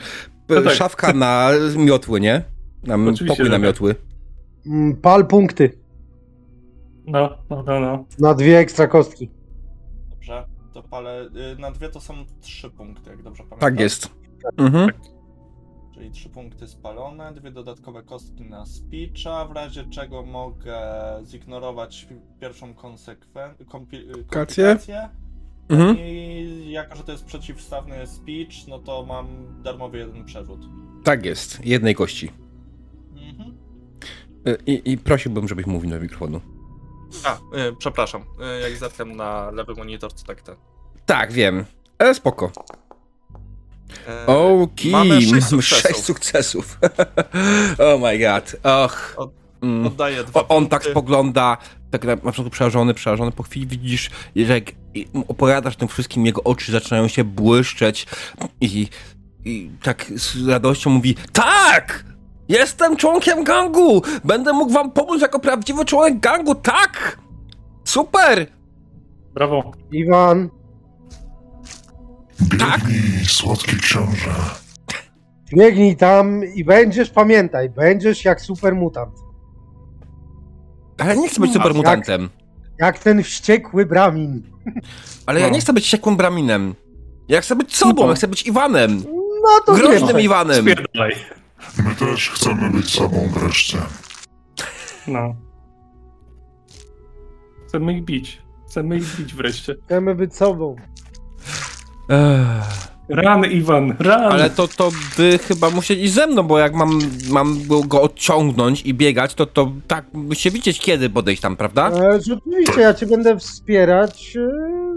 No 0.50 0.62
tak. 0.62 0.74
szafka 0.74 1.14
na 1.14 1.50
miotły, 1.78 2.22
nie? 2.22 2.42
Na 2.84 2.96
Oczywiście, 2.96 3.26
pokój 3.26 3.46
na 3.46 3.52
tak. 3.52 3.62
miotły. 3.62 3.96
Mm, 4.68 4.96
Pal 4.96 5.28
punkty 5.28 5.72
No, 7.08 7.30
no, 7.50 7.64
no, 7.68 7.80
no. 7.80 8.06
na 8.20 8.34
dwie 8.34 8.58
ekstra 8.58 8.88
kostki. 8.88 9.30
Dobrze, 10.26 10.46
to 10.74 10.84
palę. 10.84 11.30
y, 11.56 11.60
Na 11.60 11.72
dwie 11.72 11.90
to 11.90 12.00
są 12.00 12.14
trzy 12.42 12.70
punkty, 12.70 13.10
jak 13.10 13.24
dobrze 13.24 13.44
pamiętam. 13.44 13.60
Tak 13.70 13.80
jest. 13.80 14.10
Mhm. 14.58 14.90
Czyli 15.94 16.12
trzy 16.12 16.30
punkty 16.30 16.68
spalone, 16.68 17.34
dwie 17.34 17.52
dodatkowe 17.52 18.04
kostki 18.04 18.44
na 18.44 18.66
speecha, 18.66 19.46
w 19.46 19.52
razie 19.52 19.84
czego 19.84 20.24
mogę 20.26 20.80
zignorować 21.26 22.08
pierwszą 22.42 22.74
konsekwen... 22.74 23.52
kompi- 23.52 24.10
y, 24.10 24.12
komplikację. 24.12 25.10
Mhm. 25.70 25.98
I 26.00 26.66
jako, 26.72 26.96
że 26.96 27.04
to 27.04 27.12
jest 27.12 27.26
przeciwstawny 27.26 28.08
speech, 28.08 28.68
no 28.68 28.80
to 28.80 29.06
mam 29.06 29.28
darmowy 29.64 29.98
jeden 29.98 30.26
przerzut. 30.26 30.60
Tak 31.04 31.26
jest. 31.26 31.66
Jednej 31.66 31.96
kości. 31.96 32.32
Mhm. 33.16 33.58
Y, 34.48 34.58
I, 34.66 34.92
I 34.92 34.98
prosiłbym, 34.98 35.48
żebyś 35.48 35.66
mówił 35.66 35.90
do 35.90 36.00
mikrofonu. 36.00 36.42
A, 37.24 37.34
y, 37.58 37.76
przepraszam, 37.80 38.22
y, 38.22 38.62
jak 38.62 38.78
zerkam 38.78 39.16
na 39.16 39.52
lewy 39.52 39.74
monitor, 39.76 40.14
to 40.14 40.24
tak 40.24 40.42
ten. 40.42 40.56
Tak, 41.06 41.32
wiem. 41.34 41.66
Ale 42.00 42.16
spoko. 42.16 42.52
E, 44.08 44.26
Okej, 44.28 44.92
mamy 44.92 45.22
sześć 45.22 45.46
sukcesów. 45.48 45.66
sześć 45.66 46.04
sukcesów. 46.04 46.78
oh 47.80 48.02
my 48.02 48.20
god. 48.20 48.56
Och. 48.64 49.14
Od- 49.18 49.46
Mm. 49.62 49.88
Oddaję 49.88 50.24
dwa 50.24 50.40
O, 50.40 50.48
on 50.48 50.48
punkty. 50.48 50.70
tak 50.70 50.84
spogląda, 50.92 51.58
tak 51.92 52.04
na, 52.04 52.12
na 52.12 52.18
początku 52.18 52.50
przerażony, 52.50 52.94
przerażony, 52.94 53.32
po 53.32 53.44
chwili 53.44 53.68
widzisz, 53.68 54.10
że 54.36 54.54
jak 54.54 54.64
opowiadasz 55.28 55.76
tym 55.76 55.88
wszystkim, 55.88 56.26
jego 56.26 56.44
oczy 56.44 56.72
zaczynają 56.72 57.08
się 57.08 57.24
błyszczeć 57.24 58.06
i, 58.62 58.88
i 59.46 59.70
tak 59.84 60.06
z 60.16 60.48
radością 60.48 60.90
mówi, 60.90 61.16
tak! 61.34 62.06
Jestem 62.50 62.98
członkiem 62.98 63.44
gangu! 63.44 64.02
Będę 64.24 64.54
mógł 64.54 64.72
wam 64.74 64.92
pomóc 64.92 65.22
jako 65.22 65.40
prawdziwy 65.40 65.86
członek 65.86 66.20
gangu, 66.20 66.56
tak! 66.56 67.18
Super! 67.84 68.48
Brawo. 69.34 69.72
Iwan, 69.92 70.50
Tak? 72.60 72.82
Biegnij, 72.88 73.26
słodki 73.26 73.78
książę. 73.78 74.32
biegnij 75.56 75.96
tam 75.96 76.42
i 76.56 76.64
będziesz, 76.64 77.10
pamiętaj, 77.10 77.70
będziesz 77.70 78.26
jak 78.26 78.42
super 78.42 78.76
mutant. 78.76 79.14
Ale 80.98 81.18
nie 81.18 81.30
chcę 81.30 81.42
być 81.42 81.50
No, 81.50 81.54
super 81.54 81.74
mutantem. 81.74 82.30
Jak 82.80 83.00
ten 83.00 83.24
wściekły 83.24 83.86
bramin. 83.86 84.44
Ale 85.26 85.40
ja 85.40 85.48
No. 85.48 85.54
nie 85.54 85.60
chcę 85.60 85.74
być 85.74 85.86
siekłym 85.86 86.18
braminem. 86.18 86.76
Ja 87.28 87.42
chcę 87.42 87.56
być 87.56 87.76
sobą, 87.76 88.04
No. 88.04 88.10
ja 88.10 88.16
chcę 88.16 88.28
być 88.28 88.48
Iwanem. 88.48 89.04
No 89.44 89.50
to 89.66 89.74
Groźnym. 89.74 90.20
Iwanem. 90.20 90.62
Spierdalaj. 90.62 91.16
My 91.84 91.96
też 91.96 92.30
chcemy 92.30 92.70
być 92.70 92.90
sobą 92.90 93.30
wreszcie. 93.34 93.78
No. 95.08 95.36
Chcemy 97.68 97.94
ich 97.94 98.04
bić. 98.06 98.42
Chcemy 98.68 98.98
ich 98.98 99.16
bić 99.18 99.34
wreszcie. 99.34 99.76
Chcemy 99.86 100.16
być 100.16 100.36
sobą. 100.36 100.76
Ech. 102.10 102.96
Ran, 103.10 103.46
Iwan, 103.46 103.96
ran! 104.00 104.32
Ale 104.32 104.50
to, 104.50 104.68
to 104.68 104.92
by 105.18 105.40
chyba 105.48 105.70
musieli 105.70 106.10
ze 106.10 106.28
mną, 106.28 106.44
bo 106.44 106.60
jak 106.60 106.74
mam, 106.74 107.00
mam 107.30 107.68
go 107.88 108.02
odciągnąć 108.02 108.82
i 108.82 108.94
biegać, 108.94 109.34
to, 109.34 109.46
to 109.46 109.72
tak 109.88 110.06
się 110.34 110.52
widzieć 110.52 110.80
kiedy 110.80 111.10
podejść 111.10 111.42
tam, 111.42 111.56
prawda? 111.56 111.92
E, 111.92 112.22
rzeczywiście, 112.22 112.82
ja 112.82 112.94
cię 112.94 113.06
będę 113.06 113.40
wspierać 113.40 114.38
e, 114.38 114.50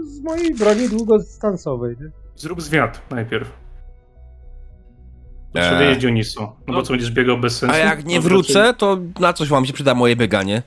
z 0.05 0.21
mojej 0.21 0.55
broni 0.55 0.89
długodystansowej. 0.89 1.95
nie? 2.01 2.11
Zrób 2.35 2.61
zwiat 2.61 3.01
najpierw. 3.11 3.49
Muszę 5.55 5.79
wiedzieć 5.79 6.05
Unisu. 6.05 6.39
No 6.67 6.73
bo 6.73 6.83
co 6.83 6.93
będziesz 6.93 7.11
biegał 7.11 7.37
bez 7.37 7.57
sensu? 7.57 7.75
A 7.75 7.77
jak 7.77 8.05
nie 8.05 8.15
Dobra, 8.15 8.29
wrócę, 8.29 8.73
to 8.77 8.97
na 9.19 9.33
coś 9.33 9.49
wam 9.49 9.65
się 9.65 9.73
przyda 9.73 9.93
moje 9.95 10.15
bieganie? 10.15 10.63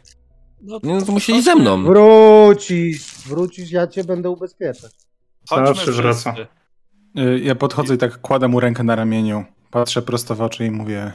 No, 0.63 0.81
Nie, 0.83 0.95
No 0.95 1.03
to 1.03 1.13
musieli 1.13 1.43
ze 1.43 1.55
mną. 1.55 1.85
Wrócisz, 1.85 3.05
wrócisz, 3.27 3.71
ja 3.71 3.87
cię 3.87 4.05
będę 4.05 4.31
ubezpieczać. 4.31 4.93
Zawsze 5.51 5.93
wraca. 5.93 6.35
Y, 7.19 7.41
Ja 7.45 7.55
podchodzę 7.55 7.95
i 7.95 7.99
tak 7.99 8.21
kładę 8.21 8.49
mu 8.49 8.61
rękę 8.61 8.83
na 8.85 8.97
ramieniu. 8.97 9.45
Patrzę 9.71 10.03
prosto 10.03 10.35
w 10.35 10.41
oczy 10.43 10.67
i 10.67 10.71
mówię: 10.71 11.13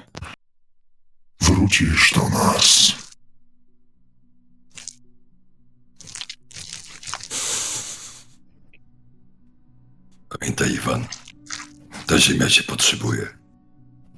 Wrócisz 1.41 2.13
do 2.15 2.29
nas. 2.29 2.91
Pamiętaj, 10.39 10.71
Iwan. 10.71 11.05
Ta 12.07 12.17
ziemia 12.19 12.47
cię 12.49 12.63
potrzebuje. 12.63 13.27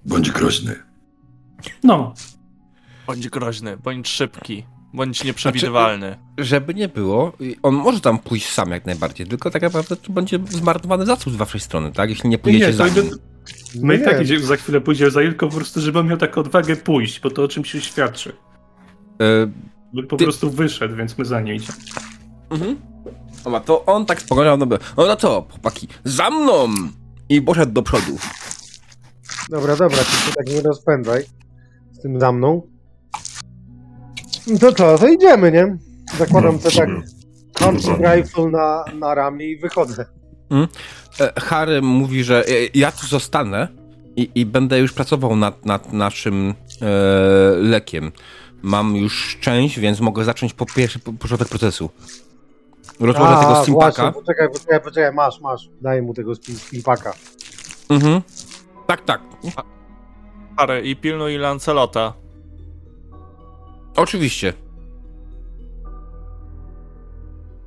Bądź 0.05 0.31
groźny. 0.31 0.75
No, 1.83 2.13
Bądź 3.07 3.29
groźny, 3.29 3.77
bądź 3.77 4.07
szybki, 4.09 4.63
bądź 4.93 5.23
nieprzewidywalny. 5.23 6.17
Żeby 6.37 6.73
nie 6.73 6.87
było, 6.89 7.33
on 7.63 7.75
może 7.75 8.01
tam 8.01 8.19
pójść 8.19 8.49
sam 8.49 8.71
jak 8.71 8.85
najbardziej, 8.85 9.27
tylko 9.27 9.51
tak 9.51 9.61
naprawdę 9.61 9.95
to 9.95 10.11
będzie 10.13 10.39
zmarnowany 10.49 11.05
zasób 11.05 11.33
z 11.33 11.35
waszej 11.35 11.59
strony, 11.61 11.91
tak? 11.91 12.09
Jeśli 12.09 12.29
nie 12.29 12.37
pójdziecie 12.37 12.65
nie, 12.67 12.73
za 12.73 12.87
nim. 12.87 13.09
my 13.75 13.95
i 13.95 13.99
Nie. 13.99 14.05
tak 14.05 14.21
idzie, 14.21 14.39
za 14.39 14.55
chwilę 14.57 14.81
pójdzie 14.81 15.11
za 15.11 15.21
Ilko, 15.21 15.47
po 15.49 15.55
prostu, 15.55 15.81
żeby 15.81 15.99
on 15.99 16.07
miał 16.07 16.17
taką 16.17 16.41
odwagę 16.41 16.75
pójść, 16.75 17.19
bo 17.19 17.31
to 17.31 17.43
o 17.43 17.47
czymś 17.47 17.71
się 17.71 17.81
świadczy. 17.81 18.33
By 19.93 20.03
po 20.03 20.17
Ty- 20.17 20.23
prostu 20.23 20.49
wyszedł, 20.51 20.95
więc 20.95 21.17
my 21.17 21.25
za 21.25 21.41
nim 21.41 21.55
idziemy. 21.55 21.77
Mhm. 22.49 22.75
Dobra, 23.43 23.59
to 23.59 23.85
on 23.85 24.05
tak 24.05 24.21
spoglądał, 24.21 24.57
no, 24.57 24.65
by- 24.65 24.79
no, 24.97 25.05
no 25.05 25.15
to, 25.15 25.47
chłopaki, 25.51 25.87
za 26.03 26.29
mną! 26.29 26.67
I 27.29 27.41
poszedł 27.41 27.71
do 27.71 27.81
przodu. 27.83 28.17
Dobra, 29.49 29.75
dobra, 29.75 29.97
ty 29.97 30.11
się 30.27 30.33
tak 30.35 30.47
nie 30.47 30.61
rozpędzaj 30.61 31.23
z 31.91 32.01
tym 32.01 32.19
za 32.19 32.31
mną. 32.31 32.61
No 34.47 34.59
To 34.59 34.73
co, 34.73 34.97
to 34.97 35.07
idziemy, 35.07 35.51
nie? 35.51 35.77
Zakładam 36.17 36.53
No, 36.63 36.69
te 36.69 36.77
tak 36.77 36.89
hunting 37.59 37.97
rifle 37.99 38.49
na, 38.49 38.85
na 38.99 39.15
ramię 39.15 39.45
i 39.45 39.57
wychodzę. 39.57 40.05
E, 41.19 41.41
Harry 41.41 41.81
mówi, 41.81 42.23
że 42.23 42.45
e, 42.47 42.51
ja 42.73 42.91
tu 42.91 43.07
zostanę 43.07 43.67
i, 44.15 44.31
i 44.35 44.45
będę 44.45 44.79
już 44.79 44.93
pracował 44.93 45.35
nad, 45.35 45.65
nad 45.65 45.93
naszym 45.93 46.53
e, 46.81 46.85
lekiem. 47.57 48.11
Mam 48.61 48.95
już 48.95 49.37
część, 49.41 49.79
więc 49.79 49.99
mogę 49.99 50.23
zacząć 50.23 50.53
po 50.53 50.65
pierwszy 50.65 50.99
po- 50.99 51.13
początek 51.13 51.47
procesu. 51.47 51.89
Rozłożę 52.99 53.29
tego 53.35 53.41
właśnie, 53.47 53.63
stimpaka. 53.63 54.11
poczekaj, 54.11 54.47
poczekaj, 54.53 54.81
poczekaj, 54.81 55.13
masz, 55.13 55.41
masz. 55.41 55.69
Daję 55.81 56.01
mu 56.01 56.13
tego 56.13 56.35
spimpaka. 56.35 57.13
Mhm. 57.89 58.21
Tak, 58.89 59.05
tak. 59.05 59.21
Harry, 60.57 60.81
i 60.81 60.95
pilnuj 60.95 61.37
Lancelota. 61.37 62.13
Oczywiście. 63.95 64.53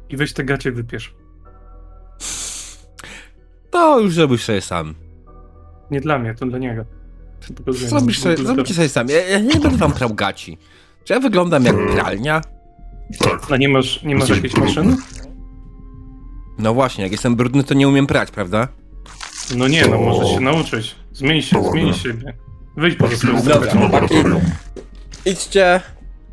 I 0.08 0.16
weź 0.16 0.32
te 0.32 0.44
gacie 0.44 0.72
wypiesz. 0.72 1.14
To 3.70 4.00
już 4.00 4.14
zrobisz 4.14 4.44
sobie 4.44 4.60
sam. 4.60 4.94
Nie 5.90 6.00
dla 6.00 6.18
mnie, 6.18 6.34
to 6.34 6.46
dla 6.46 6.58
niego. 6.58 6.84
Zrobisz 7.68 8.20
sobie, 8.20 8.36
zrobicie 8.36 8.74
sobie 8.74 8.88
sam. 8.88 9.08
Ja, 9.08 9.28
ja 9.28 9.38
nie 9.38 9.60
będę 9.60 9.78
wam 9.78 9.92
prał 9.92 10.14
gaci. 10.14 10.58
Czy 11.04 11.12
ja 11.12 11.20
wyglądam 11.20 11.64
jak 11.64 11.76
pralnia? 11.92 12.40
Tak. 13.18 13.52
A 13.52 13.56
nie 13.56 13.68
masz, 13.68 14.02
nie 14.02 14.16
masz 14.16 14.28
jakiejś 14.28 14.56
maszyny? 14.56 14.96
No 16.58 16.74
właśnie, 16.74 17.04
jak 17.04 17.12
jestem 17.12 17.36
brudny, 17.36 17.64
to 17.64 17.74
nie 17.74 17.88
umiem 17.88 18.06
prać, 18.06 18.30
prawda? 18.30 18.68
No 19.56 19.68
nie, 19.68 19.88
no 19.88 19.98
możesz 19.98 20.28
się 20.30 20.40
nauczyć. 20.40 20.96
Zmień 21.12 21.42
się, 21.42 21.64
zmień 21.70 21.94
siebie. 21.94 22.34
Wyjdź 22.76 22.96
poza 22.96 23.16
swoją 23.16 23.36
Dobra. 23.42 23.54
strefę. 23.54 23.80
Laboratorium. 23.80 24.40
Idźcie, 25.26 25.80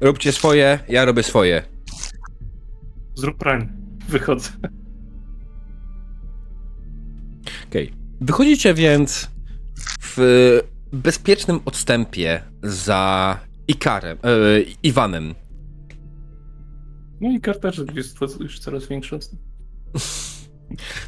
róbcie 0.01 0.31
swoje, 0.31 0.79
ja 0.89 1.05
robię 1.05 1.23
swoje. 1.23 1.63
Zrób 3.15 3.37
pranie. 3.37 3.73
Wychodzę. 4.09 4.49
Okej. 7.69 7.93
Wychodzicie 8.21 8.73
więc 8.73 9.29
w 10.01 10.59
bezpiecznym 10.93 11.59
odstępie 11.65 12.41
za 12.63 13.37
Ikarem, 13.67 14.17
e, 14.23 14.29
Iwanem. 14.83 15.35
No 17.21 17.31
i 17.31 17.41
karteczek 17.41 17.95
jest 17.95 18.17
już 18.39 18.59
coraz 18.59 18.87
większy. 18.87 19.19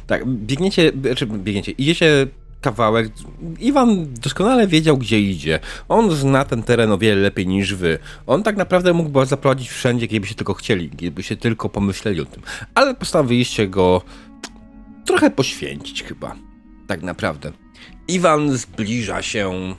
Tak, 0.06 0.26
biegniecie, 0.26 0.92
znaczy 1.02 1.26
biegniecie, 1.26 1.72
idziecie 1.72 2.26
kawałek. 2.62 3.12
Iwan 3.60 4.14
doskonale 4.14 4.66
wiedział, 4.66 4.98
gdzie 4.98 5.20
idzie. 5.20 5.60
On 5.88 6.10
zna 6.10 6.44
ten 6.44 6.62
teren 6.62 6.92
o 6.92 6.98
wiele 6.98 7.20
lepiej 7.20 7.46
niż 7.46 7.74
wy. 7.74 7.98
On 8.26 8.42
tak 8.42 8.56
naprawdę 8.56 8.92
mógł 8.92 9.10
was 9.10 9.28
zaprowadzić 9.28 9.70
wszędzie, 9.70 10.08
gdybyście 10.08 10.34
tylko 10.34 10.54
chcieli, 10.54 10.88
gdybyście 10.88 11.36
tylko 11.36 11.68
pomyśleli 11.68 12.20
o 12.20 12.24
tym. 12.24 12.42
Ale 12.74 12.94
postanowiliście 12.94 13.68
go 13.68 14.02
trochę 15.04 15.30
poświęcić 15.30 16.02
chyba. 16.02 16.36
Tak 16.86 17.02
naprawdę. 17.02 17.52
Iwan 18.08 18.56
zbliża 18.56 19.22
się 19.22 19.74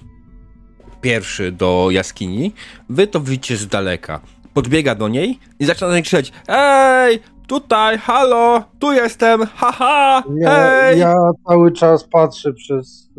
pierwszy 1.01 1.51
do 1.51 1.87
jaskini. 1.91 2.53
Wy 2.89 3.07
to 3.07 3.19
widzicie 3.19 3.57
z 3.57 3.67
daleka. 3.67 4.21
Podbiega 4.53 4.95
do 4.95 5.07
niej 5.07 5.39
i 5.59 5.65
zaczyna 5.65 6.01
krzyczeć 6.01 6.31
Ej! 6.47 7.19
Tutaj, 7.47 7.97
halo! 7.97 8.63
Tu 8.79 8.91
jestem! 8.93 9.45
Haha! 9.55 10.23
Ja, 10.35 10.49
Hej! 10.55 10.99
ja 10.99 11.15
cały 11.47 11.71
czas 11.71 12.03
patrzę 12.03 12.53
przez 12.53 13.09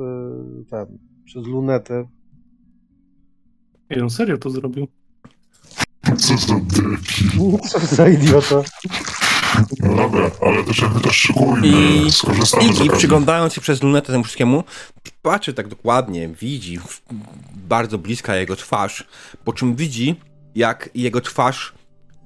y, 0.62 0.64
ten, 0.70 0.98
przez 1.24 1.46
lunetę. 1.46 2.04
I 3.90 4.00
on 4.00 4.10
serio 4.10 4.38
to 4.38 4.50
zrobił. 4.50 4.88
Co 6.18 6.36
za 6.36 6.54
debil. 6.54 7.58
Co 7.70 7.78
za 7.78 8.08
idiota. 8.08 8.62
No 9.80 9.94
dobra, 9.96 10.30
ale 10.46 10.64
też 10.64 10.82
jakby 10.82 11.00
też 11.00 11.16
szykujmy. 11.16 11.66
I- 11.66 12.10
Skorzystamy 12.12 12.62
z 12.64 12.66
Iggy, 12.66 12.74
okazji. 12.82 12.90
przyglądając 12.98 13.52
się 13.54 13.60
przez 13.60 13.82
lunetę 13.82 14.12
temu 14.12 14.24
wszystkiemu, 14.24 14.64
patrzy 15.22 15.54
tak 15.54 15.68
dokładnie, 15.68 16.28
widzi 16.28 16.78
bardzo 17.54 17.98
bliska 17.98 18.36
jego 18.36 18.56
twarz, 18.56 19.04
po 19.44 19.52
czym 19.52 19.74
widzi, 19.76 20.20
jak 20.54 20.90
jego 20.94 21.20
twarz 21.20 21.74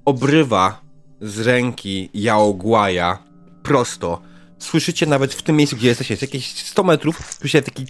obrywa 0.04 0.80
z 1.20 1.40
ręki 1.40 2.10
Jaogłaja 2.14 3.18
prosto. 3.62 4.20
Słyszycie 4.58 5.06
nawet 5.06 5.34
w 5.34 5.42
tym 5.42 5.56
miejscu, 5.56 5.76
gdzie 5.76 5.88
jesteście, 5.88 6.14
jest 6.14 6.22
jakieś 6.22 6.64
100 6.64 6.82
metrów, 6.82 7.34
słyszycie 7.34 7.62
taki 7.62 7.86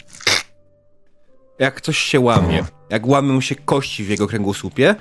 jak 1.59 1.81
coś 1.81 1.99
się 1.99 2.21
łamie, 2.21 2.65
jak 2.91 3.07
łamią 3.07 3.41
się 3.41 3.55
kości 3.55 4.05
w 4.05 4.09
jego 4.09 4.27
kręgosłupie 4.27 4.95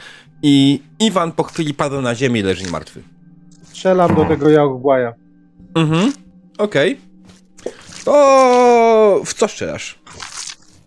i 0.44 0.84
Iwan 1.00 1.32
po 1.32 1.44
chwili 1.44 1.74
pada 1.74 2.02
na 2.02 2.16
ziemię 2.16 2.40
i 2.40 2.44
leży 2.44 2.70
martwy. 2.70 3.04
Strzelam 3.64 4.16
do 4.16 4.26
tego 4.26 4.50
Jałgłaja. 4.50 5.14
Mhm, 5.76 6.14
okej. 6.58 7.00
To 8.04 9.22
w 9.26 9.34
co 9.34 9.48
strzelasz? 9.48 10.00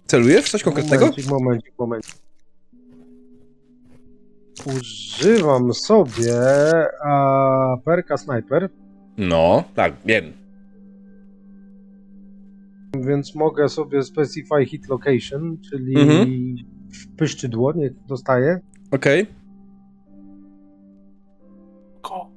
Celujesz 0.06 0.44
w 0.44 0.48
coś 0.48 0.62
konkretnego? 0.62 1.04
Momencik, 1.04 1.30
momencik, 1.30 1.72
momencik. 1.78 2.14
Używam 4.66 5.74
sobie 5.74 6.34
a, 7.04 7.76
perka 7.84 8.16
sniper, 8.16 8.68
No, 9.18 9.64
tak, 9.74 9.94
wiem. 10.06 10.24
więc 13.00 13.34
mogę 13.34 13.68
sobie 13.68 14.02
specify 14.02 14.66
hit 14.66 14.88
location, 14.88 15.58
czyli 15.70 16.00
Mhm. 16.00 16.28
w 16.92 17.16
pyszczydło 17.16 17.72
nie 17.72 17.90
dostaję. 18.08 18.60
Okej. 18.90 19.26
Ko. 22.02 22.30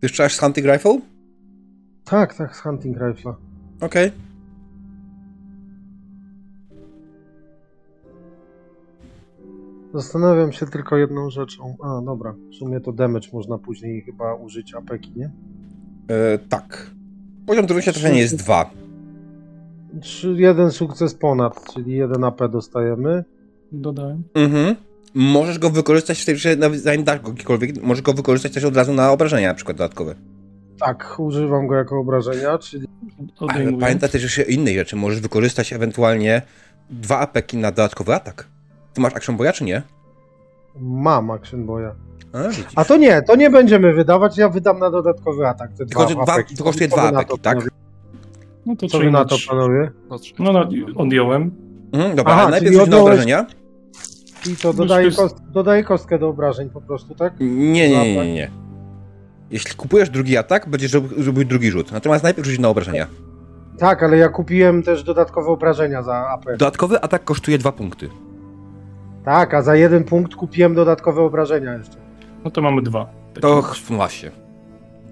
Ty 0.00 0.08
strzelasz 0.08 0.34
z 0.34 0.40
hunting 0.40 0.66
rifle? 0.66 1.00
Tak, 2.04 2.34
tak, 2.34 2.56
z 2.56 2.60
hunting 2.60 2.96
rifle. 3.00 3.34
Okej. 3.80 4.10
Zastanawiam 9.94 10.52
się 10.52 10.66
tylko 10.66 10.96
jedną 10.96 11.30
rzeczą. 11.30 11.76
A, 11.82 12.00
dobra, 12.04 12.34
w 12.52 12.54
sumie 12.54 12.80
to 12.80 12.92
damage 12.92 13.28
można 13.32 13.58
później 13.58 14.02
chyba 14.02 14.34
użyć 14.34 14.74
apeki, 14.74 15.12
nie? 15.16 15.30
E, 16.08 16.38
Tak. 16.38 16.90
Poziom 17.46 17.66
trudności 17.66 17.92
trafienia 17.92 18.20
jest 18.20 18.36
dwa. 18.36 18.70
Trzy, 20.00 20.34
jeden 20.38 20.70
sukces 20.70 21.14
ponad, 21.14 21.72
czyli 21.74 21.92
jeden 21.92 22.24
AP 22.24 22.48
dostajemy. 22.48 23.24
Dodałem. 23.72 24.22
Mhm. 24.34 24.76
Możesz 25.14 25.58
go 25.58 25.70
wykorzystać 25.70 26.22
w 26.22 26.24
tej 26.24 26.36
zanim 26.72 27.04
dasz 27.04 27.20
go 27.20 27.32
gdziekolwiek, 27.32 27.82
możesz 27.82 28.02
go 28.02 28.12
wykorzystać 28.12 28.52
też 28.52 28.64
od 28.64 28.76
razu 28.76 28.92
na 28.92 29.12
obrażenia 29.12 29.48
na 29.48 29.54
przykład 29.54 29.76
dodatkowe. 29.76 30.14
Tak, 30.78 31.16
używam 31.18 31.66
go 31.66 31.74
jako 31.74 31.98
obrażenia, 31.98 32.58
czyli 32.58 32.86
Ale 33.48 33.72
pamiętaj 33.72 34.10
też 34.10 34.22
jeszcze 34.22 34.42
innej 34.42 34.74
rzeczy, 34.74 34.96
możesz 34.96 35.20
wykorzystać 35.20 35.72
ewentualnie 35.72 36.42
dwa 36.90 37.18
apeki 37.18 37.56
na 37.56 37.70
dodatkowy 37.70 38.14
atak. 38.14 38.53
Ty 38.94 39.00
masz 39.00 39.14
action 39.14 39.36
boya 39.36 39.52
czy 39.52 39.64
nie? 39.64 39.82
Mam 40.80 41.30
Action 41.30 41.66
Boya. 41.66 41.94
A. 42.32 42.38
A 42.80 42.84
to 42.84 42.96
nie, 42.96 43.22
to 43.22 43.36
nie 43.36 43.50
będziemy 43.50 43.92
wydawać, 43.92 44.38
ja 44.38 44.48
wydam 44.48 44.78
na 44.78 44.90
dodatkowy 44.90 45.46
atak. 45.48 45.70
Te 45.70 45.86
Tylko, 45.86 46.06
dwa 46.06 46.08
że 46.08 46.14
dwa, 46.14 46.36
to 46.58 46.64
kosztuje 46.64 46.88
dwa 46.88 47.02
apeki, 47.02 47.30
to, 47.30 47.38
tak? 47.38 47.58
No 48.66 48.76
to 48.76 48.86
Co 48.88 48.98
wy 48.98 49.10
na 49.10 49.24
to, 49.24 49.36
panowie? 49.48 49.90
No, 50.38 50.52
no, 50.52 50.68
odjąłem. 50.96 51.50
Mhm, 51.92 52.16
dobra, 52.16 52.32
Aha, 52.32 52.42
ale 52.42 52.50
najpierw 52.50 52.74
rzuć 52.76 52.88
na 52.88 52.96
obrażenia. 52.98 53.46
I 54.50 54.56
to 54.56 54.72
dodaje, 54.72 55.04
jest- 55.06 55.16
kost, 55.18 55.36
dodaje 55.52 55.84
kostkę 55.84 56.18
do 56.18 56.28
obrażeń 56.28 56.70
po 56.70 56.80
prostu, 56.80 57.14
tak? 57.14 57.32
Nie, 57.40 57.88
nie, 57.90 58.14
nie, 58.14 58.34
nie. 58.34 58.50
Jeśli 59.50 59.74
kupujesz 59.74 60.10
drugi 60.10 60.36
atak, 60.36 60.68
będziesz 60.68 60.92
rob- 60.92 61.26
robił 61.26 61.44
drugi 61.44 61.70
rzut. 61.70 61.92
Natomiast 61.92 62.24
najpierw 62.24 62.48
rzuć 62.48 62.58
na 62.58 62.68
obrażenia. 62.68 63.06
Tak, 63.78 64.02
ale 64.02 64.16
ja 64.16 64.28
kupiłem 64.28 64.82
też 64.82 65.02
dodatkowe 65.02 65.48
obrażenia 65.48 66.02
za 66.02 66.14
AP. 66.28 66.44
Dodatkowy 66.56 67.00
atak 67.00 67.24
kosztuje 67.24 67.58
dwa 67.58 67.72
punkty. 67.72 68.08
Tak, 69.24 69.54
a 69.54 69.62
za 69.62 69.76
jeden 69.76 70.04
punkt 70.04 70.34
kupiłem 70.34 70.74
dodatkowe 70.74 71.22
obrażenia 71.22 71.72
jeszcze. 71.74 71.96
No 72.44 72.50
to 72.50 72.62
mamy 72.62 72.82
dwa. 72.82 73.06
To 73.40 73.62
ch- 73.62 73.76
właśnie. 73.90 74.30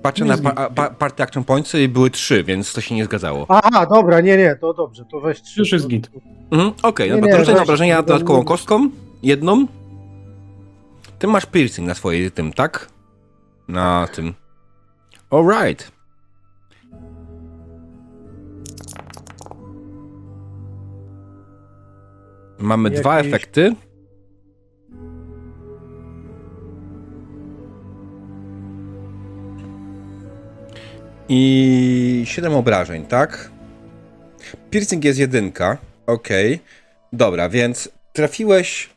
Patrzę 0.03 0.25
na 0.25 0.39
pa, 0.39 0.71
pa, 0.71 0.91
party 0.91 1.23
action 1.23 1.45
pointsy 1.45 1.83
i 1.83 1.89
były 1.89 2.11
trzy, 2.11 2.45
więc 2.45 2.73
to 2.73 2.81
się 2.81 2.95
nie 2.95 3.05
zgadzało. 3.05 3.47
Aha, 3.49 3.87
dobra, 3.87 4.21
nie, 4.21 4.37
nie, 4.37 4.57
to 4.57 4.75
dobrze, 4.75 5.05
to 5.05 5.21
weź 5.21 5.43
trzy. 5.43 5.61
Już 5.61 5.73
jest 5.73 5.89
git. 5.89 6.11
Mhm, 6.51 6.73
Okej, 6.83 7.11
Nie, 7.11 7.17
no 7.21 7.27
nie, 7.27 7.33
to 7.33 7.39
rzucaj 7.39 7.55
na 7.55 7.61
weź, 7.61 7.69
obrażenia 7.69 7.97
nie 7.97 8.03
dodatkową 8.03 8.45
kostką. 8.45 8.89
Jedną. 9.23 9.67
Ty 11.19 11.27
masz 11.27 11.47
piercing 11.47 11.89
na 11.89 11.95
swojej 11.95 12.31
tym, 12.31 12.53
tak? 12.53 12.89
Na 13.69 14.09
tym. 14.15 14.35
Alright. 15.31 15.93
Mamy 22.59 22.91
dwa 22.91 23.17
Jakieś- 23.17 23.29
efekty. 23.33 23.75
I 31.35 32.23
7 32.27 32.55
obrażeń, 32.55 33.07
tak? 33.07 33.51
Piercing 34.71 35.05
jest 35.05 35.19
jedynka. 35.19 35.77
Okej. 36.07 36.61
Dobra, 37.13 37.49
więc 37.49 37.89
trafiłeś. 38.13 38.91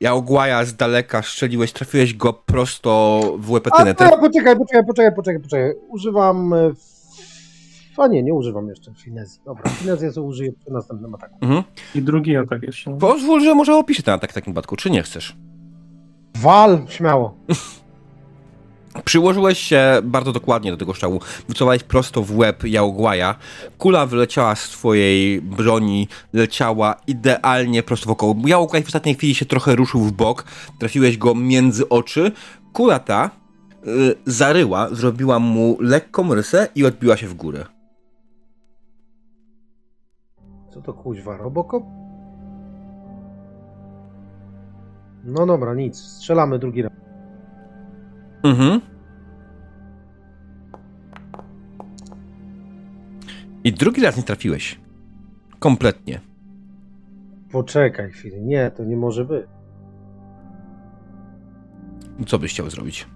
Jałgłaja 0.00 0.64
z 0.64 0.74
daleka 0.76 1.22
strzeliłeś, 1.22 1.72
trafiłeś 1.72 2.14
go 2.14 2.32
prosto 2.32 3.20
w 3.38 3.50
A, 3.50 3.52
łepetynę. 3.52 3.94
to 3.94 4.04
ja 4.04 4.10
poczekaj, 4.10 4.56
poczekaj, 4.56 4.86
poczekaj, 4.86 5.14
poczekaj, 5.14 5.42
poczekaj. 5.42 5.72
Używam... 5.88 6.52
e, 6.52 6.72
A 7.96 8.06
nie, 8.06 8.22
nie 8.22 8.34
używam 8.34 8.68
jeszcze 8.68 8.94
finezji. 8.94 9.40
Dobra, 9.44 9.70
finezję 9.70 10.12
sobie 10.12 10.26
użyję 10.26 10.52
przy 10.52 10.72
następnym 10.72 11.14
ataku. 11.14 11.34
Mhm. 11.42 11.62
I 11.94 12.02
drugi 12.02 12.36
atak 12.36 12.62
jeszcze. 12.62 12.98
Pozwól, 12.98 13.40
że 13.40 13.54
może 13.54 13.76
opiszę 13.76 14.02
ten 14.02 14.14
atak 14.14 14.30
w 14.30 14.34
takim 14.34 14.52
przypadku, 14.52 14.76
czy 14.76 14.90
nie 14.90 15.02
chcesz? 15.02 15.36
Wal, 16.36 16.86
śmiało. 16.88 17.34
Przyłożyłeś 19.04 19.58
się 19.58 20.00
bardzo 20.02 20.32
dokładnie 20.32 20.70
do 20.70 20.76
tego 20.76 20.94
strzału. 20.94 21.20
Wycelowałeś 21.48 21.82
prosto 21.82 22.22
w 22.22 22.36
łeb 22.36 22.64
Jałgłaja. 22.64 23.34
Kula 23.78 24.06
wyleciała 24.06 24.54
z 24.54 24.68
twojej 24.68 25.42
broni, 25.42 26.08
leciała 26.32 26.96
idealnie 27.06 27.82
prosto 27.82 28.06
wokoło. 28.06 28.34
Jałgłaj 28.46 28.82
w 28.82 28.86
ostatniej 28.86 29.14
chwili 29.14 29.34
się 29.34 29.46
trochę 29.46 29.76
ruszył 29.76 30.00
w 30.00 30.12
bok. 30.12 30.44
Trafiłeś 30.78 31.18
go 31.18 31.34
między 31.34 31.88
oczy. 31.88 32.32
Kula 32.72 32.98
ta 32.98 33.30
y, 33.86 34.14
zaryła, 34.26 34.88
zrobiła 34.92 35.38
mu 35.38 35.76
lekką 35.80 36.34
rysę 36.34 36.68
i 36.74 36.86
odbiła 36.86 37.16
się 37.16 37.26
w 37.26 37.34
górę. 37.34 37.64
Co 40.70 40.82
to 40.82 40.94
kuźwa, 40.94 41.36
Robocop? 41.36 41.82
No 45.24 45.46
dobra, 45.46 45.74
nic. 45.74 45.98
Strzelamy 45.98 46.58
drugi 46.58 46.82
raz. 46.82 47.07
Mhm. 48.42 48.80
I 53.64 53.72
drugi 53.72 54.02
raz 54.02 54.16
nie 54.16 54.22
trafiłeś. 54.22 54.80
Kompletnie. 55.58 56.20
Poczekaj 57.52 58.10
chwilę. 58.10 58.40
Nie, 58.40 58.70
to 58.70 58.84
nie 58.84 58.96
może 58.96 59.24
być. 59.24 59.46
Co 62.26 62.38
byś 62.38 62.52
chciał 62.52 62.70
zrobić? 62.70 63.06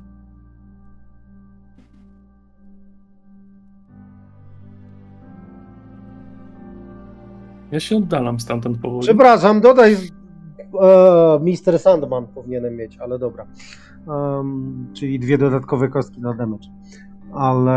Ja 7.72 7.80
się 7.80 7.96
oddalam 7.96 8.40
stamtąd 8.40 8.78
powoli. 8.78 9.02
Przepraszam, 9.02 9.60
dodaj. 9.60 9.96
E, 10.80 11.40
Mister 11.40 11.78
Sandman 11.78 12.26
powinienem 12.26 12.76
mieć, 12.76 12.98
ale 12.98 13.18
dobra. 13.18 13.46
Em, 14.08 14.86
czyli 14.94 15.18
dwie 15.18 15.38
dodatkowe 15.38 15.88
kostki 15.88 16.20
na 16.20 16.34
damage. 16.34 16.68
Ale 17.34 17.76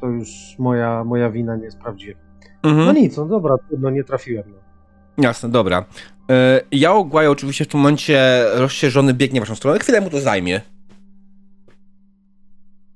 to 0.00 0.06
już 0.06 0.28
moja, 0.58 1.04
moja 1.04 1.30
wina 1.30 1.56
nie 1.56 1.70
sprawdziłem. 1.70 2.18
Mhm. 2.62 2.86
No 2.86 2.92
nic, 2.92 3.16
no 3.16 3.26
dobra, 3.26 3.58
trudno, 3.68 3.90
nie 3.90 4.04
trafiłem. 4.04 4.44
No. 4.48 5.24
Jasne, 5.24 5.48
dobra. 5.48 5.84
E, 6.30 6.60
Jao 6.72 7.04
Guai 7.04 7.26
oczywiście 7.26 7.64
w 7.64 7.68
tym 7.68 7.80
momencie 7.80 8.44
rozsierzony 8.54 9.14
biegnie 9.14 9.40
w 9.40 9.42
waszą 9.42 9.54
stronę. 9.54 9.78
Chwilę 9.78 10.00
mu 10.00 10.10
to 10.10 10.20
zajmie. 10.20 10.60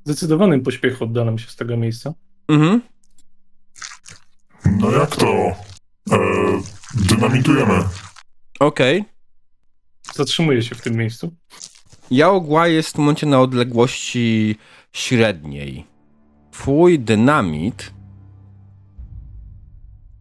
W 0.05 0.07
zdecydowanym 0.07 0.63
pośpiechu 0.63 1.05
oddalam 1.05 1.39
się 1.39 1.51
z 1.51 1.57
tego 1.57 1.77
miejsca. 1.77 2.15
Mhm. 2.49 2.81
No 4.81 4.91
jak 4.91 5.17
to? 5.17 5.27
E, 5.27 6.19
dynamitujemy. 6.95 7.75
Okej. 8.61 9.05
Zatrzymuję 10.15 10.63
się 10.63 10.75
w 10.75 10.81
tym 10.81 10.95
miejscu. 10.95 11.35
Jao 12.11 12.41
Guai 12.41 12.75
jest 12.75 12.89
w 12.89 12.93
tym 12.93 13.05
momencie 13.05 13.27
na 13.27 13.41
odległości 13.41 14.57
średniej. 14.93 15.87
Twój 16.51 16.99
dynamit... 16.99 17.95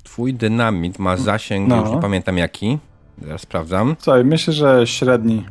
Twój 0.03 0.33
dynamit 0.33 0.99
ma 0.99 1.17
zasięg, 1.17 1.67
No. 1.69 1.81
już 1.81 1.89
nie 1.89 2.01
pamiętam 2.01 2.37
jaki. 2.37 2.77
Zaraz 3.21 3.41
sprawdzam. 3.41 3.95
Słuchaj, 3.99 4.25
myślę, 4.25 4.53
że 4.53 4.87
średni. 4.87 5.45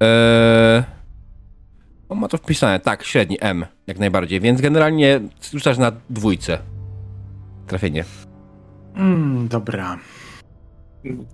Eee... 0.00 0.82
On 2.08 2.18
ma 2.18 2.28
to 2.28 2.36
wpisane, 2.38 2.80
tak, 2.80 3.04
średni 3.04 3.36
M, 3.40 3.64
jak 3.86 3.98
najbardziej, 3.98 4.40
więc 4.40 4.60
generalnie 4.60 5.20
rzucasz 5.52 5.78
na 5.78 5.92
dwójce. 6.10 6.58
Trafienie. 7.66 8.04
Mm, 8.94 9.48
dobra. 9.48 9.98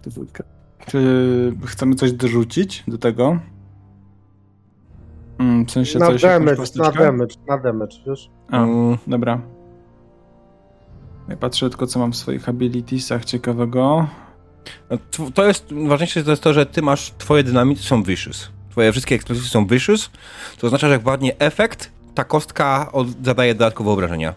Dwójka. 0.03 0.45
Czy 0.87 1.01
chcemy 1.67 1.95
coś 1.95 2.13
dorzucić 2.13 2.85
do 2.89 2.99
tego? 2.99 3.39
Mm, 5.39 5.65
w 5.67 5.71
sensie 5.71 5.99
Na 5.99 6.07
coś, 6.07 6.23
damage, 6.23 6.63
na 6.77 6.91
damage, 6.93 7.35
na 7.49 7.59
damage, 7.59 7.97
wiesz? 8.07 8.31
Mm, 8.53 8.99
dobra. 9.07 9.41
Ja 11.29 11.37
patrzę 11.37 11.69
tylko, 11.69 11.87
co 11.87 11.99
mam 11.99 12.13
w 12.13 12.17
swoich 12.17 12.49
abilitiesach 12.49 13.25
ciekawego. 13.25 14.07
Tw- 14.91 15.33
To 15.35 15.47
jest, 15.47 15.67
ważniejsze 15.87 16.25
to 16.25 16.31
jest 16.31 16.43
to, 16.43 16.53
że 16.53 16.67
ty 16.67 16.83
masz, 16.83 17.13
twoje 17.19 17.43
dynamity 17.43 17.83
są 17.83 18.03
vicious. 18.03 18.51
Twoje 18.71 18.93
wszystkie 18.93 19.15
eksplozje 19.15 19.45
są 19.45 19.67
vicious, 19.67 20.11
to 20.59 20.67
oznacza, 20.67 20.87
że 20.87 20.93
jak 20.93 21.07
ładnie 21.07 21.39
efekt, 21.39 21.93
ta 22.15 22.25
kostka 22.25 22.93
od, 22.93 23.09
zadaje 23.25 23.55
dodatkowe 23.55 23.91
obrażenia. 23.91 24.35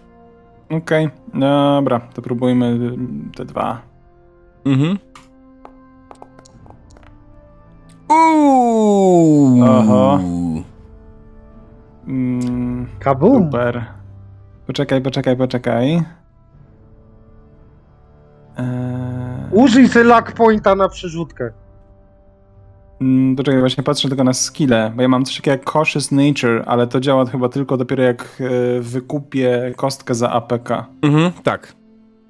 Okej, 0.70 1.10
dobra, 1.34 2.00
to 2.00 2.22
próbujmy 2.22 2.66
y, 2.66 3.36
te 3.38 3.46
dwa. 3.46 3.82
Mhm. 4.66 4.98
Uuu. 8.10 9.64
Aha. 9.64 10.20
Mm, 12.10 12.88
Kabum! 12.99 13.44
super. 13.45 13.86
Poczekaj, 14.68 15.02
poczekaj, 15.02 15.38
poczekaj. 15.38 16.03
Eee, 18.57 18.65
Użyj 19.52 19.88
sobie 19.88 20.06
luck 20.06 20.31
pointa 20.31 20.76
na 20.76 20.90
przerzutkę. 20.90 21.52
mm, 23.02 23.36
poczekaj, 23.36 23.60
właśnie 23.60 23.84
patrzę 23.84 24.07
tylko 24.07 24.23
na 24.23 24.34
skille, 24.34 24.91
bo 24.95 25.02
ja 25.02 25.07
mam 25.07 25.26
coś 25.26 25.36
takiego 25.36 25.52
jak 25.52 25.72
Cautious 25.73 26.11
Nature, 26.11 26.64
ale 26.65 26.88
to 26.88 26.99
działa 26.99 27.26
chyba 27.26 27.49
tylko 27.49 27.77
dopiero 27.77 28.03
jak 28.03 28.41
e, 28.41 28.80
wykupię 28.81 29.73
kostkę 29.76 30.15
za 30.15 30.30
APK, 30.31 30.69
Mhm, 31.02 31.31
tak. 31.44 31.73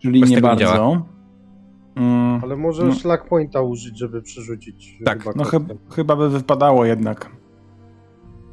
czyli 0.01 0.21
Bez 0.21 0.29
nie 0.29 0.35
tego 0.35 0.47
nie 0.55 0.55
bardzo. 0.65 1.01
Mm, 1.95 2.39
Ale 2.43 2.55
możesz 2.55 3.03
luck 3.05 3.23
pointa 3.29 3.61
użyć, 3.61 3.99
żeby 3.99 4.21
przerzucić. 4.21 4.97
Tak. 5.05 5.23
chyba 5.23 5.33
No 5.35 5.43
chyba 5.95 6.15
by 6.15 6.29
wypadało 6.29 6.85
jednak. 6.85 7.29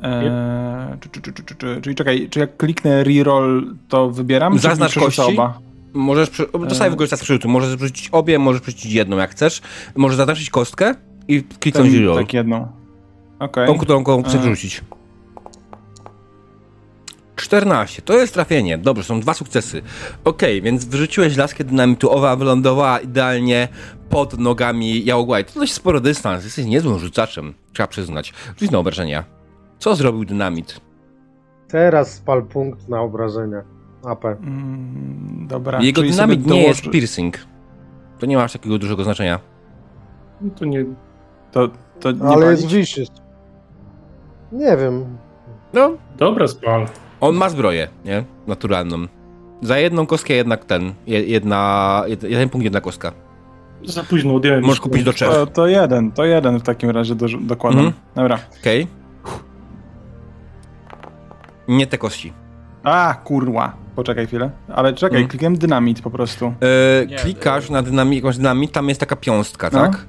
Eee, 0.03 0.99
czy, 1.01 1.09
czy, 1.09 1.21
czy, 1.21 1.33
czy, 1.33 1.43
czy, 1.45 1.55
czy, 1.55 1.81
czyli 1.83 1.95
czekaj, 1.97 2.29
czy 2.31 2.41
jak 2.41 2.57
kliknę 2.57 3.05
reroll, 3.05 3.75
to 3.89 4.11
wybieram? 4.11 4.59
Zaznacz 4.59 4.95
kości. 4.95 5.23
Oba? 5.23 5.59
Możesz, 5.93 6.31
przy... 6.31 6.47
dostaję 6.69 6.91
w 6.91 6.95
ogóle 6.95 7.09
czas 7.09 7.21
przerzutu, 7.23 7.49
możesz 7.49 7.77
przerzucić 7.77 8.09
obie, 8.13 8.39
możesz 8.39 8.63
przerzucić 8.63 8.93
jedną 8.93 9.17
jak 9.17 9.31
chcesz. 9.31 9.63
Możesz 9.97 10.17
zaznaczyć 10.17 10.51
kostkę 10.51 10.95
i 11.29 11.43
kliknąć 11.43 11.91
Ten, 11.91 12.01
reroll. 12.01 12.19
tak 12.19 12.35
jedną. 12.35 12.69
Okej. 13.39 13.67
Tą, 13.67 13.79
którą 13.79 14.03
którą 14.03 14.23
chcesz 14.23 14.35
E. 14.35 14.39
wrzucić. 14.39 14.81
14. 17.37 18.03
To 18.03 18.15
jest 18.15 18.35
trafienie. 18.35 18.79
Dobrze, 18.79 19.05
są 19.05 19.21
dwa 19.21 19.35
sukcesy. 19.35 19.83
Okej, 20.25 20.63
więc 20.63 20.85
wyrzuciłeś 20.85 21.37
laskę 21.37 21.65
dynamitu, 21.65 22.11
owa 22.11 22.37
wylądowała 22.37 22.99
idealnie 22.99 23.69
pod 24.09 24.39
nogami 24.39 25.05
Jałogłaj. 25.05 25.45
To 25.45 25.61
dość 25.61 25.73
sporo 25.73 26.01
dystans. 26.01 26.45
Jesteś 26.45 26.67
niezłym 26.67 26.99
rzucaczem, 26.99 27.55
trzeba 27.73 27.87
przyznać. 27.87 28.33
Rzuć 28.61 28.71
na 28.71 28.79
obrażenia. 28.79 29.36
Co 29.79 29.97
zrobił 29.97 30.25
dynamit? 30.25 30.81
Teraz 31.69 32.13
spal 32.15 32.43
punkt 32.43 32.89
na 32.89 33.01
obrażenia. 33.01 33.63
AP. 34.05 34.25
Mm, 34.25 35.47
dobra. 35.49 35.81
Jego 35.83 36.01
czyli 36.01 36.11
dynamit 36.13 36.47
nie 36.47 36.53
dołoży- 36.53 36.67
jest 36.69 36.91
piercing. 36.91 37.39
To 38.19 38.27
nie 38.27 38.37
ma 38.37 38.43
aż 38.45 38.53
takiego 38.53 38.79
dużego 38.79 39.05
znaczenia. 39.05 39.41
No 40.41 40.51
to 40.59 40.65
nie... 40.65 40.85
To, 41.53 41.69
to 42.01 42.13
nie 42.13 42.23
Ale 42.23 42.47
jest 42.51 42.63
palić? 42.63 42.75
vicious. 42.89 43.09
Nie 44.53 44.77
wiem. 44.77 45.05
No, 45.73 45.91
Dobra 46.19 46.49
spal. 46.49 46.87
on 47.21 47.35
ma 47.37 47.49
zbroję, 47.49 47.89
nie? 48.05 48.25
Naturalną. 48.47 48.97
Za 49.63 49.79
jedną 49.79 50.07
kostkę 50.07 50.35
jednak 50.35 50.65
ten. 50.65 50.95
je- 51.07 51.23
Jedna, 51.25 52.03
jed- 52.07 52.29
jeden 52.29 52.49
punkt, 52.49 52.65
jedna 52.65 52.81
kostka. 52.81 53.13
Za 53.85 54.03
późno 54.05 54.35
odjąłem. 54.35 54.63
Możesz 54.63 54.81
kupić 54.81 55.05
do 55.05 55.13
trzech. 55.13 55.29
To, 55.31 55.47
to 55.47 55.67
jeden, 55.67 56.13
to 56.13 56.25
jeden 56.25 56.59
w 56.59 56.63
takim 56.63 56.91
razie 56.91 57.15
do, 57.15 57.27
dokładam. 57.41 57.79
Mhm. 57.81 57.95
Dobra. 58.15 58.39
Okej. 58.61 58.87
Nie 61.69 61.87
te 61.87 61.99
kości. 61.99 62.33
A, 62.85 63.15
kurwa. 63.25 63.77
Poczekaj 63.97 64.27
chwilę. 64.27 64.51
Ale 64.69 64.93
czekaj, 64.93 65.17
Mhm. 65.19 65.29
klikłem 65.29 65.59
dynamit 65.59 66.03
po 66.03 66.11
prostu. 66.11 66.47
E, 66.47 67.07
Nie, 67.07 67.17
klikasz 67.17 67.71
e- 67.71 67.73
na 67.73 67.83
dynamit, 67.83 68.15
jakąś 68.17 68.37
dynamit, 68.37 68.73
tam 68.73 68.89
jest 68.89 69.01
taka 69.01 69.17
piąstka, 69.17 69.71
No. 69.73 69.79
tak? 69.79 70.07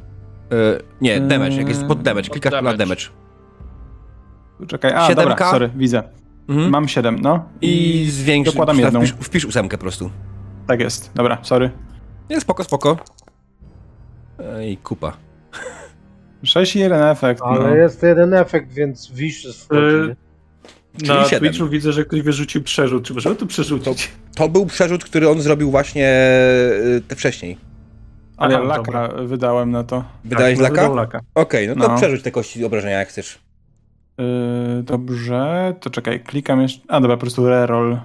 E, 0.51 0.55
nie, 1.01 1.19
damage, 1.21 1.55
jak 1.55 1.69
jest 1.69 1.85
pod 1.85 2.01
damage, 2.01 2.23
Pod 2.27 2.31
klikasz 2.33 2.51
na 2.53 2.57
damage. 2.61 2.77
damage. 2.77 3.01
Czekaj, 4.67 4.91
a 4.93 5.07
Siedemka? 5.07 5.29
dobra, 5.31 5.51
sorry, 5.51 5.69
widzę. 5.75 6.03
Mhm. 6.49 6.69
Mam 6.69 6.87
7, 6.87 7.19
no. 7.21 7.45
I 7.61 8.05
zwiększ, 8.11 8.51
dokładam 8.51 8.79
jedną. 8.79 8.99
wpisz, 8.99 9.11
wpisz 9.21 9.45
ósemkę 9.45 9.77
po 9.77 9.81
prostu. 9.81 10.09
Tak 10.67 10.79
jest, 10.79 11.11
dobra, 11.15 11.37
sorry. 11.41 11.71
Nie, 12.29 12.41
spoko, 12.41 12.63
spoko. 12.63 12.97
Ej, 14.57 14.77
kupa. 14.77 15.13
6 16.43 16.75
i 16.75 16.79
1 16.79 17.03
efekt. 17.03 17.41
Ale 17.45 17.59
no. 17.69 17.75
jest 17.75 18.03
jeden 18.03 18.33
efekt, 18.33 18.73
więc 18.73 19.11
vicious 19.11 19.63
wchodzi. 19.63 20.15
Y? 20.97 21.05
Czyli 21.05 21.19
Na 21.19 21.25
siedem. 21.25 21.39
Twitchu 21.49 21.69
widzę, 21.69 21.93
że 21.93 22.05
ktoś 22.05 22.21
wyrzucił 22.21 22.63
przerzut. 22.63 23.05
Czy 23.05 23.13
możemy 23.13 23.35
to 23.35 23.45
przerzucić? 23.45 24.11
To 24.35 24.49
był 24.49 24.65
przerzut, 24.65 25.03
który 25.05 25.29
on 25.29 25.41
zrobił 25.41 25.71
właśnie 25.71 26.07
e, 26.07 27.01
te 27.07 27.15
wcześniej. 27.15 27.57
Ale 28.37 28.53
ja 28.53 28.59
Aha, 28.59 28.67
laka 28.67 28.83
dobra. 28.83 29.07
wydałem 29.25 29.71
na 29.71 29.83
to. 29.83 30.03
Wydałeś 30.25 30.59
Tak, 30.59 30.69
laka? 30.71 30.93
laka. 30.93 31.19
Okej, 31.35 31.67
no 31.67 31.75
to 31.75 31.87
No. 31.91 31.97
przerzuć 31.97 32.23
te 32.23 32.31
kości 32.31 32.65
obrażenia, 32.65 32.99
jak 32.99 33.09
chcesz. 33.09 33.39
Yy, 34.17 34.83
dobrze, 34.83 35.73
to 35.79 35.89
czekaj, 35.89 36.23
klikam 36.23 36.61
jeszcze. 36.61 36.81
A 36.87 37.01
dobra, 37.01 37.17
po 37.17 37.21
prostu 37.21 37.47
reroll. 37.49 37.99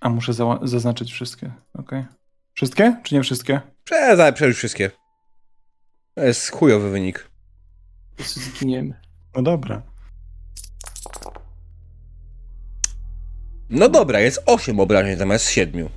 A 0.00 0.08
muszę 0.08 0.32
zała- 0.32 0.60
zaznaczyć 0.62 1.12
wszystkie. 1.12 1.52
Okej. 1.74 2.04
Wszystkie? 2.54 2.96
Czy 3.02 3.14
nie 3.14 3.22
wszystkie? 3.22 3.60
Prze, 3.84 4.32
przerzuć 4.34 4.56
wszystkie. 4.56 4.90
To 6.14 6.22
jest 6.24 6.50
chujowy 6.50 6.90
wynik. 6.90 7.30
Zginiemy. 8.18 9.00
No 9.36 9.42
dobra. 9.42 9.82
No 13.74 13.88
dobra, 13.88 14.20
jest 14.20 14.42
8 14.46 14.80
obrażeń 14.80 15.16
zamiast 15.16 15.48
7. 15.50 15.88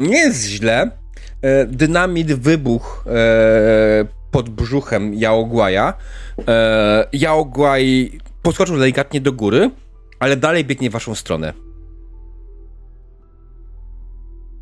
Nie 0.00 0.18
jest 0.18 0.44
źle. 0.46 0.90
E, 1.42 1.66
Dynamit 1.66 2.32
wybuch 2.32 3.04
e, 3.06 4.06
pod 4.30 4.48
brzuchem 4.48 5.14
Jaogłaja. 5.14 5.94
E, 6.48 7.08
Jaogłaj 7.12 8.10
podskoczył 8.42 8.78
delikatnie 8.78 9.20
do 9.20 9.32
góry, 9.32 9.70
ale 10.20 10.36
dalej 10.36 10.64
biegnie 10.64 10.90
w 10.90 10.92
waszą 10.92 11.14
stronę. 11.14 11.52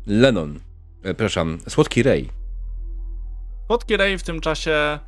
Lennon. 0.07 0.55
E, 0.55 0.59
przepraszam, 1.03 1.57
Słodki 1.69 2.03
Rej. 2.03 2.29
Słodki 3.67 3.97
Ray 3.97 4.17
w 4.17 4.23
tym 4.23 4.41
czasie 4.41 4.99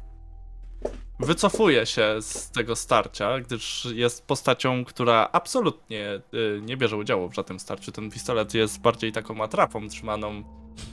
wycofuje 1.20 1.86
się 1.86 2.16
z 2.22 2.52
tego 2.52 2.76
starcia, 2.76 3.40
gdyż 3.40 3.88
jest 3.94 4.28
postacią, 4.28 4.86
która 4.86 5.30
absolutnie 5.32 6.22
y, 6.34 6.62
nie 6.62 6.78
bierze 6.78 6.98
udziału 6.98 7.30
w 7.30 7.36
żadnym 7.36 7.60
starciu. 7.60 7.92
Ten 7.92 8.12
pistolet 8.12 8.54
jest 8.54 8.82
bardziej 8.82 9.12
taką 9.12 9.44
atrapą 9.44 9.88
trzymaną 9.88 10.44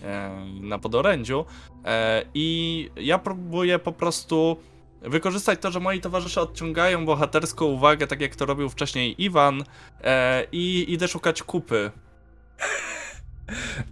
e, 0.02 0.30
na 0.60 0.78
podorędziu. 0.78 1.44
E, 1.84 2.22
I 2.34 2.90
ja 2.96 3.18
próbuję 3.18 3.78
po 3.78 3.92
prostu 3.92 4.56
wykorzystać 5.02 5.60
to, 5.60 5.70
że 5.70 5.80
moi 5.80 6.00
towarzysze 6.00 6.40
odciągają 6.40 7.06
bohaterską 7.06 7.64
uwagę, 7.64 8.06
tak 8.06 8.20
jak 8.20 8.36
to 8.36 8.46
robił 8.46 8.68
wcześniej 8.68 9.24
Iwan, 9.24 9.64
e, 10.00 10.46
i 10.52 10.92
idę 10.92 11.08
szukać 11.08 11.42
kupy. 11.42 11.90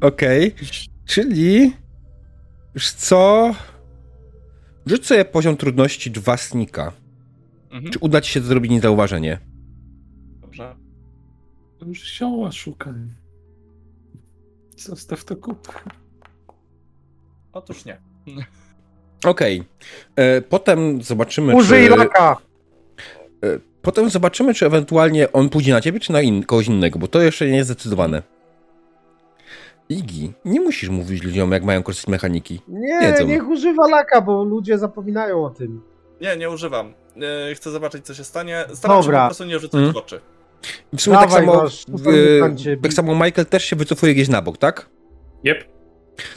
Okej, 0.00 0.54
czyli 1.06 1.72
już 2.74 2.92
co? 2.92 3.54
Rzuć 4.86 5.06
sobie 5.06 5.24
poziom 5.24 5.56
trudności 5.56 6.10
2 6.10 6.36
snika. 6.36 6.92
Mhm. 7.70 7.92
Czy 7.92 7.98
uda 7.98 8.20
ci 8.20 8.32
się 8.32 8.40
zrobić 8.40 8.70
niezauważenie? 8.70 9.38
Dobrze. 10.40 10.76
Już 11.86 12.12
zioła 12.18 12.52
szukam. 12.52 13.10
Zostaw 14.76 15.24
to 15.24 15.36
kup. 15.36 15.72
Otóż 17.52 17.84
nie. 17.84 18.00
Okej. 19.24 19.64
E, 20.16 20.40
Potem 20.42 21.02
zobaczymy, 21.02 21.56
Użyj 21.56 21.88
czy... 21.88 21.96
laka! 21.96 22.36
e, 23.44 23.58
Potem 23.82 24.10
zobaczymy, 24.10 24.54
czy 24.54 24.66
ewentualnie 24.66 25.32
on 25.32 25.48
pójdzie 25.48 25.72
na 25.72 25.80
ciebie, 25.80 26.00
czy 26.00 26.12
na 26.12 26.20
in 26.22 26.42
kogoś 26.42 26.66
innego, 26.66 26.98
bo 26.98 27.08
to 27.08 27.20
jeszcze 27.20 27.46
nie 27.46 27.56
jest 27.56 27.70
zdecydowane. 27.70 28.22
Igi, 29.90 30.32
nie 30.44 30.60
musisz 30.60 30.88
mówić 30.88 31.22
ludziom, 31.22 31.52
jak 31.52 31.64
mają 31.64 31.82
korzystać 31.82 32.06
z 32.06 32.10
mechaniki. 32.10 32.60
Nie, 32.68 33.00
Wiedzą. 33.00 33.26
niech 33.26 33.48
używa 33.48 33.88
laka, 33.88 34.20
bo 34.20 34.44
ludzie 34.44 34.78
zapominają 34.78 35.44
o 35.44 35.50
tym. 35.50 35.82
Nie, 36.20 36.36
nie 36.36 36.50
używam. 36.50 36.94
E, 37.50 37.54
Chcę 37.54 37.70
zobaczyć, 37.70 38.06
co 38.06 38.14
się 38.14 38.24
stanie. 38.24 38.64
Staram 38.74 38.96
się 39.02 39.02
Dobra. 39.06 39.20
po 39.22 39.26
prostu 39.28 39.44
nie 39.44 39.58
rzucać 39.58 39.80
Mm. 39.80 39.92
w 39.92 39.96
oczy. 39.96 40.20
I 40.92 40.96
w 40.96 41.00
sumie 41.02 41.16
tak 41.16 41.28
Dawaj, 41.28 41.46
samo, 41.46 41.62
masz, 41.62 41.74
e, 41.74 41.86
supermutancie. 41.98 42.76
tak 42.76 42.92
samo 42.92 43.14
Michael 43.14 43.46
też 43.46 43.64
się 43.64 43.76
wycofuje 43.76 44.14
gdzieś 44.14 44.28
na 44.28 44.42
bok, 44.42 44.58
tak? 44.58 44.90
Jep. 45.44 45.64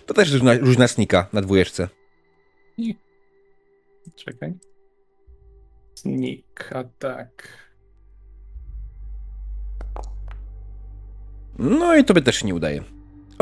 To 0.05 0.13
też 0.13 0.27
rzuć 0.30 0.43
na, 0.43 0.53
rzuć 0.65 0.77
na 0.77 0.88
snika, 0.88 1.27
na 1.34 1.41
dwójeczce. 1.41 1.88
Czekaj. 4.15 4.53
Sneak 5.95 6.73
attack. 6.75 7.47
No 11.59 11.95
i 11.95 12.03
tobie 12.03 12.21
też 12.21 12.35
się 12.35 12.47
nie 12.47 12.55
udaje. 12.55 12.84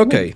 Okej. 0.02 0.34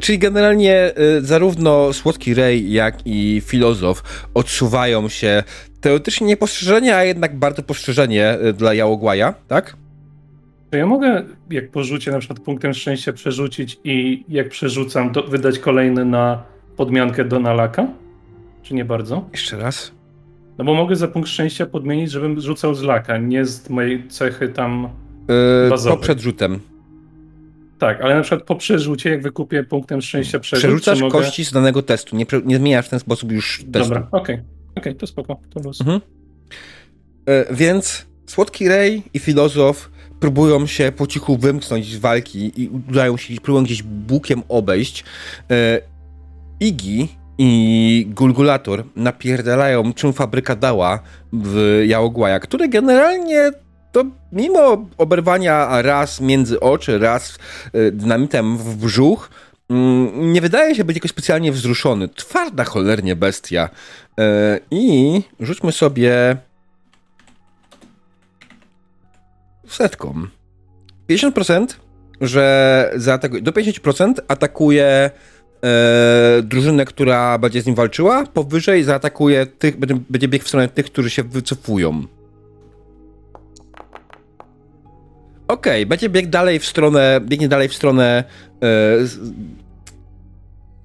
Czyli 0.00 0.18
generalnie 0.18 0.92
y, 1.18 1.20
zarówno 1.24 1.92
Słodki 1.92 2.34
Rej, 2.34 2.72
jak 2.72 2.98
i 3.04 3.42
Filozof 3.44 4.02
odsuwają 4.34 5.08
się 5.08 5.42
teoretycznie 5.80 6.26
niepostrzeżenie, 6.26 6.96
a 6.96 7.04
jednak 7.04 7.38
bardzo 7.38 7.62
postrzeżenie 7.62 8.38
y, 8.48 8.52
dla 8.52 8.74
Jałogłaja, 8.74 9.34
tak? 9.48 9.76
Czy 10.70 10.78
ja 10.78 10.86
mogę, 10.86 11.22
jak 11.50 11.70
porzucie 11.70 12.10
na 12.10 12.18
przykład 12.18 12.40
punktem 12.40 12.74
szczęścia 12.74 13.12
przerzucić 13.12 13.78
i 13.84 14.24
jak 14.28 14.48
przerzucam, 14.48 15.12
to 15.12 15.22
wydać 15.22 15.58
kolejny 15.58 16.04
na 16.04 16.42
podmiankę 16.76 17.24
do 17.24 17.40
nalaka? 17.40 17.86
Czy 18.62 18.74
nie 18.74 18.84
bardzo? 18.84 19.28
Jeszcze 19.32 19.56
raz. 19.56 19.92
No 20.58 20.64
bo 20.64 20.74
mogę 20.74 20.96
za 20.96 21.08
punkt 21.08 21.28
szczęścia 21.28 21.66
podmienić, 21.66 22.10
żebym 22.10 22.40
rzucał 22.40 22.74
z 22.74 22.82
laka, 22.82 23.18
nie 23.18 23.44
z 23.44 23.70
mojej 23.70 24.08
cechy 24.08 24.48
tam. 24.48 24.88
Y, 25.66 25.70
Bazowy. 25.70 25.96
po 25.96 26.02
przedrzutem. 26.02 26.60
Tak, 27.82 28.00
ale 28.00 28.14
na 28.14 28.22
przykład 28.22 28.42
po 28.42 28.56
przerzucie, 28.56 29.10
jak 29.10 29.22
wykupię 29.22 29.64
punktem 29.64 30.02
szczęścia 30.02 30.38
przerzut, 30.38 30.68
Przerzucasz 30.68 31.00
mogę... 31.00 31.12
kości 31.12 31.44
z 31.44 31.52
danego 31.52 31.82
testu, 31.82 32.16
nie, 32.16 32.26
nie 32.44 32.56
zmieniasz 32.56 32.86
w 32.86 32.88
ten 32.88 33.00
sposób 33.00 33.32
już 33.32 33.64
testu. 33.72 33.88
Dobra, 33.88 34.08
okej. 34.12 34.42
Okej, 34.74 34.94
to 34.94 35.06
spoko, 35.06 35.40
to 35.50 35.60
luz. 35.60 35.80
Mhm. 35.80 36.00
E, 37.26 37.54
Więc 37.54 38.06
Słodki 38.26 38.68
Rej 38.68 39.02
i 39.14 39.18
Filozof 39.18 39.90
próbują 40.20 40.66
się 40.66 40.92
po 40.96 41.06
cichu 41.06 41.36
wymknąć 41.36 41.86
z 41.86 41.96
walki 41.96 42.62
i 42.62 42.68
udają 42.68 43.16
się, 43.16 43.34
próbują 43.40 43.64
gdzieś 43.64 43.82
bukiem 43.82 44.42
obejść. 44.48 45.04
E, 45.50 45.80
Igi 46.60 47.08
i 47.38 48.06
Gulgulator 48.10 48.84
napierdalają, 48.96 49.92
czym 49.92 50.12
fabryka 50.12 50.56
dała 50.56 51.02
w 51.32 51.82
Jałogłaja, 51.86 52.40
które 52.40 52.68
generalnie 52.68 53.50
to 53.92 54.04
mimo 54.32 54.86
oberwania 54.98 55.82
raz 55.82 56.20
między 56.20 56.60
oczy, 56.60 56.98
raz 56.98 57.38
e, 57.72 57.90
dynamitem 57.90 58.58
w 58.58 58.76
brzuch, 58.76 59.30
mm, 59.70 60.32
nie 60.32 60.40
wydaje 60.40 60.74
się 60.74 60.84
być 60.84 60.96
jakoś 60.96 61.10
specjalnie 61.10 61.52
wzruszony. 61.52 62.08
Twarda 62.08 62.64
cholernie 62.64 63.16
bestia. 63.16 63.68
E, 64.18 64.60
I 64.70 65.22
rzućmy 65.40 65.72
sobie 65.72 66.36
setką. 69.68 70.26
50%, 71.08 71.66
że 72.20 72.90
zaatakuje, 72.96 73.42
do 73.42 73.52
50% 73.52 74.14
atakuje 74.28 75.10
e, 75.64 76.42
drużynę, 76.42 76.84
która 76.84 77.38
będzie 77.38 77.62
z 77.62 77.66
nim 77.66 77.74
walczyła, 77.74 78.26
powyżej 78.26 78.84
zaatakuje 78.84 79.46
tych, 79.46 79.76
będzie, 79.76 79.94
będzie 80.10 80.28
biegł 80.28 80.44
w 80.44 80.48
stronę 80.48 80.68
tych, 80.68 80.86
którzy 80.86 81.10
się 81.10 81.22
wycofują. 81.22 82.06
Okej, 85.48 85.86
będzie 85.86 86.08
biegł 86.08 86.28
dalej 86.28 86.58
w 86.58 86.66
stronę, 86.66 87.20
biegnie 87.24 87.48
dalej 87.48 87.68
w 87.68 87.74
stronę 87.74 88.24
e, 88.62 88.66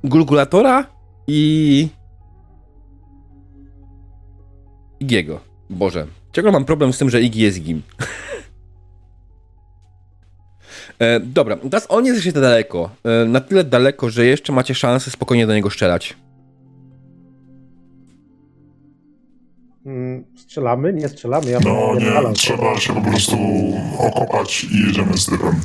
Gulgulatora 0.03 0.87
i 1.27 1.87
Igiego. 4.99 5.39
Boże, 5.69 6.07
ciągle 6.33 6.51
mam 6.51 6.65
problem 6.65 6.93
z 6.93 6.97
tym, 6.97 7.09
że 7.09 7.21
Igi 7.21 7.41
jest 7.41 7.57
Igim. 7.57 7.81
e, 10.99 11.19
dobra, 11.19 11.57
teraz 11.57 11.85
on 11.89 12.05
jest 12.05 12.25
jeszcze 12.25 12.41
daleko. 12.41 12.89
E, 13.03 13.25
na 13.25 13.39
tyle 13.39 13.63
daleko, 13.63 14.09
że 14.09 14.25
jeszcze 14.25 14.53
macie 14.53 14.75
szansę 14.75 15.11
spokojnie 15.11 15.47
do 15.47 15.53
niego 15.53 15.69
strzelać. 15.69 16.15
Strzelamy? 20.47 20.93
Nie 20.93 21.09
strzelamy. 21.09 21.51
Ja 21.51 21.59
No 21.65 21.95
nie, 21.95 22.11
palam. 22.11 22.33
trzeba 22.33 22.79
się 22.79 22.93
po 22.93 23.01
prostu 23.01 23.37
okopać 23.97 24.63
i 24.63 24.87
jedziemy 24.87 25.17
z 25.17 25.25
typem. 25.25 25.55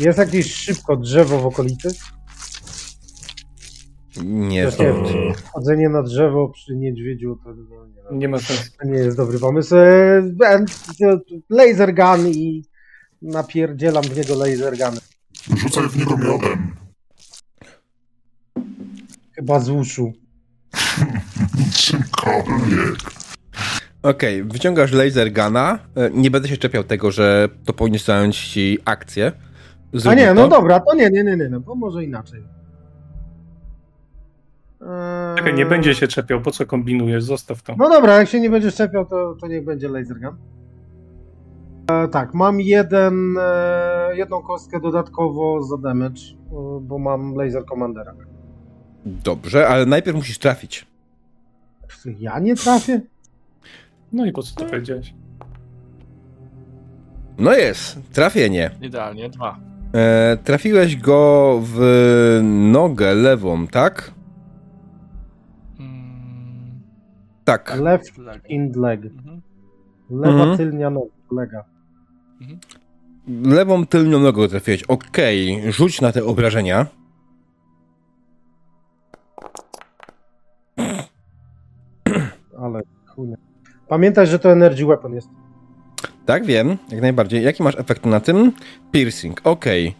Jest 0.00 0.18
jakieś 0.18 0.54
szybko 0.54 0.96
drzewo 0.96 1.38
w 1.38 1.46
okolicy? 1.46 1.88
Nie, 4.24 4.48
nie 4.48 4.72
to- 4.72 4.84
Eee, 4.84 5.34
Chodzenie 5.52 5.88
na 5.88 6.02
drzewo 6.02 6.48
przy 6.48 6.76
niedźwiedziu 6.76 7.38
to, 7.44 7.54
no, 7.54 7.86
nie. 8.12 8.18
Nie 8.18 8.28
ma 8.28 8.38
sensu. 8.38 8.70
to 8.80 8.86
nie 8.88 8.98
jest 8.98 9.16
dobry 9.16 9.38
pomysł. 9.38 9.76
E, 9.76 10.22
Laser 11.50 11.94
gun 11.94 12.28
i 12.28 12.64
napierdzielam 13.22 14.04
w 14.04 14.16
niego 14.16 14.34
laser 14.34 14.76
gun. 14.78 14.98
rzucaj 15.58 15.88
w 15.88 15.96
niego 15.96 16.16
miodem. 16.16 16.74
Chyba 19.34 19.60
z 19.60 19.68
uszu. 19.70 20.12
Czymkolwiek. 21.74 22.96
Okej, 24.02 24.44
wyciągasz 24.44 24.92
laser 24.92 25.32
guna. 25.32 25.78
E, 25.96 26.10
Nie 26.10 26.30
będę 26.30 26.48
się 26.48 26.56
czepiał 26.56 26.84
tego, 26.84 27.10
że 27.10 27.48
to 27.64 27.72
powinno 27.72 27.98
zająć 27.98 28.38
ci 28.46 28.78
akcję. 28.84 29.32
A 29.94 29.98
Zrób 29.98 30.16
nie, 30.16 30.26
to. 30.28 30.34
no 30.34 30.48
dobra, 30.48 30.80
to 30.80 30.94
nie, 30.94 31.10
nie, 31.10 31.24
nie, 31.24 31.36
nie, 31.36 31.48
no, 31.48 31.60
bo 31.60 31.74
może 31.74 32.04
inaczej. 32.04 32.42
Eee, 34.80 35.36
Czekaj, 35.36 35.54
nie 35.54 35.66
będzie 35.66 35.94
się 35.94 36.08
czepiał, 36.08 36.40
po 36.42 36.50
co 36.50 36.66
kombinujesz? 36.66 37.24
Zostaw 37.24 37.62
to. 37.62 37.74
No 37.78 37.88
dobra, 37.88 38.16
jak 38.18 38.28
się 38.28 38.40
nie 38.40 38.50
będzie 38.50 38.70
szczepiał, 38.70 39.06
to, 39.06 39.36
to 39.40 39.46
niech 39.46 39.64
będzie 39.64 39.88
laser 39.88 40.20
gun. 40.20 40.36
E, 41.90 42.08
tak, 42.08 42.34
mam 42.34 42.60
jeden, 42.60 43.34
e, 43.40 44.10
jedną 44.16 44.42
kostkę 44.42 44.80
dodatkowo 44.80 45.62
za 45.62 45.76
damage, 45.78 46.20
e, 46.52 46.80
bo 46.82 46.98
mam 46.98 47.34
laser 47.34 47.64
commandera. 47.64 48.14
Dobrze, 49.06 49.68
ale 49.68 49.86
najpierw 49.86 50.16
musisz 50.16 50.38
trafić. 50.38 50.86
Ja 52.20 52.38
nie 52.38 52.56
trafię? 52.56 53.00
No 54.12 54.26
i 54.26 54.32
po 54.32 54.42
co 54.42 54.54
to 54.54 54.64
powiedziałeś? 54.64 55.14
No 57.38 57.52
jest, 57.54 57.98
trafienie. 58.12 58.70
Idealnie, 58.82 59.28
dwa. 59.30 59.58
E, 59.94 60.36
trafiłeś 60.44 60.96
go 60.96 61.60
w 61.64 61.80
nogę 62.72 63.14
lewą, 63.14 63.66
tak? 63.66 64.10
Mm, 65.78 66.80
Tak. 67.44 67.78
Left 67.80 68.18
leg. 68.18 68.42
in 68.50 68.72
leg. 68.76 69.04
Mhm. 69.04 69.42
Lewa 70.10 70.28
Mhm. 70.42 70.56
tylnia 70.56 70.90
noga, 70.90 71.10
lega. 71.30 71.64
Lewą 73.28 73.86
tylnią 73.86 74.18
nogą 74.18 74.48
trafiłeś. 74.48 74.82
Okej, 74.82 75.72
rzuć 75.72 76.00
na 76.00 76.12
te 76.12 76.24
obrażenia. 76.24 76.86
Ale 82.66 82.82
chuj. 83.06 83.28
Pamiętaj, 83.88 84.26
że 84.26 84.38
to 84.38 84.52
energy 84.52 84.86
weapon 84.86 85.14
jest. 85.14 85.28
Tak, 86.26 86.46
wiem, 86.46 86.76
jak 86.90 87.00
najbardziej. 87.00 87.44
Jaki 87.44 87.62
masz 87.62 87.78
efekt 87.78 88.06
na 88.06 88.20
tym? 88.20 88.52
Piercing, 88.92 89.40
okej. 89.44 89.94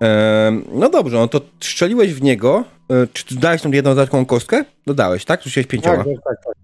Em, 0.00 0.64
No 0.72 0.88
dobrze, 0.90 1.16
no 1.16 1.28
to 1.28 1.40
strzeliłeś 1.60 2.14
w 2.14 2.22
niego. 2.22 2.64
E, 2.90 3.06
Czy 3.12 3.34
dałeś 3.38 3.62
tą 3.62 3.70
jedną 3.70 3.90
dodatkową 3.90 4.26
kostkę? 4.26 4.64
Dodałeś, 4.86 5.24
tak? 5.24 5.42
Rzuciłeś 5.42 5.66
pięcioma. 5.66 5.96
Tak, 5.96 6.06
tak, 6.06 6.44
tak. 6.44 6.54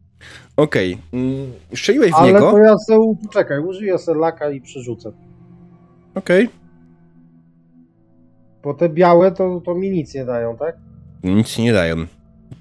Okej. 0.56 0.98
Mm, 1.12 1.52
Strzeliłeś 1.74 2.10
w 2.12 2.14
Ale 2.14 2.32
niego. 2.32 2.50
to 2.52 2.58
ja 2.58 2.78
sobie, 2.78 3.14
poczekaj, 3.26 3.58
użyję 3.60 3.98
se 3.98 4.14
laka 4.14 4.50
i 4.50 4.60
przerzucę. 4.60 5.12
Okej. 6.14 6.48
Bo 8.62 8.74
te 8.74 8.88
białe 8.88 9.32
to, 9.32 9.60
to 9.64 9.74
mi 9.74 9.90
nic 9.90 10.14
nie 10.14 10.24
dają, 10.24 10.56
tak? 10.56 10.76
Nic 11.24 11.58
nie 11.58 11.72
dają. 11.72 11.96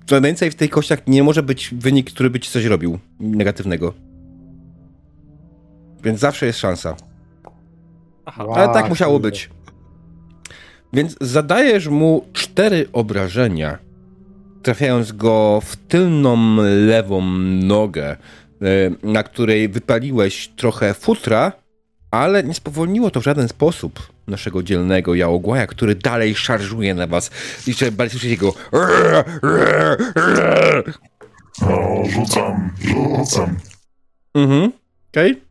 Co 0.05 0.21
więcej, 0.21 0.51
w 0.51 0.55
tej 0.55 0.69
kościach 0.69 1.07
nie 1.07 1.23
może 1.23 1.43
być 1.43 1.73
wynik, 1.73 2.11
który 2.11 2.29
by 2.29 2.39
ci 2.39 2.51
coś 2.51 2.65
robił 2.65 2.99
negatywnego. 3.19 3.93
Więc 6.03 6.19
zawsze 6.19 6.45
jest 6.45 6.59
szansa. 6.59 6.95
Aha. 8.25 8.45
Ale 8.55 8.73
tak 8.73 8.89
musiało 8.89 9.19
być. 9.19 9.49
Więc 10.93 11.15
zadajesz 11.21 11.87
mu 11.87 12.25
cztery 12.33 12.87
obrażenia, 12.93 13.77
trafiając 14.63 15.11
go 15.11 15.61
w 15.63 15.75
tylną 15.75 16.55
lewą 16.87 17.21
nogę, 17.61 18.11
e, 18.11 18.17
na 19.03 19.23
której 19.23 19.69
wypaliłeś 19.69 20.47
trochę 20.47 20.93
futra, 20.93 21.51
ale 22.13 22.43
nie 22.43 22.53
spowolniło 22.53 23.11
to 23.11 23.21
w 23.21 23.23
żaden 23.23 23.47
sposób 23.47 24.13
naszego 24.27 24.63
dzielnego 24.63 25.15
jałogłaja, 25.15 25.67
który 25.67 25.95
dalej 25.95 26.35
szarżuje 26.35 26.93
na 26.93 27.07
was. 27.07 27.31
I 27.67 27.69
jeszcze 27.69 27.91
bardziej 27.91 28.19
słyszycie 28.19 28.37
go. 28.37 28.53
No, 31.61 32.03
rzucam, 32.09 32.71
rzucam. 32.81 33.57
Mhm. 34.33 34.71
Okej. 35.11 35.41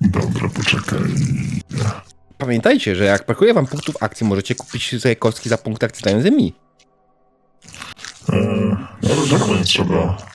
Dobra, 0.00 0.48
poczekaj. 0.54 0.98
Pamiętajcie, 2.38 2.96
że 2.96 3.04
jak 3.04 3.26
brakuje 3.26 3.54
wam 3.54 3.66
punktów 3.66 3.94
akcji, 4.00 4.26
możecie 4.26 4.54
kupić 4.54 5.00
sobie 5.00 5.16
kostki 5.16 5.48
za 5.48 5.58
punkty 5.58 5.86
akcji 5.86 6.04
dając 6.04 6.24
mi. 6.24 6.54
Eee, 8.32 8.76
ale 9.48 9.64
trzeba. 9.64 10.31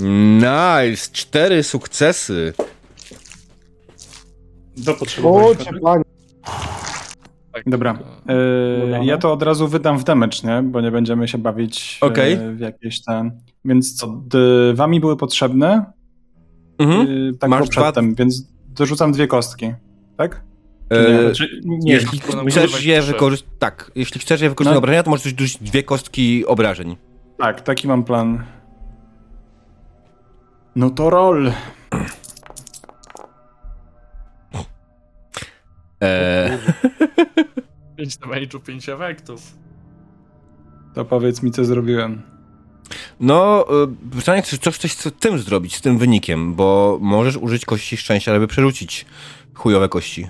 Nice! 0.00 1.10
Cztery 1.12 1.62
sukcesy. 1.62 2.52
O, 5.24 5.54
cię 5.54 5.70
panie. 5.82 6.02
Tak, 7.52 7.62
Dobra. 7.66 7.98
e, 8.28 8.34
Yy, 8.98 9.04
ja 9.06 9.18
to 9.18 9.32
od 9.32 9.42
razu 9.42 9.68
wydam 9.68 9.98
w 9.98 10.04
damage, 10.04 10.38
nie? 10.44 10.62
Bo 10.62 10.80
nie 10.80 10.90
będziemy 10.90 11.28
się 11.28 11.38
bawić 11.38 11.98
yy, 12.02 12.08
Okej. 12.08 12.38
w 12.56 12.60
jakieś 12.60 13.02
ten. 13.04 13.40
Więc 13.64 13.94
co, 13.94 14.06
d- 14.06 14.74
wami 14.74 15.00
były 15.00 15.16
potrzebne? 15.16 15.92
Mhm. 16.78 17.08
Yy, 17.08 17.34
tak 17.38 17.50
Masz 17.50 17.60
Masz 17.60 17.68
przedtem, 17.68 18.14
więc 18.14 18.42
dorzucam 18.68 19.12
dwie 19.12 19.26
kostki. 19.26 19.72
Tak? 20.16 20.44
E, 20.90 21.22
Znaczy, 21.24 21.60
nie, 21.64 21.92
jeśli 21.92 22.20
tylko 22.20 22.44
chcesz 22.44 22.64
używać 22.64 22.84
je 22.84 23.00
trzy. 23.02 23.12
wykorzystać. 23.12 23.50
Tak, 23.58 23.90
jeśli 23.94 24.20
chcesz 24.20 24.40
je 24.40 24.48
wykorzystać 24.48 24.74
No. 24.74 24.78
obrażenia, 24.78 25.02
to 25.02 25.10
możesz 25.10 25.32
dorzucić 25.32 25.62
dwie 25.62 25.82
kostki 25.82 26.46
obrażeń. 26.46 26.96
Tak, 27.38 27.60
taki 27.60 27.88
mam 27.88 28.04
plan. 28.04 28.44
No 30.76 30.90
to 30.90 31.10
roll. 31.10 31.52
E, 36.02 36.58
5 37.96 38.16
damage'u, 38.18 38.60
5 38.60 38.88
efektów. 38.88 39.56
To 40.94 41.04
powiedz 41.04 41.42
mi, 41.42 41.50
co 41.50 41.64
zrobiłem. 41.64 42.22
no, 43.20 43.64
e, 43.82 44.16
pytanie, 44.16 44.42
czy 44.42 44.58
coś 44.58 44.74
chcesz 44.74 44.92
z 44.92 45.12
tym 45.20 45.38
zrobić, 45.38 45.76
z 45.76 45.80
tym 45.80 45.98
wynikiem, 45.98 46.54
bo 46.54 46.98
możesz 47.00 47.36
użyć 47.36 47.64
kości 47.64 47.96
szczęścia, 47.96 48.34
żeby 48.34 48.46
przerzucić 48.46 49.06
chujowe 49.54 49.88
kości. 49.88 50.28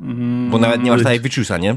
Mm, 0.00 0.50
Bo 0.50 0.58
nawet 0.58 0.82
nie 0.82 0.90
masz 0.90 1.00
tutaj 1.00 1.20
Viciusa, 1.20 1.58
nie? 1.58 1.76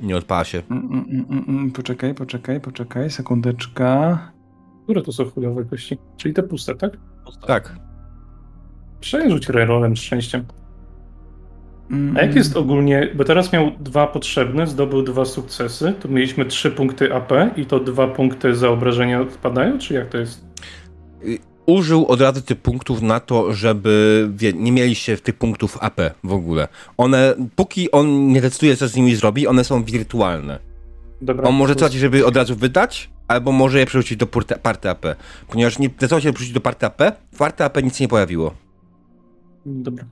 Nie 0.00 0.16
odpala 0.16 0.44
się. 0.44 0.62
Mm, 0.70 0.84
mm, 0.84 1.04
mm, 1.10 1.26
mm, 1.30 1.44
mm, 1.48 1.70
Poczekaj, 1.70 2.14
poczekaj, 2.14 2.60
poczekaj, 2.60 3.10
sekundeczka. 3.10 4.18
Które 4.88 5.02
to 5.02 5.12
są 5.12 5.30
chujowe 5.30 5.64
kości? 5.64 5.98
Czyli 6.16 6.34
te 6.34 6.42
puste, 6.42 6.74
tak? 6.74 6.96
Tak. 7.46 7.76
Przerzuć 9.00 9.48
rerolem 9.48 9.96
szczęściem. 9.96 10.44
Mm, 11.90 12.16
A 12.16 12.20
jak 12.22 12.34
jest 12.34 12.56
ogólnie, 12.56 13.08
bo 13.14 13.24
teraz 13.24 13.52
miał 13.52 13.70
dwa 13.80 14.06
potrzebne, 14.06 14.66
zdobył 14.66 15.02
dwa 15.02 15.24
sukcesy, 15.24 15.94
to 16.00 16.08
mieliśmy 16.08 16.44
trzy 16.44 16.70
punkty 16.70 17.14
AP 17.14 17.32
i 17.56 17.66
to 17.66 17.80
dwa 17.80 18.08
punkty 18.08 18.54
za 18.54 18.68
obrażenia 18.68 19.20
odpadają, 19.20 19.78
czy 19.78 19.94
jak 19.94 20.08
to 20.08 20.18
jest? 20.18 20.44
Użył 21.66 22.06
od 22.06 22.20
razu 22.20 22.42
tych 22.42 22.58
punktów 22.58 23.02
na 23.02 23.20
to, 23.20 23.52
żeby 23.52 24.28
wie, 24.36 24.52
nie 24.52 24.72
mieliście 24.72 25.16
tych 25.16 25.34
punktów 25.34 25.78
AP 25.80 26.00
w 26.24 26.32
ogóle. 26.32 26.68
One, 26.96 27.34
póki 27.56 27.90
on 27.90 28.28
nie 28.28 28.40
decyduje, 28.40 28.76
co 28.76 28.88
z 28.88 28.96
nimi 28.96 29.14
zrobi, 29.14 29.46
one 29.46 29.64
są 29.64 29.84
wirtualne. 29.84 30.58
Dobra, 31.22 31.48
On 31.48 31.54
może 31.54 31.74
coś, 31.74 31.92
żeby 31.92 32.26
od 32.26 32.36
razu 32.36 32.56
wydać, 32.56 33.10
albo 33.28 33.52
może 33.52 33.78
je 33.78 33.86
przerzucić 33.86 34.18
do 34.18 34.26
party 34.62 34.90
AP. 34.90 35.06
Ponieważ 35.48 35.78
nie 35.78 35.88
zdecydował 35.88 36.20
się 36.20 36.32
przerzucić 36.32 36.54
do 36.54 36.60
party 36.60 36.86
AP, 36.86 37.02
w 37.32 37.38
party 37.38 37.64
AP 37.64 37.82
nic 37.82 37.96
się 37.96 38.04
nie 38.04 38.08
pojawiło. 38.08 38.54
Dobra. 39.66 40.04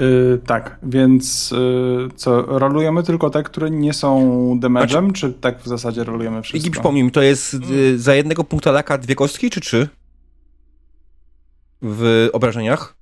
Y, 0.00 0.40
tak, 0.46 0.78
więc 0.82 1.52
y, 1.52 2.08
co, 2.16 2.42
rolujemy 2.58 3.02
tylko 3.02 3.30
te, 3.30 3.42
które 3.42 3.70
nie 3.70 3.92
są 3.92 4.18
damage'em, 4.60 5.12
czy 5.12 5.32
tak 5.32 5.62
w 5.62 5.66
zasadzie 5.66 6.04
rolujemy 6.04 6.42
wszystko? 6.42 6.58
Igi, 6.58 6.70
przypomnij 6.70 7.04
mi, 7.04 7.10
to 7.10 7.22
jest 7.22 7.54
y, 7.54 7.98
za 7.98 8.14
jednego 8.14 8.44
punkta 8.44 8.70
laka 8.72 8.98
dwie 8.98 9.14
kostki, 9.14 9.50
czy 9.50 9.60
trzy? 9.60 9.88
W 11.82 12.28
obrażeniach? 12.32 12.94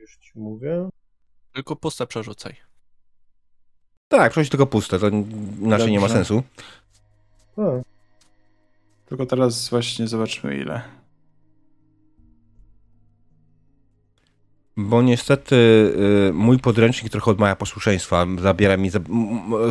Już 0.00 0.16
ci 0.16 0.32
mówię. 0.34 0.88
Tylko 1.52 1.76
puste 1.76 2.06
przerzucaj. 2.06 2.56
Tak, 4.08 4.32
przecież 4.32 4.48
tylko 4.50 4.66
puste, 4.66 4.98
to 4.98 5.08
inaczej 5.60 5.90
nie 5.90 6.00
ma 6.00 6.08
Dobrze. 6.08 6.14
sensu. 6.14 6.42
Tak. 7.56 7.97
Tylko 9.08 9.26
teraz 9.26 9.70
właśnie 9.70 10.06
zobaczmy 10.06 10.56
ile. 10.56 10.80
Bo 14.76 15.02
niestety 15.02 15.56
y, 16.30 16.32
mój 16.32 16.58
podręcznik 16.58 17.12
trochę 17.12 17.30
odmawia 17.30 17.56
posłuszeństwa. 17.56 18.26
Zabiera 18.42 18.76
mi, 18.76 18.90
za, 18.90 19.00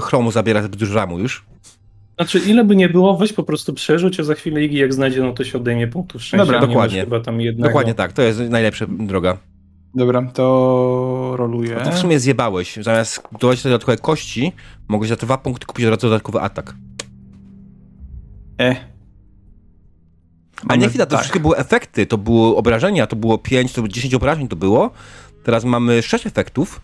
chromu 0.01 0.31
zabiera 0.31 0.61
zbyt 0.61 0.75
dużo 0.75 0.95
ramu 0.95 1.19
już. 1.19 1.45
Znaczy, 2.15 2.39
ile 2.39 2.63
by 2.65 2.75
nie 2.75 2.89
było, 2.89 3.17
weź 3.17 3.33
po 3.33 3.43
prostu 3.43 3.73
przerzuć, 3.73 4.19
a 4.19 4.23
za 4.23 4.35
chwilę 4.35 4.63
Igi 4.63 4.77
jak 4.77 4.93
znajdzie, 4.93 5.21
no 5.21 5.33
to 5.33 5.43
się 5.43 5.57
odejmie 5.57 5.87
punktów 5.87 6.23
szczęścia. 6.23 6.45
Dobra, 6.45 6.67
dokładnie. 6.67 7.01
Chyba 7.01 7.19
tam 7.19 7.41
jednego. 7.41 7.69
Dokładnie 7.69 7.93
tak, 7.93 8.13
to 8.13 8.21
jest 8.21 8.39
najlepsza 8.39 8.85
droga. 8.89 9.37
Dobra, 9.95 10.31
to 10.33 11.33
roluję. 11.37 11.75
No 11.75 11.83
to 11.83 11.91
w 11.91 11.97
sumie 11.97 12.19
zjebałeś. 12.19 12.77
Zamiast 12.81 13.23
dodawać 13.31 13.61
te 13.61 13.69
dodatkowe 13.69 13.97
kości, 13.97 14.51
mogłeś 14.87 15.09
za 15.09 15.15
dwa 15.15 15.37
punkty 15.37 15.65
kupić 15.65 15.85
od 15.85 15.91
razu 15.91 16.01
dodatkowy 16.01 16.39
atak. 16.39 16.75
E. 18.59 18.96
A 20.67 20.75
nie 20.75 20.79
Mamy- 20.79 20.89
chwila, 20.89 21.05
to 21.05 21.11
tak. 21.11 21.19
wszystkie 21.19 21.39
były 21.39 21.57
efekty. 21.57 22.05
To 22.05 22.17
było 22.17 22.57
obrażenia, 22.57 23.07
to 23.07 23.15
było 23.15 23.37
5, 23.37 23.73
to 23.73 23.81
było 23.81 23.87
10 23.87 24.13
obrażeń 24.13 24.47
to 24.47 24.55
było. 24.55 24.91
Teraz 25.43 25.63
mamy 25.63 26.01
6 26.01 26.27
efektów, 26.27 26.81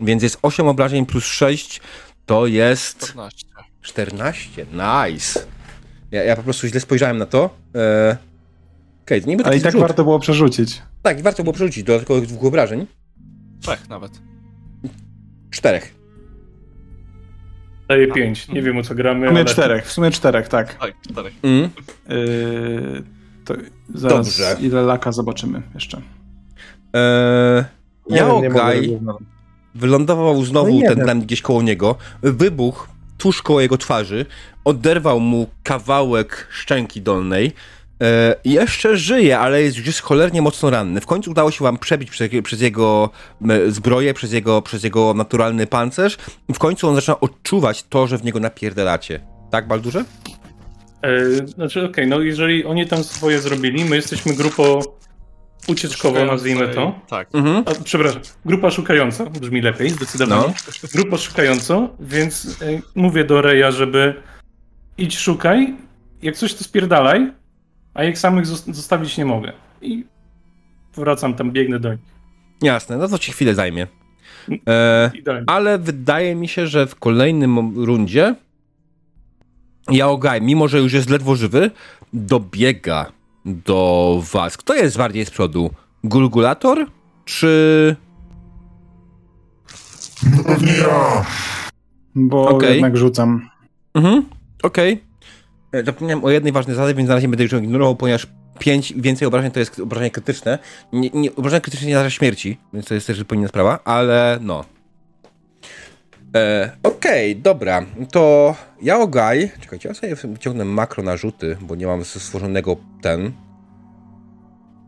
więc 0.00 0.22
jest 0.22 0.38
8 0.42 0.68
obrażeń 0.68 1.06
plus 1.06 1.24
6, 1.24 1.80
to 2.26 2.46
jest 2.46 2.98
14. 2.98 3.46
14. 3.82 4.66
Nice. 4.72 5.40
Ja, 6.10 6.24
ja 6.24 6.36
po 6.36 6.42
prostu 6.42 6.68
źle 6.68 6.80
spojrzałem 6.80 7.18
na 7.18 7.26
to. 7.26 7.50
Eee... 7.74 8.16
Okej, 9.04 9.22
to 9.22 9.28
nie 9.28 9.36
był 9.36 9.46
Ale 9.46 9.56
i 9.56 9.60
tak 9.60 9.72
rzut. 9.72 9.80
warto 9.80 10.04
było 10.04 10.18
przerzucić. 10.20 10.82
Tak, 11.02 11.18
i 11.20 11.22
warto 11.22 11.42
było 11.42 11.52
przerzucić 11.52 11.84
dodatkowych 11.84 12.26
dwóch 12.28 12.44
obrażeń. 12.44 12.86
Trzech 13.60 13.88
nawet. 13.88 14.12
Czterech. 15.50 15.94
Daje 17.88 18.12
pięć. 18.12 18.48
Nie 18.48 18.62
wiem 18.62 18.78
o 18.78 18.82
co 18.82 18.94
gramy, 18.94 19.26
W 19.26 19.28
sumie 19.28 19.40
ale... 19.40 19.44
czterech, 19.50 19.86
w 19.86 19.92
sumie 19.92 20.10
czterech, 20.10 20.48
tak. 20.48 20.74
Tak, 20.74 20.94
czterech. 21.10 21.32
Mm. 21.42 21.70
Yy, 22.08 23.02
to 23.46 23.54
zaraz 23.94 24.26
Dobrze. 24.26 24.56
ile 24.60 24.82
laka 24.82 25.12
zobaczymy 25.12 25.62
jeszcze. 25.74 26.00
Eee... 26.92 27.64
Znaleźć. 28.50 28.90
wylądował 29.74 30.44
znowu 30.44 30.80
No 30.80 30.88
ten 30.88 31.04
plan 31.04 31.20
gdzieś 31.20 31.42
koło 31.42 31.62
niego. 31.62 31.96
Wybuch 32.22 32.88
tuż 33.18 33.42
koło 33.42 33.60
jego 33.60 33.78
twarzy. 33.78 34.26
Oderwał 34.64 35.20
mu 35.20 35.46
kawałek 35.62 36.48
szczęki 36.50 37.02
dolnej. 37.02 37.52
E, 38.02 38.34
jeszcze 38.44 38.96
żyje, 38.96 39.38
ale 39.38 39.62
jest 39.62 39.76
już 39.76 40.00
cholernie 40.00 40.42
mocno 40.42 40.70
ranny. 40.70 41.00
W 41.00 41.06
końcu 41.06 41.30
udało 41.30 41.50
się 41.50 41.64
wam 41.64 41.78
przebić 41.78 42.10
przez, 42.10 42.30
przez 42.42 42.60
jego 42.60 43.10
zbroję, 43.68 44.14
przez 44.14 44.32
jego, 44.32 44.62
przez 44.62 44.84
jego 44.84 45.14
naturalny 45.14 45.66
pancerz. 45.66 46.18
I 46.48 46.54
w 46.54 46.58
końcu 46.58 46.88
on 46.88 46.94
zaczyna 46.94 47.20
odczuwać 47.20 47.82
to, 47.82 48.06
że 48.06 48.18
w 48.18 48.24
niego 48.24 48.40
napierdalacie. 48.40 49.20
Tak, 49.50 49.68
Baldurze? 49.68 50.04
E, 51.02 51.46
znaczy, 51.46 51.84
okej, 51.84 52.06
no 52.06 52.20
jeżeli 52.20 52.64
oni 52.64 52.86
tam 52.86 53.04
swoje 53.04 53.38
zrobili, 53.38 53.84
my 53.84 53.96
jesteśmy 53.96 54.34
grupą 54.34 54.80
ucieczkową, 55.68 56.24
nazwijmy 56.26 56.68
to. 56.68 57.00
Tak. 57.08 57.28
Mhm. 57.34 57.64
A, 57.66 57.84
przepraszam, 57.84 58.22
grupa 58.44 58.70
szukająca, 58.70 59.24
brzmi 59.26 59.60
lepiej, 59.62 59.90
zdecydowanie. 59.90 60.42
No. 60.48 60.54
Grupa 60.94 61.16
szukająca, 61.16 61.88
więc 62.00 62.62
e, 62.62 62.80
mówię 62.94 63.24
do 63.24 63.42
Reja, 63.42 63.70
żeby 63.70 64.14
idź 64.98 65.18
szukaj, 65.18 65.74
jak 66.22 66.36
coś 66.36 66.54
to 66.54 66.64
spierdalaj, 66.64 67.32
a 67.94 68.04
jak 68.04 68.18
samych 68.18 68.46
zos- 68.46 68.72
zostawić 68.74 69.18
nie 69.18 69.24
mogę. 69.24 69.52
I 69.82 70.04
wracam 70.96 71.34
tam, 71.34 71.52
biegnę 71.52 71.80
do 71.80 71.92
nich. 71.92 72.16
Jasne, 72.62 72.96
no 72.96 73.08
to 73.08 73.18
ci 73.18 73.32
chwilę 73.32 73.54
zajmie. 73.54 73.86
E, 74.68 75.10
ale 75.46 75.78
wydaje 75.78 76.34
mi 76.34 76.48
się, 76.48 76.66
że 76.66 76.86
w 76.86 76.94
kolejnym 76.94 77.84
rundzie 77.84 78.34
Yaogai, 79.90 80.42
mimo 80.42 80.68
że 80.68 80.78
już 80.78 80.92
jest 80.92 81.10
ledwo 81.10 81.36
żywy, 81.36 81.70
dobiega 82.12 83.12
do 83.44 84.22
was. 84.32 84.56
Kto 84.56 84.74
jest 84.74 84.96
bardziej 84.96 85.26
z 85.26 85.30
przodu? 85.30 85.70
Gulgulator 86.04 86.86
czy... 87.24 87.96
No 90.36 90.44
pewnie 90.44 90.72
ja. 90.72 91.26
Bo 92.14 92.48
Okej. 92.48 92.72
jednak 92.72 92.96
rzucam. 92.96 93.48
Mhm, 93.94 94.22
okej. 94.62 95.02
E, 95.72 95.84
Zapomniałem 95.84 96.24
o 96.24 96.30
jednej 96.30 96.52
ważnej 96.52 96.76
zasadzie, 96.76 96.94
więc 96.94 97.08
na 97.08 97.14
razie 97.14 97.28
będę 97.28 97.42
już 97.42 97.52
ją 97.52 97.62
ignorował, 97.62 97.96
ponieważ 97.96 98.26
5 98.58 98.90
i 98.90 99.02
więcej 99.02 99.28
obrażeń 99.28 99.50
to 99.50 99.60
jest 99.60 99.80
obrażenie 99.80 100.10
krytyczne. 100.10 100.58
Nie, 100.92 101.10
nie, 101.10 101.36
obrażenie 101.36 101.60
krytyczne 101.60 101.88
nie 101.88 101.94
zdarza 101.94 102.10
śmierci, 102.10 102.58
więc 102.72 102.86
to 102.86 102.94
jest 102.94 103.06
też 103.06 103.18
zupełnie 103.18 103.40
inna 103.40 103.48
sprawa, 103.48 103.78
ale 103.84 104.38
no. 104.42 104.64
E, 106.36 106.70
Okej, 106.82 107.36
dobra. 107.36 107.82
To 108.12 108.54
Yaogai... 108.82 109.50
Czekajcie, 109.60 109.88
ja 109.88 109.94
sobie 109.94 110.14
wyciągnę 110.14 110.64
makro 110.64 111.02
narzuty, 111.02 111.56
bo 111.60 111.74
nie 111.74 111.86
mam 111.86 112.04
stworzonego 112.04 112.76
ten... 113.02 113.32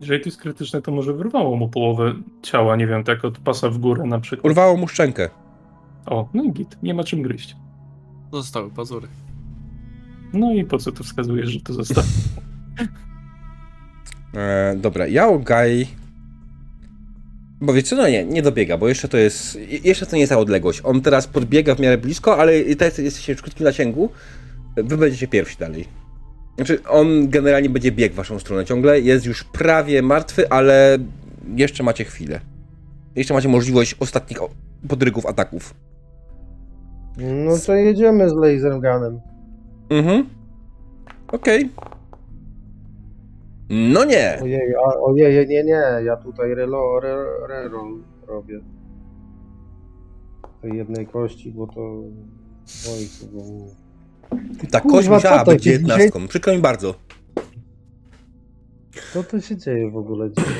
Jeżeli 0.01 0.23
to 0.23 0.29
jest 0.29 0.41
krytyczne, 0.41 0.81
to 0.81 0.91
może 0.91 1.13
wyrwało 1.13 1.55
mu 1.55 1.69
połowę 1.69 2.13
ciała, 2.41 2.75
nie 2.75 2.87
wiem, 2.87 3.03
tak 3.03 3.25
od 3.25 3.37
pasa 3.37 3.69
w 3.69 3.77
górę 3.77 4.03
na 4.03 4.19
przykład. 4.19 4.45
Urwało 4.45 4.77
mu 4.77 4.87
szczękę. 4.87 5.29
O, 6.05 6.29
no 6.33 6.43
i 6.43 6.51
git, 6.51 6.77
nie 6.83 6.93
ma 6.93 7.03
czym 7.03 7.21
gryźć. 7.21 7.55
Zostały 8.33 8.71
pazury. 8.71 9.07
No 10.33 10.53
i 10.53 10.63
po 10.63 10.77
co 10.77 10.91
tu 10.91 11.03
wskazujesz, 11.03 11.49
że 11.49 11.59
to 11.59 11.73
zostało? 11.73 12.07
E, 14.35 14.75
dobra, 14.77 15.07
Yaogai... 15.07 15.87
Bo 17.61 17.73
wiecie, 17.73 17.95
no 17.95 18.07
nie, 18.07 18.25
nie 18.25 18.41
dobiega, 18.41 18.77
bo 18.77 18.87
jeszcze 18.87 19.07
to 19.07 19.17
jest, 19.17 19.59
jeszcze 19.83 20.05
to 20.05 20.15
nie 20.15 20.19
jest 20.19 20.29
ta 20.29 20.39
odległość. 20.39 20.81
On 20.83 21.01
teraz 21.01 21.27
podbiega 21.27 21.75
w 21.75 21.79
miarę 21.79 21.97
blisko, 21.97 22.37
ale 22.37 22.59
i 22.59 22.75
teraz 22.75 22.97
jesteście 22.97 23.35
w 23.35 23.41
krótkim 23.41 23.65
zasięgu. 23.65 24.09
Wy 24.77 24.97
będziecie 24.97 25.27
pierwsi 25.27 25.57
dalej. 25.57 25.85
Znaczy, 26.55 26.83
on 26.83 27.29
generalnie 27.29 27.69
będzie 27.69 27.91
biegł 27.91 28.13
w 28.13 28.17
waszą 28.17 28.39
stronę 28.39 28.65
ciągle, 28.65 28.99
jest 28.99 29.25
już 29.25 29.43
prawie 29.43 30.01
martwy, 30.01 30.49
ale 30.49 30.97
jeszcze 31.55 31.83
macie 31.83 32.03
chwilę. 32.03 32.39
Jeszcze 33.15 33.33
macie 33.33 33.49
możliwość 33.49 33.95
ostatnich 33.99 34.39
podrygów 34.87 35.25
ataków. 35.25 35.73
No 37.17 37.57
to 37.65 37.75
jedziemy 37.75 38.29
z 38.29 38.33
laser 38.33 38.73
gunem. 38.73 39.19
Mhm. 39.89 40.29
Okej. 41.27 41.69
No 43.69 44.05
nie. 44.05 44.39
Ojej, 44.41 44.75
a, 44.85 44.99
ojej, 44.99 45.47
nie, 45.47 45.63
nie, 45.63 45.83
ja 46.03 46.17
tutaj 46.17 46.55
relo, 46.55 46.99
re, 46.99 47.25
reroll 47.47 48.03
robię. 48.27 48.59
Tej 50.61 50.77
jednej 50.77 51.07
kości, 51.07 51.51
bo 51.51 51.67
to... 51.67 51.81
Oj, 52.91 53.29
było... 53.31 53.67
Ta 54.71 54.81
kość 54.81 55.07
musiała 55.07 55.43
być 55.43 55.63
dziewiętnastką. 55.63 56.27
Przykro 56.27 56.53
mi 56.53 56.59
bardzo. 56.59 56.95
Co 59.13 59.23
to 59.23 59.41
się 59.41 59.57
dzieje 59.57 59.91
w 59.91 59.97
ogóle 59.97 60.29
dzisiaj? 60.29 60.53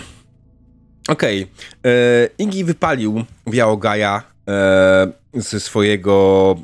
Okej. 1.10 1.48
E, 1.86 2.30
Igi 2.38 2.64
wypalił 2.64 3.24
Wiaogaja 3.48 4.24
e, 4.48 5.12
ze 5.34 5.60
swojego 5.60 6.56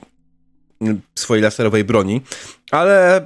swojej 1.15 1.43
laserowej 1.43 1.84
broni, 1.84 2.22
ale 2.72 3.26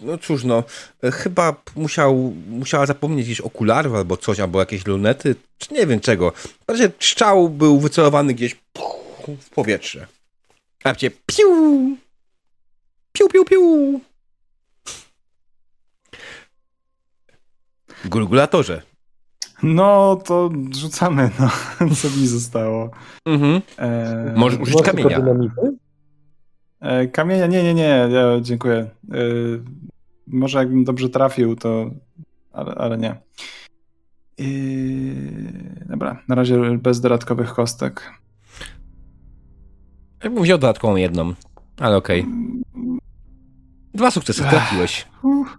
no 0.00 0.18
cóż 0.18 0.44
no, 0.44 0.64
chyba 1.12 1.62
musiał, 1.76 2.32
musiała 2.48 2.86
zapomnieć 2.86 3.26
gdzieś 3.26 3.40
okularów 3.40 3.94
albo 3.94 4.16
coś, 4.16 4.40
albo 4.40 4.60
jakieś 4.60 4.86
lunety, 4.86 5.36
czy 5.58 5.74
nie 5.74 5.86
wiem 5.86 6.00
czego. 6.00 6.30
W 6.66 6.70
razie 6.70 6.90
strzał 7.00 7.48
był 7.48 7.80
wycelowany 7.80 8.34
gdzieś 8.34 8.56
w 9.40 9.50
powietrze. 9.50 10.06
A 10.84 10.94
cię 10.94 11.10
piu! 11.26 11.96
Piu, 13.12 13.28
piu, 13.28 13.44
piu! 13.44 14.00
Gulgulatorze. 18.04 18.82
No 19.62 20.16
to 20.24 20.50
rzucamy, 20.72 21.30
no. 21.40 21.50
Co 22.02 22.10
mi 22.10 22.26
zostało? 22.26 22.90
Mhm. 23.26 23.62
E, 23.78 24.32
Możesz 24.36 24.60
użyć 24.60 24.74
Masz 24.74 24.84
kamienia. 24.86 25.20
dynamity? 25.20 25.76
E, 26.80 27.06
kamienia, 27.06 27.46
nie, 27.46 27.62
nie, 27.62 27.74
nie, 27.74 28.08
ja 28.10 28.40
dziękuję. 28.40 28.76
E, 28.76 29.16
może 30.26 30.58
jakbym 30.58 30.84
dobrze 30.84 31.08
trafił, 31.08 31.56
to. 31.56 31.90
Ale, 32.52 32.74
ale 32.74 32.98
nie. 32.98 33.16
I... 34.38 35.14
Dobra, 35.88 36.22
na 36.28 36.34
razie 36.34 36.78
bez 36.78 37.00
dodatkowych 37.00 37.54
kostek. 37.54 38.10
Ja 40.24 40.30
bym 40.30 40.42
wziął 40.42 40.58
dodatkową 40.58 40.96
jedną, 40.96 41.34
ale 41.78 41.96
okej. 41.96 42.26
Dwa 43.94 44.10
sukcesy, 44.10 44.44
Ech. 44.44 44.50
trafiłeś. 44.50 45.08
Uff. 45.22 45.58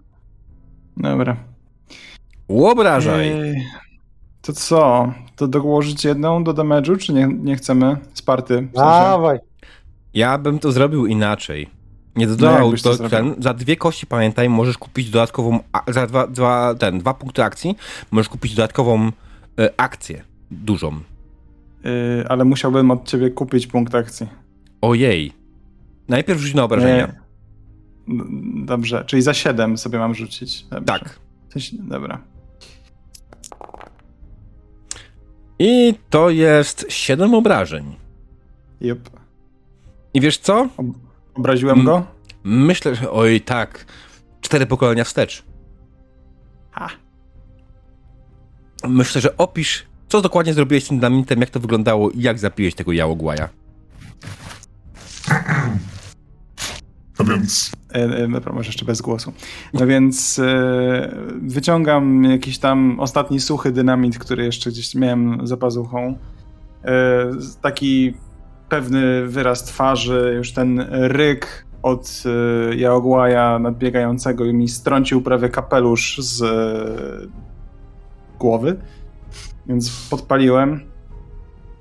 Dobra. 0.96 1.36
Łobrażaj. 2.48 3.28
E, 3.28 3.54
To 4.42 4.52
co? 4.52 5.12
To 5.36 5.48
dołożyć 5.48 6.04
jedną 6.04 6.44
do 6.44 6.54
damage'u, 6.54 6.98
czy 6.98 7.12
nie, 7.12 7.26
nie 7.26 7.56
chcemy? 7.56 7.96
Sparty. 8.14 8.54
W 8.54 8.58
sensie. 8.58 8.74
Dawaj. 8.74 9.38
Ja 10.14 10.38
bym 10.38 10.58
to 10.58 10.72
zrobił 10.72 11.06
inaczej. 11.06 11.70
Nie 12.16 12.26
No, 12.26 12.50
jakbyś 12.58 12.82
to 12.82 12.96
do, 12.96 13.08
ten, 13.08 13.34
za 13.38 13.54
dwie 13.54 13.76
kości, 13.76 14.06
pamiętaj, 14.06 14.48
możesz 14.48 14.78
kupić 14.78 15.10
dodatkową, 15.10 15.60
za 15.88 16.06
dwa, 16.06 16.26
dwa, 16.26 16.74
ten, 16.74 16.98
dwa 16.98 17.14
punkty 17.14 17.44
akcji, 17.44 17.76
możesz 18.10 18.28
kupić 18.28 18.54
dodatkową 18.54 19.12
e, 19.58 19.70
akcję, 19.76 20.22
dużą. 20.50 21.00
Yy, 21.84 22.24
ale 22.28 22.44
musiałbym 22.44 22.90
od 22.90 23.08
ciebie 23.08 23.30
kupić 23.30 23.66
punkt 23.66 23.94
akcji. 23.94 24.26
Ojej. 24.80 25.32
Najpierw 26.08 26.40
rzuć 26.40 26.54
na 26.54 26.64
obrażenia. 26.64 27.06
Nie. 27.06 27.22
N- 28.20 28.66
Dobrze, 28.66 29.04
czyli 29.06 29.22
za 29.22 29.34
7 29.34 29.78
sobie 29.78 29.98
mam 29.98 30.14
rzucić. 30.14 30.62
Dobrze. 30.64 30.84
Tak. 30.84 31.18
Dobra. 31.72 32.20
I 35.58 35.94
to 36.10 36.30
jest 36.30 36.86
7 36.88 37.34
obrażeń. 37.34 37.96
Jup. 38.80 39.21
I 40.14 40.20
wiesz 40.20 40.38
co? 40.38 40.68
Obraziłem 41.34 41.84
go? 41.84 42.06
Myślę, 42.44 42.94
że 42.94 43.10
oj 43.10 43.40
tak, 43.40 43.86
cztery 44.40 44.66
pokolenia 44.66 45.04
wstecz. 45.04 45.44
Ha. 46.70 46.88
Myślę, 48.88 49.20
że 49.20 49.36
opisz, 49.36 49.86
co 50.08 50.20
dokładnie 50.20 50.54
zrobiłeś 50.54 50.84
z 50.84 50.88
tym 50.88 50.98
dynamitem, 50.98 51.40
jak 51.40 51.50
to 51.50 51.60
wyglądało 51.60 52.10
i 52.10 52.20
jak 52.20 52.38
zapiłeś 52.38 52.74
tego 52.74 52.92
jałogłaja. 52.92 53.48
A 57.18 57.24
więc 57.24 57.72
E, 57.94 58.24
e, 58.24 58.28
dobra, 58.28 58.52
może 58.52 58.68
jeszcze 58.68 58.84
bez 58.84 59.00
głosu. 59.00 59.32
No 59.74 59.86
więc 59.86 60.38
e, 60.38 61.16
wyciągam 61.42 62.24
jakiś 62.24 62.58
tam 62.58 63.00
ostatni 63.00 63.40
suchy 63.40 63.72
dynamit, 63.72 64.18
który 64.18 64.44
jeszcze 64.44 64.70
gdzieś 64.70 64.94
miałem 64.94 65.46
za 65.46 65.56
pazuchą. 65.56 66.18
E, 66.84 67.30
taki 67.62 68.14
pewny 68.72 69.26
wyraz 69.26 69.64
twarzy, 69.64 70.32
już 70.36 70.52
ten 70.52 70.86
ryk 70.90 71.66
od 71.82 72.22
e, 72.70 72.74
Jaogłaja 72.74 73.58
nadbiegającego 73.58 74.44
i 74.44 74.54
mi 74.54 74.68
strącił 74.68 75.22
prawie 75.22 75.48
kapelusz 75.48 76.18
z 76.18 76.42
e, 76.42 77.28
głowy. 78.38 78.76
Więc 79.66 80.08
podpaliłem. 80.10 80.80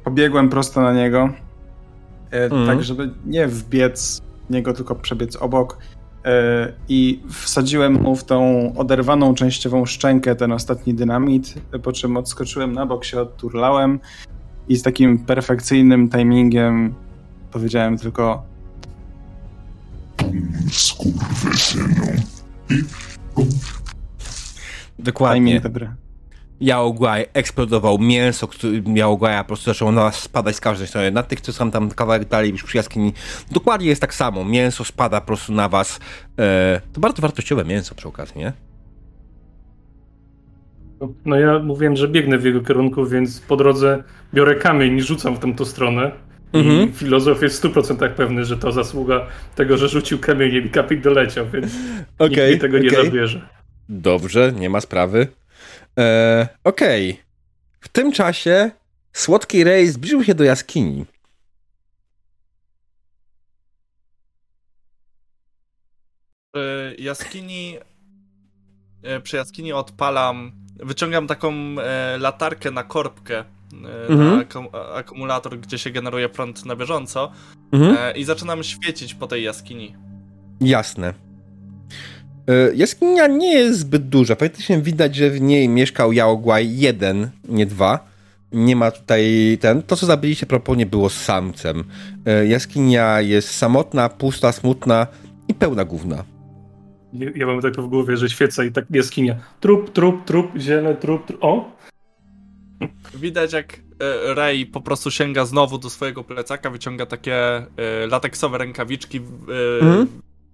Pobiegłem 0.04 0.50
prosto 0.50 0.82
na 0.82 0.94
niego. 0.94 1.30
E, 2.32 2.44
Mhm. 2.46 2.68
Tak, 2.68 2.84
żeby 2.84 3.10
nie 3.26 3.48
wbiec 3.48 4.22
niego, 4.50 4.74
tylko 4.74 4.96
przebiec 4.96 5.36
obok. 5.36 5.78
I 6.90 7.24
wsadziłem 7.30 7.94
mu 7.94 8.16
w 8.16 8.24
tą 8.24 8.72
oderwaną 8.78 9.34
częściową 9.34 9.86
szczękę 9.86 10.36
ten 10.36 10.52
ostatni 10.52 10.94
dynamit, 10.94 11.54
po 11.84 11.92
czym 11.92 12.18
odskoczyłem 12.18 12.74
na 12.74 12.86
bok, 12.86 13.06
się 13.06 13.22
odturlałem 13.22 14.00
i 14.72 14.78
z 14.78 14.84
takim 14.84 15.18
perfekcyjnym 15.18 16.10
timingiem 16.10 16.94
powiedziałem 17.52 17.98
tylko 17.98 18.44
skurwysynu. 20.72 22.06
Dokładnie. 25.00 25.62
dobry. 25.62 25.90
Jałogłaj 26.62 27.26
eksplodował, 27.34 28.00
mięso 28.00 28.48
który, 28.48 28.84
Jałogłaja 28.96 29.44
po 29.44 29.48
prostu 29.48 29.66
zaczęło 29.66 29.92
na 29.92 30.04
nas 30.04 30.16
spadać 30.16 30.56
z 30.56 30.60
każdej 30.60 30.88
strony. 30.88 31.12
Na 31.12 31.24
tych, 31.24 31.42
co 31.42 31.54
są 31.54 31.72
tam 31.72 31.90
kawałek 31.90 32.28
dalej 32.28 32.52
już 32.52 32.64
przy 32.64 32.78
jaskini, 32.78 33.14
dokładnie 33.52 33.88
jest 33.88 34.02
tak 34.02 34.14
samo. 34.14 34.46
Mięso 34.46 34.84
spada 34.84 35.22
po 35.22 35.28
prostu 35.28 35.54
na 35.54 35.70
was. 35.70 36.00
E, 36.40 36.82
to 36.94 37.00
bardzo 37.00 37.22
wartościowe 37.22 37.66
mięso 37.66 37.96
przy 37.96 38.08
okazji, 38.08 38.40
nie? 38.40 38.54
No 41.26 41.40
ja 41.40 41.60
mówiłem, 41.60 41.96
że 41.96 42.08
biegnę 42.08 42.38
w 42.38 42.46
jego 42.46 42.62
kierunku, 42.62 43.06
więc 43.06 43.40
po 43.40 43.58
drodze 43.58 44.04
biorę 44.34 44.56
kamień 44.56 44.98
i 44.98 45.02
rzucam 45.02 45.36
w 45.36 45.40
tamtą 45.40 45.66
stronę. 45.66 46.12
Mhm. 46.54 46.90
I 46.90 46.94
filozof 46.94 47.42
jest 47.42 47.64
w 47.64 47.66
100% 47.66 48.10
pewny, 48.10 48.46
że 48.46 48.58
to 48.58 48.72
zasługa 48.72 49.28
tego, 49.56 49.78
że 49.78 49.90
rzucił 49.90 50.20
kamieniem 50.20 50.66
i 50.66 50.70
kapik 50.70 51.02
doleciał, 51.02 51.46
więc 51.50 51.74
nikt 52.20 52.38
mi 52.52 52.60
tego 52.60 52.80
nie 52.80 52.90
okej. 52.90 53.06
zabierze. 53.06 53.48
Dobrze, 53.90 54.54
nie 54.60 54.70
ma 54.70 54.82
sprawy. 54.82 55.28
E, 56.00 56.48
Okej. 56.64 57.20
W 57.80 57.88
tym 57.90 58.12
czasie 58.12 58.72
słodki 59.14 59.64
Rej 59.64 59.88
zbliżył 59.88 60.24
się 60.24 60.36
do 60.36 60.44
jaskini. 60.44 61.06
Przy 66.54 66.96
jaskini. 67.00 67.78
e, 69.04 69.22
Przy 69.22 69.36
jaskini 69.38 69.74
odpalam. 69.74 70.61
Wyciągam 70.82 71.28
taką 71.28 71.54
e, 71.54 72.18
latarkę 72.18 72.72
na 72.72 72.84
korbkę. 72.84 73.40
E, 73.40 74.08
Mhm. 74.10 74.30
na 74.38 74.42
akum 74.42 74.68
akumulator, 74.96 75.60
gdzie 75.60 75.78
się 75.78 75.90
generuje 75.92 76.30
prąd 76.30 76.66
na 76.66 76.76
bieżąco. 76.76 77.32
Mhm. 77.72 77.98
E, 78.00 78.18
I 78.18 78.24
zaczynam 78.24 78.64
świecić 78.64 79.14
po 79.14 79.28
tej 79.28 79.44
jaskini. 79.44 79.96
Jasne. 80.62 81.14
E, 82.48 82.76
Jaskinia 82.76 83.28
nie 83.28 83.54
jest 83.54 83.80
zbyt 83.80 84.10
duża. 84.10 84.36
Faktycznie 84.36 84.82
widać, 84.82 85.16
że 85.16 85.30
w 85.30 85.42
niej 85.42 85.70
mieszkał 85.70 86.14
Jałogłaj 86.14 86.78
jeden, 86.78 87.30
nie 87.50 87.66
dwa. 87.66 88.12
Nie 88.52 88.76
ma 88.76 88.92
tutaj 88.92 89.58
ten. 89.62 89.84
To, 89.84 89.96
co 89.96 90.06
zabiliście 90.06 90.46
proponie, 90.46 90.86
było 90.86 91.10
z 91.10 91.18
samcem. 91.18 91.84
E, 92.26 92.46
Jaskinia 92.48 93.22
jest 93.22 93.52
samotna, 93.52 94.10
pusta, 94.10 94.52
smutna 94.52 95.08
i 95.48 95.54
pełna 95.54 95.86
gówna. 95.86 96.24
Ja 97.14 97.30
ja 97.36 97.46
mam 97.46 97.62
tak 97.62 97.74
w 97.82 97.88
głowie, 97.88 98.18
że 98.18 98.30
świeca 98.30 98.64
i 98.64 98.72
tak 98.72 98.86
jaskinia. 98.90 99.36
Trup, 99.60 99.90
trup, 99.94 100.26
trup, 100.26 100.52
ziele, 100.58 100.96
trup, 100.96 101.26
trup. 101.26 101.44
O! 101.44 101.72
Widać 103.16 103.54
jak 103.54 103.74
e, 104.00 104.34
Ray 104.34 104.66
po 104.66 104.82
prostu 104.82 105.12
sięga 105.12 105.46
znowu 105.46 105.78
do 105.78 105.90
swojego 105.90 106.24
plecaka, 106.24 106.70
wyciąga 106.70 107.06
takie 107.06 107.36
e, 107.36 107.68
lateksowe 108.10 108.58
rękawiczki 108.58 109.18
e, 109.18 109.22
Mhm. 109.86 110.08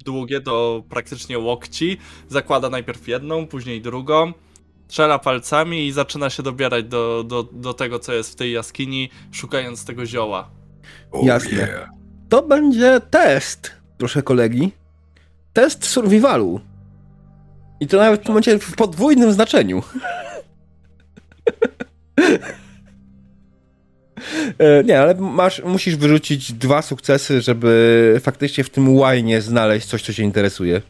długie 0.06 0.40
do 0.42 0.84
praktycznie 0.90 1.40
łokci. 1.40 1.98
Zakłada 2.30 2.70
najpierw 2.70 3.08
jedną, 3.08 3.48
później 3.48 3.82
drugą. 3.82 4.34
Strzela 4.88 5.20
palcami 5.20 5.88
i 5.88 5.92
zaczyna 5.92 6.30
się 6.30 6.44
dobierać 6.44 6.86
do, 6.86 7.24
do, 7.24 7.44
do 7.44 7.74
tego, 7.74 8.00
co 8.00 8.14
jest 8.14 8.32
w 8.32 8.36
tej 8.36 8.52
jaskini, 8.52 9.10
szukając 9.32 9.86
tego 9.86 10.06
zioła. 10.06 10.50
Oh 11.12 11.28
Jasne. 11.28 11.52
yeah. 11.58 11.90
To 12.30 12.44
będzie 12.44 13.02
test, 13.10 13.72
proszę 13.98 14.24
kolegi. 14.24 14.72
Test 15.58 15.86
survivalu. 15.86 16.60
I 17.80 17.88
to 17.88 17.98
nawet 17.98 18.22
w 18.22 18.24
tym 18.24 18.32
momencie 18.32 18.60
w 18.60 18.76
podwójnym 18.76 19.32
znaczeniu. 19.34 19.82
E, 24.60 24.84
Nie, 24.84 25.00
ale 25.02 25.16
masz, 25.16 25.64
musisz 25.64 25.96
wyrzucić 25.96 26.54
dwa 26.54 26.82
sukcesy, 26.82 27.42
żeby 27.42 28.20
faktycznie 28.24 28.64
w 28.64 28.70
tym 28.70 28.96
łajnie 28.98 29.42
znaleźć 29.42 29.88
coś, 29.88 30.02
co 30.04 30.14
cię 30.14 30.24
interesuje. 30.24 30.82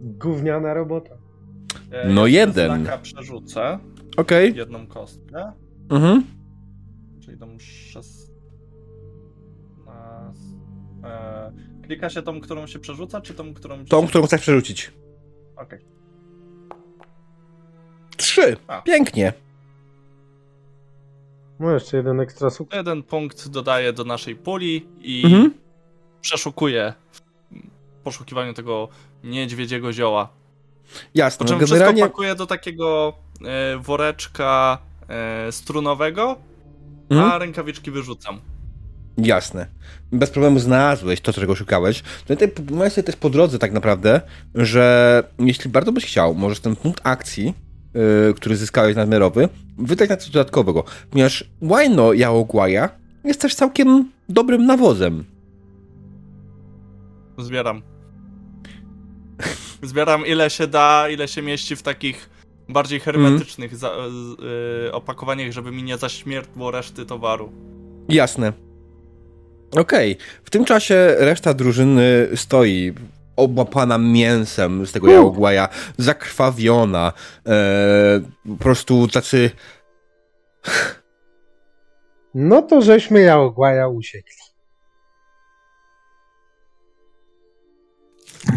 Gówniana 0.00 0.74
robota. 0.74 1.14
E, 1.90 2.08
No 2.08 2.26
jeszcze 2.26 2.60
jeden. 2.60 2.82
znaka 2.82 2.98
przerzucę 2.98 3.78
Okej. 4.16 4.56
jedną 4.56 4.86
kostkę, 4.86 5.52
Mhm. 5.90 6.24
czyli 7.24 7.38
tą 7.38 7.58
16. 7.58 8.25
E, 11.06 11.52
klika 11.82 12.10
się 12.10 12.22
tą, 12.22 12.40
którą 12.40 12.66
się 12.66 12.78
przerzuca, 12.78 13.20
czy 13.20 13.34
tą, 13.34 13.54
którą 13.54 13.78
się... 13.78 13.84
Tą, 13.84 14.06
którą 14.08 14.26
chcesz 14.26 14.40
przerzucić. 14.40 14.92
Okej. 15.56 15.78
Trzy. 18.16 18.56
A. 18.66 18.82
Pięknie. 18.82 19.32
No 21.60 21.70
jeszcze 21.70 21.96
jeden 21.96 22.20
ekstra 22.20 22.50
sukces. 22.50 22.76
Jeden 22.76 23.02
punkt 23.02 23.48
dodaję 23.48 23.92
do 23.92 24.04
naszej 24.04 24.36
puli 24.36 24.86
i 25.00 25.22
Mhm. 25.24 25.54
przeszukuję 26.20 26.92
w 27.12 27.20
poszukiwaniu 28.04 28.54
tego 28.54 28.88
niedźwiedziego 29.24 29.92
zioła. 29.92 30.26
Po 30.26 30.98
Jasne. 31.14 31.46
czym 31.46 31.58
No, 31.60 31.66
generalnie 31.66 31.94
wszystko 31.94 32.10
pakuję 32.10 32.34
do 32.34 32.46
takiego 32.46 33.12
e, 33.44 33.76
woreczka 33.78 34.78
e, 35.08 35.52
strunowego, 35.52 36.36
Mhm. 37.10 37.30
a 37.30 37.38
rękawiczki 37.38 37.90
wyrzucam. 37.90 38.40
Jasne. 39.18 39.66
Bez 40.12 40.30
problemu 40.30 40.58
znalazłeś 40.58 41.20
to, 41.20 41.32
czego 41.32 41.54
szukałeś. 41.54 42.02
Tutaj 42.26 42.52
masz 42.70 42.92
sobie 42.92 43.02
też 43.02 43.16
po 43.16 43.30
drodze 43.30 43.58
tak 43.58 43.72
naprawdę, 43.72 44.20
że 44.54 45.22
jeśli 45.38 45.70
bardzo 45.70 45.92
byś 45.92 46.06
chciał, 46.06 46.34
możesz 46.34 46.60
ten 46.60 46.76
punkt 46.76 47.00
akcji, 47.04 47.54
yy, 47.94 48.34
który 48.34 48.56
zyskałeś 48.56 48.96
nadmiarowy, 48.96 49.48
wydać 49.78 50.10
na 50.10 50.16
coś 50.16 50.30
dodatkowego. 50.30 50.84
Ponieważ 51.10 51.44
łajno 51.60 52.12
Jałogłaja 52.12 52.88
jest 53.24 53.40
też 53.40 53.54
całkiem 53.54 54.10
dobrym 54.28 54.66
nawozem. 54.66 55.24
Zbieram. 57.38 57.82
Zbieram 59.82 60.26
ile 60.26 60.50
się 60.50 60.66
da, 60.66 61.08
ile 61.08 61.28
się 61.28 61.42
mieści 61.42 61.76
w 61.76 61.82
takich 61.82 62.30
bardziej 62.68 63.00
hermetycznych 63.00 63.76
za, 63.76 63.90
z, 64.10 64.40
y, 64.88 64.92
opakowaniach, 64.92 65.52
żeby 65.52 65.72
mi 65.72 65.82
nie 65.82 65.98
zaśmiertło 65.98 66.70
reszty 66.70 67.06
towaru. 67.06 67.52
Jasne. 68.08 68.65
Okej. 69.80 70.16
W 70.44 70.50
tym 70.50 70.64
czasie 70.64 71.14
reszta 71.18 71.54
drużyny 71.54 72.28
stoi. 72.34 72.94
obłapana 73.36 73.98
mięsem 73.98 74.86
z 74.86 74.92
tego 74.92 75.08
jałogłaja, 75.10 75.68
zakrwawiona, 75.98 77.12
e, 77.46 78.20
po 78.48 78.56
prostu 78.64 79.08
tacy... 79.08 79.50
No 82.34 82.62
to 82.62 82.82
żeśmy 82.82 83.20
Jałogłaja 83.20 83.88
usiekli. 83.88 84.36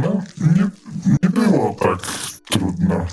No, 0.04 0.22
nie, 0.56 0.70
nie 1.24 1.30
było 1.30 1.76
tak 1.80 2.00
trudno. 2.52 3.06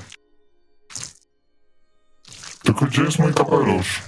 Tylko 2.65 2.87
gdzie 2.87 3.03
jest 3.03 3.19
mój 3.19 3.35
kapelusz? 3.35 4.03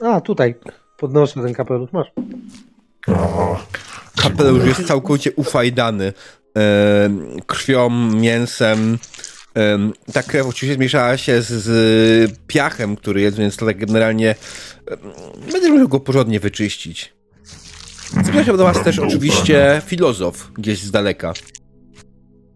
A, 0.00 0.20
tutaj. 0.20 0.54
Podnoszę 1.00 1.42
ten 1.42 1.54
kapelusz, 1.54 1.92
masz. 1.92 2.12
Kapelusz 4.22 4.66
jest 4.66 4.86
całkowicie 4.86 5.32
ufajdany 5.32 6.12
e, 6.56 7.10
krwią, 7.46 7.90
mięsem. 8.14 8.98
E, 9.56 9.78
ta 10.12 10.22
krew 10.22 10.46
oczywiście 10.46 10.74
zmieszała 10.74 11.16
się 11.16 11.42
z, 11.42 11.48
z 11.48 12.38
piachem, 12.46 12.96
który 12.96 13.20
jest, 13.20 13.36
więc 13.36 13.56
tak 13.56 13.78
generalnie 13.78 14.30
e, 14.30 14.96
będę 15.52 15.68
musiał 15.68 15.88
go 15.88 16.00
porządnie 16.00 16.40
wyczyścić. 16.40 17.14
Zbliża 18.24 18.44
się 18.44 18.56
do 18.56 18.64
was 18.64 18.84
też 18.84 18.98
oczywiście 18.98 19.82
filozof 19.84 20.52
gdzieś 20.52 20.82
z 20.82 20.90
daleka. 20.90 21.32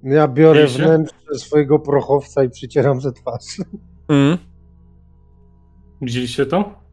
Ja 0.02 0.28
biorę 0.28 0.66
wnętrze 0.66 1.34
swojego 1.34 1.78
prochowca 1.78 2.44
i 2.44 2.50
przycieram 2.50 3.00
ze 3.00 3.12
twarz. 3.12 3.44
Mm. 4.08 4.38
Widzieliście 6.02 6.46
to? 6.46 6.83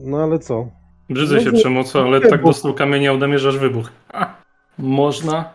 No 0.00 0.22
ale 0.22 0.38
co? 0.38 0.68
Brzydzę 1.10 1.40
się 1.40 1.50
No, 1.52 1.58
przemocą, 1.58 2.00
ale 2.06 2.18
wybuch. 2.20 2.30
tak 2.30 2.44
dostał 2.44 2.74
kamienia 2.74 3.12
ode 3.12 3.28
mnie, 3.28 3.38
że 3.38 3.48
aż 3.48 3.58
wybuch. 3.58 3.90
A, 4.12 4.34
można? 4.78 5.52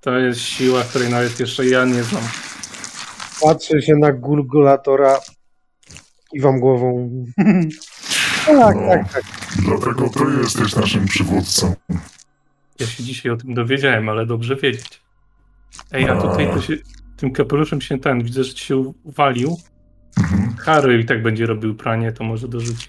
To 0.00 0.18
jest 0.18 0.40
siła, 0.40 0.82
której 0.82 1.08
nawet 1.10 1.40
jeszcze 1.40 1.66
ja 1.66 1.84
nie 1.84 2.02
znam. 2.02 2.22
Patrzę 3.42 3.82
się 3.82 3.94
na 3.96 4.12
gulgulatora 4.12 5.18
i 6.32 6.40
wam 6.40 6.60
głową. 6.60 7.10
tak, 8.46 8.76
No. 8.76 8.88
tak, 8.88 9.12
tak. 9.12 9.22
Dlatego 9.58 10.08
ty 10.10 10.20
jesteś 10.42 10.76
naszym 10.76 11.04
przywódcą. 11.04 11.74
Ja 12.80 12.86
się 12.86 13.02
dzisiaj 13.02 13.32
o 13.32 13.36
tym 13.36 13.54
dowiedziałem, 13.54 14.08
ale 14.08 14.26
dobrze 14.26 14.56
wiedzieć. 14.56 15.02
Ej, 15.92 16.08
a 16.10 16.16
tutaj 16.20 16.46
to 16.54 16.60
się, 16.62 16.72
tym 17.16 17.32
kapeluszem 17.32 17.80
się 17.80 17.98
ten, 17.98 18.22
widzę, 18.24 18.44
że 18.44 18.54
ci 18.54 18.64
się 18.64 18.76
uwalił. 19.04 19.56
Mhm. 20.18 20.56
Harry 20.56 21.00
i 21.00 21.04
tak 21.04 21.22
będzie 21.22 21.46
robił 21.46 21.74
pranie, 21.74 22.12
to 22.12 22.24
może 22.24 22.48
dorzuci. 22.48 22.88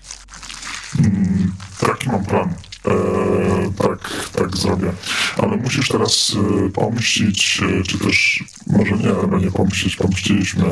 Mm, 1.00 1.52
Taki 1.80 2.10
mam 2.10 2.26
plan. 2.26 2.54
Eee, 2.86 3.74
tak, 3.78 4.30
tak 4.36 4.58
zrobię. 4.58 4.92
Ale 5.38 5.58
musisz 5.58 5.88
teraz 5.90 6.38
e, 6.66 6.70
pomścić, 6.70 7.62
e, 7.80 7.84
czy 7.84 8.00
też 8.00 8.44
może 8.68 8.92
nie, 8.92 9.10
no 9.32 9.38
nie 9.38 9.52
pomścić, 9.52 9.96
pomściliśmy, 9.96 10.64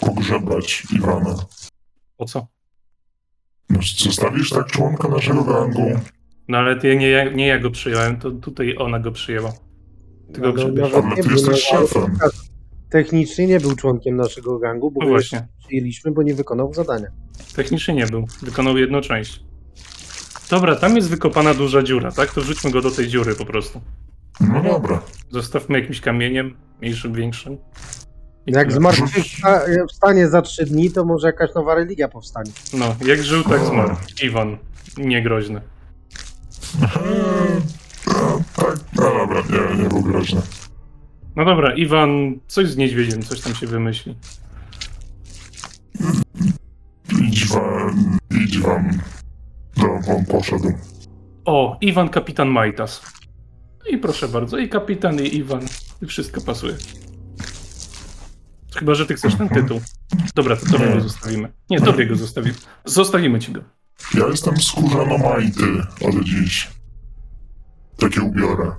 pogrzebać 0.00 0.82
Iwana. 0.92 1.34
Po 2.16 2.24
co? 2.24 2.46
No, 3.70 3.80
Zostawisz 3.98 4.50
tak 4.50 4.66
członka 4.66 5.08
naszego 5.08 5.44
gangu? 5.44 6.00
No 6.48 6.58
ale 6.58 6.76
ty, 6.80 6.96
nie, 6.96 7.08
ja- 7.08 7.30
nie 7.32 7.46
ja 7.46 7.58
go 7.58 7.70
przyjąłem, 7.70 8.18
to 8.20 8.30
tutaj 8.30 8.76
ona 8.78 8.98
go 8.98 9.12
przyjęła. 9.12 9.52
Ty 10.34 10.40
go 10.40 10.46
No, 10.46 10.52
przybierz. 10.54 10.92
nawet 10.92 11.04
Ale 11.04 11.16
nie 11.16 11.22
ty 11.22 11.28
był, 11.28 11.36
jesteś 11.38 11.68
no, 11.72 11.78
szefem. 11.80 12.18
Technicznie 12.90 13.46
nie 13.46 13.60
był 13.60 13.76
członkiem 13.76 14.16
naszego 14.16 14.58
gangu, 14.58 14.90
bo 14.90 15.00
No 15.00 15.06
właśnie. 15.08 15.48
Przyjęliśmy, 15.72 16.10
bo 16.10 16.22
nie 16.22 16.34
wykonał 16.34 16.74
zadania. 16.74 17.06
Technicznie 17.56 17.94
nie 17.94 18.06
był. 18.06 18.26
Wykonał 18.42 18.78
jedną 18.78 19.00
część. 19.00 19.40
Dobra, 20.50 20.76
tam 20.76 20.96
jest 20.96 21.08
wykopana 21.10 21.54
duża 21.54 21.82
dziura, 21.82 22.12
tak? 22.12 22.32
To 22.34 22.40
wrzućmy 22.40 22.70
go 22.70 22.80
do 22.82 22.90
tej 22.90 23.08
dziury 23.08 23.34
po 23.34 23.44
prostu. 23.44 23.80
No 24.40 24.62
dobra. 24.62 25.02
Zostawmy 25.30 25.80
jakimś 25.80 26.00
kamieniem, 26.00 26.56
mniejszym, 26.80 27.12
większym. 27.12 27.58
I 28.46 28.52
Jak 28.52 28.68
tyle. 28.68 28.76
zmartwychwstanie 28.80 30.28
za 30.28 30.42
trzy 30.42 30.64
dni, 30.64 30.90
to 30.90 31.04
może 31.04 31.26
jakaś 31.26 31.54
nowa 31.54 31.74
religia 31.74 32.08
powstanie. 32.08 32.50
No, 32.74 32.96
jak 33.06 33.22
żył, 33.22 33.42
tak 33.42 33.64
zmarł. 33.64 33.96
Iwan, 34.22 34.58
niegroźny. 34.98 35.60
No, 38.06 38.40
tak, 38.56 38.76
no 38.94 39.02
dobra, 39.02 39.42
nie, 39.50 39.82
nie 39.82 39.88
był 39.88 40.02
groźny. 40.02 40.40
No 41.36 41.44
dobra, 41.44 41.74
Iwan, 41.74 42.10
coś 42.46 42.68
z 42.68 42.76
niedźwiedziem, 42.76 43.22
coś 43.22 43.40
tam 43.40 43.54
się 43.54 43.66
wymyśli. 43.66 44.16
Idź 47.22 47.46
wam, 47.46 48.18
idź 48.44 48.58
wam. 48.58 48.90
Do, 49.76 50.14
on 50.14 50.24
poszedł. 50.24 50.72
O, 51.44 51.78
Iwan 51.80 52.08
kapitan 52.08 52.48
Majtas. 52.48 53.02
I 53.90 53.98
proszę 53.98 54.28
bardzo, 54.28 54.58
i 54.58 54.68
kapitan, 54.68 55.20
i 55.20 55.36
Iwan. 55.36 55.60
I 56.02 56.06
wszystko 56.06 56.40
pasuje. 56.40 56.74
Chyba, 58.76 58.94
że 58.94 59.06
ty 59.06 59.14
chcesz 59.14 59.34
ten 59.34 59.48
tytuł. 59.48 59.80
Dobra, 60.34 60.56
to 60.56 60.66
tobie 60.66 60.94
go 60.94 61.00
zostawimy. 61.00 61.52
Nie, 61.70 61.80
tobie 61.80 62.06
go 62.06 62.16
zostawimy. 62.16 62.54
Zostawimy 62.84 63.40
ci 63.40 63.52
go. 63.52 63.60
Ja 64.14 64.26
jestem 64.26 64.56
skórzanomajty 64.56 65.64
od 66.00 66.24
dziś. 66.24 66.70
Takie 67.98 68.20
ubiorę. 68.20 68.72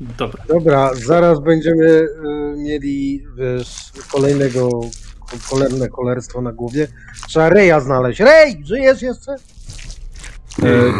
Dobra. 0.00 0.44
Dobra, 0.48 0.90
zaraz 0.94 1.40
będziemy 1.40 1.86
y, 1.86 2.08
mieli 2.56 3.26
wiesz, 3.36 3.92
kolejnego 4.12 4.80
cholerne 5.38 5.88
cholerstwo 5.88 6.42
na 6.42 6.52
głowie. 6.52 6.88
Trzeba 7.28 7.48
Reja 7.48 7.80
znaleźć. 7.80 8.20
Rej, 8.20 8.62
żyjesz 8.64 9.02
jeszcze? 9.02 9.32
E, 10.62 10.92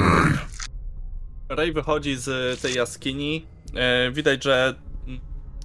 Ray 1.48 1.72
wychodzi 1.72 2.16
z 2.16 2.60
tej 2.60 2.74
jaskini. 2.74 3.46
E, 3.74 4.10
widać, 4.10 4.44
że 4.44 4.74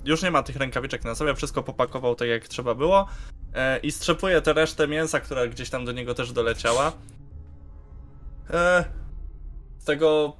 już 0.06 0.24
nie 0.24 0.32
ma 0.32 0.44
tych 0.44 0.56
rękawiczek 0.56 1.04
na 1.06 1.16
sobie, 1.16 1.36
wszystko 1.36 1.64
popakował 1.64 2.16
tak 2.16 2.28
jak 2.28 2.48
trzeba 2.48 2.76
było. 2.76 3.08
E, 3.54 3.80
I 3.80 3.92
strzepuje 3.92 4.42
tę 4.42 4.54
resztę 4.54 4.88
mięsa, 4.88 5.20
która 5.20 5.48
gdzieś 5.48 5.70
tam 5.70 5.86
do 5.86 5.92
niego 5.92 6.14
też 6.14 6.32
doleciała. 6.32 6.92
E, 8.50 8.84
z 9.80 9.86
tego 9.86 10.38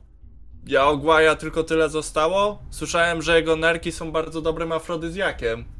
Jaogłaja 0.68 1.36
tylko 1.36 1.64
tyle 1.64 1.90
zostało. 1.90 2.64
Słyszałem, 2.70 3.22
że 3.22 3.36
jego 3.36 3.56
nerki 3.56 3.92
są 3.92 4.12
bardzo 4.12 4.42
dobrym 4.42 4.72
afrodyzjakiem. 4.72 5.77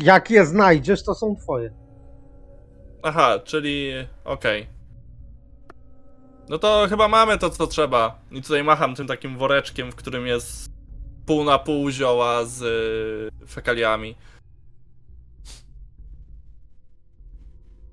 Jak 0.00 0.30
je 0.30 0.46
znajdziesz, 0.46 1.02
to 1.02 1.14
są 1.14 1.36
twoje. 1.36 1.70
Aha, 3.02 3.38
czyli 3.44 3.92
okej. 4.24 4.66
No 6.48 6.58
to 6.58 6.86
chyba 6.88 7.08
mamy 7.08 7.38
to, 7.38 7.50
co 7.50 7.66
trzeba. 7.66 8.20
I 8.30 8.42
tutaj 8.42 8.64
macham 8.64 8.94
tym 8.94 9.06
takim 9.06 9.38
woreczkiem, 9.38 9.92
w 9.92 9.94
którym 9.94 10.26
jest 10.26 10.68
pół 11.26 11.44
na 11.44 11.58
pół 11.58 11.90
zioła 11.90 12.44
z 12.44 12.62
y, 13.42 13.46
fekaliami. 13.46 14.16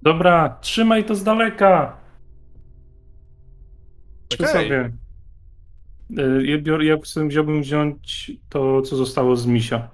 Dobra, 0.01 0.57
trzymaj 0.61 1.05
to 1.05 1.15
z 1.15 1.23
daleka. 1.23 1.97
Przy 4.29 4.43
Okej. 4.43 4.53
sobie. 4.63 4.91
Y, 6.23 6.45
Ja, 6.47 6.57
bior, 6.57 6.83
ja 6.83 6.97
chcę, 7.03 7.27
wziąłbym 7.27 7.61
wziąć 7.61 8.31
to, 8.49 8.81
co 8.81 8.95
zostało 8.95 9.35
z 9.35 9.45
misia. 9.45 9.89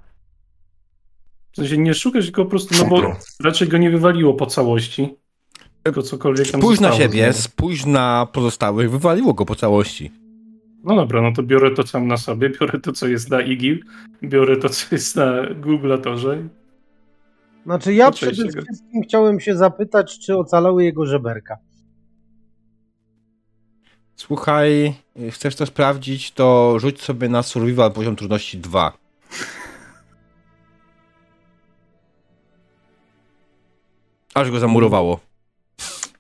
W 1.58 1.60
sensie 1.60 1.78
nie 1.78 1.94
szukać, 1.94 2.26
tylko 2.26 2.44
po 2.44 2.50
prostu, 2.50 2.76
no 2.84 2.90
bo 2.90 3.16
raczej 3.44 3.68
go 3.68 3.78
nie 3.78 3.90
wywaliło 3.90 4.34
po 4.34 4.46
całości. 4.46 5.16
Tylko 5.84 6.02
cokolwiek 6.02 6.52
tam 6.52 6.62
Spójrz 6.62 6.80
na 6.80 6.92
siebie, 6.92 7.34
spójrz 7.34 7.86
na 7.86 8.28
pozostałych, 8.34 8.92
wywaliło 8.92 9.34
go 9.34 9.46
po 9.46 9.56
całości. 9.56 10.12
No 10.84 10.96
dobra, 10.96 11.22
no 11.22 11.32
to 11.32 11.44
biorę 11.44 11.72
to, 11.72 11.84
co 11.84 12.00
mam 12.00 12.08
na 12.08 12.18
sobie, 12.18 12.50
biorę 12.50 12.80
to, 12.80 12.94
co 12.94 13.08
jest 13.08 13.30
na 13.30 13.42
IGI, 13.42 13.80
biorę 14.24 14.58
to, 14.58 14.70
co 14.70 14.86
jest 14.92 15.16
na 15.16 15.34
Googleatorze. 15.56 16.48
Znaczy 17.66 17.94
ja 17.94 18.12
przede 18.12 18.36
się 18.36 18.44
go. 18.44 18.62
wszystkim 18.62 19.02
chciałem 19.04 19.40
się 19.40 19.56
zapytać, 19.56 20.20
czy 20.20 20.38
ocalały 20.38 20.84
jego 20.84 21.06
żeberka. 21.06 21.58
Słuchaj, 24.16 24.94
chcesz 25.32 25.56
to 25.56 25.66
sprawdzić, 25.66 26.32
to 26.32 26.80
rzuć 26.80 27.02
sobie 27.02 27.30
na 27.30 27.44
survival 27.44 27.92
poziom 27.92 28.16
trudności 28.16 28.58
2. 28.58 28.98
Aż 34.38 34.52
go 34.52 34.60
zamurowało. 34.60 35.20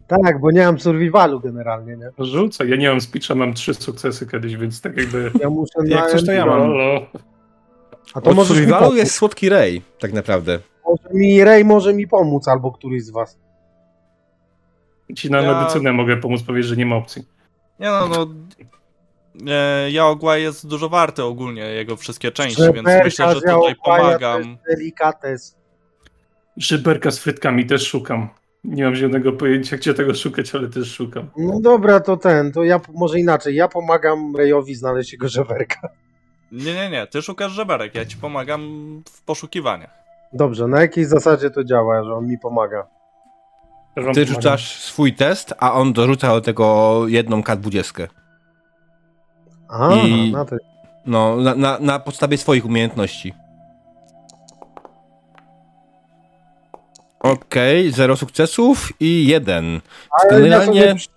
Tak, 0.07 0.39
bo 0.39 0.51
nie 0.51 0.65
mam 0.65 0.79
survivalu 0.79 1.39
generalnie, 1.39 1.97
nie? 1.97 2.25
Rzucę, 2.25 2.67
ja 2.67 2.75
nie 2.75 2.89
mam 2.89 3.01
speecha, 3.01 3.35
mam 3.35 3.53
trzy 3.53 3.73
sukcesy 3.73 4.27
kiedyś, 4.27 4.55
więc 4.55 4.81
tak 4.81 4.97
jakby... 4.97 5.31
Ja 5.41 5.49
muszę 5.49 5.73
Jak 5.85 6.03
na 6.03 6.09
coś, 6.09 6.25
to 6.25 6.31
ja 6.31 6.45
mam. 6.45 6.59
Lolo. 6.59 7.01
A 8.13 8.21
to 8.21 8.29
Od 8.29 8.47
survivalu 8.47 8.95
jest 8.95 9.15
słodki 9.15 9.49
Ray, 9.49 9.81
tak 9.99 10.13
naprawdę. 10.13 10.59
Może 10.85 11.09
mi 11.13 11.43
Rej 11.43 11.65
może 11.65 11.93
mi 11.93 12.07
pomóc, 12.07 12.47
albo 12.47 12.71
któryś 12.71 13.03
z 13.03 13.09
was. 13.09 13.39
Ci 15.15 15.31
na 15.31 15.41
Ja- 15.41 15.53
medycynę 15.59 15.93
mogę 15.93 16.17
pomóc 16.17 16.43
powiedzieć, 16.43 16.69
że 16.69 16.75
nie 16.77 16.85
ma 16.85 16.95
opcji. 16.95 17.23
Nie 17.79 17.87
no, 17.87 18.07
no. 18.07 18.27
E, 19.53 19.91
Jaogłaj 19.91 20.41
jest 20.41 20.67
dużo 20.67 20.89
warty 20.89 21.23
ogólnie, 21.23 21.61
jego 21.61 21.95
wszystkie 21.95 22.31
części, 22.31 22.61
więc 22.73 22.87
myślę, 23.03 23.35
że 23.35 23.41
tutaj 23.41 23.75
pomagam. 23.85 24.43
jest 24.43 24.61
Delikates. 24.69 25.56
Szyberka 26.59 27.11
z 27.11 27.19
frytkami 27.19 27.65
też 27.65 27.87
szukam. 27.87 28.29
Nie 28.63 28.83
mam 28.83 28.95
zielonego 28.95 29.31
pojęcia, 29.33 29.77
gdzie 29.77 29.93
tego 29.93 30.13
szukać, 30.13 30.55
ale 30.55 30.67
też 30.67 30.93
szukam. 30.93 31.29
No 31.37 31.59
dobra, 31.59 31.99
to 31.99 32.17
ten, 32.17 32.51
to 32.51 32.63
ja 32.63 32.79
może 32.93 33.19
inaczej. 33.19 33.55
Ja 33.55 33.67
pomagam 33.67 34.35
Rejowi 34.35 34.75
znaleźć 34.75 35.13
jego 35.13 35.27
żeberka. 35.29 35.89
Nie, 36.51 36.73
nie, 36.73 36.89
nie, 36.89 37.07
ty 37.07 37.21
szukasz 37.21 37.51
żeberek, 37.51 37.95
ja 37.95 38.05
ci 38.05 38.17
pomagam 38.17 38.61
w 39.09 39.23
poszukiwaniach. 39.23 39.89
Dobrze, 40.33 40.67
na 40.67 40.81
jakiej 40.81 41.05
zasadzie 41.05 41.49
to 41.49 41.63
działa, 41.63 42.03
że 42.03 42.13
on 42.13 42.27
mi 42.27 42.37
pomaga? 42.37 42.87
Ty 43.95 44.01
pomagam. 44.01 44.25
rzucasz 44.25 44.81
swój 44.81 45.13
test, 45.13 45.53
a 45.57 45.73
on 45.73 45.93
dorzuca 45.93 46.27
do 46.27 46.41
tego 46.41 47.03
jedną 47.07 47.41
K20. 47.41 48.07
A, 49.69 49.93
I- 49.93 50.31
na. 50.31 50.45
No, 51.05 51.35
na, 51.35 51.55
na, 51.55 51.79
na 51.79 51.99
podstawie 51.99 52.37
swoich 52.37 52.65
umiejętności. 52.65 53.33
Okej, 57.31 57.91
zero 57.91 58.15
sukcesów 58.15 58.89
i 58.99 59.27
jeden. 59.27 59.81
Ale 60.11 60.31
ja 60.33 60.37
Generalnie- 60.39 60.95
przy- 60.95 61.07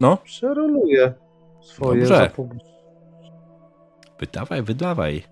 No. 0.00 0.16
Przeroluję 0.24 1.14
swoje 1.62 2.00
Dobrze. 2.00 2.30
Wydawaj, 4.20 4.62
wydawaj. 4.62 5.22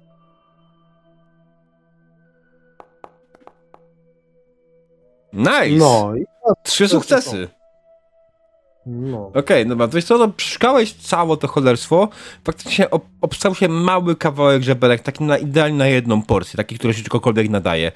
Nice! 5.33 5.77
No 5.79 6.17
i 6.17 6.25
Trzy 6.63 6.89
sukcesy. 6.89 7.49
No. 8.87 9.31
Okej, 9.35 9.67
no 9.67 9.89
wiesz 9.89 10.05
co, 10.05 10.19
no 10.19 10.29
przeszukałeś 10.29 10.93
całe 10.93 11.37
to 11.37 11.49
cholerstwo, 11.49 12.09
faktycznie 12.45 12.91
ob 12.91 13.05
obstał 13.21 13.55
się 13.55 13.69
mały 13.69 14.17
kawałek 14.17 14.63
żeberek, 14.63 15.03
taki 15.03 15.25
na, 15.25 15.39
idealnie 15.39 15.79
na 15.79 15.87
jedną 15.87 16.23
porcję, 16.23 16.57
taki, 16.57 16.79
który 16.79 16.95
się 16.95 17.03
czegokolwiek 17.03 17.51
nadaje. 17.51 17.93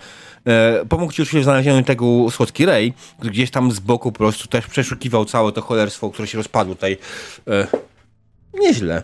E, 0.47 0.85
pomógł 0.89 1.13
ci 1.13 1.23
oczywiście 1.23 1.41
w 1.41 1.45
znalezieniu 1.45 1.83
tego 1.83 2.31
słodki 2.31 2.67
Rej, 2.67 2.95
który 3.17 3.31
gdzieś 3.31 3.51
tam 3.51 3.73
z 3.73 3.81
boku 3.81 4.13
po 4.13 4.19
prostu 4.19 4.49
też 4.49 4.67
przeszukiwał 4.67 5.25
całe 5.25 5.53
to 5.53 5.63
cholerstwo, 5.63 6.11
które 6.11 6.29
się 6.29 6.39
rozpadło 6.39 6.75
tutaj. 6.75 6.97
E, 7.49 7.67
nieźle. 8.55 9.03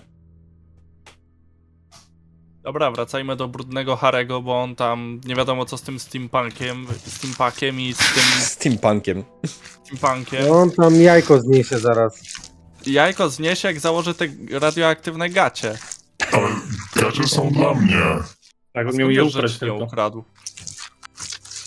Dobra, 2.64 2.90
wracajmy 2.90 3.36
do 3.36 3.48
brudnego 3.48 3.96
Harego, 3.96 4.42
bo 4.42 4.62
on 4.62 4.76
tam 4.76 5.20
nie 5.24 5.34
wiadomo 5.34 5.64
co 5.64 5.78
z 5.78 5.82
tym 5.82 5.98
steampunkiem, 5.98 6.86
steampakiem 7.06 7.80
i 7.80 7.92
z 7.94 7.98
tym 7.98 8.22
Steampunkiem. 8.54 9.24
steampunkiem. 9.84 10.48
No, 10.48 10.54
On 10.60 10.70
tam 10.70 10.94
jajko 11.00 11.40
zniesie 11.40 11.78
zaraz. 11.78 12.22
Jajko 12.86 13.28
zniesie 13.30 13.68
jak 13.68 13.80
założy 13.80 14.14
te 14.14 14.24
radioaktywne 14.50 15.30
gacie. 15.30 15.78
Ale 16.32 16.48
gacie 16.96 17.26
są 17.28 17.50
dla 17.50 17.74
mnie. 17.74 18.02
Tak, 18.72 18.86
on 18.88 18.96
miał 18.96 19.10
je 19.10 19.24
wiesz, 19.24 19.34
ukraść 19.34 19.58
ci 19.58 19.64
nie 19.64 19.70
tylko. 19.70 19.84
ukradł. 19.84 20.24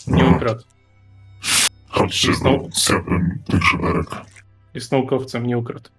Nie 0.08 0.26
ukradł. 0.26 0.64
Chodźcie 1.90 2.34
za 2.36 2.50
sklepem 2.72 3.44
tych 3.52 3.64
żeberek. 3.64 4.08
Jest 4.74 4.92
naukowcem, 4.92 5.48
nie 5.48 5.58
ukradł. 5.58 5.90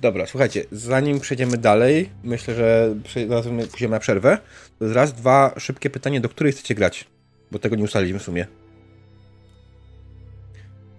Dobra, 0.00 0.26
słuchajcie, 0.26 0.64
zanim 0.72 1.20
przejdziemy 1.20 1.58
dalej, 1.58 2.10
myślę, 2.24 2.54
że 2.54 2.94
zaraz 3.28 3.46
pójdziemy 3.70 3.90
na 3.90 3.98
przerwę. 4.00 4.38
Raz, 4.80 5.12
dwa, 5.12 5.54
szybkie 5.58 5.90
pytanie, 5.90 6.20
do 6.20 6.28
której 6.28 6.52
chcecie 6.52 6.74
grać? 6.74 7.04
Bo 7.50 7.58
tego 7.58 7.76
nie 7.76 7.84
ustaliliśmy 7.84 8.18
w 8.18 8.22
sumie. 8.22 8.46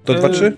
To 0.06 0.14
dwa, 0.14 0.28
E, 0.28 0.32
trzy? 0.32 0.58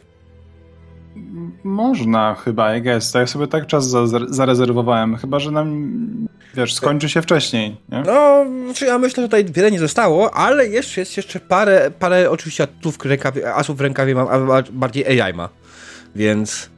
Można 1.64 2.35
chyba, 2.35 2.76
I 2.76 2.82
guess. 2.82 3.14
Ja 3.14 3.27
sobie 3.27 3.48
tak 3.48 3.68
czas 3.68 3.90
za, 3.90 4.08
zarezerwowałem, 4.30 5.16
chyba 5.16 5.40
że 5.40 5.51
nam, 5.51 6.27
wiesz, 6.56 6.74
skończy 6.74 7.09
się 7.09 7.22
wcześniej, 7.22 7.77
nie? 7.90 8.01
No, 8.06 8.45
znaczy 8.66 8.85
ja 8.85 8.98
myślę, 8.98 9.24
że 9.24 9.27
tutaj 9.27 9.45
wiele 9.45 9.72
nie 9.72 9.80
zostało, 9.80 10.34
ale 10.34 10.68
jeszcze 10.68 11.01
jest 11.01 11.18
jeszcze 11.18 11.40
parę, 11.40 11.92
parę 12.00 12.30
oczywiście 12.30 12.64
atów 12.64 12.98
w 12.98 13.06
rękawie, 13.06 13.53
asów 13.53 13.77
w 13.77 13.82
rękawie 13.82 14.16
mam, 14.16 14.27
a 14.27 14.40
ba- 14.40 14.64
bardziej 14.72 15.22
AI 15.22 15.34
ma. 15.34 15.50
Więc... 16.16 16.69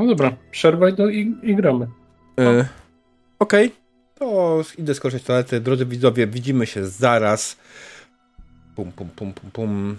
No 0.00 0.06
dobra, 0.06 0.36
przerwa 0.50 0.88
i, 0.88 0.92
do, 0.92 1.08
i, 1.08 1.34
i 1.42 1.56
gramy. 1.56 1.86
E, 2.38 2.68
Okej, 3.38 3.72
to 4.14 4.60
idę 4.78 4.94
skorzystać 4.94 5.24
z 5.24 5.26
toalety. 5.26 5.60
Drodzy 5.60 5.86
widzowie, 5.86 6.26
widzimy 6.26 6.66
się 6.66 6.86
zaraz. 6.86 7.56
Pum, 8.76 8.92
pum, 8.92 9.08
pum, 9.08 9.32
pum, 9.32 9.50
pum. 9.50 9.98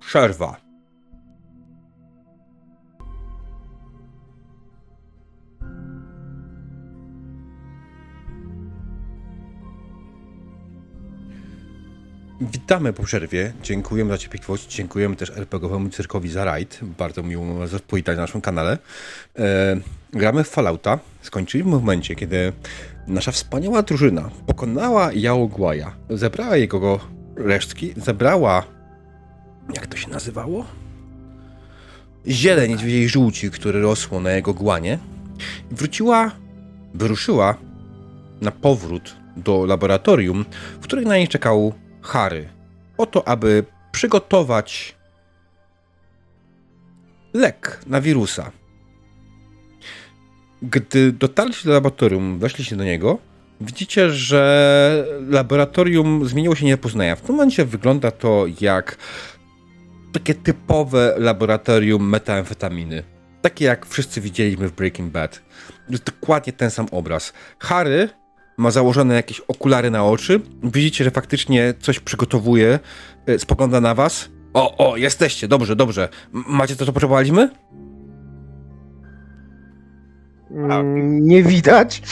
Przerwa. 0.00 0.56
Witamy 12.40 12.92
po 12.92 13.02
przerwie. 13.02 13.52
Dziękujemy 13.62 14.10
za 14.10 14.18
cierpliwość. 14.18 14.74
Dziękujemy 14.74 15.16
też 15.16 15.30
RPGowemu 15.30 15.90
Cyrkowi 15.90 16.28
za 16.28 16.44
rajd. 16.44 16.80
Bardzo 16.82 17.22
miło 17.22 17.58
nas 17.58 17.70
powitać 17.82 18.16
na 18.16 18.22
naszym 18.22 18.40
kanale. 18.40 18.78
E, 19.38 19.76
gramy 20.12 20.44
w 20.44 20.48
Fallouta. 20.48 20.98
Skończyliśmy 21.22 21.70
w 21.70 21.80
momencie, 21.80 22.14
kiedy 22.16 22.52
nasza 23.06 23.32
wspaniała 23.32 23.82
drużyna 23.82 24.30
pokonała 24.46 25.12
Jałogłaja, 25.12 25.92
zebrała 26.10 26.56
jego 26.56 27.00
resztki, 27.36 27.92
zebrała... 27.96 28.64
Jak 29.74 29.86
to 29.86 29.96
się 29.96 30.10
nazywało? 30.10 30.64
Ziele 32.26 32.68
niedźwiedziej 32.68 33.08
żółci, 33.08 33.50
które 33.50 33.80
rosło 33.80 34.20
na 34.20 34.30
jego 34.30 34.54
głanie. 34.54 34.98
Wróciła, 35.70 36.30
wyruszyła 36.94 37.54
na 38.40 38.50
powrót 38.50 39.16
do 39.36 39.66
laboratorium, 39.66 40.44
w 40.80 40.84
którym 40.84 41.04
na 41.04 41.16
niej 41.16 41.28
czekał 41.28 41.72
Harry. 42.08 42.48
Po 42.96 43.06
to, 43.06 43.28
aby 43.28 43.64
przygotować 43.92 44.94
lek 47.34 47.80
na 47.86 48.00
wirusa. 48.00 48.50
Gdy 50.62 51.12
dotarliście 51.12 51.68
do 51.68 51.74
laboratorium, 51.74 52.38
weszliście 52.38 52.76
do 52.76 52.84
niego, 52.84 53.18
widzicie, 53.60 54.10
że 54.10 55.06
laboratorium 55.28 56.28
zmieniło 56.28 56.54
się 56.54 56.66
nie 56.66 56.76
do 56.76 56.82
poznania. 56.82 57.16
W 57.16 57.20
tym 57.20 57.34
momencie 57.34 57.64
wygląda 57.64 58.10
to 58.10 58.44
jak 58.60 58.96
takie 60.12 60.34
typowe 60.34 61.14
laboratorium 61.18 62.08
metamfetaminy. 62.08 63.02
Takie 63.42 63.64
jak 63.64 63.86
wszyscy 63.86 64.20
widzieliśmy 64.20 64.68
w 64.68 64.72
Breaking 64.72 65.12
Bad. 65.12 65.42
Dokładnie 66.04 66.52
ten 66.52 66.70
sam 66.70 66.86
obraz. 66.90 67.32
Harry 67.58 68.08
ma 68.58 68.70
założone 68.70 69.14
jakieś 69.14 69.40
okulary 69.40 69.90
na 69.90 70.04
oczy. 70.04 70.40
Widzicie, 70.62 71.04
że 71.04 71.10
faktycznie 71.10 71.74
coś 71.80 72.00
przygotowuje. 72.00 72.78
e, 73.26 73.38
Spogląda 73.38 73.80
na 73.80 73.94
was. 73.94 74.30
O, 74.54 74.90
o, 74.92 74.96
jesteście, 74.96 75.48
dobrze, 75.48 75.76
dobrze. 75.76 76.08
Macie 76.32 76.76
to, 76.76 76.86
co 76.86 76.92
potrzebowaliśmy? 76.92 77.50
Mm, 80.50 81.26
nie 81.26 81.42
widać. 81.42 82.02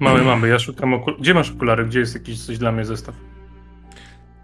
Mamy, 0.00 0.22
mamy, 0.24 0.48
ja 0.48 0.58
szukam 0.58 0.94
okul... 0.94 1.16
Gdzie 1.20 1.34
masz 1.34 1.50
okulary? 1.50 1.86
Gdzie 1.86 2.00
jest 2.00 2.14
jakiś 2.14 2.46
coś 2.46 2.58
dla 2.58 2.72
mnie 2.72 2.84
zestaw? 2.84 3.14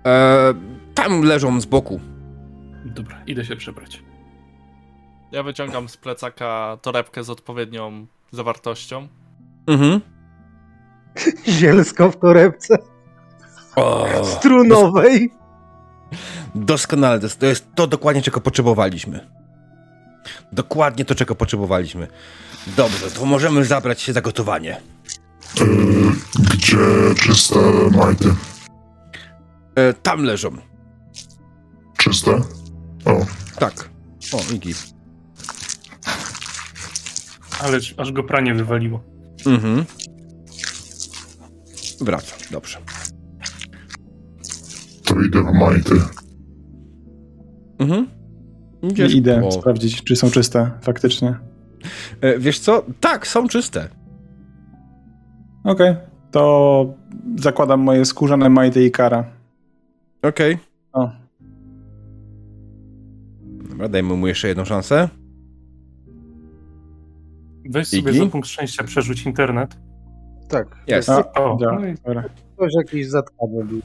E, 0.06 0.54
tam 0.94 1.22
leżą 1.22 1.60
z 1.60 1.66
boku. 1.66 2.00
Dobra, 2.84 3.22
idę 3.26 3.44
się 3.44 3.56
przebrać. 3.56 4.02
Ja 5.32 5.42
wyciągam 5.42 5.88
z 5.88 5.96
plecaka 5.96 6.78
torebkę 6.82 7.24
z 7.24 7.30
odpowiednią 7.30 8.06
zawartością. 8.30 9.08
Mhm. 9.66 10.00
Zielsko 11.48 12.10
w 12.10 12.16
torebce 12.16 12.78
O, 13.76 14.06
strunowej. 14.24 15.30
doskonale, 16.54 17.20
to 17.20 17.46
jest, 17.46 17.66
to 17.74 17.86
dokładnie, 17.86 18.22
czego 18.22 18.40
potrzebowaliśmy. 18.40 19.26
Dokładnie 20.52 21.04
to, 21.04 21.14
czego 21.14 21.34
potrzebowaliśmy. 21.34 22.08
Dobrze, 22.76 23.10
to 23.10 23.24
możemy 23.24 23.64
zabrać 23.64 24.00
się 24.00 24.12
za 24.12 24.20
gotowanie. 24.20 24.80
Yy, 25.60 25.66
gdzie 26.52 26.76
czyste 27.22 27.58
majty? 27.96 28.34
E, 29.74 29.92
tam 29.92 30.24
leżą. 30.24 30.50
Czyste? 31.98 32.30
O, 33.04 33.26
Tak. 33.58 33.88
O, 34.32 34.52
Igi. 34.54 34.74
Ale 37.60 37.78
aż 37.96 38.12
go 38.12 38.22
pranie 38.22 38.54
wywaliło. 38.54 39.00
Mhm. 39.46 39.84
Wraca, 42.00 42.36
dobrze. 42.50 42.78
to 45.04 45.20
idę 45.20 45.44
po 45.44 45.52
majty. 45.52 45.94
Mhm. 47.78 48.06
Idziesz 48.82 49.14
Idę 49.14 49.40
po- 49.40 49.52
sprawdzić, 49.52 50.04
czy 50.04 50.16
są 50.16 50.30
czyste 50.30 50.70
faktycznie. 50.82 51.34
E, 52.20 52.38
wiesz 52.38 52.58
co? 52.58 52.84
Tak, 53.00 53.26
są 53.26 53.48
czyste. 53.48 53.88
Okej, 55.64 55.96
to 56.30 56.94
zakładam 57.38 57.80
moje 57.80 58.04
skórzane 58.04 58.48
majty 58.48 58.84
i 58.84 58.90
kara. 58.90 59.24
Okej. 60.22 60.58
O, 60.92 61.10
Dobra, 63.70 63.88
dajmy 63.88 64.14
mu 64.16 64.26
jeszcze 64.26 64.48
jedną 64.48 64.64
szansę. 64.64 65.08
Weź 67.70 67.88
sobie 67.88 68.10
Igi? 68.10 68.18
za 68.18 68.26
punkt 68.26 68.48
szczęścia 68.48 68.84
przerzuć 68.84 69.26
internet. 69.26 69.76
Tak. 70.54 70.66
Jest. 70.86 71.08
A, 71.08 71.32
O, 71.32 71.58
no 71.60 71.70
dobra. 72.06 72.24
Ktoś 72.56 72.72
jakiś 72.76 73.06
zatkany 73.08 73.64
był. 73.64 73.80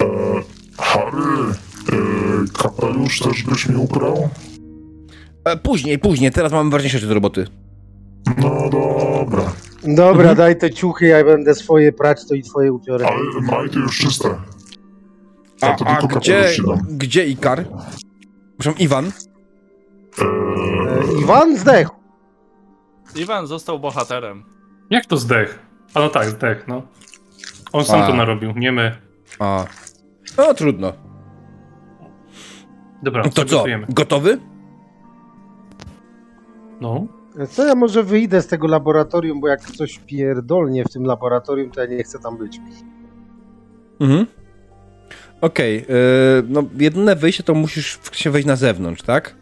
Eee, 0.00 0.42
Harry, 0.78 1.42
e, 1.92 1.96
kapelusz 2.62 3.20
też 3.20 3.42
byś 3.42 3.68
mi 3.68 3.76
ubrał? 3.76 4.28
E, 5.44 5.56
później, 5.56 5.98
później, 5.98 6.30
teraz 6.30 6.52
mam 6.52 6.70
ważniejsze 6.70 6.98
rzeczy 6.98 7.08
do 7.08 7.14
roboty. 7.14 7.46
No 8.38 8.70
dobra, 8.70 9.52
Dobra, 9.84 10.20
Mhm. 10.30 10.36
daj 10.36 10.58
te 10.58 10.70
ciuchy, 10.70 11.06
ja 11.06 11.24
będę 11.24 11.54
swoje 11.54 11.92
prać, 11.92 12.28
to 12.28 12.34
i 12.34 12.42
twoje 12.42 12.72
ubiorę. 12.72 13.06
ale 13.06 13.40
majty 13.58 13.78
już 13.78 13.98
czyste. 13.98 14.28
A, 15.60 15.66
a 15.84 15.96
tylko 16.00 16.18
gdzie, 16.18 16.50
gdzie 16.90 17.26
Ikar? 17.26 17.64
Przepraszam, 18.58 18.78
Iwan? 18.84 19.06
E, 19.06 20.22
E, 20.22 21.20
Iwan 21.22 21.56
zdechł. 21.58 21.94
Iwan 23.16 23.46
został 23.46 23.78
bohaterem. 23.78 24.44
Jak 24.92 25.06
to 25.06 25.16
zdech? 25.16 25.58
A 25.94 26.00
no 26.00 26.08
tak, 26.08 26.28
zdech, 26.28 26.68
no. 26.68 26.82
On 27.72 27.84
sam 27.84 28.02
A. 28.02 28.06
to 28.06 28.14
narobił, 28.14 28.52
nie 28.56 28.72
my. 28.72 28.96
A. 29.38 29.64
No 30.38 30.54
trudno. 30.54 30.92
Dobra, 33.02 33.22
To 33.22 33.44
co, 33.44 33.64
gotowy? 33.88 34.38
No. 36.80 37.06
Co 37.50 37.66
ja 37.66 37.74
może 37.74 38.02
wyjdę 38.02 38.42
z 38.42 38.46
tego 38.46 38.66
laboratorium, 38.66 39.40
bo 39.40 39.48
jak 39.48 39.60
coś 39.60 39.98
pierdolnie 39.98 40.84
w 40.84 40.92
tym 40.92 41.04
laboratorium, 41.04 41.70
to 41.70 41.80
ja 41.80 41.86
nie 41.86 42.02
chcę 42.02 42.18
tam 42.18 42.38
być. 42.38 42.60
Mhm. 44.00 44.26
Okej, 45.40 45.78
e, 45.78 45.84
no 46.48 46.64
jedyne 46.78 47.16
wyjście 47.16 47.42
to 47.42 47.54
musisz 47.54 47.98
się 48.12 48.30
wejść 48.30 48.48
na 48.48 48.56
zewnątrz, 48.56 49.02
tak? 49.02 49.34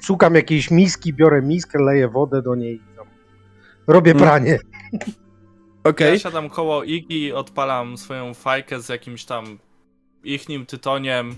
Szukam 0.00 0.34
jakiejś 0.34 0.70
miski, 0.70 1.14
biorę 1.14 1.42
miskę, 1.42 1.78
leję 1.82 2.08
wodę 2.08 2.42
do 2.42 2.54
niej. 2.54 2.91
Robię 3.92 4.12
Hmm. 4.12 4.28
pranie. 4.28 4.58
Okej. 5.84 6.12
Ja 6.12 6.18
siadam 6.18 6.48
koło 6.50 6.84
Igi, 6.84 7.32
odpalam 7.32 7.98
swoją 7.98 8.34
fajkę 8.34 8.80
z 8.82 8.88
jakimś 8.88 9.24
tam 9.24 9.44
ichnim 10.24 10.66
tytoniem 10.66 11.34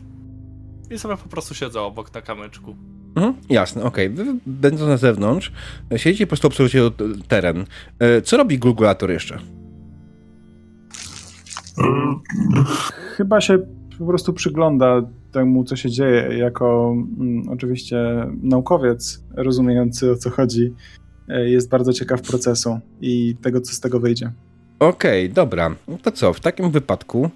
i 0.90 0.98
sobie 0.98 1.16
po 1.16 1.28
prostu 1.28 1.54
siedzę 1.54 1.80
obok 1.80 2.14
na 2.14 2.20
kamyczku. 2.22 2.76
Mhm, 3.16 3.34
jasne, 3.50 3.82
okej. 3.84 4.10
Wy 4.10 4.24
będąc 4.46 4.82
na 4.88 4.96
zewnątrz, 4.96 5.52
siedzicie 5.96 6.26
po 6.26 6.28
prostu 6.30 6.46
obserwujecie 6.48 6.90
teren. 7.28 7.64
E, 7.98 8.22
Co 8.22 8.36
robi 8.36 8.58
Glugulator 8.58 9.10
jeszcze? 9.10 9.38
Chyba 13.16 13.40
się 13.40 13.58
po 13.98 14.06
prostu 14.06 14.32
przygląda 14.32 15.02
temu, 15.32 15.64
co 15.64 15.76
się 15.76 15.90
dzieje, 15.90 16.38
jako 16.38 16.94
mm, 17.20 17.48
oczywiście 17.48 18.26
naukowiec 18.42 19.24
rozumiejący 19.36 20.10
o 20.10 20.16
co 20.16 20.30
chodzi. 20.30 20.72
E, 21.28 21.50
Jest 21.50 21.68
bardzo 21.68 21.92
ciekaw 21.92 22.22
procesu 22.22 22.80
i 23.00 23.36
tego, 23.42 23.60
co 23.60 23.72
z 23.72 23.80
tego 23.80 24.00
wyjdzie. 24.00 24.32
Okej, 24.78 25.30
dobra. 25.30 25.74
No 25.88 25.98
To 26.02 26.12
co, 26.12 26.32
w 26.32 26.40
takim 26.40 26.70
wypadku 26.70 27.30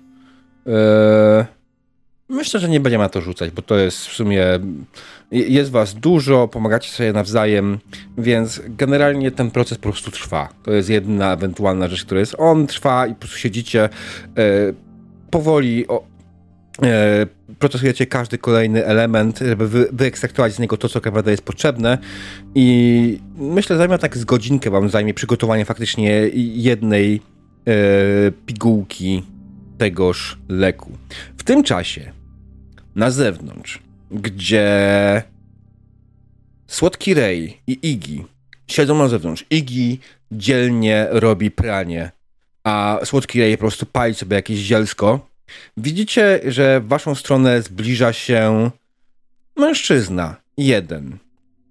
e, 0.67 1.47
myślę, 2.29 2.61
że 2.61 2.69
nie 2.69 2.81
będziemy 2.81 3.05
na 3.05 3.09
to 3.09 3.21
rzucać, 3.21 3.51
bo 3.51 3.63
to 3.63 3.79
jest 3.79 4.07
w 4.07 4.13
sumie 4.13 4.45
jest 5.31 5.71
was 5.71 5.95
dużo, 5.95 6.49
pomagacie 6.49 6.91
sobie 6.91 7.13
nawzajem, 7.13 7.79
więc 8.19 8.63
generalnie 8.69 9.31
ten 9.31 9.51
proces 9.51 9.79
po 9.79 9.83
prostu 9.83 10.11
trwa. 10.11 10.49
To 10.63 10.73
jest 10.73 10.91
jedna 10.91 11.33
ewentualna 11.33 11.89
rzecz, 11.89 12.05
która 12.05 12.21
jest. 12.21 12.35
On 12.39 12.67
trwa 12.67 13.07
i 13.07 13.15
po 13.15 13.21
prostu 13.21 13.39
siedzicie 13.39 13.85
e, 13.85 13.89
powoli 15.31 15.89
o, 15.89 16.05
procesujecie 17.59 18.07
każdy 18.07 18.39
kolejny 18.39 18.85
element, 18.85 19.39
żeby 19.39 19.69
wy, 19.69 19.89
wyekstraktować 19.93 20.55
z 20.55 20.59
niego 20.59 20.77
to, 20.77 20.89
co 20.89 21.01
naprawdę 21.05 21.31
jest 21.31 21.43
potrzebne 21.43 21.99
i 22.55 23.21
myślę, 23.37 23.75
że 23.75 23.79
zajmie 23.79 23.99
tak 23.99 24.17
z 24.17 24.25
godzinkę 24.25 24.71
wam 24.71 24.91
zajmie 24.91 25.15
przygotowanie 25.15 25.65
faktycznie 25.65 26.29
jednej 26.35 27.21
e, 27.67 27.73
pigułki 28.47 29.23
tegoż 29.79 30.39
leku. 30.49 30.93
W 31.37 31.43
tym 31.43 31.63
czasie 31.63 32.13
na 32.95 33.11
zewnątrz, 33.11 33.83
gdzie 34.11 35.23
Słodki 36.67 37.15
Ray 37.15 37.59
i 37.67 37.79
Iggy 37.83 38.25
siedzą 38.67 38.99
na 38.99 39.09
zewnątrz. 39.09 39.45
Iggy 39.51 39.99
dzielnie 40.33 41.07
robi 41.11 41.51
pranie, 41.51 42.11
a 42.65 42.99
Słodki 43.05 43.41
Ray 43.41 43.57
po 43.57 43.61
prostu 43.61 43.87
pali 43.87 44.15
sobie 44.15 44.37
jakieś 44.37 44.59
zielsko. 44.59 45.28
Widzicie, 45.77 46.41
że 46.47 46.81
w 46.81 46.89
waszą 46.89 47.15
stronę 47.15 47.63
zbliża 47.63 48.13
się 48.13 48.71
mężczyzna. 49.57 50.37
Jeden. 50.57 51.19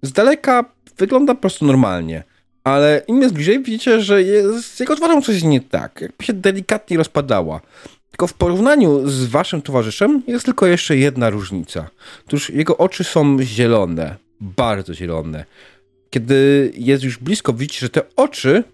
Z 0.02 0.12
daleka 0.12 0.64
wygląda 0.98 1.34
po 1.34 1.40
prostu 1.40 1.64
normalnie, 1.64 2.22
ale 2.64 3.02
im 3.08 3.22
jest 3.22 3.34
bliżej, 3.34 3.62
widzicie, 3.62 4.00
że 4.00 4.22
jest, 4.22 4.74
z 4.74 4.80
jego 4.80 4.96
twarzą 4.96 5.22
coś 5.22 5.42
nie 5.42 5.60
tak. 5.60 6.00
Jakby 6.00 6.24
się 6.24 6.32
delikatnie 6.32 6.96
rozpadała. 6.96 7.60
Tylko 8.10 8.26
w 8.26 8.34
porównaniu 8.34 9.08
z 9.08 9.24
waszym 9.24 9.62
towarzyszem 9.62 10.22
jest 10.26 10.44
tylko 10.44 10.66
jeszcze 10.66 10.96
jedna 10.96 11.30
różnica. 11.30 11.90
Otóż 12.26 12.50
jego 12.50 12.76
oczy 12.76 13.04
są 13.04 13.42
zielone, 13.42 14.16
bardzo 14.40 14.94
zielone. 14.94 15.44
Kiedy 16.10 16.72
jest 16.74 17.04
już 17.04 17.18
blisko, 17.18 17.52
widzicie, 17.52 17.80
że 17.80 17.88
te 17.88 18.02
oczy 18.16 18.64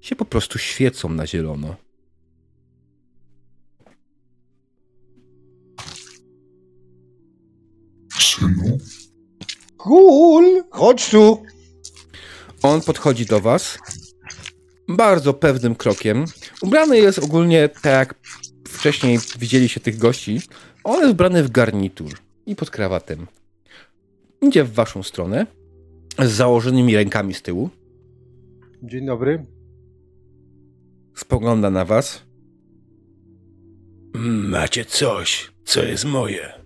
się 0.00 0.16
po 0.16 0.24
prostu 0.24 0.58
świecą 0.58 1.08
na 1.08 1.26
zielono. 1.26 1.76
Synu, 8.34 8.78
Cool! 9.76 10.64
Chodź 10.70 11.10
tu! 11.10 11.42
On 12.62 12.80
podchodzi 12.80 13.26
do 13.26 13.40
was 13.40 13.78
bardzo 14.88 15.34
pewnym 15.34 15.74
krokiem. 15.74 16.24
Ubrany 16.62 16.98
jest 16.98 17.18
ogólnie 17.18 17.68
tak 17.68 17.84
jak 17.84 18.14
wcześniej 18.68 19.18
widzieliście 19.38 19.80
tych 19.80 19.98
gości. 19.98 20.40
On 20.84 21.00
jest 21.00 21.12
ubrany 21.12 21.42
w 21.42 21.50
garnitur 21.50 22.10
i 22.46 22.56
pod 22.56 22.70
krawatem. 22.70 23.26
Idzie 24.42 24.64
w 24.64 24.72
waszą 24.72 25.02
stronę 25.02 25.46
z 26.18 26.30
założonymi 26.30 26.96
rękami 26.96 27.34
z 27.34 27.42
tyłu. 27.42 27.70
Dzień 28.82 29.06
dobry. 29.06 29.46
Spogląda 31.16 31.70
na 31.70 31.84
was. 31.84 32.22
Macie 34.14 34.84
coś, 34.84 35.52
co 35.64 35.82
jest 35.82 36.04
moje. 36.04 36.61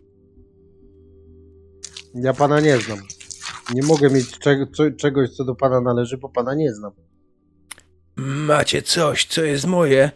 Ja 2.21 2.33
pana 2.35 2.61
nie 2.61 2.79
znam. 2.79 2.99
Nie 3.75 3.83
mogę 3.83 4.11
mieć 4.11 4.39
czeg- 4.39 4.77
co- 4.77 4.91
czegoś, 4.91 5.31
co 5.31 5.45
do 5.45 5.55
pana 5.55 5.81
należy, 5.81 6.19
bo 6.19 6.29
pana 6.29 6.55
nie 6.55 6.75
znam. 6.75 6.93
Macie 8.17 8.83
coś, 8.83 9.25
co 9.27 9.43
jest 9.43 9.67
moje 9.67 10.11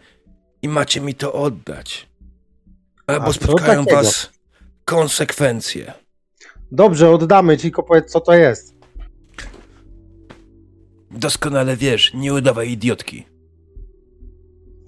i 0.62 0.68
macie 0.68 1.00
mi 1.00 1.14
to 1.14 1.32
oddać. 1.32 2.08
Albo 3.06 3.26
A 3.26 3.32
spotkają 3.32 3.84
takiego? 3.84 4.02
was 4.02 4.30
konsekwencje. 4.84 5.92
Dobrze, 6.72 7.10
oddamy 7.10 7.56
ci, 7.56 7.62
tylko 7.62 7.82
powiedz, 7.82 8.12
co 8.12 8.20
to 8.20 8.32
jest. 8.34 8.74
Doskonale 11.10 11.76
wiesz, 11.76 12.14
nie 12.14 12.34
udawaj 12.34 12.70
idiotki. 12.70 13.26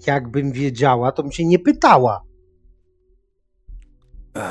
Jakbym 0.07 0.51
wiedziała, 0.51 1.11
to 1.11 1.23
bym 1.23 1.31
się 1.31 1.45
nie 1.45 1.59
pytała. 1.59 2.21
To 4.33 4.41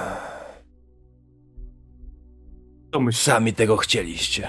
myśl. 3.00 3.18
Sami 3.18 3.52
tego 3.52 3.76
chcieliście. 3.76 4.48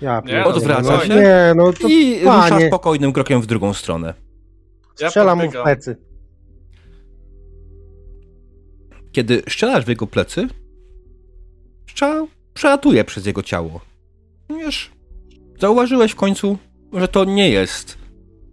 Ja 0.00 0.22
Nie, 0.24 0.44
odwraca 0.44 0.96
no, 0.96 1.04
się 1.04 1.14
Nie, 1.14 1.52
no 1.56 1.72
to 1.72 1.88
I 1.88 2.20
panie. 2.24 2.54
rusza 2.54 2.68
spokojnym 2.68 3.12
krokiem 3.12 3.42
w 3.42 3.46
drugą 3.46 3.74
stronę. 3.74 4.14
Ja 5.00 5.08
strzelam 5.08 5.38
mu 5.38 5.50
w 5.50 5.62
plecy. 5.62 5.96
Kiedy 9.12 9.42
strzelasz 9.48 9.84
w 9.84 9.88
jego 9.88 10.06
plecy, 10.06 10.48
strzał 11.90 12.28
przelatuje 12.54 13.04
przez 13.04 13.26
jego 13.26 13.42
ciało. 13.42 13.80
Wiesz, 14.50 14.90
zauważyłeś 15.58 16.12
w 16.12 16.16
końcu, 16.16 16.58
że 16.92 17.08
to 17.08 17.24
nie 17.24 17.50
jest 17.50 17.98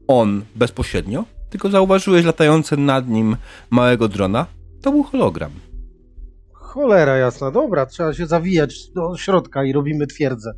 on 0.07 0.45
bezpośrednio, 0.55 1.25
tylko 1.49 1.69
zauważyłeś 1.69 2.25
latające 2.25 2.77
nad 2.77 3.07
nim 3.09 3.37
małego 3.69 4.07
drona. 4.07 4.45
To 4.81 4.91
był 4.91 5.03
hologram. 5.03 5.51
Cholera 6.77 7.17
jasna, 7.17 7.51
dobra, 7.51 7.85
trzeba 7.85 8.13
się 8.13 8.27
zawijać 8.27 8.89
do 8.89 9.17
środka 9.17 9.63
i 9.63 9.73
robimy 9.73 10.07
twierdzę. 10.07 10.53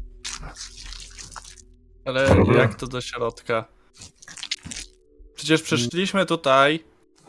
Ale 2.05 2.27
Dobra. 2.35 2.61
jak 2.61 2.75
to 2.75 2.87
do 2.87 3.01
środka? 3.01 3.65
Przecież 5.35 5.61
przyszliśmy 5.61 6.25
tutaj 6.25 6.79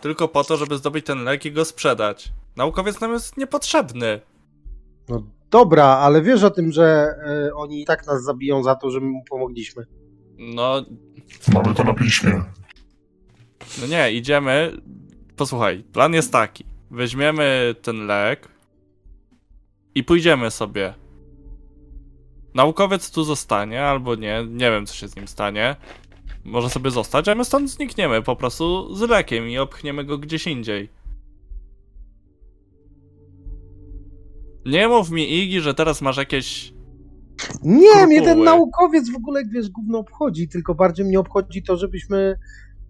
tylko 0.00 0.28
po 0.28 0.44
to, 0.44 0.56
żeby 0.56 0.76
zdobyć 0.76 1.06
ten 1.06 1.24
lek 1.24 1.44
i 1.44 1.52
go 1.52 1.64
sprzedać. 1.64 2.32
Naukowiec 2.56 3.00
nam 3.00 3.12
jest 3.12 3.36
niepotrzebny. 3.36 4.20
No 5.08 5.22
dobra, 5.50 5.84
ale 5.84 6.22
wiesz 6.22 6.42
o 6.42 6.50
tym, 6.50 6.72
że 6.72 7.14
e, 7.26 7.54
oni 7.54 7.82
i 7.82 7.84
tak 7.84 8.06
nas 8.06 8.22
zabiją 8.22 8.62
za 8.62 8.74
to, 8.74 8.90
że 8.90 9.00
my 9.00 9.06
mu 9.06 9.24
pomogliśmy. 9.30 9.86
No, 10.38 10.84
mamy 11.54 11.74
to 11.74 11.84
na 11.84 11.94
piśmie. 11.94 12.42
no 13.80 13.86
nie, 13.86 14.12
idziemy. 14.12 14.80
Posłuchaj, 15.36 15.84
plan 15.92 16.14
jest 16.14 16.32
taki. 16.32 16.64
Weźmiemy 16.90 17.74
ten 17.82 18.06
lek 18.06 18.59
i 19.94 20.04
pójdziemy 20.04 20.50
sobie. 20.50 20.94
Naukowiec 22.54 23.10
tu 23.10 23.24
zostanie, 23.24 23.82
albo 23.82 24.14
nie, 24.14 24.46
nie 24.50 24.70
wiem 24.70 24.86
co 24.86 24.94
się 24.94 25.08
z 25.08 25.16
nim 25.16 25.28
stanie. 25.28 25.76
Może 26.44 26.70
sobie 26.70 26.90
zostać, 26.90 27.28
a 27.28 27.34
my 27.34 27.44
stąd 27.44 27.70
znikniemy 27.70 28.22
po 28.22 28.36
prostu 28.36 28.94
z 28.94 29.00
lekiem 29.00 29.48
i 29.48 29.58
opchniemy 29.58 30.04
go 30.04 30.18
gdzieś 30.18 30.46
indziej. 30.46 30.88
Nie 34.66 34.88
mów 34.88 35.10
mi, 35.10 35.42
Igi, 35.42 35.60
że 35.60 35.74
teraz 35.74 36.02
masz 36.02 36.16
jakieś 36.16 36.72
nie, 37.62 37.80
Krupuły. 37.90 38.06
mnie 38.06 38.22
ten 38.22 38.44
naukowiec 38.44 39.10
w 39.12 39.16
ogóle, 39.16 39.42
wiesz, 39.52 39.68
gówno 39.70 39.98
obchodzi, 39.98 40.48
tylko 40.48 40.74
bardziej 40.74 41.06
mnie 41.06 41.20
obchodzi 41.20 41.62
to, 41.62 41.76
żebyśmy, 41.76 42.38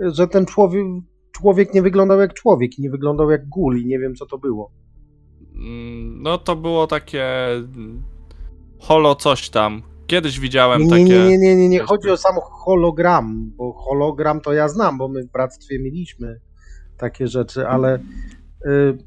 że 0.00 0.28
ten 0.28 0.46
człowiek, 0.46 0.84
człowiek 1.32 1.74
nie 1.74 1.82
wyglądał 1.82 2.20
jak 2.20 2.34
człowiek 2.34 2.78
i 2.78 2.82
nie 2.82 2.90
wyglądał 2.90 3.30
jak 3.30 3.48
gul 3.48 3.80
i 3.80 3.86
nie 3.86 3.98
wiem, 3.98 4.14
co 4.14 4.26
to 4.26 4.38
było 4.38 4.70
mm, 5.60 6.22
No 6.22 6.39
to 6.39 6.56
było 6.56 6.86
takie... 6.86 7.47
mm, 7.52 8.02
Holo 8.80 9.14
coś 9.14 9.50
tam. 9.50 9.82
Kiedyś 10.06 10.40
widziałem 10.40 10.82
Nie, 10.82 10.90
takie... 10.90 11.05
nie, 11.05 11.28
nie, 11.28 11.39
nie, 11.39 11.56
nie, 11.56 11.68
nie 11.68 11.80
chodzi 11.80 12.10
o 12.10 12.16
sam 12.16 12.34
hologram, 12.42 13.52
bo 13.56 13.72
hologram 13.72 14.40
to 14.40 14.52
ja 14.52 14.68
znam, 14.68 14.98
bo 14.98 15.08
my 15.08 15.22
w 15.22 15.30
bractwie 15.32 15.78
mieliśmy 15.78 16.40
takie 16.97 17.28
rzeczy, 17.28 17.68
ale 17.68 17.98
y, 18.66 18.98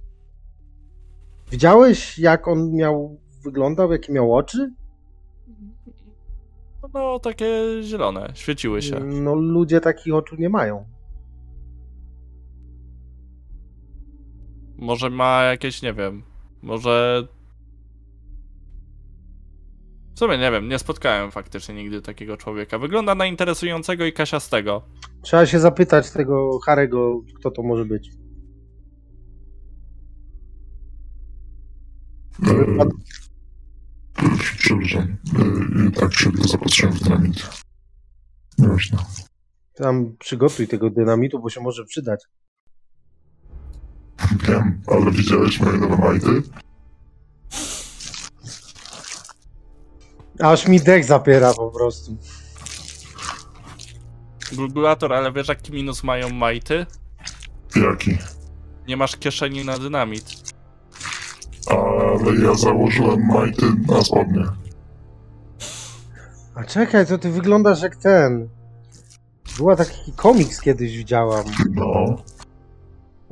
widziałeś, 1.52 2.20
jak 2.20 2.48
on 2.48 2.72
miał, 2.72 3.20
wyglądał, 3.44 3.92
jakie 3.92 4.14
miał 4.14 4.36
oczy? 4.36 4.74
No 6.94 7.20
takie 7.20 7.64
zielone, 7.84 8.32
świeciły 8.34 8.82
się. 8.82 9.00
No 9.00 9.36
ludzie 9.36 9.82
takich 9.82 10.14
oczu 10.14 10.36
nie 10.36 10.50
mają. 10.50 10.86
Może 14.78 15.10
ma 15.10 15.44
jakieś, 15.44 15.82
nie 15.82 15.94
wiem, 15.94 16.24
może... 16.64 17.28
W 20.16 20.20
sumie 20.20 20.38
nie 20.38 20.52
wiem, 20.52 20.70
nie 20.70 20.80
spotkałem 20.80 21.32
faktycznie 21.32 21.76
nigdy 21.76 22.02
takiego 22.02 22.38
człowieka. 22.38 22.80
Wygląda 22.80 23.16
na 23.16 23.26
interesującego 23.26 24.06
i 24.06 24.14
kasiastego. 24.14 24.82
Trzeba 25.22 25.46
się 25.46 25.60
zapytać 25.60 26.12
tego 26.12 26.60
Harego, 26.60 27.22
kto 27.40 27.52
to 27.52 27.64
może 27.64 27.86
być. 27.86 28.10
E, 32.48 32.86
Przepraszam, 34.58 35.18
e, 35.88 35.92
tak 35.92 36.14
się 36.14 36.30
zapatrzyłem 36.46 36.94
w 36.94 37.04
dynamit. 37.04 37.50
Nieważne. 38.58 38.98
Tam 39.74 40.16
przygotuj 40.20 40.68
tego 40.68 40.90
dynamitu, 40.90 41.40
bo 41.40 41.50
się 41.50 41.62
może 41.62 41.86
przydać. 41.86 42.24
Wiem, 44.48 44.82
ale 44.88 45.12
widziałeś 45.12 45.60
moje 45.60 45.78
nowe 45.78 45.98
majty? 45.98 46.42
Aż 50.40 50.68
mi 50.68 50.80
dech 50.82 51.06
zapiera 51.06 51.54
po 51.54 51.72
prostu. 51.72 52.18
Gulgulator, 54.54 55.14
ale 55.14 55.32
wiesz 55.32 55.48
jaki 55.48 55.72
minus 55.74 56.04
mają 56.04 56.30
majty? 56.30 56.86
Jaki? 57.76 58.18
Nie 58.88 58.98
masz 58.98 59.18
kieszeni 59.18 59.66
na 59.66 59.80
dynamit. 59.80 60.54
Ale 61.68 62.36
ja 62.36 62.54
założyłem 62.54 63.28
majty 63.28 63.66
na 63.88 64.02
spodnie. 64.04 64.44
A 66.56 66.64
czekaj, 66.64 67.08
to 67.08 67.18
ty 67.18 67.32
wyglądasz 67.32 67.82
jak 67.82 67.96
ten. 67.96 68.50
Była 69.58 69.76
taki 69.76 70.14
komiks 70.16 70.62
kiedyś 70.62 70.98
widziałam. 70.98 71.46
No, 71.70 72.16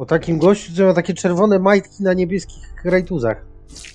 O 0.02 0.06
takim 0.06 0.38
gościu, 0.38 0.72
że 0.76 0.86
ma 0.86 0.94
takie 0.94 1.14
czerwone 1.14 1.60
majtki 1.60 2.04
na 2.04 2.14
niebieskich 2.14 2.86
rajtuzach. 2.86 3.46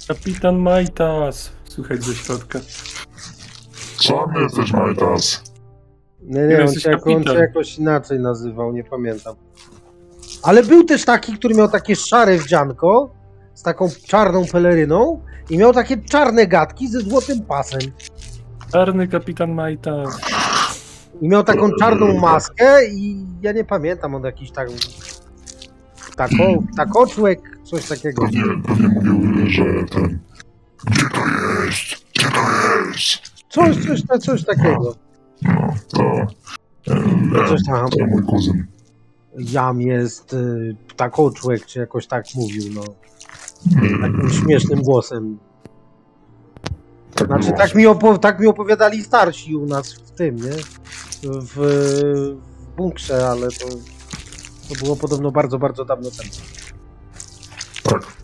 Kapitan 0.09 0.59
Majtas. 0.59 1.53
Słychać 1.65 2.03
ze 2.03 2.15
środka. 2.15 2.59
sam 4.01 4.35
jesteś 4.43 4.73
majtas. 4.73 5.43
Nie, 6.23 6.41
Nie, 6.41 6.47
nie, 6.49 6.65
on 6.65 6.73
jako, 6.85 7.11
on 7.11 7.15
kapitan. 7.15 7.37
jakoś 7.37 7.79
inaczej 7.79 8.21
nazywał, 8.21 8.73
nie 8.73 8.85
pamiętam. 8.85 9.35
Ale 10.43 10.63
był 10.63 10.85
też 10.85 11.05
taki, 11.05 11.33
który 11.39 11.55
miał 11.55 11.69
takie 11.69 11.97
szare 11.97 12.39
wdzianko 12.39 13.11
z 13.55 13.63
taką 13.63 13.89
czarną 14.07 14.45
peleryną 14.53 15.23
i 15.51 15.59
miał 15.59 15.73
takie 15.73 15.97
czarne 15.97 16.47
gadki 16.47 16.89
ze 16.89 17.01
złotym 17.01 17.43
pasem. 17.43 17.81
Czarny 18.73 19.09
kapitan 19.09 19.55
Majtas. 19.55 20.21
I 21.21 21.29
miał 21.29 21.45
taką 21.45 21.71
czarną 21.81 22.21
maskę 22.21 22.87
i 22.89 23.27
ja 23.43 23.53
nie 23.53 23.65
pamiętam, 23.65 24.15
on 24.15 24.25
jakiś 24.25 24.51
tak... 24.51 24.69
Tako, 26.17 26.63
takoczłek, 26.77 27.59
coś 27.65 27.89
takiego. 27.89 28.23
Pewnie, 28.23 28.43
pewnie 28.67 28.89
mówił, 28.89 29.51
że 29.51 29.65
ten... 29.65 30.19
Gdzie 30.87 31.03
to 31.09 31.19
jest? 31.65 32.05
Gdzie 32.15 32.27
to 32.31 32.41
jest? 32.87 33.33
Coś, 33.49 33.77
coś, 34.09 34.23
coś 34.25 34.45
takiego. 34.45 34.95
No, 35.43 35.75
to... 35.89 36.03
E, 37.43 37.49
Coś 37.49 37.61
tam. 37.67 37.89
to 37.91 38.07
mój 38.07 38.23
kuzyn. 38.23 38.67
Jam 39.39 39.81
jest 39.81 40.33
y, 40.33 40.77
takoczłek, 40.97 41.67
czy 41.67 41.79
jakoś 41.79 42.07
tak 42.07 42.25
mówił, 42.35 42.65
no. 42.75 42.83
E, 42.83 44.01
Takim 44.03 44.31
śmiesznym 44.31 44.83
głosem. 44.83 45.39
tak 47.15 47.27
Znaczy, 47.27 47.53
tak 47.53 47.75
mi, 47.75 47.85
opo- 47.87 48.19
tak 48.19 48.41
mi 48.41 48.47
opowiadali 48.47 49.03
starsi 49.03 49.57
u 49.57 49.67
nas 49.67 49.93
w 49.95 50.11
tym, 50.11 50.37
nie? 50.37 50.53
W, 51.23 51.57
w 51.57 52.77
bunkrze, 52.77 53.29
ale 53.29 53.49
to, 53.49 53.67
to 54.69 54.85
było 54.85 54.97
podobno 54.97 55.31
bardzo, 55.31 55.59
bardzo 55.59 55.85
dawno 55.85 56.11
temu. 56.11 56.31
Tak. 57.83 58.17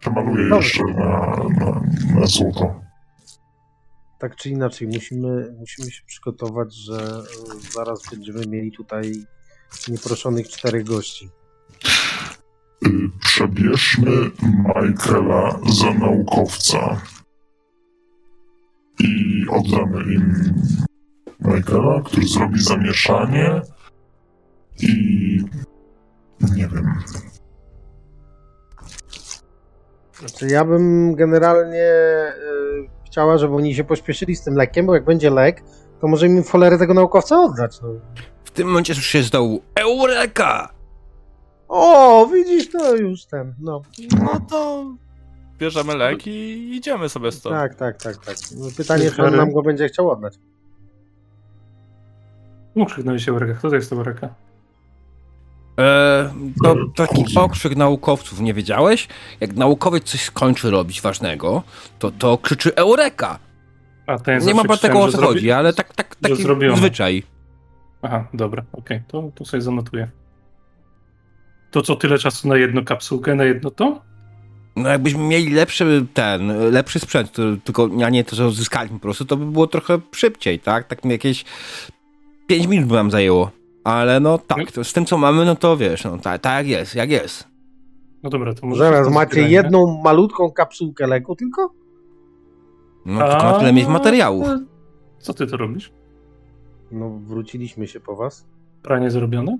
Przemaluję 0.00 0.48
Dobrze. 0.48 0.66
jeszcze 0.66 0.84
na, 0.84 1.36
na, 1.58 1.80
na 2.20 2.26
złoto. 2.26 2.80
Tak 4.18 4.36
czy 4.36 4.50
inaczej, 4.50 4.88
musimy, 4.88 5.54
musimy 5.58 5.90
się 5.90 6.02
przygotować, 6.06 6.74
że 6.74 6.94
y, 6.96 7.72
zaraz 7.72 8.00
będziemy 8.10 8.46
mieli 8.46 8.72
tutaj 8.72 9.12
nieproszonych 9.88 10.48
czterech 10.48 10.84
gości. 10.84 11.30
Y, 12.86 12.90
Przebierzmy 13.20 14.30
Michaela 14.76 15.60
za 15.80 15.94
naukowca 15.94 17.00
i 19.00 19.44
oddamy 19.50 20.14
im 20.14 20.34
Michaela, 21.42 22.00
który 22.04 22.26
zrobi 22.26 22.62
zamieszanie 22.62 23.60
i 24.82 25.44
nie 26.56 26.68
wiem. 26.68 26.94
Znaczy, 30.18 30.46
ja 30.46 30.64
bym 30.64 31.14
generalnie 31.14 31.84
y, 31.84 32.88
chciała, 33.06 33.38
żeby 33.38 33.54
oni 33.54 33.74
się 33.74 33.84
pośpieszyli 33.84 34.36
z 34.36 34.44
tym 34.44 34.54
lekiem, 34.54 34.86
bo 34.86 34.94
jak 34.94 35.04
będzie 35.04 35.30
lek, 35.30 35.62
to 36.00 36.08
może 36.08 36.26
im 36.26 36.42
w 36.44 36.50
cholerę 36.50 36.78
tego 36.78 36.94
naukowca 36.94 37.40
oddać. 37.40 37.80
No. 37.82 37.88
W 38.44 38.50
tym 38.50 38.68
momencie 38.68 38.94
słyszy 38.94 39.10
się 39.10 39.22
z 39.22 39.30
dołu 39.30 39.62
Eureka! 39.74 40.74
O, 41.68 42.26
widzisz, 42.26 42.70
to 42.70 42.96
już 42.96 43.24
ten, 43.26 43.54
no. 43.60 43.82
No 44.22 44.40
to 44.50 44.84
bierzemy 45.58 45.94
lek 45.96 46.26
i 46.26 46.70
idziemy 46.76 47.08
sobie 47.08 47.32
stąd. 47.32 47.54
Tak, 47.56 47.74
tak, 47.74 48.02
tak, 48.02 48.16
tak. 48.16 48.36
No, 48.56 48.66
Pytanie, 48.76 49.10
czy 49.10 49.22
on 49.22 49.36
nam 49.36 49.52
go 49.52 49.62
będzie 49.62 49.88
chciał 49.88 50.10
oddać. 50.10 50.34
Się 53.18 53.30
Eureka. 53.32 53.54
Kto 53.54 53.68
to 53.70 53.74
jest 53.76 53.92
Eureka? 53.92 54.28
E, 55.78 56.32
to 56.64 56.72
E, 56.72 56.76
taki 56.96 57.24
kuzyn. 57.24 57.38
okrzyk 57.38 57.76
naukowców, 57.76 58.40
nie 58.40 58.54
wiedziałeś? 58.54 59.08
Jak 59.40 59.52
naukowiec 59.52 60.04
coś 60.04 60.22
skończy 60.22 60.70
robić 60.70 61.00
ważnego, 61.00 61.62
to 61.98 62.10
to 62.10 62.38
krzyczy 62.38 62.74
Eureka! 62.76 63.38
A 64.06 64.18
ten 64.18 64.44
Nie 64.44 64.54
ma 64.54 64.76
tego 64.76 65.00
o 65.00 65.08
co 65.12 65.18
chodzi, 65.18 65.40
zrobi- 65.46 65.50
ale 65.52 65.72
tak, 65.72 65.94
tak, 65.94 66.16
taki 66.16 66.42
zwyczaj. 66.76 67.22
Aha, 68.02 68.24
dobra, 68.34 68.62
okej, 68.72 69.00
to, 69.08 69.30
to 69.34 69.44
sobie 69.44 69.60
zanotuję. 69.60 70.08
To 71.70 71.82
co, 71.82 71.96
tyle 71.96 72.18
czasu 72.18 72.48
na 72.48 72.56
jedną 72.56 72.84
kapsułkę, 72.84 73.34
na 73.34 73.44
jedno 73.44 73.70
to? 73.70 74.00
No 74.76 74.88
jakbyśmy 74.88 75.20
mieli 75.22 75.54
lepszy 75.54 76.06
ten, 76.14 76.70
lepszy 76.70 76.98
sprzęt, 76.98 77.32
to, 77.32 77.42
tylko 77.64 77.88
a 78.06 78.10
nie 78.10 78.24
to, 78.24 78.36
że 78.36 78.46
uzyskaliśmy 78.46 78.98
po 78.98 79.02
prostu, 79.02 79.24
to 79.24 79.36
by 79.36 79.46
było 79.46 79.66
trochę 79.66 79.98
szybciej, 80.12 80.58
tak? 80.58 80.86
Tak 80.86 81.04
jakieś 81.04 81.44
5 82.50 82.66
minut 82.66 82.88
by 82.88 82.94
nam 82.94 83.10
zajęło. 83.10 83.50
Ale 83.84 84.20
no 84.20 84.38
tak, 84.38 84.72
to 84.72 84.84
z 84.84 84.92
tym 84.92 85.04
co 85.06 85.18
mamy, 85.18 85.44
no 85.44 85.56
to 85.56 85.76
wiesz, 85.76 86.04
no 86.04 86.18
tak, 86.18 86.40
tak 86.40 86.54
jak 86.54 86.66
jest, 86.66 86.94
jak 86.94 87.10
jest. 87.10 87.48
No 88.22 88.30
dobra, 88.30 88.54
to 88.54 88.66
może... 88.66 88.84
Zaraz 88.84 89.06
to 89.06 89.12
macie 89.12 89.48
jedną 89.48 90.00
malutką 90.04 90.50
kapsułkę 90.50 91.06
leku 91.06 91.36
tylko? 91.36 91.70
No 93.06 93.28
tylko 93.28 93.42
na 93.44 93.58
tyle 93.58 93.72
mieć 93.72 93.86
materiałów. 93.86 94.48
Co 95.18 95.34
ty 95.34 95.46
to 95.46 95.56
robisz? 95.56 95.92
No, 96.92 97.10
wróciliśmy 97.10 97.86
się 97.86 98.00
po 98.00 98.16
was. 98.16 98.46
Pranie 98.82 99.10
zrobione? 99.10 99.58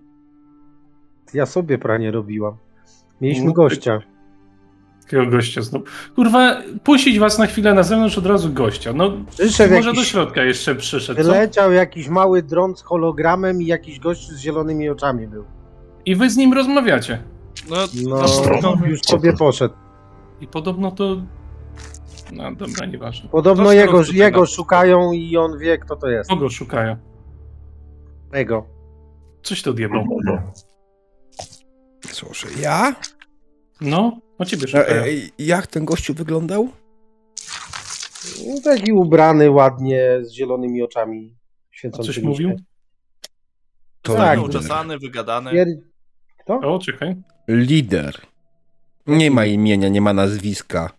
Ja 1.35 1.47
sobie 1.47 1.78
pranie 1.78 2.10
robiłam. 2.10 2.57
Mieliśmy 3.20 3.47
No, 3.47 3.52
gościa. 3.52 4.01
Takiego 5.10 5.30
gościa 5.30 5.62
znowu. 5.62 5.84
Kurwa, 6.14 6.62
puścić 6.84 7.18
was 7.18 7.39
na 7.39 7.47
chwilę 7.47 7.74
na 7.74 7.82
zewnątrz 7.82 8.18
od 8.18 8.26
razu 8.26 8.52
gościa. 8.52 8.92
No, 8.92 9.12
Przyszedł 9.30 9.74
może 9.74 9.90
do 9.90 9.94
jakiś, 9.97 10.10
środka 10.10 10.42
jeszcze 10.42 10.74
przyszedł, 10.74 11.22
co? 11.22 11.28
wyleciał 11.28 11.72
jakiś 11.72 12.08
mały 12.08 12.42
dron 12.42 12.76
z 12.76 12.82
hologramem 12.82 13.62
i 13.62 13.66
jakiś 13.66 14.00
gościu 14.00 14.32
z 14.34 14.39
zielonymi 14.39 14.89
oczami 14.89 15.26
był. 15.28 15.44
I 16.06 16.16
wy 16.16 16.30
z 16.30 16.36
nim 16.36 16.52
rozmawiacie. 16.52 17.22
No, 17.70 17.76
No, 18.08 18.28
Stron? 18.28 18.82
już 18.86 19.00
sobie 19.00 19.32
poszedł. 19.32 19.74
I 20.40 20.47
podobno 20.47 20.90
to... 20.90 21.16
No 22.32 22.55
dobra, 22.55 22.86
nieważne. 22.86 23.28
Podobno 23.28 23.64
To 23.64 23.72
jego, 23.72 23.98
jego 23.98 24.24
tego. 24.24 24.47
szukają 24.47 25.12
i 25.12 25.36
on 25.36 25.58
wie, 25.58 25.78
kto 25.78 25.97
to 25.97 26.08
jest. 26.08 26.30
Kogo 26.30 26.50
szukają? 26.50 26.97
Jego. 28.34 28.66
Coś 29.42 29.62
to 29.62 29.70
odjebał. 29.70 30.05
No, 30.24 30.39
Proszę, 32.20 32.48
ja? 32.62 32.94
No, 33.81 34.20
o 34.39 34.44
ciebie 34.44 34.65
E, 34.65 34.68
szukają. 34.68 35.02
e, 35.02 35.07
jak 35.39 35.67
ten 35.67 35.84
gościu 35.84 36.15
wyglądał? 36.15 36.68
No, 38.47 38.60
taki 38.65 38.92
ubrany 38.92 39.50
ładnie, 39.50 40.18
z 40.23 40.33
zielonymi 40.33 40.83
oczami 40.83 41.36
A 41.36 41.76
świecącymi 41.76 42.15
coś 42.15 42.23
mówił? 42.25 42.57
To 44.02 44.15
Tak. 44.15 44.42
Uczesany, 44.42 44.99
wygadany. 44.99 45.50
Pier- 45.50 45.81
Kto? 46.44 46.55
O, 46.59 46.78
czekaj. 46.78 47.17
lider. 47.49 48.20
Nie 49.07 49.31
ma 49.31 49.44
imienia, 49.47 49.89
nie 49.89 50.00
ma 50.00 50.12
nazwiska. 50.12 50.91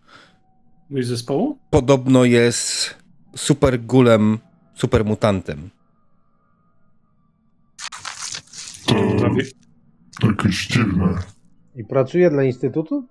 Byłeś 0.90 1.06
z 1.06 1.08
zespołu? 1.08 1.58
Podobno 1.70 2.24
jest 2.24 2.96
super 3.36 3.80
gulem, 3.80 4.38
super 4.74 5.04
mutantem. 5.04 5.70
To 8.86 8.94
Prawie. 9.18 9.44
jakieś 10.22 10.66
dziwne. 10.66 11.18
I 11.76 11.84
pracuje 11.84 12.30
dla 12.30 12.44
Instytutu? 12.44 13.04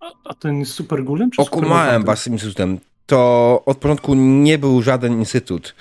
A, 0.00 0.12
a 0.24 0.34
ten 0.34 0.58
jest 0.58 0.72
super 0.72 1.04
gulem? 1.04 1.30
Czy 1.30 1.44
super 1.44 1.58
Okumałem 1.58 2.04
was 2.04 2.20
z 2.20 2.24
tym 2.24 2.32
instytutem. 2.32 2.78
To 3.06 3.62
od 3.66 3.78
początku 3.78 4.14
nie 4.14 4.58
był 4.58 4.82
żaden 4.82 5.18
instytut. 5.18 5.74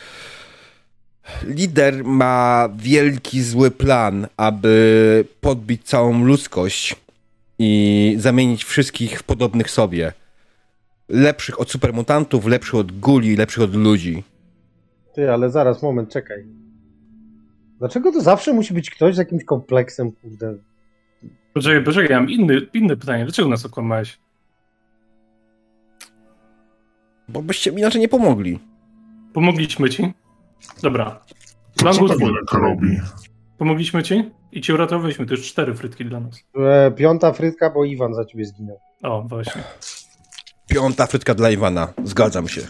Lider 1.43 2.03
ma 2.03 2.69
wielki, 2.77 3.43
zły 3.43 3.71
plan, 3.71 4.27
aby 4.37 5.25
podbić 5.41 5.83
całą 5.83 6.25
ludzkość 6.25 6.95
i 7.59 8.15
zamienić 8.19 8.63
wszystkich 8.63 9.19
w 9.19 9.23
podobnych 9.23 9.71
sobie. 9.71 10.13
Lepszych 11.09 11.59
od 11.59 11.71
supermutantów, 11.71 12.45
lepszych 12.45 12.75
od 12.75 12.99
guli, 12.99 13.35
lepszych 13.35 13.63
od 13.63 13.75
ludzi. 13.75 14.23
Ty, 15.13 15.31
ale 15.31 15.49
zaraz, 15.49 15.83
moment, 15.83 16.09
czekaj. 16.09 16.64
Dlaczego 17.85 18.11
to 18.11 18.21
zawsze 18.21 18.53
musi 18.53 18.73
być 18.73 18.89
ktoś 18.89 19.15
z 19.15 19.17
jakimś 19.17 19.43
kompleksem, 19.43 20.11
kurde? 20.11 20.57
Poczekaj, 21.53 21.83
poczekaj, 21.83 22.11
ja 22.11 22.19
mam 22.19 22.29
inny, 22.29 22.61
inne 22.73 22.97
pytanie. 22.97 23.23
Dlaczego 23.23 23.49
nas 23.49 23.65
okłamałeś? 23.65 24.19
Bo 27.29 27.41
byście 27.41 27.71
mi 27.71 27.79
inaczej 27.79 28.01
nie 28.01 28.07
pomogli. 28.07 28.59
Pomogliśmy 29.33 29.89
ci? 29.89 30.13
Dobra. 30.81 31.21
To 31.75 31.81
Plan 31.81 31.93
co 31.93 31.99
był 31.99 32.09
twój. 32.17 32.31
Robi? 32.51 32.97
Pommogliśmy 33.57 34.03
ci 34.03 34.31
i 34.51 34.61
cię 34.61 34.73
uratowaliśmy. 34.73 35.25
To 35.25 35.33
już 35.33 35.47
cztery 35.47 35.73
frytki 35.73 36.05
dla 36.05 36.19
nas. 36.19 36.43
E, 36.59 36.91
piąta 36.91 37.33
frytka, 37.33 37.69
bo 37.69 37.85
Iwan 37.85 38.13
za 38.13 38.25
ciebie 38.25 38.45
zginął. 38.45 38.79
O, 39.03 39.21
właśnie. 39.21 39.63
Piąta 40.67 41.07
frytka 41.07 41.35
dla 41.35 41.49
Iwana. 41.49 41.93
Zgadzam 42.03 42.47
się. 42.47 42.61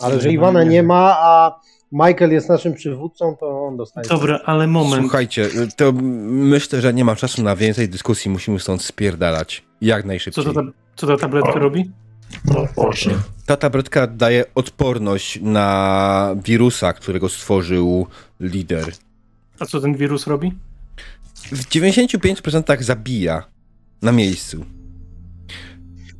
Ale 0.00 0.20
że 0.20 0.32
Iwana 0.32 0.64
nie 0.64 0.82
ma, 0.82 1.16
a 1.18 1.60
Michael 1.92 2.32
jest 2.32 2.48
naszym 2.48 2.74
przywódcą, 2.74 3.36
to 3.40 3.64
on 3.66 3.76
dostaje. 3.76 4.08
Dobra, 4.08 4.40
ale 4.44 4.66
moment. 4.66 5.02
Słuchajcie, 5.02 5.48
to 5.76 5.92
myślę, 5.92 6.80
że 6.80 6.94
nie 6.94 7.04
ma 7.04 7.16
czasu 7.16 7.42
na 7.42 7.56
więcej 7.56 7.88
dyskusji. 7.88 8.30
Musimy 8.30 8.60
stąd 8.60 8.82
spierdalać. 8.82 9.64
Jak 9.80 10.02
Co 10.02 10.08
najszybciej. 10.08 10.44
ta, 10.54 10.60
co 10.96 11.06
ta 11.06 11.16
tabletka 11.16 11.52
O. 11.52 11.58
robi? 11.58 11.90
No. 12.44 12.66
Ta 13.46 13.56
tabletka 13.56 14.06
daje 14.06 14.44
odporność 14.54 15.38
na 15.42 16.34
wirusa, 16.44 16.92
którego 16.92 17.28
stworzył 17.28 18.06
lider. 18.40 18.92
A 19.58 19.66
co 19.66 19.80
ten 19.80 19.94
wirus 19.96 20.26
robi? 20.26 20.52
W 21.34 21.68
95% 21.68 22.82
zabija 22.82 23.42
na 24.02 24.12
miejscu. 24.12 24.64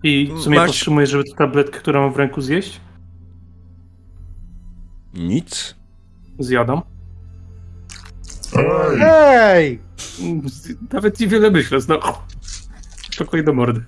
I 0.02 0.30
w 0.36 0.40
sumie 0.42 0.56
Masz- 0.58 0.66
powstrzymujesz, 0.66 1.10
żeby 1.10 1.24
tę 1.24 1.34
tabletkę, 1.38 1.78
którą 1.78 2.00
mam 2.02 2.12
w 2.12 2.16
ręku 2.16 2.40
zjeść? 2.40 2.80
Nic. 5.15 5.75
Zjadam. 6.39 6.83
Ej, 8.57 8.99
Ej! 9.03 9.81
Nawet 10.93 11.20
niewiele 11.20 11.51
myślę, 11.51 11.78
no. 11.89 12.23
Spokój 13.15 13.45
do 13.45 13.53
mordy. 13.53 13.85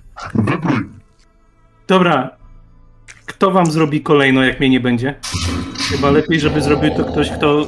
Dobra. 1.87 2.37
Kto 3.25 3.51
wam 3.51 3.71
zrobi 3.71 4.01
kolejno, 4.01 4.43
jak 4.43 4.59
mnie 4.59 4.69
nie 4.69 4.79
będzie? 4.79 5.19
Chyba 5.89 6.09
lepiej, 6.11 6.39
żeby 6.39 6.61
zrobił 6.61 6.95
to 6.95 7.05
ktoś, 7.05 7.31
kto... 7.31 7.67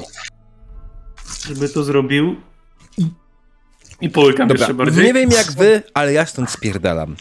Żeby 1.47 1.69
to 1.69 1.83
zrobił. 1.83 2.35
I 4.01 4.09
połykam 4.09 4.47
Dobra, 4.47 4.61
jeszcze 4.61 4.73
bardziej. 4.73 5.05
nie 5.05 5.13
wiem 5.13 5.29
jak 5.31 5.51
wy, 5.51 5.83
ale 5.93 6.13
ja 6.13 6.25
stąd 6.25 6.49
spierdalam. 6.49 7.15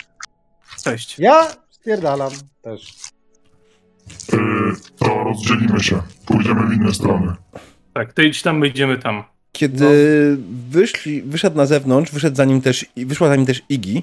Cześć. 0.84 1.18
Ja 1.18 1.48
spierdalam 1.70 2.30
też. 2.62 2.92
Yy, 4.32 4.38
to 4.98 5.24
rozdzielimy 5.24 5.80
się. 5.80 6.02
Pójdziemy 6.26 6.66
w 6.66 6.72
inne 6.72 6.94
strony. 6.94 7.32
Tak, 7.92 8.12
ty 8.12 8.24
idź 8.24 8.42
tam, 8.42 8.58
my 8.58 8.68
idziemy 8.68 8.98
tam. 8.98 9.22
Kiedy 9.52 9.86
wyszli, 10.70 11.22
wyszedł 11.22 11.56
na 11.56 11.66
zewnątrz, 11.66 12.12
wyszedł 12.12 12.36
za 12.36 12.44
nim 12.44 12.60
też, 12.60 12.86
wyszła 12.96 13.28
za 13.28 13.36
nim 13.36 13.46
też 13.46 13.62
Iggy, 13.68 14.02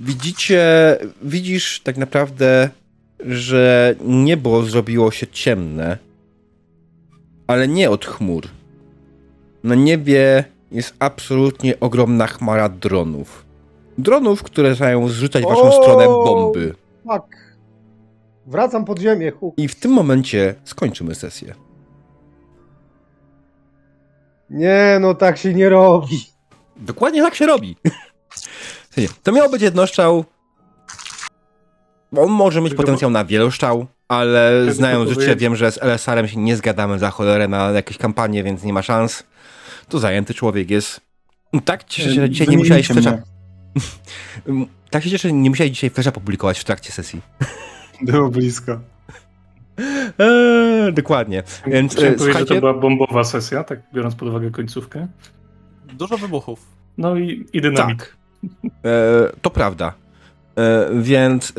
widzicie, 0.00 0.62
widzisz 1.22 1.80
tak 1.80 1.96
naprawdę, 1.96 2.70
że 3.26 3.94
niebo 4.04 4.62
zrobiło 4.62 5.10
się 5.10 5.26
ciemne, 5.26 5.98
ale 7.46 7.68
nie 7.68 7.90
od 7.90 8.06
chmur. 8.06 8.48
Na 9.64 9.74
niebie 9.74 10.44
jest 10.72 10.94
absolutnie 10.98 11.80
ogromna 11.80 12.26
chmara 12.26 12.68
dronów. 12.68 13.44
Dronów, 13.98 14.42
które 14.42 14.70
zaczynają 14.70 15.08
zrzucać 15.08 15.44
w 15.44 15.48
waszą 15.48 15.62
O! 15.62 15.82
stronę 15.82 16.04
bomby. 16.06 16.74
Fuck. 17.02 17.39
Wracam 18.50 18.84
pod 18.84 18.98
ziemię, 18.98 19.30
hu. 19.30 19.54
I 19.56 19.68
w 19.68 19.74
tym 19.74 19.90
momencie 19.92 20.54
skończymy 20.64 21.14
sesję. 21.14 21.54
Nie, 24.50 24.98
no 25.00 25.14
tak 25.14 25.38
się 25.38 25.54
nie 25.54 25.68
robi. 25.68 26.26
Dokładnie 26.76 27.22
tak 27.22 27.34
się 27.34 27.46
robi. 27.46 27.76
To 29.22 29.32
miał 29.32 29.50
być 29.50 29.62
jednostrzał. 29.62 30.24
On 32.16 32.30
może 32.30 32.60
mieć 32.60 32.74
potencjał 32.74 33.10
na 33.10 33.24
wieloszczał, 33.24 33.86
ale 34.08 34.66
znając 34.72 35.10
życie, 35.10 35.36
wiem, 35.36 35.56
że 35.56 35.72
z 35.72 35.82
LSR-em 35.82 36.28
się 36.28 36.40
nie 36.40 36.56
zgadamy 36.56 36.98
za 36.98 37.10
cholerę 37.10 37.48
na 37.48 37.70
jakieś 37.70 37.98
kampanie, 37.98 38.42
więc 38.42 38.62
nie 38.62 38.72
ma 38.72 38.82
szans. 38.82 39.22
To 39.88 39.98
zajęty 39.98 40.34
człowiek 40.34 40.70
jest. 40.70 41.00
Tak 41.64 41.84
cieszę 41.84 42.08
się, 42.08 42.20
że 42.20 42.30
dzisiaj 42.30 42.48
nie 42.48 42.58
musiałeś 42.58 42.86
flesza... 42.86 43.18
Tak 44.90 45.04
się 45.04 45.10
cieszę, 45.10 45.28
że 45.28 45.34
nie 45.34 45.50
musiałeś 45.50 45.72
dzisiaj 45.72 45.90
flesza 45.90 46.12
publikować 46.12 46.58
w 46.58 46.64
trakcie 46.64 46.92
sesji. 46.92 47.20
Było 48.12 48.28
blisko. 48.28 48.80
Eee, 50.18 50.92
dokładnie. 50.92 51.42
Więc 51.66 51.92
Chciałem 51.92 52.14
e, 52.14 52.16
powiedzieć, 52.16 52.38
że 52.38 52.40
to 52.40 52.46
słuchajcie, 52.46 52.60
była 52.60 52.74
bombowa 52.74 53.24
sesja, 53.24 53.64
tak 53.64 53.80
biorąc 53.94 54.14
pod 54.14 54.28
uwagę 54.28 54.50
końcówkę. 54.50 55.06
Dużo 55.92 56.18
wybuchów. 56.18 56.66
No 56.98 57.16
i, 57.16 57.46
i 57.52 57.60
dynamik. 57.60 57.98
Tak. 57.98 58.16
E, 58.84 59.32
to 59.42 59.50
prawda. 59.50 59.94
E, 60.56 60.88
więc 61.00 61.50
e, 61.50 61.52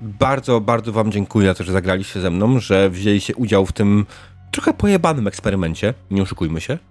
bardzo, 0.00 0.60
bardzo 0.60 0.92
wam 0.92 1.12
dziękuję 1.12 1.46
za 1.46 1.54
to, 1.54 1.64
że 1.64 1.72
zagraliście 1.72 2.20
ze 2.20 2.30
mną, 2.30 2.60
że 2.60 2.90
wzięliście 2.90 3.34
udział 3.34 3.66
w 3.66 3.72
tym 3.72 4.06
trochę 4.50 4.72
pojebanym 4.72 5.26
eksperymencie. 5.26 5.94
Nie 6.10 6.22
oszukujmy 6.22 6.60
się. 6.60 6.78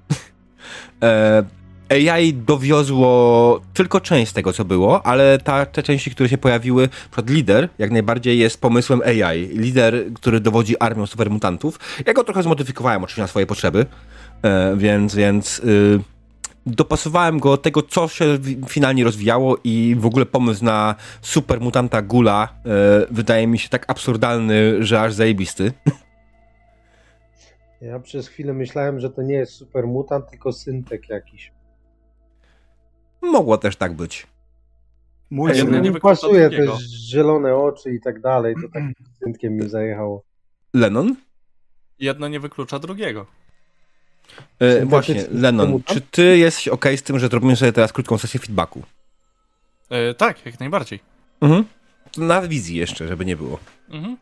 AI 1.89 2.33
dowiozło 2.33 3.61
tylko 3.73 4.01
część 4.01 4.33
tego, 4.33 4.53
co 4.53 4.65
było, 4.65 5.05
ale 5.05 5.37
ta, 5.37 5.65
te 5.65 5.83
części, 5.83 6.11
które 6.11 6.29
się 6.29 6.37
pojawiły, 6.37 6.87
przykład 6.87 7.29
lider, 7.29 7.69
jak 7.77 7.91
najbardziej 7.91 8.39
jest 8.39 8.61
pomysłem 8.61 9.01
AI. 9.01 9.47
Lider, 9.47 10.13
który 10.13 10.39
dowodzi 10.39 10.75
armią 10.79 11.05
supermutantów. 11.05 11.79
Ja 12.05 12.13
go 12.13 12.23
trochę 12.23 12.43
zmodyfikowałem 12.43 13.03
oczywiście 13.03 13.21
na 13.21 13.27
swoje 13.27 13.45
potrzeby, 13.45 13.85
e, 14.43 14.75
więc, 14.77 15.15
więc 15.15 15.59
y, 15.59 15.99
dopasowałem 16.65 17.39
go 17.39 17.49
do 17.49 17.57
tego, 17.57 17.81
co 17.81 18.07
się 18.07 18.25
finalnie 18.67 19.03
rozwijało 19.03 19.57
i 19.63 19.95
w 19.99 20.05
ogóle 20.05 20.25
pomysł 20.25 20.65
na 20.65 20.95
super 21.21 21.61
mutanta 21.61 22.01
Gula 22.01 22.49
e, 22.65 22.69
wydaje 23.11 23.47
mi 23.47 23.59
się 23.59 23.69
tak 23.69 23.85
absurdalny, 23.87 24.83
że 24.83 25.01
aż 25.01 25.13
zajebisty. 25.13 25.71
Ja 27.81 27.99
przez 27.99 28.27
chwilę 28.27 28.53
myślałem, 28.53 28.99
że 28.99 29.09
to 29.09 29.21
nie 29.21 29.35
jest 29.35 29.53
super 29.53 29.87
mutant, 29.87 30.29
tylko 30.29 30.53
syntek 30.53 31.09
jakiś. 31.09 31.51
Mogło 33.21 33.57
też 33.57 33.75
tak 33.75 33.93
być. 33.93 34.27
Mój 35.29 35.55
syn. 35.55 35.81
nie 35.81 35.91
pasuje 35.91 36.49
też 36.49 36.69
zielone 37.09 37.55
oczy 37.55 37.91
i 37.93 38.01
tak 38.01 38.21
dalej, 38.21 38.55
to 38.55 38.69
tak 38.73 38.83
syntkiem 39.23 39.53
mi 39.53 39.69
zajechało. 39.69 40.23
Lennon? 40.73 41.15
Jedno 41.99 42.27
nie 42.27 42.39
wyklucza 42.39 42.79
drugiego. 42.79 43.25
E, 44.59 44.85
właśnie, 44.85 45.25
Lennon, 45.31 45.83
czy 45.85 46.01
ty 46.01 46.37
jesteś 46.37 46.67
ok 46.67 46.85
z 46.95 47.03
tym, 47.03 47.19
że 47.19 47.27
zrobimy 47.27 47.55
sobie 47.55 47.73
teraz 47.73 47.93
krótką 47.93 48.17
sesję 48.17 48.39
feedbacku? 48.39 48.83
E, 49.89 50.13
tak, 50.13 50.45
jak 50.45 50.59
najbardziej. 50.59 50.99
Mhm. 51.41 51.65
Na 52.17 52.41
wizji 52.41 52.77
jeszcze, 52.77 53.07
żeby 53.07 53.25
nie 53.25 53.35
było. 53.35 53.59
Mhm. 53.89 54.17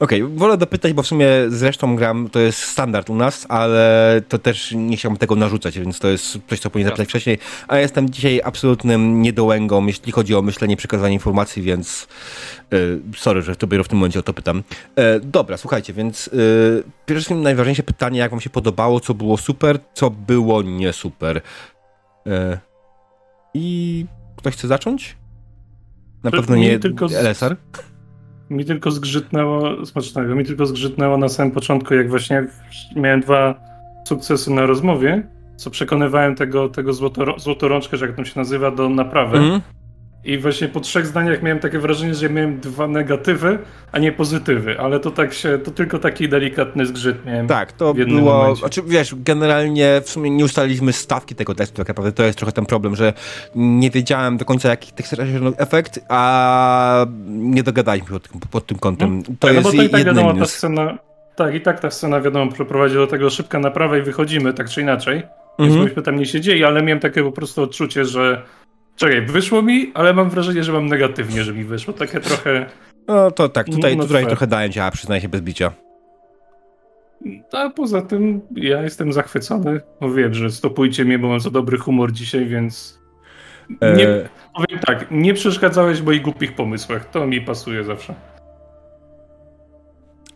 Okej, 0.00 0.24
wolę 0.24 0.56
dopytać, 0.56 0.92
bo 0.92 1.02
w 1.02 1.06
sumie 1.06 1.28
zresztą 1.48 1.96
gram, 1.96 2.28
to 2.32 2.38
jest 2.40 2.58
standard 2.62 3.10
u 3.10 3.14
nas, 3.14 3.46
ale 3.48 4.20
to 4.28 4.38
też 4.38 4.72
nie 4.76 4.96
chciałbym 4.96 5.18
tego 5.18 5.36
narzucać, 5.36 5.78
więc 5.78 5.98
to 5.98 6.08
jest 6.08 6.38
coś, 6.48 6.60
co 6.60 6.70
powinien 6.70 6.88
zapytać 6.88 7.08
wcześniej. 7.08 7.38
A 7.68 7.78
jestem 7.78 8.10
dzisiaj 8.10 8.40
absolutnym 8.44 9.22
niedołęgą, 9.22 9.86
jeśli 9.86 10.12
chodzi 10.12 10.34
o 10.34 10.42
myślenie, 10.42 10.76
przekazywanie 10.76 11.14
informacji, 11.14 11.62
więc 11.62 12.08
y, 12.72 13.00
sorry, 13.16 13.42
że 13.42 13.54
dopiero 13.54 13.84
w 13.84 13.88
tym 13.88 13.98
momencie 13.98 14.18
o 14.18 14.22
to 14.22 14.34
pytam. 14.34 14.62
E, 14.96 15.20
dobra, 15.20 15.56
słuchajcie, 15.56 15.92
więc 15.92 16.28
y, 16.28 16.82
pierwsze 17.06 17.34
najważniejsze 17.34 17.82
pytanie, 17.82 18.18
jak 18.18 18.30
wam 18.30 18.40
się 18.40 18.50
podobało, 18.50 19.00
co 19.00 19.14
było 19.14 19.36
super, 19.36 19.78
co 19.94 20.10
było 20.10 20.62
nie 20.62 20.92
super. 20.92 21.40
E, 22.26 22.58
I 23.54 24.06
ktoś 24.36 24.54
chce 24.54 24.68
zacząć? 24.68 25.16
Na 26.22 26.30
To 26.30 26.36
pewno 26.36 26.56
mi 26.56 26.62
nie 26.62 26.78
tylko 26.78 27.08
z- 27.08 27.12
LSR? 27.14 27.56
Mi 28.50 28.64
tylko 28.64 28.90
zgrzytnęło, 28.90 29.86
smacznego, 29.86 30.34
mi 30.34 30.44
tylko 30.44 30.66
zgrzytnęło 30.66 31.16
na 31.16 31.28
samym 31.28 31.52
początku, 31.52 31.94
jak 31.94 32.10
właśnie 32.10 32.46
miałem 32.96 33.20
dwa 33.20 33.54
sukcesy 34.08 34.50
na 34.50 34.66
rozmowie, 34.66 35.22
co 35.56 35.70
przekonywałem 35.70 36.34
tego, 36.34 36.68
tego 36.68 36.92
złotorączkę, 37.36 37.96
że 37.96 38.06
jak 38.06 38.16
to 38.16 38.24
się 38.24 38.40
nazywa, 38.40 38.70
do 38.70 38.88
naprawy. 38.88 39.38
Mhm. 39.38 39.60
I 40.24 40.38
właśnie 40.38 40.68
po 40.68 40.80
trzech 40.80 41.06
zdaniach 41.06 41.42
miałem 41.42 41.58
takie 41.58 41.78
wrażenie, 41.78 42.14
że 42.14 42.30
miałem 42.30 42.60
dwa 42.60 42.88
negatywy, 42.88 43.58
a 43.92 43.98
nie 43.98 44.12
pozytywy, 44.12 44.80
ale 44.80 45.00
to 45.00 45.10
tak 45.10 45.34
się, 45.34 45.58
to 45.58 45.70
tylko 45.70 45.98
taki 45.98 46.28
delikatny 46.28 46.86
zgrzyt 46.86 47.26
miałem. 47.26 47.46
Tak, 47.46 47.72
to 47.72 47.94
było. 47.94 48.20
momencie. 48.20 48.60
Znaczy, 48.60 48.82
wiesz, 48.86 49.14
generalnie 49.18 50.00
w 50.04 50.08
sumie 50.10 50.30
nie 50.30 50.44
ustaliliśmy 50.44 50.92
stawki 50.92 51.34
tego 51.34 51.54
testu, 51.54 51.76
tak 51.76 51.88
naprawdę 51.88 52.12
to 52.12 52.22
jest 52.22 52.38
trochę 52.38 52.52
ten 52.52 52.66
problem, 52.66 52.96
że 52.96 53.12
nie 53.54 53.90
wiedziałem 53.90 54.36
do 54.36 54.44
końca, 54.44 54.68
jaki 54.68 54.92
tekst 54.92 55.12
osiągnął 55.12 55.52
efekt, 55.56 56.00
a 56.08 57.06
nie 57.26 57.62
dogadaliśmy 57.62 58.08
pod, 58.08 58.28
tym- 58.28 58.40
pod 58.50 58.66
tym 58.66 58.78
kątem. 58.78 59.22
To 59.22 59.32
tak, 59.40 59.54
jest 59.54 59.64
no 59.66 59.70
bo 59.72 59.76
to 59.78 59.82
i 59.82 59.88
tak 59.88 60.04
wiadomo, 60.04 60.28
ta 60.28 60.34
minus. 60.34 60.50
scena, 60.50 60.98
tak, 61.36 61.54
i 61.54 61.60
tak 61.60 61.80
ta 61.80 61.90
scena 61.90 62.20
wiadomo 62.20 62.52
prowadzi 62.52 62.94
do 62.94 63.06
tego 63.06 63.30
szybka 63.30 63.58
naprawa 63.58 63.98
i 63.98 64.02
wychodzimy, 64.02 64.54
tak 64.54 64.68
czy 64.68 64.80
inaczej. 64.80 65.22
Więc 65.58 65.70
Mhm. 65.72 65.84
myśmy 65.88 66.02
tam 66.02 66.16
nie 66.16 66.26
siedzieli, 66.26 66.64
ale 66.64 66.82
miałem 66.82 67.00
takie 67.00 67.22
po 67.22 67.32
prostu 67.32 67.62
odczucie, 67.62 68.04
że 68.04 68.42
czekaj, 68.98 69.26
wyszło 69.26 69.62
mi, 69.62 69.90
ale 69.94 70.14
mam 70.14 70.30
wrażenie, 70.30 70.64
że 70.64 70.72
mam 70.72 70.86
negatywnie, 70.86 71.44
że 71.44 71.52
mi 71.52 71.64
wyszło. 71.64 71.94
Takie 71.94 72.20
trochę. 72.20 72.66
No 73.08 73.30
to 73.30 73.48
tak, 73.48 73.66
tutaj, 73.66 73.96
No, 73.96 74.04
tutaj 74.04 74.26
trochę 74.26 74.46
dałem 74.46 74.72
cię, 74.72 74.84
a 74.84 74.90
przyznaję 74.90 75.20
się 75.20 75.28
bez 75.28 75.40
bicia. 75.40 75.72
A 77.52 77.70
poza 77.70 78.02
tym 78.02 78.40
ja 78.56 78.82
jestem 78.82 79.12
zachwycony. 79.12 79.80
Bo 80.00 80.12
wiem, 80.12 80.34
że 80.34 80.50
stopujcie 80.50 81.04
mnie, 81.04 81.18
bo 81.18 81.28
mam 81.28 81.40
za 81.40 81.50
dobry 81.50 81.78
humor 81.78 82.12
dzisiaj, 82.12 82.46
więc. 82.46 82.98
Nie, 83.70 84.08
E, 84.08 84.28
powiem 84.54 84.78
tak, 84.86 85.06
nie 85.10 85.34
przeszkadzałeś 85.34 86.00
w 86.00 86.04
moich 86.04 86.22
głupich 86.22 86.54
pomysłach. 86.54 87.10
To 87.10 87.26
mi 87.26 87.40
pasuje 87.40 87.84
zawsze. 87.84 88.14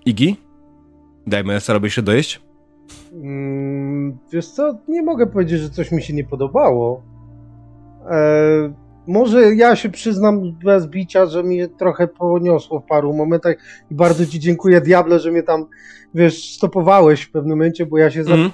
Igi? 0.06 0.36
Dajmy 1.26 1.60
sobie 1.60 1.86
jeszcze 1.86 2.02
dojeść? 2.02 2.40
Mm, 3.12 4.18
wiesz 4.32 4.46
co, 4.46 4.78
nie 4.88 5.02
mogę 5.02 5.26
powiedzieć, 5.26 5.60
że 5.60 5.70
coś 5.70 5.92
mi 5.92 6.02
się 6.02 6.14
nie 6.14 6.24
podobało. 6.24 7.02
E, 8.10 8.72
może 9.06 9.54
ja 9.54 9.76
się 9.76 9.88
przyznam 9.88 10.52
bez 10.64 10.86
bicia, 10.86 11.26
że 11.26 11.42
mnie 11.42 11.68
trochę 11.68 12.08
poniosło 12.08 12.80
w 12.80 12.86
paru 12.86 13.12
momentach 13.14 13.56
i 13.90 13.94
bardzo 13.94 14.26
ci 14.26 14.40
dziękuję, 14.40 14.80
Diable, 14.80 15.18
że 15.18 15.30
mnie 15.30 15.42
tam, 15.42 15.66
wiesz, 16.14 16.54
stopowałeś 16.54 17.22
w 17.22 17.30
pewnym 17.30 17.58
momencie, 17.58 17.86
bo 17.86 17.98
ja 17.98 18.10
się 18.10 18.24
za... 18.24 18.32
Mhm. 18.32 18.50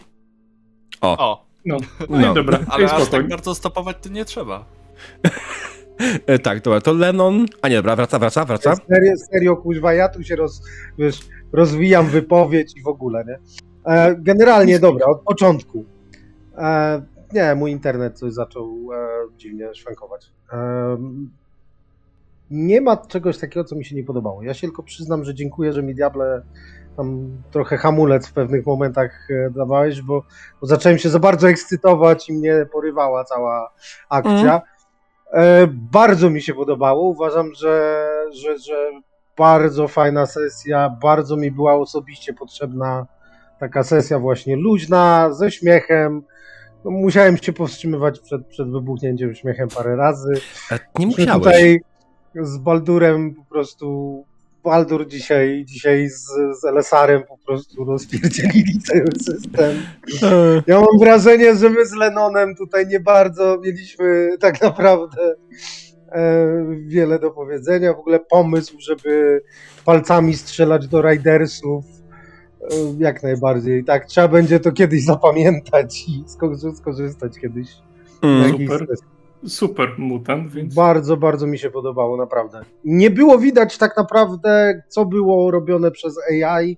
O, 1.01 1.45
No, 1.67 1.77
no, 2.09 2.19
No, 2.19 2.35
dobra, 2.35 2.59
ale 2.59 2.67
ale 2.69 2.85
aż 2.85 2.91
spokojnie. 2.91 3.11
tak 3.11 3.29
bardzo 3.29 3.55
stopować 3.55 3.97
to 4.03 4.09
nie 4.09 4.25
trzeba. 4.25 4.65
E, 6.27 6.39
tak, 6.39 6.61
dobra, 6.63 6.81
to 6.81 6.93
Lennon. 6.93 7.47
A 7.63 7.69
nie, 7.69 7.77
dobra, 7.77 7.97
wraca, 7.97 8.19
wraca, 8.19 8.45
wraca. 8.45 8.75
Serio, 8.89 9.13
serio, 9.33 9.57
kuźwa, 9.57 9.95
ja 9.95 10.09
tu 10.09 10.23
się 10.25 10.37
roz, 10.37 10.63
wiesz, 10.99 11.21
rozwijam 11.53 12.07
wypowiedź 12.07 12.77
i 12.77 12.83
w 12.83 12.87
ogóle, 12.89 13.25
nie? 13.25 13.39
E, 13.93 14.17
generalnie, 14.19 14.79
dobra, 14.79 15.07
od 15.07 15.21
początku. 15.21 15.85
E, 16.59 17.03
nie, 17.33 17.55
mój 17.55 17.71
internet 17.71 18.19
coś 18.19 18.33
zaczął 18.33 18.89
e, 18.93 18.99
dziwnie 19.37 19.75
szwankować. 19.75 20.33
E, 20.53 20.97
nie 22.51 22.81
ma 22.81 22.97
czegoś 22.97 23.39
takiego, 23.39 23.65
co 23.65 23.77
mi 23.77 23.85
się 23.85 23.97
nie 23.97 24.05
podobało. 24.05 24.43
Ja 24.43 24.55
się 24.55 24.67
tylko 24.67 24.83
przyznam, 24.83 25.25
że 25.25 25.35
dziękuję, 25.35 25.73
że 25.73 25.83
mi 25.83 25.95
Diable 25.95 26.43
tam 26.97 27.31
trochę 27.51 27.77
hamulec 27.77 28.29
w 28.29 28.33
pewnych 28.33 28.67
momentach 28.67 29.29
e, 29.31 29.51
dawałeś, 29.51 30.03
bo, 30.03 30.23
bo 30.61 30.67
zacząłem 30.67 30.99
się 30.99 31.09
za 31.09 31.19
bardzo 31.19 31.49
ekscytować 31.49 32.29
i 32.29 32.33
mnie 32.33 32.67
porywała 32.73 33.25
cała 33.25 33.73
akcja. 34.09 34.63
E, 35.33 35.67
bardzo 35.67 36.31
mi 36.31 36.43
się 36.43 36.55
podobało. 36.55 37.03
Uważam, 37.09 37.55
że, 37.55 38.07
że, 38.33 38.59
że 38.59 38.91
bardzo 39.37 39.89
fajna 39.89 40.27
sesja. 40.27 40.97
Bardzo 41.03 41.37
mi 41.37 41.51
była 41.51 41.75
osobiście 41.75 42.35
potrzebna 42.35 43.07
taka 43.59 43.85
sesja 43.85 44.19
właśnie 44.19 44.57
luźna, 44.57 45.33
ze 45.33 45.51
śmiechem. 45.51 46.23
No, 46.89 46.93
musiałem 46.95 47.37
się 47.37 47.53
powstrzymywać 47.53 48.21
przed, 48.21 48.47
przed 48.47 48.71
wybuchnięciem 48.71 49.35
śmiechem 49.35 49.69
parę 49.69 49.97
razy. 49.97 50.33
E, 50.73 50.79
Nie 50.99 51.07
musiałeś. 51.07 51.31
tutaj 51.45 51.81
z 52.35 52.59
Baldurem 52.59 53.35
po 53.35 53.45
prostu. 53.45 54.25
Baldur 54.65 55.09
dzisiaj, 55.09 55.65
dzisiaj 55.67 56.09
z, 56.09 56.25
z 56.61 56.65
Elesarem 56.65 57.23
po 57.29 57.39
prostu 57.39 57.85
rozpierdzielili 57.85 58.81
cały 58.87 59.07
system. 59.25 59.83
Ja 60.67 60.81
mam 60.81 60.99
wrażenie, 61.01 61.57
że 61.57 61.71
my 61.71 61.87
z 61.87 61.93
Lenonem 61.93 62.57
tutaj 62.57 62.87
nie 62.87 63.01
bardzo 63.01 63.59
mieliśmy 63.65 64.31
tak 64.41 64.63
naprawdę 64.63 65.35
e, 66.13 66.47
wiele 66.87 67.19
do 67.19 67.31
powiedzenia. 67.31 67.93
W 67.95 67.99
ogóle 67.99 68.21
pomysł, 68.21 68.77
żeby 68.81 69.43
palcami 69.85 70.35
strzelać 70.37 70.89
do 70.89 71.03
Ridersów, 71.03 71.85
jak 72.99 73.23
najbardziej. 73.23 73.85
Tak, 73.85 74.07
trzeba 74.07 74.29
będzie 74.29 74.61
to 74.61 74.73
kiedyś 74.73 75.05
zapamiętać 75.05 76.05
i 76.09 76.25
sko- 76.27 76.75
skorzystać 76.75 77.39
kiedyś. 77.39 77.69
mm. 78.23 78.53
Super. 78.53 78.87
Super 79.47 79.89
mutant, 79.99 80.53
więc. 80.53 80.75
Bardzo, 80.75 81.17
bardzo 81.17 81.47
mi 81.47 81.59
się 81.59 81.71
podobało, 81.71 82.17
naprawdę. 82.17 82.61
Nie 82.85 83.11
było 83.11 83.39
widać 83.39 83.79
tak 83.79 83.97
naprawdę, 83.97 84.83
co 84.89 85.05
było 85.05 85.51
robione 85.51 85.91
przez 85.91 86.17
AI, 86.33 86.77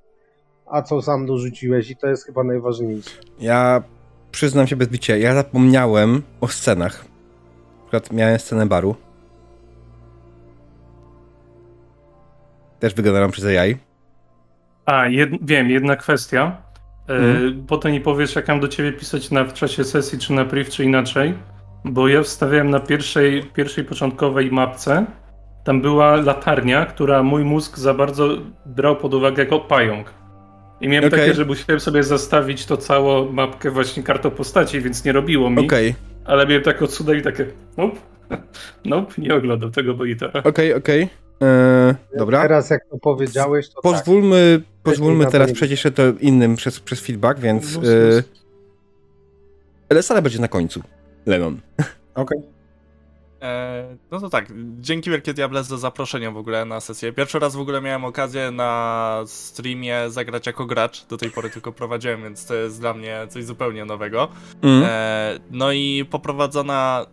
a 0.66 0.82
co 0.82 1.02
sam 1.02 1.26
dorzuciłeś 1.26 1.90
i 1.90 1.96
to 1.96 2.06
jest 2.06 2.26
chyba 2.26 2.44
najważniejsze. 2.44 3.10
Ja 3.40 3.82
przyznam 4.32 4.66
się 4.66 4.76
bez 4.76 4.88
bicia, 4.88 5.16
ja 5.16 5.34
zapomniałem 5.34 6.22
o 6.40 6.48
scenach. 6.48 7.04
Na 7.76 7.82
przykład 7.82 8.12
miałem 8.12 8.38
scenę 8.38 8.66
baru. 8.66 8.94
Też 12.80 12.94
wygenerowaną 12.94 13.32
przez 13.32 13.44
AI. 13.44 13.76
A, 14.90 15.06
jed, 15.08 15.30
wiem, 15.42 15.70
jedna 15.70 15.96
kwestia. 15.96 16.56
E, 17.08 17.12
Mhm. 17.14 17.66
Potem 17.66 17.92
nie 17.92 18.00
powiesz, 18.00 18.36
jak 18.36 18.48
mam 18.48 18.60
do 18.60 18.68
ciebie 18.68 18.92
pisać 18.92 19.30
na, 19.30 19.44
w 19.44 19.52
czasie 19.52 19.84
sesji, 19.84 20.18
czy 20.18 20.32
na 20.32 20.44
priv, 20.44 20.70
czy 20.70 20.84
inaczej. 20.84 21.34
Bo 21.84 22.08
ja 22.08 22.22
wstawiałem 22.22 22.70
na 22.70 22.80
pierwszej, 22.80 23.42
pierwszej 23.54 23.84
początkowej 23.84 24.50
mapce. 24.50 25.06
Tam 25.64 25.80
była 25.80 26.16
latarnia, 26.16 26.86
która 26.86 27.22
mój 27.22 27.44
mózg 27.44 27.78
za 27.78 27.94
bardzo 27.94 28.28
brał 28.66 28.96
pod 28.96 29.14
uwagę 29.14 29.42
jako 29.42 29.60
pająk. 29.60 30.14
I 30.80 30.88
miałem 30.88 31.08
Okej. 31.08 31.20
takie, 31.20 31.34
że 31.34 31.44
musiałem 31.44 31.80
sobie 31.80 32.02
zastawić 32.02 32.66
to 32.66 32.76
całą 32.76 33.32
mapkę 33.32 33.70
właśnie 33.70 34.02
kartą 34.02 34.30
postaci, 34.30 34.80
więc 34.80 35.04
nie 35.04 35.12
robiło 35.12 35.50
mi. 35.50 35.66
Okej, 35.66 35.94
Ale 36.24 36.46
miałem 36.46 36.62
tak 36.62 36.82
odsudać 36.82 37.18
i 37.18 37.22
takie, 37.22 37.46
nope, 37.76 37.96
nope, 38.84 39.12
nie 39.18 39.34
oglądam 39.34 39.70
tego 39.72 39.94
monitora. 39.94 40.42
okej, 40.44 40.74
okej. 40.74 41.08
E, 41.42 41.94
Dobra. 42.18 42.42
Teraz 42.42 42.70
jak 42.70 42.84
to 42.90 42.98
powiedziałeś, 42.98 43.68
to 43.68 43.82
tak. 43.82 43.92
Pozwólmy, 43.92 44.62
pozwólmy 44.82 45.24
na 45.24 45.30
teraz 45.30 45.52
przejść 45.52 45.70
jeszcze 45.70 45.90
to 45.90 46.02
innym 46.20 46.56
przez, 46.56 46.80
przez 46.80 47.00
feedback, 47.00 47.40
więc 47.40 47.74
Luz, 47.74 47.88
e, 47.88 48.06
luz. 48.06 48.24
LSR 49.90 50.22
będzie 50.22 50.38
na 50.40 50.48
końcu. 50.48 50.82
Lennon. 51.26 51.60
Okej. 52.14 52.38
E, 52.38 52.59
no 54.10 54.20
to 54.20 54.30
tak, 54.30 54.46
dzięki 54.80 55.10
wielkie 55.10 55.34
Diables 55.34 55.66
za 55.66 55.78
zaproszenie 55.78 56.30
w 56.30 56.36
ogóle 56.36 56.64
na 56.64 56.80
sesję. 56.80 57.12
Pierwszy 57.12 57.38
raz 57.38 57.56
w 57.56 57.60
ogóle 57.60 57.80
miałem 57.80 58.04
okazję 58.04 58.50
na 58.50 59.22
streamie 59.26 60.00
zagrać 60.08 60.46
jako 60.46 60.66
gracz. 60.66 61.06
Do 61.06 61.16
tej 61.16 61.30
pory 61.30 61.50
tylko 61.50 61.72
prowadziłem, 61.72 62.22
więc 62.22 62.46
to 62.46 62.54
jest 62.54 62.80
dla 62.80 62.94
mnie 62.94 63.26
coś 63.28 63.44
zupełnie 63.44 63.84
nowego. 63.84 64.28
Mm. 64.62 64.82
E, 64.86 65.38
no 65.50 65.72
i 65.72 66.06
poprowadzona, 66.10 67.06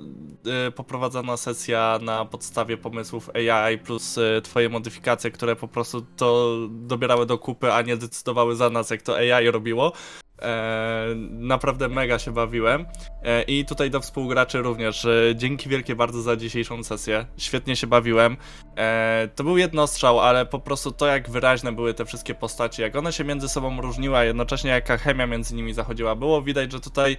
e, 0.67 0.71
poprowadzona 0.71 1.37
sesja 1.37 1.99
na 2.01 2.25
podstawie 2.25 2.77
pomysłów 2.77 3.29
AI 3.29 3.77
plus 3.77 4.17
e, 4.17 4.41
twoje 4.41 4.69
modyfikacje, 4.69 5.31
które 5.31 5.55
po 5.55 5.67
prostu 5.67 6.05
to 6.17 6.57
dobierały 6.69 7.25
do 7.25 7.37
kupy, 7.37 7.73
a 7.73 7.81
nie 7.81 7.97
decydowały 7.97 8.55
za 8.55 8.69
nas, 8.69 8.89
jak 8.89 9.01
to 9.01 9.17
AI 9.17 9.51
robiło. 9.51 9.93
E, 10.41 11.15
naprawdę 11.31 11.87
mega 11.87 12.19
się 12.19 12.31
bawiłem. 12.31 12.85
E, 13.23 13.43
I 13.43 13.65
tutaj 13.65 13.91
do 13.91 14.01
współgraczy 14.01 14.61
również. 14.61 15.07
Dzięki 15.35 15.69
wielkie 15.69 15.95
bardzo 15.95 16.21
za 16.21 16.35
dzisiejszą 16.35 16.83
sesję. 16.83 17.25
Świetnie 17.37 17.75
się 17.75 17.87
bawiłem. 17.87 18.37
E, 18.77 19.29
to 19.35 19.43
był 19.43 19.57
jednostrzał, 19.57 20.19
ale 20.19 20.45
po 20.45 20.59
prostu 20.59 20.91
to, 20.91 21.07
jak 21.07 21.29
wyraźne 21.29 21.71
były 21.71 21.93
te 21.93 22.05
wszystkie 22.05 22.35
postacie, 22.35 22.83
jak 22.83 22.95
one 22.95 23.13
się 23.13 23.23
między 23.23 23.49
sobą 23.49 23.81
różniły, 23.81 24.17
a 24.17 24.23
jednocześnie 24.23 24.69
jaka 24.69 24.97
chemia 24.97 25.27
między 25.27 25.55
nimi 25.55 25.73
zachodziła, 25.73 26.15
było 26.15 26.41
widać, 26.41 26.71
że 26.71 26.79
tutaj, 26.79 27.17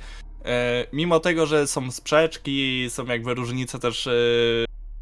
mimo 0.92 1.20
tego, 1.20 1.46
że 1.46 1.66
są 1.66 1.90
sprzeczki, 1.90 2.86
są 2.90 3.04
jakby 3.04 3.34
różnice 3.34 3.78
też 3.78 4.08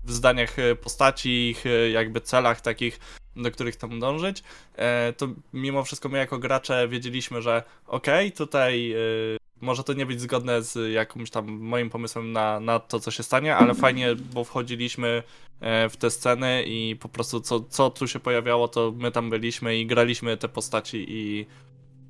w 0.06 0.12
zdaniach 0.12 0.58
e, 0.58 0.74
postaci, 0.76 1.50
ich 1.50 1.66
e, 1.66 1.90
jakby 1.90 2.20
celach 2.20 2.60
takich, 2.60 3.00
do 3.36 3.50
których 3.50 3.76
tam 3.76 4.00
dążyć, 4.00 4.42
e, 4.76 5.12
to 5.12 5.28
mimo 5.52 5.84
wszystko 5.84 6.08
my 6.08 6.18
jako 6.18 6.38
gracze 6.38 6.88
wiedzieliśmy, 6.88 7.42
że 7.42 7.62
okej, 7.86 8.26
okay, 8.26 8.36
tutaj 8.36 8.94
może 9.60 9.84
to 9.84 9.92
nie 9.92 10.06
być 10.06 10.20
zgodne 10.20 10.62
z 10.62 10.92
jakimś 10.92 11.30
tam 11.30 11.46
moim 11.48 11.90
pomysłem 11.90 12.32
na, 12.32 12.60
na 12.60 12.78
to, 12.78 13.00
co 13.00 13.10
się 13.10 13.22
stanie, 13.22 13.56
ale 13.56 13.74
fajnie, 13.74 14.14
bo 14.34 14.44
wchodziliśmy 14.44 15.22
w 15.90 15.92
te 15.98 16.10
sceny 16.10 16.64
i 16.66 16.96
po 17.00 17.08
prostu 17.08 17.40
co, 17.40 17.60
co 17.60 17.90
tu 17.90 18.08
się 18.08 18.20
pojawiało, 18.20 18.68
to 18.68 18.92
my 18.96 19.10
tam 19.12 19.30
byliśmy 19.30 19.78
i 19.78 19.86
graliśmy 19.86 20.36
te 20.36 20.48
postaci 20.48 21.06
i 21.08 21.46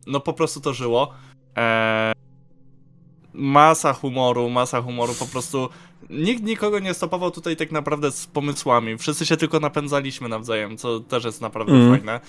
no 0.06 0.20
po 0.20 0.32
prostu 0.32 0.60
to 0.60 0.74
żyło. 0.74 1.14
E, 1.56 2.12
masa 3.32 3.92
humoru, 3.92 4.50
masa 4.50 4.82
humoru, 4.82 5.14
po 5.14 5.26
prostu 5.26 5.68
nikt 6.10 6.42
nikogo 6.42 6.78
nie 6.78 6.94
stopował 6.94 7.30
tutaj 7.30 7.56
tak 7.56 7.72
naprawdę 7.72 8.12
z 8.12 8.26
pomysłami. 8.26 8.98
Wszyscy 8.98 9.26
się 9.26 9.36
tylko 9.36 9.60
napędzaliśmy 9.60 10.28
nawzajem, 10.28 10.76
co 10.76 11.00
też 11.00 11.24
jest 11.24 11.40
naprawdę 11.40 11.72
Mhm. 11.72 11.90
fajne. 11.96 12.20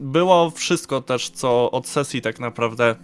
Było 0.00 0.50
wszystko 0.50 1.00
też, 1.00 1.30
co 1.30 1.70
od 1.70 1.88
sesji 1.88 2.22
tak 2.22 2.40
naprawdę 2.40 2.96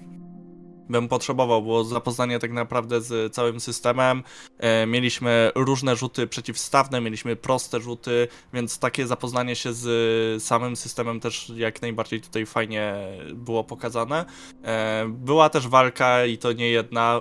bym 0.90 1.08
potrzebował, 1.08 1.62
było 1.62 1.84
zapoznanie 1.84 2.38
tak 2.38 2.52
naprawdę 2.52 3.00
z 3.00 3.34
całym 3.34 3.60
systemem. 3.60 4.22
E, 4.58 4.86
mieliśmy 4.86 5.52
różne 5.54 5.96
rzuty 5.96 6.26
przeciwstawne, 6.26 7.00
mieliśmy 7.00 7.36
proste 7.36 7.80
rzuty, 7.80 8.28
więc 8.52 8.78
takie 8.78 9.06
zapoznanie 9.06 9.56
się 9.56 9.72
z 9.72 10.42
samym 10.42 10.76
systemem 10.76 11.20
też 11.20 11.52
jak 11.56 11.82
najbardziej 11.82 12.20
tutaj 12.20 12.46
fajnie 12.46 12.94
było 13.34 13.64
pokazane. 13.64 14.24
E, 14.64 15.06
była 15.08 15.48
też 15.48 15.68
walka 15.68 16.24
i 16.26 16.38
to 16.38 16.52
nie 16.52 16.68
jedna. 16.68 17.20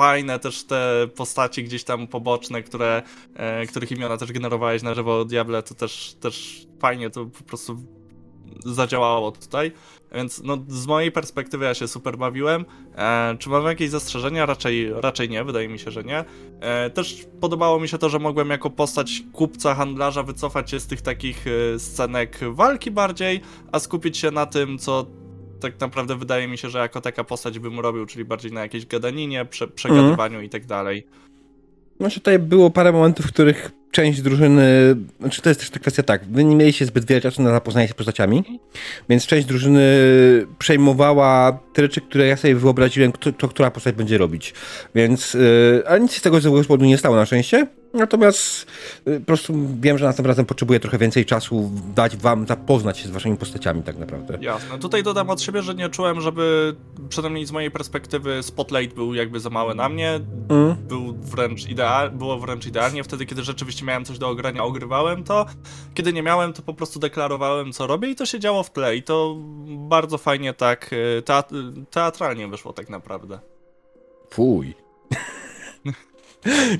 Fajne 0.00 0.38
też 0.38 0.64
te 0.64 1.08
postaci 1.16 1.64
gdzieś 1.64 1.84
tam 1.84 2.06
poboczne, 2.06 2.62
które, 2.62 3.02
e, 3.34 3.66
których 3.66 3.92
imiona 3.92 4.16
też 4.16 4.32
generowałeś 4.32 4.82
na 4.82 4.94
żywo 4.94 5.24
Diable, 5.24 5.62
to 5.62 5.74
też, 5.74 6.16
też 6.20 6.66
fajnie 6.78 7.10
to 7.10 7.26
po 7.26 7.44
prostu 7.44 7.76
zadziałało 8.64 9.32
tutaj. 9.32 9.72
Więc 10.14 10.42
no, 10.44 10.58
z 10.68 10.86
mojej 10.86 11.12
perspektywy 11.12 11.64
ja 11.64 11.74
się 11.74 11.88
super 11.88 12.18
bawiłem. 12.18 12.64
E, 12.96 13.36
czy 13.38 13.48
mam 13.48 13.64
jakieś 13.64 13.90
zastrzeżenia? 13.90 14.46
Raczej, 14.46 14.92
raczej 14.92 15.28
nie, 15.28 15.44
wydaje 15.44 15.68
mi 15.68 15.78
się, 15.78 15.90
że 15.90 16.04
nie. 16.04 16.24
E, 16.60 16.90
też 16.90 17.26
podobało 17.40 17.80
mi 17.80 17.88
się 17.88 17.98
to, 17.98 18.08
że 18.08 18.18
mogłem 18.18 18.50
jako 18.50 18.70
postać 18.70 19.22
kupca, 19.32 19.74
handlarza 19.74 20.22
wycofać 20.22 20.70
się 20.70 20.80
z 20.80 20.86
tych 20.86 21.02
takich 21.02 21.44
e, 21.46 21.78
scenek 21.78 22.38
walki 22.50 22.90
bardziej, 22.90 23.40
a 23.72 23.78
skupić 23.78 24.18
się 24.18 24.30
na 24.30 24.46
tym, 24.46 24.78
co 24.78 25.06
tak 25.60 25.80
naprawdę 25.80 26.16
wydaje 26.16 26.48
mi 26.48 26.58
się, 26.58 26.70
że 26.70 26.78
jako 26.78 27.00
taka 27.00 27.24
postać 27.24 27.58
bym 27.58 27.80
robił, 27.80 28.06
czyli 28.06 28.24
bardziej 28.24 28.52
na 28.52 28.60
jakiejś 28.60 28.86
gadaninie, 28.86 29.44
prze, 29.44 29.68
przegadywaniu 29.68 30.40
i 30.40 30.48
tak 30.48 30.66
dalej. 30.66 31.06
Znaczy 32.00 32.20
tutaj 32.20 32.38
było 32.38 32.70
parę 32.70 32.92
momentów, 32.92 33.26
w 33.26 33.32
których 33.32 33.70
część 33.90 34.22
drużyny, 34.22 34.96
znaczy 35.20 35.42
to 35.42 35.48
jest 35.48 35.60
też 35.60 35.70
ta 35.70 35.80
kwestia 35.80 36.02
tak, 36.02 36.24
wy 36.24 36.44
nie 36.44 36.56
mieliście 36.56 36.86
zbyt 36.86 37.04
wiele 37.04 37.20
czasu 37.20 37.42
na 37.42 37.50
zapoznanie 37.50 37.88
się 37.88 37.92
z 37.92 37.96
postaciami, 37.96 38.60
więc 39.08 39.26
część 39.26 39.46
drużyny 39.46 39.86
przejmowała 40.58 41.58
te 41.72 41.82
rzeczy, 41.82 42.00
które 42.00 42.26
ja 42.26 42.36
sobie 42.36 42.54
wyobraziłem, 42.54 43.12
to, 43.12 43.48
która 43.48 43.70
postać 43.70 43.94
będzie 43.94 44.18
robić. 44.18 44.54
Więc, 44.94 45.34
yy, 45.34 45.82
ale 45.86 46.00
nic 46.00 46.16
z 46.16 46.20
tego 46.20 46.40
z 46.40 46.66
powodu 46.66 46.84
nie 46.84 46.98
stało 46.98 47.16
na 47.16 47.26
szczęście. 47.26 47.66
Natomiast 47.94 48.66
yy, 49.06 49.20
po 49.20 49.26
prostu 49.26 49.54
wiem, 49.80 49.98
że 49.98 50.04
następnym 50.04 50.30
razem 50.30 50.46
potrzebuję 50.46 50.80
trochę 50.80 50.98
więcej 50.98 51.26
czasu 51.26 51.70
dać 51.94 52.16
wam 52.16 52.46
zapoznać 52.46 52.98
się 52.98 53.08
z 53.08 53.10
waszymi 53.10 53.36
postaciami 53.36 53.82
tak 53.82 53.98
naprawdę. 53.98 54.38
Jasne. 54.40 54.78
Tutaj 54.78 55.02
dodam 55.02 55.30
od 55.30 55.42
siebie, 55.42 55.62
że 55.62 55.74
nie 55.74 55.88
czułem, 55.88 56.20
żeby 56.20 56.76
przynajmniej 57.08 57.46
z 57.46 57.52
mojej 57.52 57.70
perspektywy 57.70 58.42
spotlight 58.42 58.96
był 58.96 59.14
jakby 59.14 59.40
za 59.40 59.50
mały 59.50 59.74
na 59.74 59.88
mnie. 59.88 60.20
Mm. 60.48 60.76
Był 60.88 61.14
wręcz 61.14 61.68
ideal, 61.68 62.10
było 62.10 62.38
wręcz 62.38 62.66
idealnie. 62.66 63.04
Wtedy, 63.04 63.26
kiedy 63.26 63.42
rzeczywiście 63.42 63.84
miałem 63.84 64.04
coś 64.04 64.18
do 64.18 64.28
ogrania, 64.28 64.64
ogrywałem 64.64 65.24
to. 65.24 65.46
Kiedy 65.94 66.12
nie 66.12 66.22
miałem, 66.22 66.52
to 66.52 66.62
po 66.62 66.74
prostu 66.74 67.00
deklarowałem, 67.00 67.72
co 67.72 67.86
robię 67.86 68.08
i 68.10 68.16
to 68.16 68.26
się 68.26 68.40
działo 68.40 68.62
w 68.62 68.70
tle. 68.70 68.96
I 68.96 69.02
to 69.02 69.36
bardzo 69.68 70.18
fajnie 70.18 70.54
tak 70.54 70.90
e, 71.18 71.22
teat 71.22 71.50
teatralnie 71.90 72.48
wyszło 72.48 72.72
tak 72.72 72.90
naprawdę. 72.90 73.38
Fuj. 74.30 74.74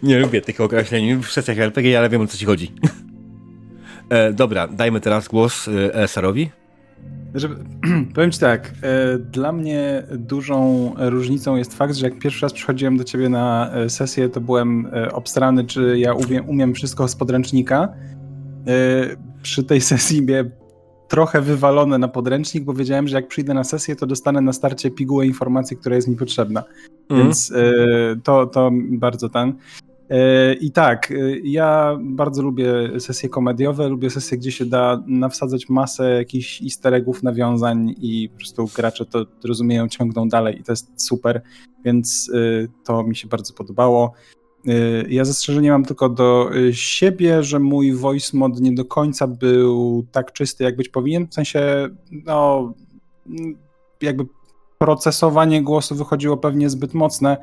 Nie 0.02 0.18
lubię 0.18 0.40
tych 0.40 0.60
określeń 0.60 1.22
w 1.22 1.26
sesjach 1.30 1.58
RPG, 1.58 1.98
ale 1.98 2.08
wiem 2.08 2.20
o 2.20 2.26
co 2.26 2.38
ci 2.38 2.44
chodzi. 2.44 2.72
e, 4.08 4.32
dobra, 4.32 4.68
dajmy 4.68 5.00
teraz 5.00 5.28
głos 5.28 5.68
e, 5.68 5.94
Elsarowi. 5.94 6.50
Żeby, 7.34 7.56
powiem 8.14 8.30
ci 8.30 8.40
tak, 8.40 8.72
e, 8.82 9.18
dla 9.18 9.52
mnie 9.52 10.02
dużą 10.10 10.92
różnicą 10.98 11.56
jest 11.56 11.74
fakt, 11.76 11.94
że 11.94 12.06
jak 12.08 12.18
pierwszy 12.18 12.42
raz 12.42 12.52
przychodziłem 12.52 12.96
do 12.96 13.04
ciebie 13.04 13.28
na 13.28 13.70
e, 13.74 13.90
sesję, 13.90 14.28
to 14.28 14.40
byłem 14.40 14.86
e, 14.92 15.12
obstrany, 15.12 15.64
czy 15.64 15.98
ja 15.98 16.14
umiem, 16.14 16.48
umiem 16.48 16.74
wszystko 16.74 17.08
z 17.08 17.16
podręcznika. 17.16 17.88
E, 18.66 19.16
Przy 19.42 19.64
tej 19.64 19.80
sesji 19.80 20.22
mnie 20.22 20.44
trochę 21.08 21.40
wywalone 21.40 21.98
na 21.98 22.08
podręcznik, 22.08 22.64
bo 22.64 22.74
wiedziałem, 22.74 23.08
że 23.08 23.16
jak 23.16 23.28
przyjdę 23.28 23.54
na 23.54 23.64
sesję, 23.64 23.96
to 23.96 24.06
dostanę 24.06 24.40
na 24.40 24.52
starcie 24.52 24.90
pigułę 24.90 25.26
informacji, 25.26 25.76
która 25.76 25.96
jest 25.96 26.08
mi 26.08 26.16
potrzebna. 26.16 26.64
Mhm. 27.10 27.26
Więc 27.26 27.52
e, 27.52 27.62
to, 28.24 28.46
to 28.46 28.70
bardzo 28.90 29.28
ten. 29.28 29.54
E, 30.10 30.54
I 30.54 30.70
tak, 30.72 31.10
e, 31.10 31.14
ja 31.38 31.98
bardzo 32.00 32.42
lubię 32.42 33.00
sesje 33.00 33.28
komediowe, 33.28 33.88
lubię 33.88 34.10
sesje, 34.10 34.38
gdzie 34.38 34.52
się 34.52 34.66
da 34.66 35.02
nawsadzać 35.06 35.68
masę 35.68 36.10
jakichś 36.10 36.62
easter 36.62 36.94
eggów, 36.94 37.22
nawiązań 37.22 37.94
i 38.00 38.28
po 38.28 38.36
prostu 38.36 38.70
gracze 38.76 39.06
to 39.06 39.26
rozumieją, 39.44 39.88
ciągną 39.88 40.28
dalej 40.28 40.60
i 40.60 40.64
to 40.64 40.72
jest 40.72 41.06
super, 41.06 41.42
więc 41.84 42.30
to 42.84 43.02
mi 43.02 43.16
się 43.16 43.28
bardzo 43.28 43.54
podobało. 43.54 44.12
Ja 45.08 45.24
zastrzeżenie 45.24 45.70
mam 45.70 45.84
tylko 45.84 46.08
do 46.08 46.50
siebie, 46.72 47.42
że 47.42 47.58
mój 47.58 47.92
voice 47.92 48.36
mod 48.36 48.60
nie 48.60 48.74
do 48.74 48.84
końca 48.84 49.26
był 49.26 50.06
tak 50.12 50.32
czysty, 50.32 50.64
jak 50.64 50.76
być 50.76 50.88
powinien, 50.88 51.28
w 51.28 51.34
sensie, 51.34 51.88
no, 52.10 52.72
mm, 53.26 53.54
jakby 54.00 54.26
procesowanie 54.84 55.62
głosu 55.62 55.94
wychodziło 55.94 56.36
pewnie 56.36 56.70
zbyt 56.70 56.94
mocne 56.94 57.36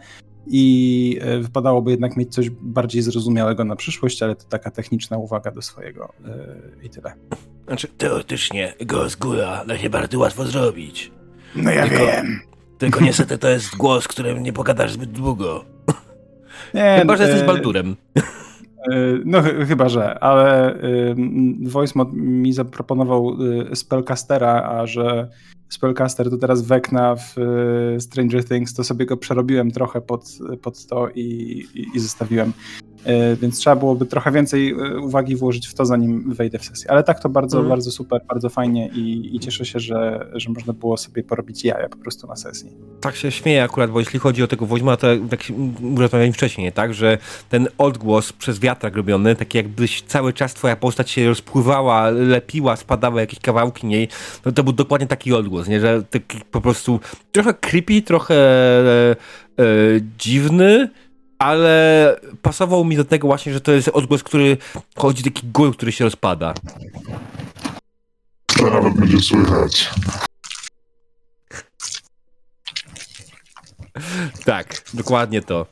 i 0.48 1.19
e, 1.22 1.40
wypadałoby 1.40 1.91
jednak 1.91 2.17
mieć 2.17 2.33
coś 2.33 2.49
bardziej 2.49 3.01
zrozumiałego 3.01 3.64
na 3.66 3.75
przyszłość, 3.75 4.24
ale 4.24 4.35
to 4.35 4.43
taka 4.49 4.72
techniczna 4.72 5.17
uwaga 5.17 5.51
do 5.51 5.61
swojego 5.61 6.14
e, 6.25 6.85
i 6.85 6.90
tyle. 6.90 7.14
Znaczy, 7.67 7.88
teoretycznie 7.98 8.74
głos 8.85 9.16
góra 9.16 9.66
da 9.67 9.77
się 9.77 9.90
bardzo 9.90 10.19
łatwo 10.19 10.45
zrobić. 10.45 11.11
No 11.56 11.72
ja 11.72 11.88
Tylko- 11.88 12.06
wiem. 12.06 12.40
Tylko 12.77 12.99
niestety 13.01 13.38
to 13.38 13.49
jest 13.49 13.75
głos, 13.77 14.07
którym 14.07 14.43
nie 14.43 14.53
pogadasz 14.53 14.91
zbyt 14.91 15.11
długo. 15.11 15.66
Nie, 16.74 16.98
Chyba, 16.99 17.17
że 17.17 17.24
jesteś 17.24 17.41
e, 17.41 17.45
Baldurem. 17.45 17.95
e, 18.17 18.24
No 19.25 19.41
ch- 19.41 19.67
chyba, 19.67 19.90
że, 19.90 20.19
ale 20.19 20.74
e, 20.74 20.80
m, 21.11 21.57
voice 21.69 21.93
mod 21.95 22.14
mi 22.14 22.53
zaproponował 22.53 23.38
e, 23.72 23.75
spellcastera, 23.75 24.64
a 24.64 24.88
że 24.88 25.30
spellcaster 25.70 26.30
to 26.30 26.38
teraz 26.38 26.62
Vecna 26.62 27.16
w 27.16 27.36
e, 27.38 28.00
Stranger 28.00 28.46
Things, 28.46 28.74
to 28.74 28.84
sobie 28.84 29.06
go 29.06 29.18
przerobiłem 29.18 29.72
trochę 29.72 30.02
pod, 30.02 30.38
pod 30.62 30.86
to 30.86 31.10
i, 31.10 31.22
i, 31.74 31.88
i 31.96 32.00
zostawiłem. 32.00 32.54
E, 33.06 33.35
Więc 33.35 33.59
trzeba 33.59 33.76
byłoby 33.76 34.06
trochę 34.06 34.32
więcej 34.32 34.72
e, 34.72 35.00
uwagi 35.00 35.35
włożyć 35.35 35.67
w 35.67 35.74
to, 35.74 35.85
zanim 35.85 36.34
wejdę 36.34 36.59
w 36.59 36.66
sesję. 36.66 36.92
Ale 36.92 37.03
tak 37.03 37.19
to 37.19 37.30
bardzo, 37.30 37.58
Mhm. 37.58 37.69
bardzo 37.69 37.92
super, 37.92 38.22
bardzo 38.27 38.50
fajnie 38.50 38.88
i, 38.88 39.35
i 39.35 39.40
cieszę 39.40 39.66
się, 39.66 39.80
że, 39.80 40.27
że 40.34 40.50
można 40.50 40.74
było 40.74 40.98
sobie 40.98 41.24
porobić 41.24 41.64
jaja 41.66 41.90
po 41.90 41.98
prostu 41.98 42.27
na 42.27 42.35
sesji. 42.35 42.69
Tak 43.01 43.16
się 43.16 43.32
śmieję 43.32 43.64
akurat, 43.64 43.92
bo 43.92 44.00
jeśli 44.00 44.19
chodzi 44.19 44.43
o 44.43 44.48
tego 44.48 44.66
Woźma, 44.66 44.98
to 44.98 45.08
jak 45.14 45.42
rozmawiałem 45.98 46.34
wcześniej, 46.34 46.72
tak, 46.72 46.93
że 46.93 47.17
ten 47.50 47.67
odgłos 47.77 48.34
przez 48.34 48.59
wiatrak 48.59 48.95
robiony, 48.95 49.35
taki 49.35 49.58
jakbyś 49.58 50.01
cały 50.01 50.34
czas 50.34 50.53
twoja 50.53 50.76
postać 50.76 51.09
się 51.09 51.27
rozpływała, 51.27 52.09
lepiła, 52.09 52.76
spadały 52.76 53.19
jakieś 53.22 53.40
kawałki 53.40 53.88
niej, 53.88 54.08
to, 54.43 54.51
to 54.51 54.64
był 54.64 54.74
dokładnie 54.74 55.08
taki 55.08 55.34
odgłos, 55.34 55.67
nie, 55.67 55.80
że 55.80 56.03
taki 56.03 56.38
po 56.51 56.61
prostu 56.61 57.00
trochę 57.32 57.53
creepy, 57.53 58.01
trochę 58.01 58.35
e, 58.35 59.16
e, 59.59 59.66
dziwny, 60.19 60.90
ale 61.40 62.16
pasował 62.41 62.85
mi 62.85 62.98
do 62.98 63.06
tego 63.06 63.27
właśnie, 63.27 63.53
że 63.53 63.61
to 63.61 63.72
jest 63.72 63.88
odgłos, 63.88 64.24
który 64.24 64.57
chodzi 64.95 65.24
taki 65.24 65.48
gór, 65.48 65.77
który 65.77 65.91
się 65.91 66.03
rozpada. 66.03 66.53
To 68.45 68.69
nawet 68.69 68.93
będzie 68.93 69.19
słychać. 69.19 69.90
Tak, 74.45 74.82
dokładnie 74.93 75.41
to. 75.41 75.66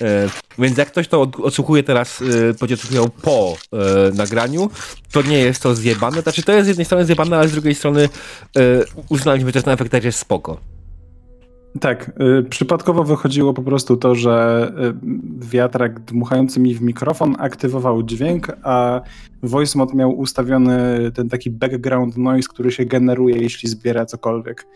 E, 0.00 0.28
więc 0.58 0.78
jak 0.78 0.88
ktoś 0.88 1.08
to 1.08 1.20
od, 1.20 1.40
odsłuchuje 1.40 1.82
teraz, 1.82 2.22
e, 2.22 2.54
będzie 2.54 2.74
odsłuchiwał 2.74 3.08
po 3.08 3.56
e, 3.72 3.76
nagraniu, 4.12 4.70
to 5.12 5.22
nie 5.22 5.38
jest 5.38 5.62
to 5.62 5.74
zjebane. 5.74 6.22
Znaczy 6.22 6.42
to 6.42 6.52
jest 6.52 6.64
z 6.64 6.68
jednej 6.68 6.84
strony 6.84 7.04
zjebane, 7.04 7.36
ale 7.36 7.48
z 7.48 7.52
drugiej 7.52 7.74
strony 7.74 8.08
e, 8.56 8.60
uznaliśmy, 9.08 9.52
też 9.52 10.04
jest 10.04 10.18
spoko. 10.18 10.75
Tak, 11.80 12.12
y, 12.40 12.42
przypadkowo 12.42 13.04
wychodziło 13.04 13.54
po 13.54 13.62
prostu 13.62 13.96
to, 13.96 14.14
że 14.14 14.66
y, 15.42 15.46
wiatrak 15.46 16.00
dmuchający 16.00 16.60
mi 16.60 16.74
w 16.74 16.82
mikrofon 16.82 17.36
aktywował 17.38 18.02
dźwięk, 18.02 18.56
a 18.62 19.00
voice 19.42 19.78
mod 19.78 19.94
miał 19.94 20.18
ustawiony 20.18 21.10
ten 21.14 21.28
taki 21.28 21.50
background 21.50 22.16
noise, 22.16 22.48
który 22.48 22.70
się 22.72 22.84
generuje, 22.84 23.38
jeśli 23.38 23.68
zbiera 23.68 24.06
cokolwiek. 24.06 24.66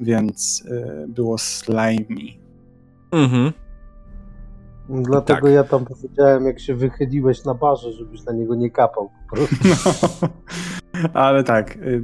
Więc 0.00 0.64
y, 0.66 1.08
było 1.08 1.38
slimy. 1.38 2.44
Mhm. 3.12 3.52
Dlatego 4.88 5.40
Tak. 5.40 5.54
ja 5.54 5.64
tam 5.64 5.84
powiedziałem, 5.84 6.46
jak 6.46 6.60
się 6.60 6.74
wychyliłeś 6.74 7.44
na 7.44 7.54
barze, 7.54 7.92
żebyś 7.92 8.24
na 8.24 8.32
niego 8.32 8.54
nie 8.54 8.70
kapał 8.70 9.10
po 9.30 9.36
prostu. 9.36 9.56
No. 9.64 10.28
Ale 11.14 11.44
tak, 11.44 11.76
y, 11.76 12.02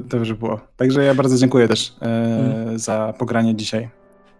dobrze 0.00 0.34
było. 0.34 0.60
Także 0.76 1.04
ja 1.04 1.14
bardzo 1.14 1.36
dziękuję 1.36 1.68
też 1.68 1.96
e, 2.02 2.72
za 2.74 3.14
pogranie 3.18 3.54
dzisiaj. 3.54 3.88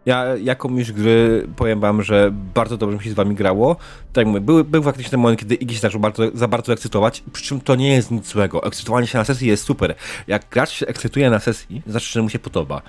Ja 0.07 0.37
jako 0.37 0.69
mistrz 0.69 0.93
gry 0.93 1.49
powiem 1.57 1.81
wam, 1.81 2.03
że 2.03 2.31
bardzo 2.55 2.77
dobrze 2.77 2.97
mi 2.97 3.05
się 3.05 3.11
z 3.11 3.15
wami 3.15 3.35
grało. 3.35 3.77
Tak 4.13 4.17
jak 4.17 4.27
mówię, 4.27 4.41
był, 4.41 4.65
był 4.65 4.83
faktycznie 4.83 5.11
ten 5.11 5.21
moment, 5.21 5.41
kiedy 5.41 5.55
Iggy 5.55 5.75
się 5.75 5.81
zaczął 5.81 6.01
bardzo, 6.01 6.23
za 6.35 6.49
bardzo 6.49 6.73
ekscytować, 6.73 7.25
przy 7.33 7.45
czym 7.45 7.61
to 7.61 7.75
nie 7.75 7.95
jest 7.95 8.11
nic 8.11 8.27
złego. 8.27 8.65
Ekscytowanie 8.65 9.07
się 9.07 9.19
na 9.19 9.25
sesji 9.25 9.49
jest 9.49 9.65
super. 9.65 9.95
Jak 10.27 10.43
gracz 10.51 10.71
się 10.71 10.87
ekscytuje 10.87 11.31
na 11.31 11.39
sesji, 11.39 11.83
znaczy, 11.87 12.13
że 12.13 12.23
mu 12.23 12.29
się 12.29 12.39
podoba. 12.39 12.83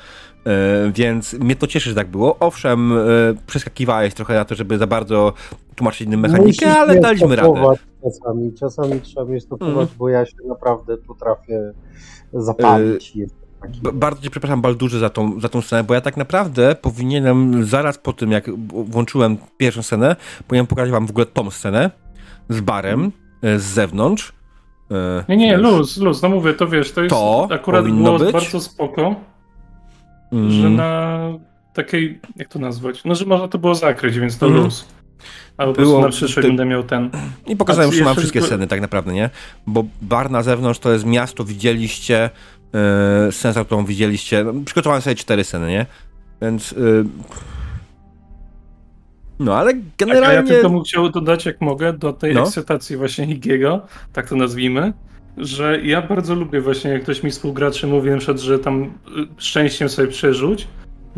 E, 0.45 0.91
więc 0.91 1.33
mnie 1.33 1.55
to 1.55 1.67
cieszy, 1.67 1.89
że 1.89 1.95
tak 1.95 2.07
było. 2.07 2.39
Owszem, 2.39 2.91
e, 2.91 2.95
przeskakiwałeś 3.47 4.13
trochę 4.13 4.33
na 4.33 4.45
to, 4.45 4.55
żeby 4.55 4.77
za 4.77 4.87
bardzo 4.87 5.33
tłumaczyć 5.75 6.01
innym 6.01 6.19
mechanikę, 6.19 6.47
Musisz 6.47 6.63
ale 6.77 6.99
daliśmy 6.99 7.35
radę. 7.35 7.63
Czasami, 8.03 8.53
czasami 8.53 9.01
trzeba 9.01 9.25
mnie 9.25 9.41
stopować, 9.41 9.71
Mhm. 9.73 9.87
bo 9.97 10.09
ja 10.09 10.25
się 10.25 10.33
naprawdę 10.47 10.97
potrafię 10.97 11.73
zapalić. 12.33 13.13
B- 13.83 13.91
bardzo 13.93 14.21
cię 14.21 14.29
przepraszam, 14.29 14.61
Baldurze, 14.61 14.99
za 14.99 15.09
tą, 15.09 15.39
za 15.39 15.49
tą 15.49 15.61
scenę, 15.61 15.83
bo 15.83 15.93
ja 15.93 16.01
tak 16.01 16.17
naprawdę 16.17 16.75
powinienem 16.81 17.65
zaraz 17.65 17.97
po 17.97 18.13
tym, 18.13 18.31
jak 18.31 18.49
włączyłem 18.67 19.37
pierwszą 19.57 19.83
scenę, 19.83 20.15
powinienem 20.47 20.67
pokazać 20.67 20.91
wam 20.91 21.07
w 21.07 21.09
ogóle 21.09 21.25
tą 21.25 21.51
scenę 21.51 21.91
z 22.49 22.61
barem, 22.61 23.11
e, 23.41 23.59
z 23.59 23.63
zewnątrz. 23.63 24.33
Nie, 25.29 25.37
nie, 25.37 25.51
wiesz. 25.51 25.61
luz, 25.61 25.97
luz, 25.97 26.21
no 26.21 26.29
mówię, 26.29 26.53
to 26.53 26.67
wiesz, 26.67 26.91
to 26.91 27.01
jest 27.03 27.15
To 27.15 27.47
akurat 27.51 27.85
było 27.87 28.19
być? 28.19 28.31
bardzo 28.31 28.59
spoko, 28.59 29.15
Mm. 30.33 30.51
że 30.51 30.69
na 30.69 31.19
takiej, 31.73 32.19
jak 32.35 32.47
to 32.47 32.59
nazwać, 32.59 33.03
no 33.05 33.15
że 33.15 33.25
można 33.25 33.47
to 33.47 33.57
było 33.57 33.75
zakryć, 33.75 34.19
więc 34.19 34.37
to 34.37 34.45
Mhm. 34.45 34.63
luz. 34.63 34.87
A 35.57 35.65
po 35.65 35.73
Było- 35.73 36.01
na 36.01 36.09
przyszłość 36.09 36.35
ty- 36.35 36.41
będę 36.41 36.65
miał 36.65 36.83
ten. 36.83 37.09
I 37.47 37.55
pokazałem, 37.55 37.93
że 37.93 38.03
mam 38.03 38.15
wszystkie 38.15 38.39
tylko- 38.39 38.47
sceny 38.47 38.67
tak 38.67 38.81
naprawdę, 38.81 39.13
nie? 39.13 39.29
Bo 39.67 39.85
bar 40.01 40.31
na 40.31 40.43
zewnątrz 40.43 40.79
to 40.79 40.91
jest 40.93 41.05
miasto, 41.05 41.43
widzieliście, 41.43 42.29
e, 43.27 43.31
scenę, 43.31 43.65
którą 43.65 43.85
widzieliście. 43.85 44.43
No, 44.43 44.53
Przygotowałem 44.65 45.01
sobie 45.01 45.15
cztery 45.15 45.43
sceny, 45.43 45.67
nie? 45.69 45.85
Więc... 46.41 46.73
E, 46.73 46.75
no, 49.39 49.55
ale 49.57 49.73
Tak, 49.73 49.81
a 49.81 50.05
generalnie... 50.05 50.35
ja 50.35 50.43
tylko 50.43 50.69
bym 50.69 50.83
chciał 50.83 51.09
dodać, 51.09 51.45
jak 51.45 51.61
mogę, 51.61 51.93
do 51.93 52.13
tej 52.13 52.33
No. 52.33 52.41
ekscytacji 52.41 52.97
właśnie 52.97 53.27
Higiego, 53.27 53.81
tak 54.13 54.29
to 54.29 54.35
nazwijmy, 54.35 54.93
że 55.37 55.81
ja 55.81 56.01
bardzo 56.01 56.35
lubię 56.35 56.61
właśnie, 56.61 56.91
jak 56.91 57.03
ktoś 57.03 57.23
mi 57.23 57.31
współgraczy 57.31 57.87
mówi 57.87 58.09
na 58.09 58.17
przykład, 58.17 58.39
że 58.39 58.59
tam 58.59 58.83
y, 58.83 58.89
szczęściem 59.37 59.89
sobie 59.89 60.07
przerzuć, 60.07 60.67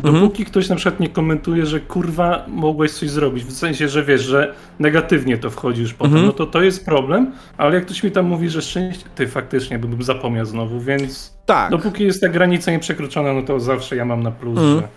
Mhm. 0.04 0.14
dopóki 0.24 0.44
ktoś 0.44 0.68
na 0.68 0.76
przykład 0.76 1.00
nie 1.00 1.08
komentuje, 1.08 1.66
że 1.66 1.80
kurwa 1.80 2.44
mogłeś 2.48 2.90
coś 2.92 3.10
zrobić, 3.10 3.44
w 3.44 3.52
sensie, 3.52 3.88
że 3.88 4.04
wiesz, 4.04 4.20
że 4.22 4.54
negatywnie 4.78 5.38
to 5.38 5.50
wchodzi 5.50 5.82
już 5.82 5.94
potem, 5.94 6.12
Mhm. 6.12 6.26
no 6.26 6.32
to 6.32 6.46
to 6.46 6.62
jest 6.62 6.84
problem, 6.84 7.32
ale 7.56 7.74
jak 7.74 7.84
ktoś 7.84 8.02
mi 8.02 8.10
tam 8.10 8.26
mówi, 8.26 8.48
że 8.48 8.62
szczęście, 8.62 9.04
ty 9.14 9.26
faktycznie 9.26 9.78
bym 9.78 10.02
zapomniał 10.02 10.44
znowu, 10.46 10.80
więc 10.80 11.36
Tak. 11.46 11.70
dopóki 11.70 12.04
jest 12.04 12.20
ta 12.20 12.28
granica 12.28 12.70
nieprzekroczona, 12.70 13.32
no 13.32 13.42
to 13.42 13.60
zawsze 13.60 13.96
ja 13.96 14.04
mam 14.04 14.22
na 14.22 14.30
plus, 14.30 14.58
Mhm. 14.58 14.76
że, 14.80 14.88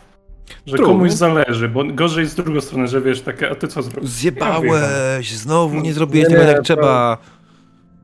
że 0.65 0.77
True. 0.77 0.85
komuś 0.87 1.11
zależy, 1.11 1.69
bo 1.69 1.83
gorzej 1.83 2.25
z 2.25 2.35
drugą 2.35 2.61
stronę, 2.61 2.87
że 2.87 3.01
wiesz, 3.01 3.21
takie, 3.21 3.49
a 3.49 3.55
ty 3.55 3.67
co 3.67 3.81
zrobisz? 3.81 4.09
Zjebałeś, 4.09 5.31
znowu 5.31 5.79
nie 5.81 5.93
zrobiłeś 5.93 6.27
Nie, 6.29 6.31
tego 6.35 6.43
nie, 6.43 6.49
jak 6.49 6.57
to- 6.57 6.63
trzeba. 6.63 7.17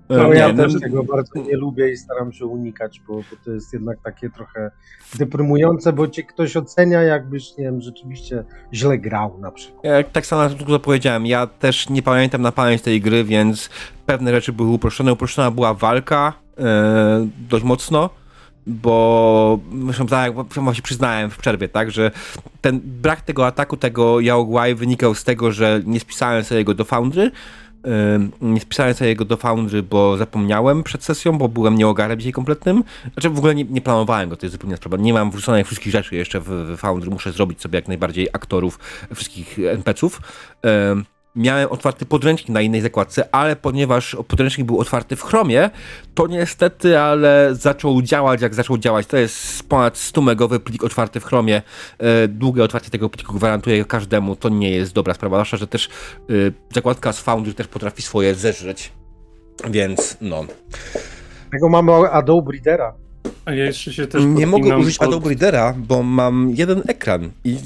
No, 0.09 0.27
nie, 0.27 0.39
ja 0.39 0.53
no, 0.53 0.63
też 0.63 0.81
tego 0.81 1.03
bardzo 1.03 1.39
nie 1.41 1.57
lubię 1.57 1.91
i 1.91 1.97
staram 1.97 2.33
się 2.33 2.45
unikać, 2.45 3.01
bo, 3.07 3.15
bo 3.15 3.23
to 3.45 3.51
jest 3.51 3.73
jednak 3.73 3.97
takie 4.03 4.29
trochę 4.29 4.71
deprymujące, 5.19 5.93
bo 5.93 6.07
cię 6.07 6.23
ktoś 6.23 6.57
ocenia, 6.57 7.01
jakbyś, 7.01 7.57
nie 7.57 7.63
wiem, 7.63 7.81
rzeczywiście 7.81 8.43
źle 8.73 8.97
grał 8.97 9.37
na 9.39 9.51
przykład. 9.51 9.83
Ja 9.83 10.03
tak 10.03 10.25
samo 10.25 10.43
jak 10.43 10.53
tu 10.53 10.79
powiedziałem, 10.79 11.25
ja 11.25 11.47
też 11.47 11.89
nie 11.89 12.01
pamiętam 12.01 12.41
na 12.41 12.51
pamięć 12.51 12.81
tej 12.81 13.01
gry, 13.01 13.23
więc 13.23 13.69
pewne 14.05 14.31
rzeczy 14.31 14.53
były 14.53 14.69
uproszczone. 14.69 15.13
Uproszczona 15.13 15.51
była 15.51 15.73
walka 15.73 16.33
e, 16.57 17.27
dość 17.49 17.63
mocno, 17.63 18.09
bo 18.67 19.59
zresztą 19.85 20.07
tak 20.07 20.33
właśnie 20.33 20.83
przyznałem 20.83 21.29
w 21.29 21.37
przerwie, 21.37 21.69
tak, 21.69 21.91
że 21.91 22.11
ten 22.61 22.81
brak 22.83 23.21
tego 23.21 23.47
ataku, 23.47 23.77
tego 23.77 24.19
Yaoguai 24.19 24.75
wynikał 24.75 25.15
z 25.15 25.23
tego, 25.23 25.51
że 25.51 25.81
nie 25.85 25.99
spisałem 25.99 26.43
sobie 26.43 26.63
go 26.63 26.73
do 26.73 26.85
Foundry. 26.85 27.31
Nie 28.41 28.61
spisałem 28.61 28.93
sobie 28.93 29.15
go 29.15 29.25
do 29.25 29.37
Foundry, 29.37 29.83
bo 29.83 30.17
zapomniałem 30.17 30.83
przed 30.83 31.03
sesją, 31.03 31.37
bo 31.37 31.47
byłem 31.47 31.75
nieogarem 31.75 32.19
dzisiaj 32.19 32.31
kompletnym. 32.31 32.83
Znaczy 33.13 33.29
w 33.29 33.37
ogóle 33.37 33.55
nie, 33.55 33.63
nie 33.63 33.81
planowałem 33.81 34.29
go, 34.29 34.37
to 34.37 34.45
jest 34.45 34.51
zupełnie 34.51 34.77
sprawa. 34.77 34.97
Nie 34.97 35.13
mam 35.13 35.31
wrzuconych 35.31 35.65
wszystkich 35.65 35.91
rzeczy 35.91 36.15
jeszcze 36.15 36.39
w, 36.39 36.45
w 36.45 36.77
Foundry. 36.77 37.09
Muszę 37.09 37.31
zrobić 37.31 37.61
sobie 37.61 37.77
jak 37.77 37.87
najbardziej 37.87 38.27
aktorów, 38.33 38.79
wszystkich 39.15 39.59
NPC-ów. 39.59 40.21
E, 40.65 40.95
Miałem 41.35 41.69
otwarty 41.69 42.05
podręcznik 42.05 42.49
na 42.49 42.61
innej 42.61 42.81
zakładce, 42.81 43.35
ale 43.35 43.55
ponieważ 43.55 44.17
podręcznik 44.27 44.67
był 44.67 44.79
otwarty 44.79 45.15
w 45.15 45.23
Chromie, 45.23 45.69
to 46.13 46.27
niestety, 46.27 46.99
ale 46.99 47.55
zaczął 47.55 48.01
działać 48.01 48.41
jak 48.41 48.53
zaczął 48.53 48.77
działać. 48.77 49.07
To 49.07 49.17
jest 49.17 49.69
ponad 49.69 49.97
100 49.97 50.21
megowy 50.21 50.59
plik 50.59 50.83
otwarty 50.83 51.19
w 51.19 51.23
Chromie. 51.23 51.61
E, 51.99 52.27
Długie 52.27 52.63
otwarcie 52.63 52.89
tego 52.89 53.09
pliku 53.09 53.33
gwarantuję 53.33 53.85
każdemu. 53.85 54.35
To 54.35 54.49
nie 54.49 54.71
jest 54.71 54.93
dobra 54.93 55.13
sprawa, 55.13 55.35
zwłaszcza, 55.35 55.57
że 55.57 55.67
też 55.67 55.87
e, 55.87 56.33
zakładka 56.73 57.13
z 57.13 57.19
Foundry 57.19 57.53
też 57.53 57.67
potrafi 57.67 58.01
swoje 58.01 58.35
zeżreć. 58.35 58.91
Więc 59.69 60.17
no. 60.21 60.45
Tego 61.51 61.69
mamy 61.69 61.91
Adobe 62.11 62.51
Readera. 62.51 63.04
A 63.45 63.53
ja 63.53 63.65
jeszcze 63.65 63.93
się 63.93 64.07
też 64.07 64.23
Nie 64.25 64.47
mogę 64.47 64.77
użyć 64.77 64.97
pod- 64.97 65.07
Adobe 65.07 65.29
Readera, 65.29 65.73
bo 65.77 66.03
mam 66.03 66.51
jeden 66.55 66.81
ekran. 66.87 67.29
I 67.43 67.57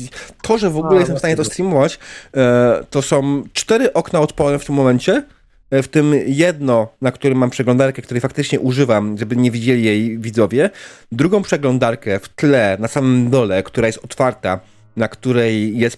to, 0.41 0.57
że 0.57 0.69
w 0.69 0.77
ogóle 0.77 0.95
A, 0.95 0.99
jestem 0.99 1.15
w 1.15 1.19
stanie 1.19 1.35
to 1.35 1.43
streamować, 1.45 1.99
e, 2.37 2.83
to 2.89 3.01
są 3.01 3.43
cztery 3.53 3.93
okna 3.93 4.19
odpalone 4.19 4.59
w 4.59 4.65
tym 4.65 4.75
momencie. 4.75 5.23
e, 5.71 5.83
W 5.83 5.87
tym 5.87 6.13
jedno, 6.27 6.87
na 7.01 7.11
którym 7.11 7.37
mam 7.37 7.49
przeglądarkę, 7.49 8.01
której 8.01 8.21
faktycznie 8.21 8.59
używam, 8.59 9.17
żeby 9.17 9.35
nie 9.35 9.51
widzieli 9.51 9.83
jej 9.83 10.17
widzowie. 10.17 10.69
Drugą 11.11 11.41
przeglądarkę 11.41 12.19
w 12.19 12.29
tle, 12.29 12.77
na 12.79 12.87
samym 12.87 13.29
dole, 13.29 13.63
która 13.63 13.87
jest 13.87 13.99
otwarta, 14.03 14.59
na 14.95 15.07
której 15.07 15.77
jest 15.77 15.97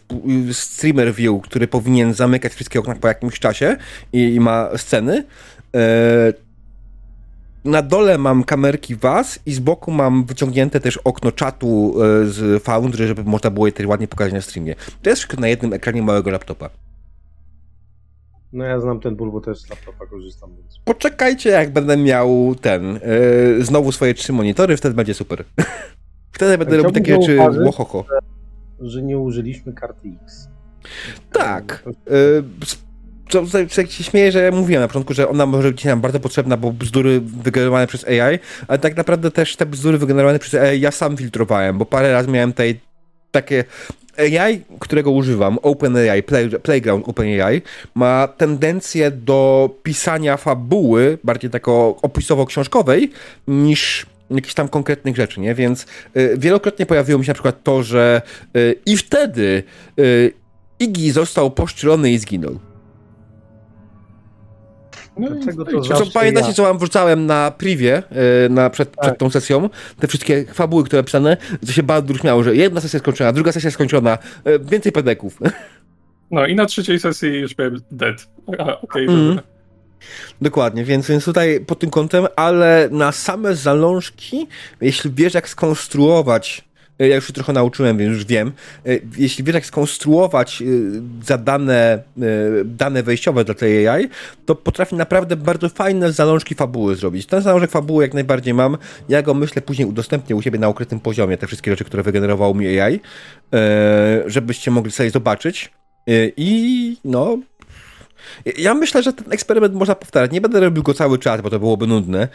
streamer 0.51 1.13
view, 1.13 1.41
który 1.43 1.67
powinien 1.67 2.13
zamykać 2.13 2.53
wszystkie 2.53 2.79
okna 2.79 2.95
po 2.95 3.07
jakimś 3.07 3.39
czasie 3.39 3.77
i, 4.13 4.33
i 4.33 4.39
ma 4.39 4.69
sceny. 4.77 5.23
Na 7.65 7.81
dole 7.81 8.17
mam 8.17 8.43
kamerki 8.43 8.95
was 8.95 9.39
i 9.45 9.53
z 9.53 9.59
boku 9.59 9.91
mam 9.91 10.23
wyciągnięte 10.23 10.79
też 10.79 10.97
okno 10.97 11.31
czatu 11.31 11.95
e, 12.03 12.25
z 12.25 12.63
Foundry, 12.63 13.07
żeby 13.07 13.23
można 13.23 13.49
było 13.49 13.65
je 13.65 13.73
też 13.73 13.87
ładnie 13.87 14.07
pokazać 14.07 14.33
na 14.33 14.41
streamie. 14.41 14.75
To 15.01 15.09
jest 15.09 15.21
wszystko 15.21 15.41
na 15.41 15.47
jednym 15.47 15.73
ekranie 15.73 16.01
małego 16.01 16.31
laptopa. 16.31 16.69
No 18.53 18.63
ja 18.63 18.79
znam 18.79 18.99
ten 18.99 19.15
ból, 19.15 19.31
bo 19.31 19.41
też 19.41 19.59
z 19.59 19.69
laptopa 19.69 20.05
korzystam, 20.05 20.55
więc... 20.55 20.79
Poczekajcie, 20.85 21.49
jak 21.49 21.73
będę 21.73 21.97
miał 21.97 22.55
ten, 22.61 22.95
e, 22.95 22.99
znowu 23.63 23.91
swoje 23.91 24.13
trzy 24.13 24.33
monitory, 24.33 24.77
wtedy 24.77 24.95
będzie 24.95 25.13
super. 25.13 25.43
wtedy 26.35 26.57
będę 26.57 26.77
robił 26.77 26.91
takie 26.91 27.21
rzeczy 27.21 27.39
łohoho. 27.65 28.05
że 28.79 29.01
nie 29.01 29.19
użyliśmy 29.19 29.73
karty 29.73 30.09
X. 30.23 30.47
Tak. 31.31 31.83
To- 33.31 33.59
jak 33.77 33.91
się 33.91 34.03
śmieję, 34.03 34.31
że 34.31 34.43
ja 34.43 34.51
mówiłem 34.51 34.81
na 34.81 34.87
początku, 34.87 35.13
że 35.13 35.29
ona 35.29 35.45
może 35.45 35.71
być 35.71 35.85
nam 35.85 36.01
bardzo 36.01 36.19
potrzebna, 36.19 36.57
bo 36.57 36.71
bzdury 36.71 37.21
wygenerowane 37.21 37.87
przez 37.87 38.07
AI, 38.07 38.39
ale 38.67 38.79
tak 38.79 38.97
naprawdę 38.97 39.31
też 39.31 39.55
te 39.55 39.65
bzdury 39.65 39.97
wygenerowane 39.97 40.39
przez 40.39 40.61
AI 40.61 40.81
ja 40.81 40.91
sam 40.91 41.17
filtrowałem, 41.17 41.77
bo 41.77 41.85
parę 41.85 42.11
razy 42.11 42.29
miałem 42.29 42.51
tutaj 42.51 42.79
takie 43.31 43.63
AI, 44.17 44.61
którego 44.79 45.11
używam, 45.11 45.57
OpenAI, 45.61 46.23
Play, 46.23 46.49
Playground 46.49 47.09
OpenAI, 47.09 47.61
ma 47.95 48.27
tendencję 48.37 49.11
do 49.11 49.69
pisania 49.83 50.37
fabuły, 50.37 51.17
bardziej 51.23 51.49
tako 51.51 51.97
opisowo-książkowej, 52.01 53.09
niż 53.47 54.05
jakichś 54.31 54.53
tam 54.53 54.67
konkretnych 54.67 55.15
rzeczy, 55.15 55.39
nie? 55.39 55.55
Więc 55.55 55.85
y, 56.17 56.35
wielokrotnie 56.37 56.85
pojawiło 56.85 57.19
mi 57.19 57.25
się 57.25 57.29
na 57.29 57.33
przykład 57.33 57.63
to, 57.63 57.83
że 57.83 58.21
y, 58.57 58.75
i 58.85 58.97
wtedy 58.97 59.63
y, 59.99 60.33
Iggy 60.79 61.11
został 61.11 61.51
poszczelony 61.51 62.11
i 62.11 62.17
zginął. 62.17 62.70
No, 65.17 65.29
Dlaczego 65.29 65.65
to 65.65 65.83
Zresztą 65.83 66.11
pamiętacie, 66.13 66.47
ja. 66.47 66.53
co 66.53 66.63
wam 66.63 66.77
wrzucałem 66.77 67.25
na 67.25 67.51
privie 67.51 68.03
y, 68.45 68.49
na, 68.49 68.69
przed, 68.69 68.89
przed 68.89 69.01
Tak. 69.09 69.17
tą 69.17 69.29
sesją? 69.29 69.69
Te 69.99 70.07
wszystkie 70.07 70.45
fabuły, 70.53 70.83
które 70.83 71.03
pisane, 71.03 71.37
to 71.65 71.71
się 71.71 71.83
Baldur 71.83 72.19
śmiało, 72.19 72.43
że 72.43 72.55
jedna 72.55 72.81
sesja 72.81 72.99
skończona, 72.99 73.33
druga 73.33 73.51
sesja 73.51 73.71
skończona, 73.71 74.17
y, 74.47 74.59
więcej 74.59 74.91
pedeków. 74.91 75.37
No 76.31 76.45
i 76.45 76.55
na 76.55 76.65
trzeciej 76.65 76.99
sesji 76.99 77.29
już 77.39 77.57
miałem 77.57 77.81
dead. 77.91 78.27
Okej, 78.81 79.03
Mhm. 79.05 79.27
dobra. 79.27 79.43
Dokładnie, 80.41 80.83
więc, 80.83 81.07
więc 81.07 81.25
tutaj 81.25 81.59
pod 81.67 81.79
tym 81.79 81.89
kątem, 81.89 82.27
ale 82.35 82.87
na 82.91 83.11
same 83.11 83.55
zalążki, 83.55 84.47
jeśli 84.81 85.11
wiesz 85.15 85.33
jak 85.33 85.49
skonstruować, 85.49 86.57
e, 86.59 86.70
ja 87.07 87.15
już 87.15 87.27
się 87.27 87.33
trochę 87.33 87.53
nauczyłem, 87.53 87.97
więc 87.97 88.13
już 88.13 88.25
wiem, 88.25 88.51
e, 88.85 88.89
jeśli 89.17 89.43
wiesz 89.43 89.55
jak 89.55 89.65
skonstruować 89.65 90.61
e, 90.61 90.65
zadane 91.25 91.75
e, 91.83 92.01
dane 92.65 93.03
wejściowe 93.03 93.45
dla 93.45 93.53
tej 93.53 93.87
AI, 93.87 94.09
to 94.45 94.55
potrafi 94.55 94.95
naprawdę 94.95 95.35
bardzo 95.35 95.69
fajne 95.69 96.11
zalążki 96.11 96.55
fabuły 96.55 96.95
zrobić. 96.95 97.25
Ten 97.25 97.41
zalążek 97.41 97.71
fabuły 97.71 98.03
jak 98.03 98.13
najbardziej 98.13 98.53
mam, 98.53 98.77
ja 99.09 99.21
go 99.21 99.33
myślę 99.33 99.61
później 99.61 99.87
udostępnię 99.87 100.35
u 100.35 100.41
siebie 100.41 100.59
na 100.59 100.69
ukrytym 100.69 100.99
poziomie, 100.99 101.37
te 101.37 101.47
wszystkie 101.47 101.71
rzeczy, 101.71 101.83
które 101.83 102.03
wygenerowało 102.03 102.53
mi 102.53 102.79
AI, 102.79 102.99
e, 103.53 104.23
żebyście 104.25 104.71
mogli 104.71 104.91
sobie 104.91 105.09
zobaczyć. 105.09 105.71
I 106.37 106.97
no. 107.05 107.37
Ja 108.57 108.73
myślę, 108.73 109.03
że 109.03 109.13
ten 109.13 109.33
eksperyment 109.33 109.73
można 109.73 109.95
powtarzać. 109.95 110.31
Nie 110.31 110.41
będę 110.41 110.59
robił 110.59 110.83
go 110.83 110.93
cały 110.93 111.19
czas, 111.19 111.41
bo 111.41 111.49
to 111.49 111.59
byłoby 111.59 111.87
nudne, 111.87 112.27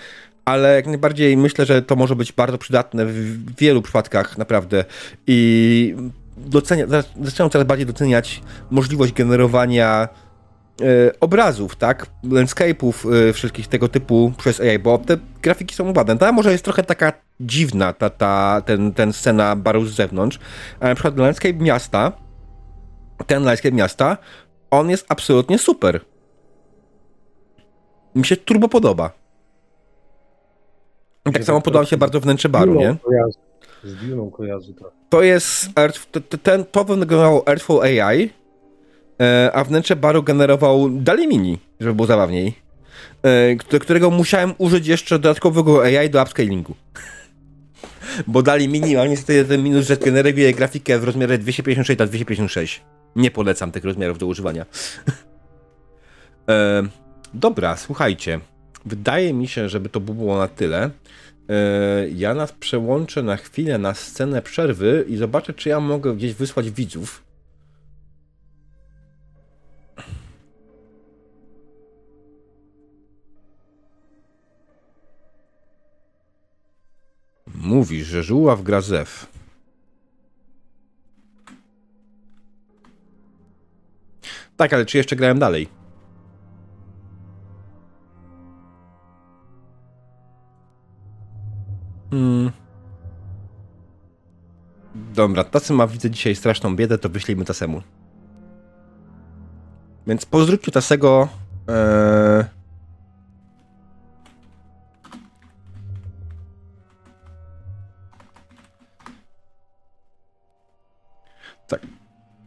ale 0.46 0.74
jak 0.74 0.86
najbardziej 0.86 1.36
myślę, 1.36 1.66
że 1.66 1.82
to 1.82 1.96
może 1.96 2.16
być 2.16 2.32
bardzo 2.32 2.58
przydatne 2.58 3.06
w 3.06 3.56
wielu 3.56 3.82
przypadkach, 3.82 4.38
naprawdę. 4.38 4.84
I 5.26 5.94
docenia, 6.36 6.86
zaczynam 7.22 7.50
coraz 7.50 7.66
bardziej 7.66 7.86
doceniać 7.86 8.42
możliwość 8.70 9.12
generowania 9.12 10.08
e, 10.80 11.20
obrazów, 11.20 11.76
tak? 11.76 12.06
Landscape'ów, 12.24 13.12
e, 13.28 13.32
wszystkich 13.32 13.68
tego 13.68 13.88
typu 13.88 14.32
przez 14.38 14.60
AI, 14.60 14.78
bo 14.78 14.98
te 14.98 15.16
grafiki 15.42 15.74
są 15.74 15.92
ładne. 15.96 16.18
Ta 16.18 16.32
może 16.32 16.52
jest 16.52 16.64
trochę 16.64 16.82
taka 16.82 17.12
dziwna, 17.40 17.92
ta, 17.92 18.10
ta, 18.10 18.62
ten, 18.66 18.92
ten 18.92 19.12
scena 19.12 19.56
baru 19.56 19.86
z 19.86 19.94
zewnątrz, 19.94 20.38
ale 20.80 20.90
na 20.90 20.94
przykład 20.94 21.18
landscape 21.18 21.54
miasta, 21.54 22.12
ten 23.26 23.44
landscape 23.44 23.74
miasta, 23.74 24.16
on 24.70 24.90
jest 24.90 25.06
absolutnie 25.08 25.58
super. 25.58 26.00
Mi 28.14 28.26
się 28.26 28.36
turbo 28.36 28.68
podoba. 28.68 29.25
I 31.26 31.32
tak 31.32 31.44
samo 31.44 31.60
podoba 31.60 31.82
mi 31.82 31.86
się 31.86 31.96
bardzo 31.96 32.20
wnętrze 32.20 32.48
baru, 32.48 32.74
nie? 32.74 32.96
Kojarzy. 33.02 33.38
Z 33.84 33.94
Duną 33.94 34.30
kojarzy 34.30 34.74
trochę. 34.74 34.96
To 35.08 35.22
jest 35.22 35.68
Earth, 35.78 36.10
to, 36.10 36.20
to, 36.20 36.38
ten, 36.38 36.64
to 36.64 36.84
wygenerował 36.84 37.42
Earthfall 37.46 37.80
AI, 37.80 38.30
e, 39.20 39.50
a 39.54 39.64
wnętrze 39.64 39.96
baru 39.96 40.22
generował 40.22 40.90
Dali 40.90 41.28
Mini, 41.28 41.58
żeby 41.80 41.94
było 41.94 42.06
zabawniej, 42.06 42.54
e, 43.22 43.78
którego 43.80 44.10
musiałem 44.10 44.54
użyć 44.58 44.86
jeszcze 44.86 45.18
dodatkowego 45.18 45.82
AI 45.82 46.10
do 46.10 46.22
upscalingu. 46.22 46.74
Bo 48.26 48.42
Dali 48.42 48.68
Mini 48.68 48.96
ma 48.96 49.06
niestety 49.06 49.44
ten 49.44 49.62
minus, 49.62 49.86
że 49.86 49.96
generuje 49.96 50.52
grafikę 50.52 50.98
w 50.98 51.04
rozmiarze 51.04 51.38
256 51.38 51.98
na 51.98 52.06
256. 52.06 52.82
Nie 53.16 53.30
polecam 53.30 53.72
tych 53.72 53.84
rozmiarów 53.84 54.18
do 54.18 54.26
używania. 54.26 54.66
e, 56.48 56.82
dobra, 57.34 57.76
słuchajcie. 57.76 58.40
Wydaje 58.86 59.32
mi 59.32 59.48
się, 59.48 59.68
żeby 59.68 59.88
to 59.88 60.00
było 60.00 60.38
na 60.38 60.48
tyle. 60.48 60.90
E, 61.48 62.08
ja 62.08 62.34
nas 62.34 62.52
przełączę 62.52 63.22
na 63.22 63.36
chwilę 63.36 63.78
na 63.78 63.94
scenę 63.94 64.42
przerwy 64.42 65.04
i 65.08 65.16
zobaczę, 65.16 65.54
czy 65.54 65.68
ja 65.68 65.80
mogę 65.80 66.16
gdzieś 66.16 66.34
wysłać 66.34 66.70
widzów. 66.70 67.22
Mówisz, 77.54 78.06
że 78.06 78.22
żuła 78.22 78.56
w 78.56 78.62
Grazew. 78.62 79.26
Tak, 84.56 84.72
ale 84.72 84.86
czy 84.86 84.98
jeszcze 84.98 85.16
grałem 85.16 85.38
dalej? 85.38 85.75
Hmm. 92.10 92.50
Dobra, 95.14 95.44
tacy 95.44 95.72
ma 95.72 95.86
widzę 95.86 96.10
dzisiaj 96.10 96.34
straszną 96.34 96.76
biedę, 96.76 96.98
to 96.98 97.08
wyślijmy 97.08 97.44
Tasemu. 97.44 97.82
Więc 100.06 100.26
pozdrówcie 100.26 100.72
Tasego. 100.72 101.28
Ee... 101.68 102.44
Tak. 111.68 111.80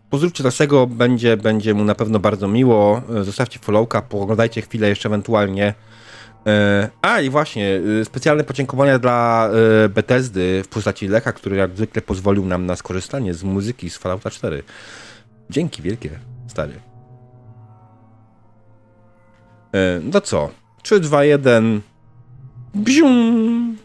Pozdrówcie 0.09 0.43
Tasego, 0.43 0.87
będzie, 0.87 1.37
będzie 1.37 1.73
mu 1.73 1.83
na 1.83 1.95
pewno 1.95 2.19
bardzo 2.19 2.47
miło. 2.47 3.01
E, 3.15 3.23
zostawcie 3.23 3.59
followka, 3.59 4.01
poglądajcie 4.01 4.61
chwilę 4.61 4.89
jeszcze 4.89 5.09
ewentualnie 5.09 5.73
a 7.01 7.21
i 7.21 7.29
właśnie, 7.29 7.81
e, 8.01 8.05
specjalne 8.05 8.43
podziękowania 8.43 8.99
dla 8.99 9.49
e, 9.85 9.89
Bethesdy 9.89 10.61
w 10.63 10.67
postaci 10.67 11.07
Lecha, 11.07 11.31
który 11.31 11.55
jak 11.55 11.75
zwykle 11.75 12.01
pozwolił 12.01 12.45
nam 12.45 12.65
na 12.65 12.75
skorzystanie 12.75 13.33
z 13.33 13.43
muzyki 13.43 13.89
z 13.89 13.97
Fallouta 13.97 14.29
4. 14.29 14.63
Dzięki 15.49 15.81
wielkie, 15.81 16.09
stary. 16.47 16.73
No 20.03 20.21
co? 20.21 20.49
3, 20.81 20.99
2, 20.99 21.23
1. 21.23 21.81
Bzium! 22.75 23.77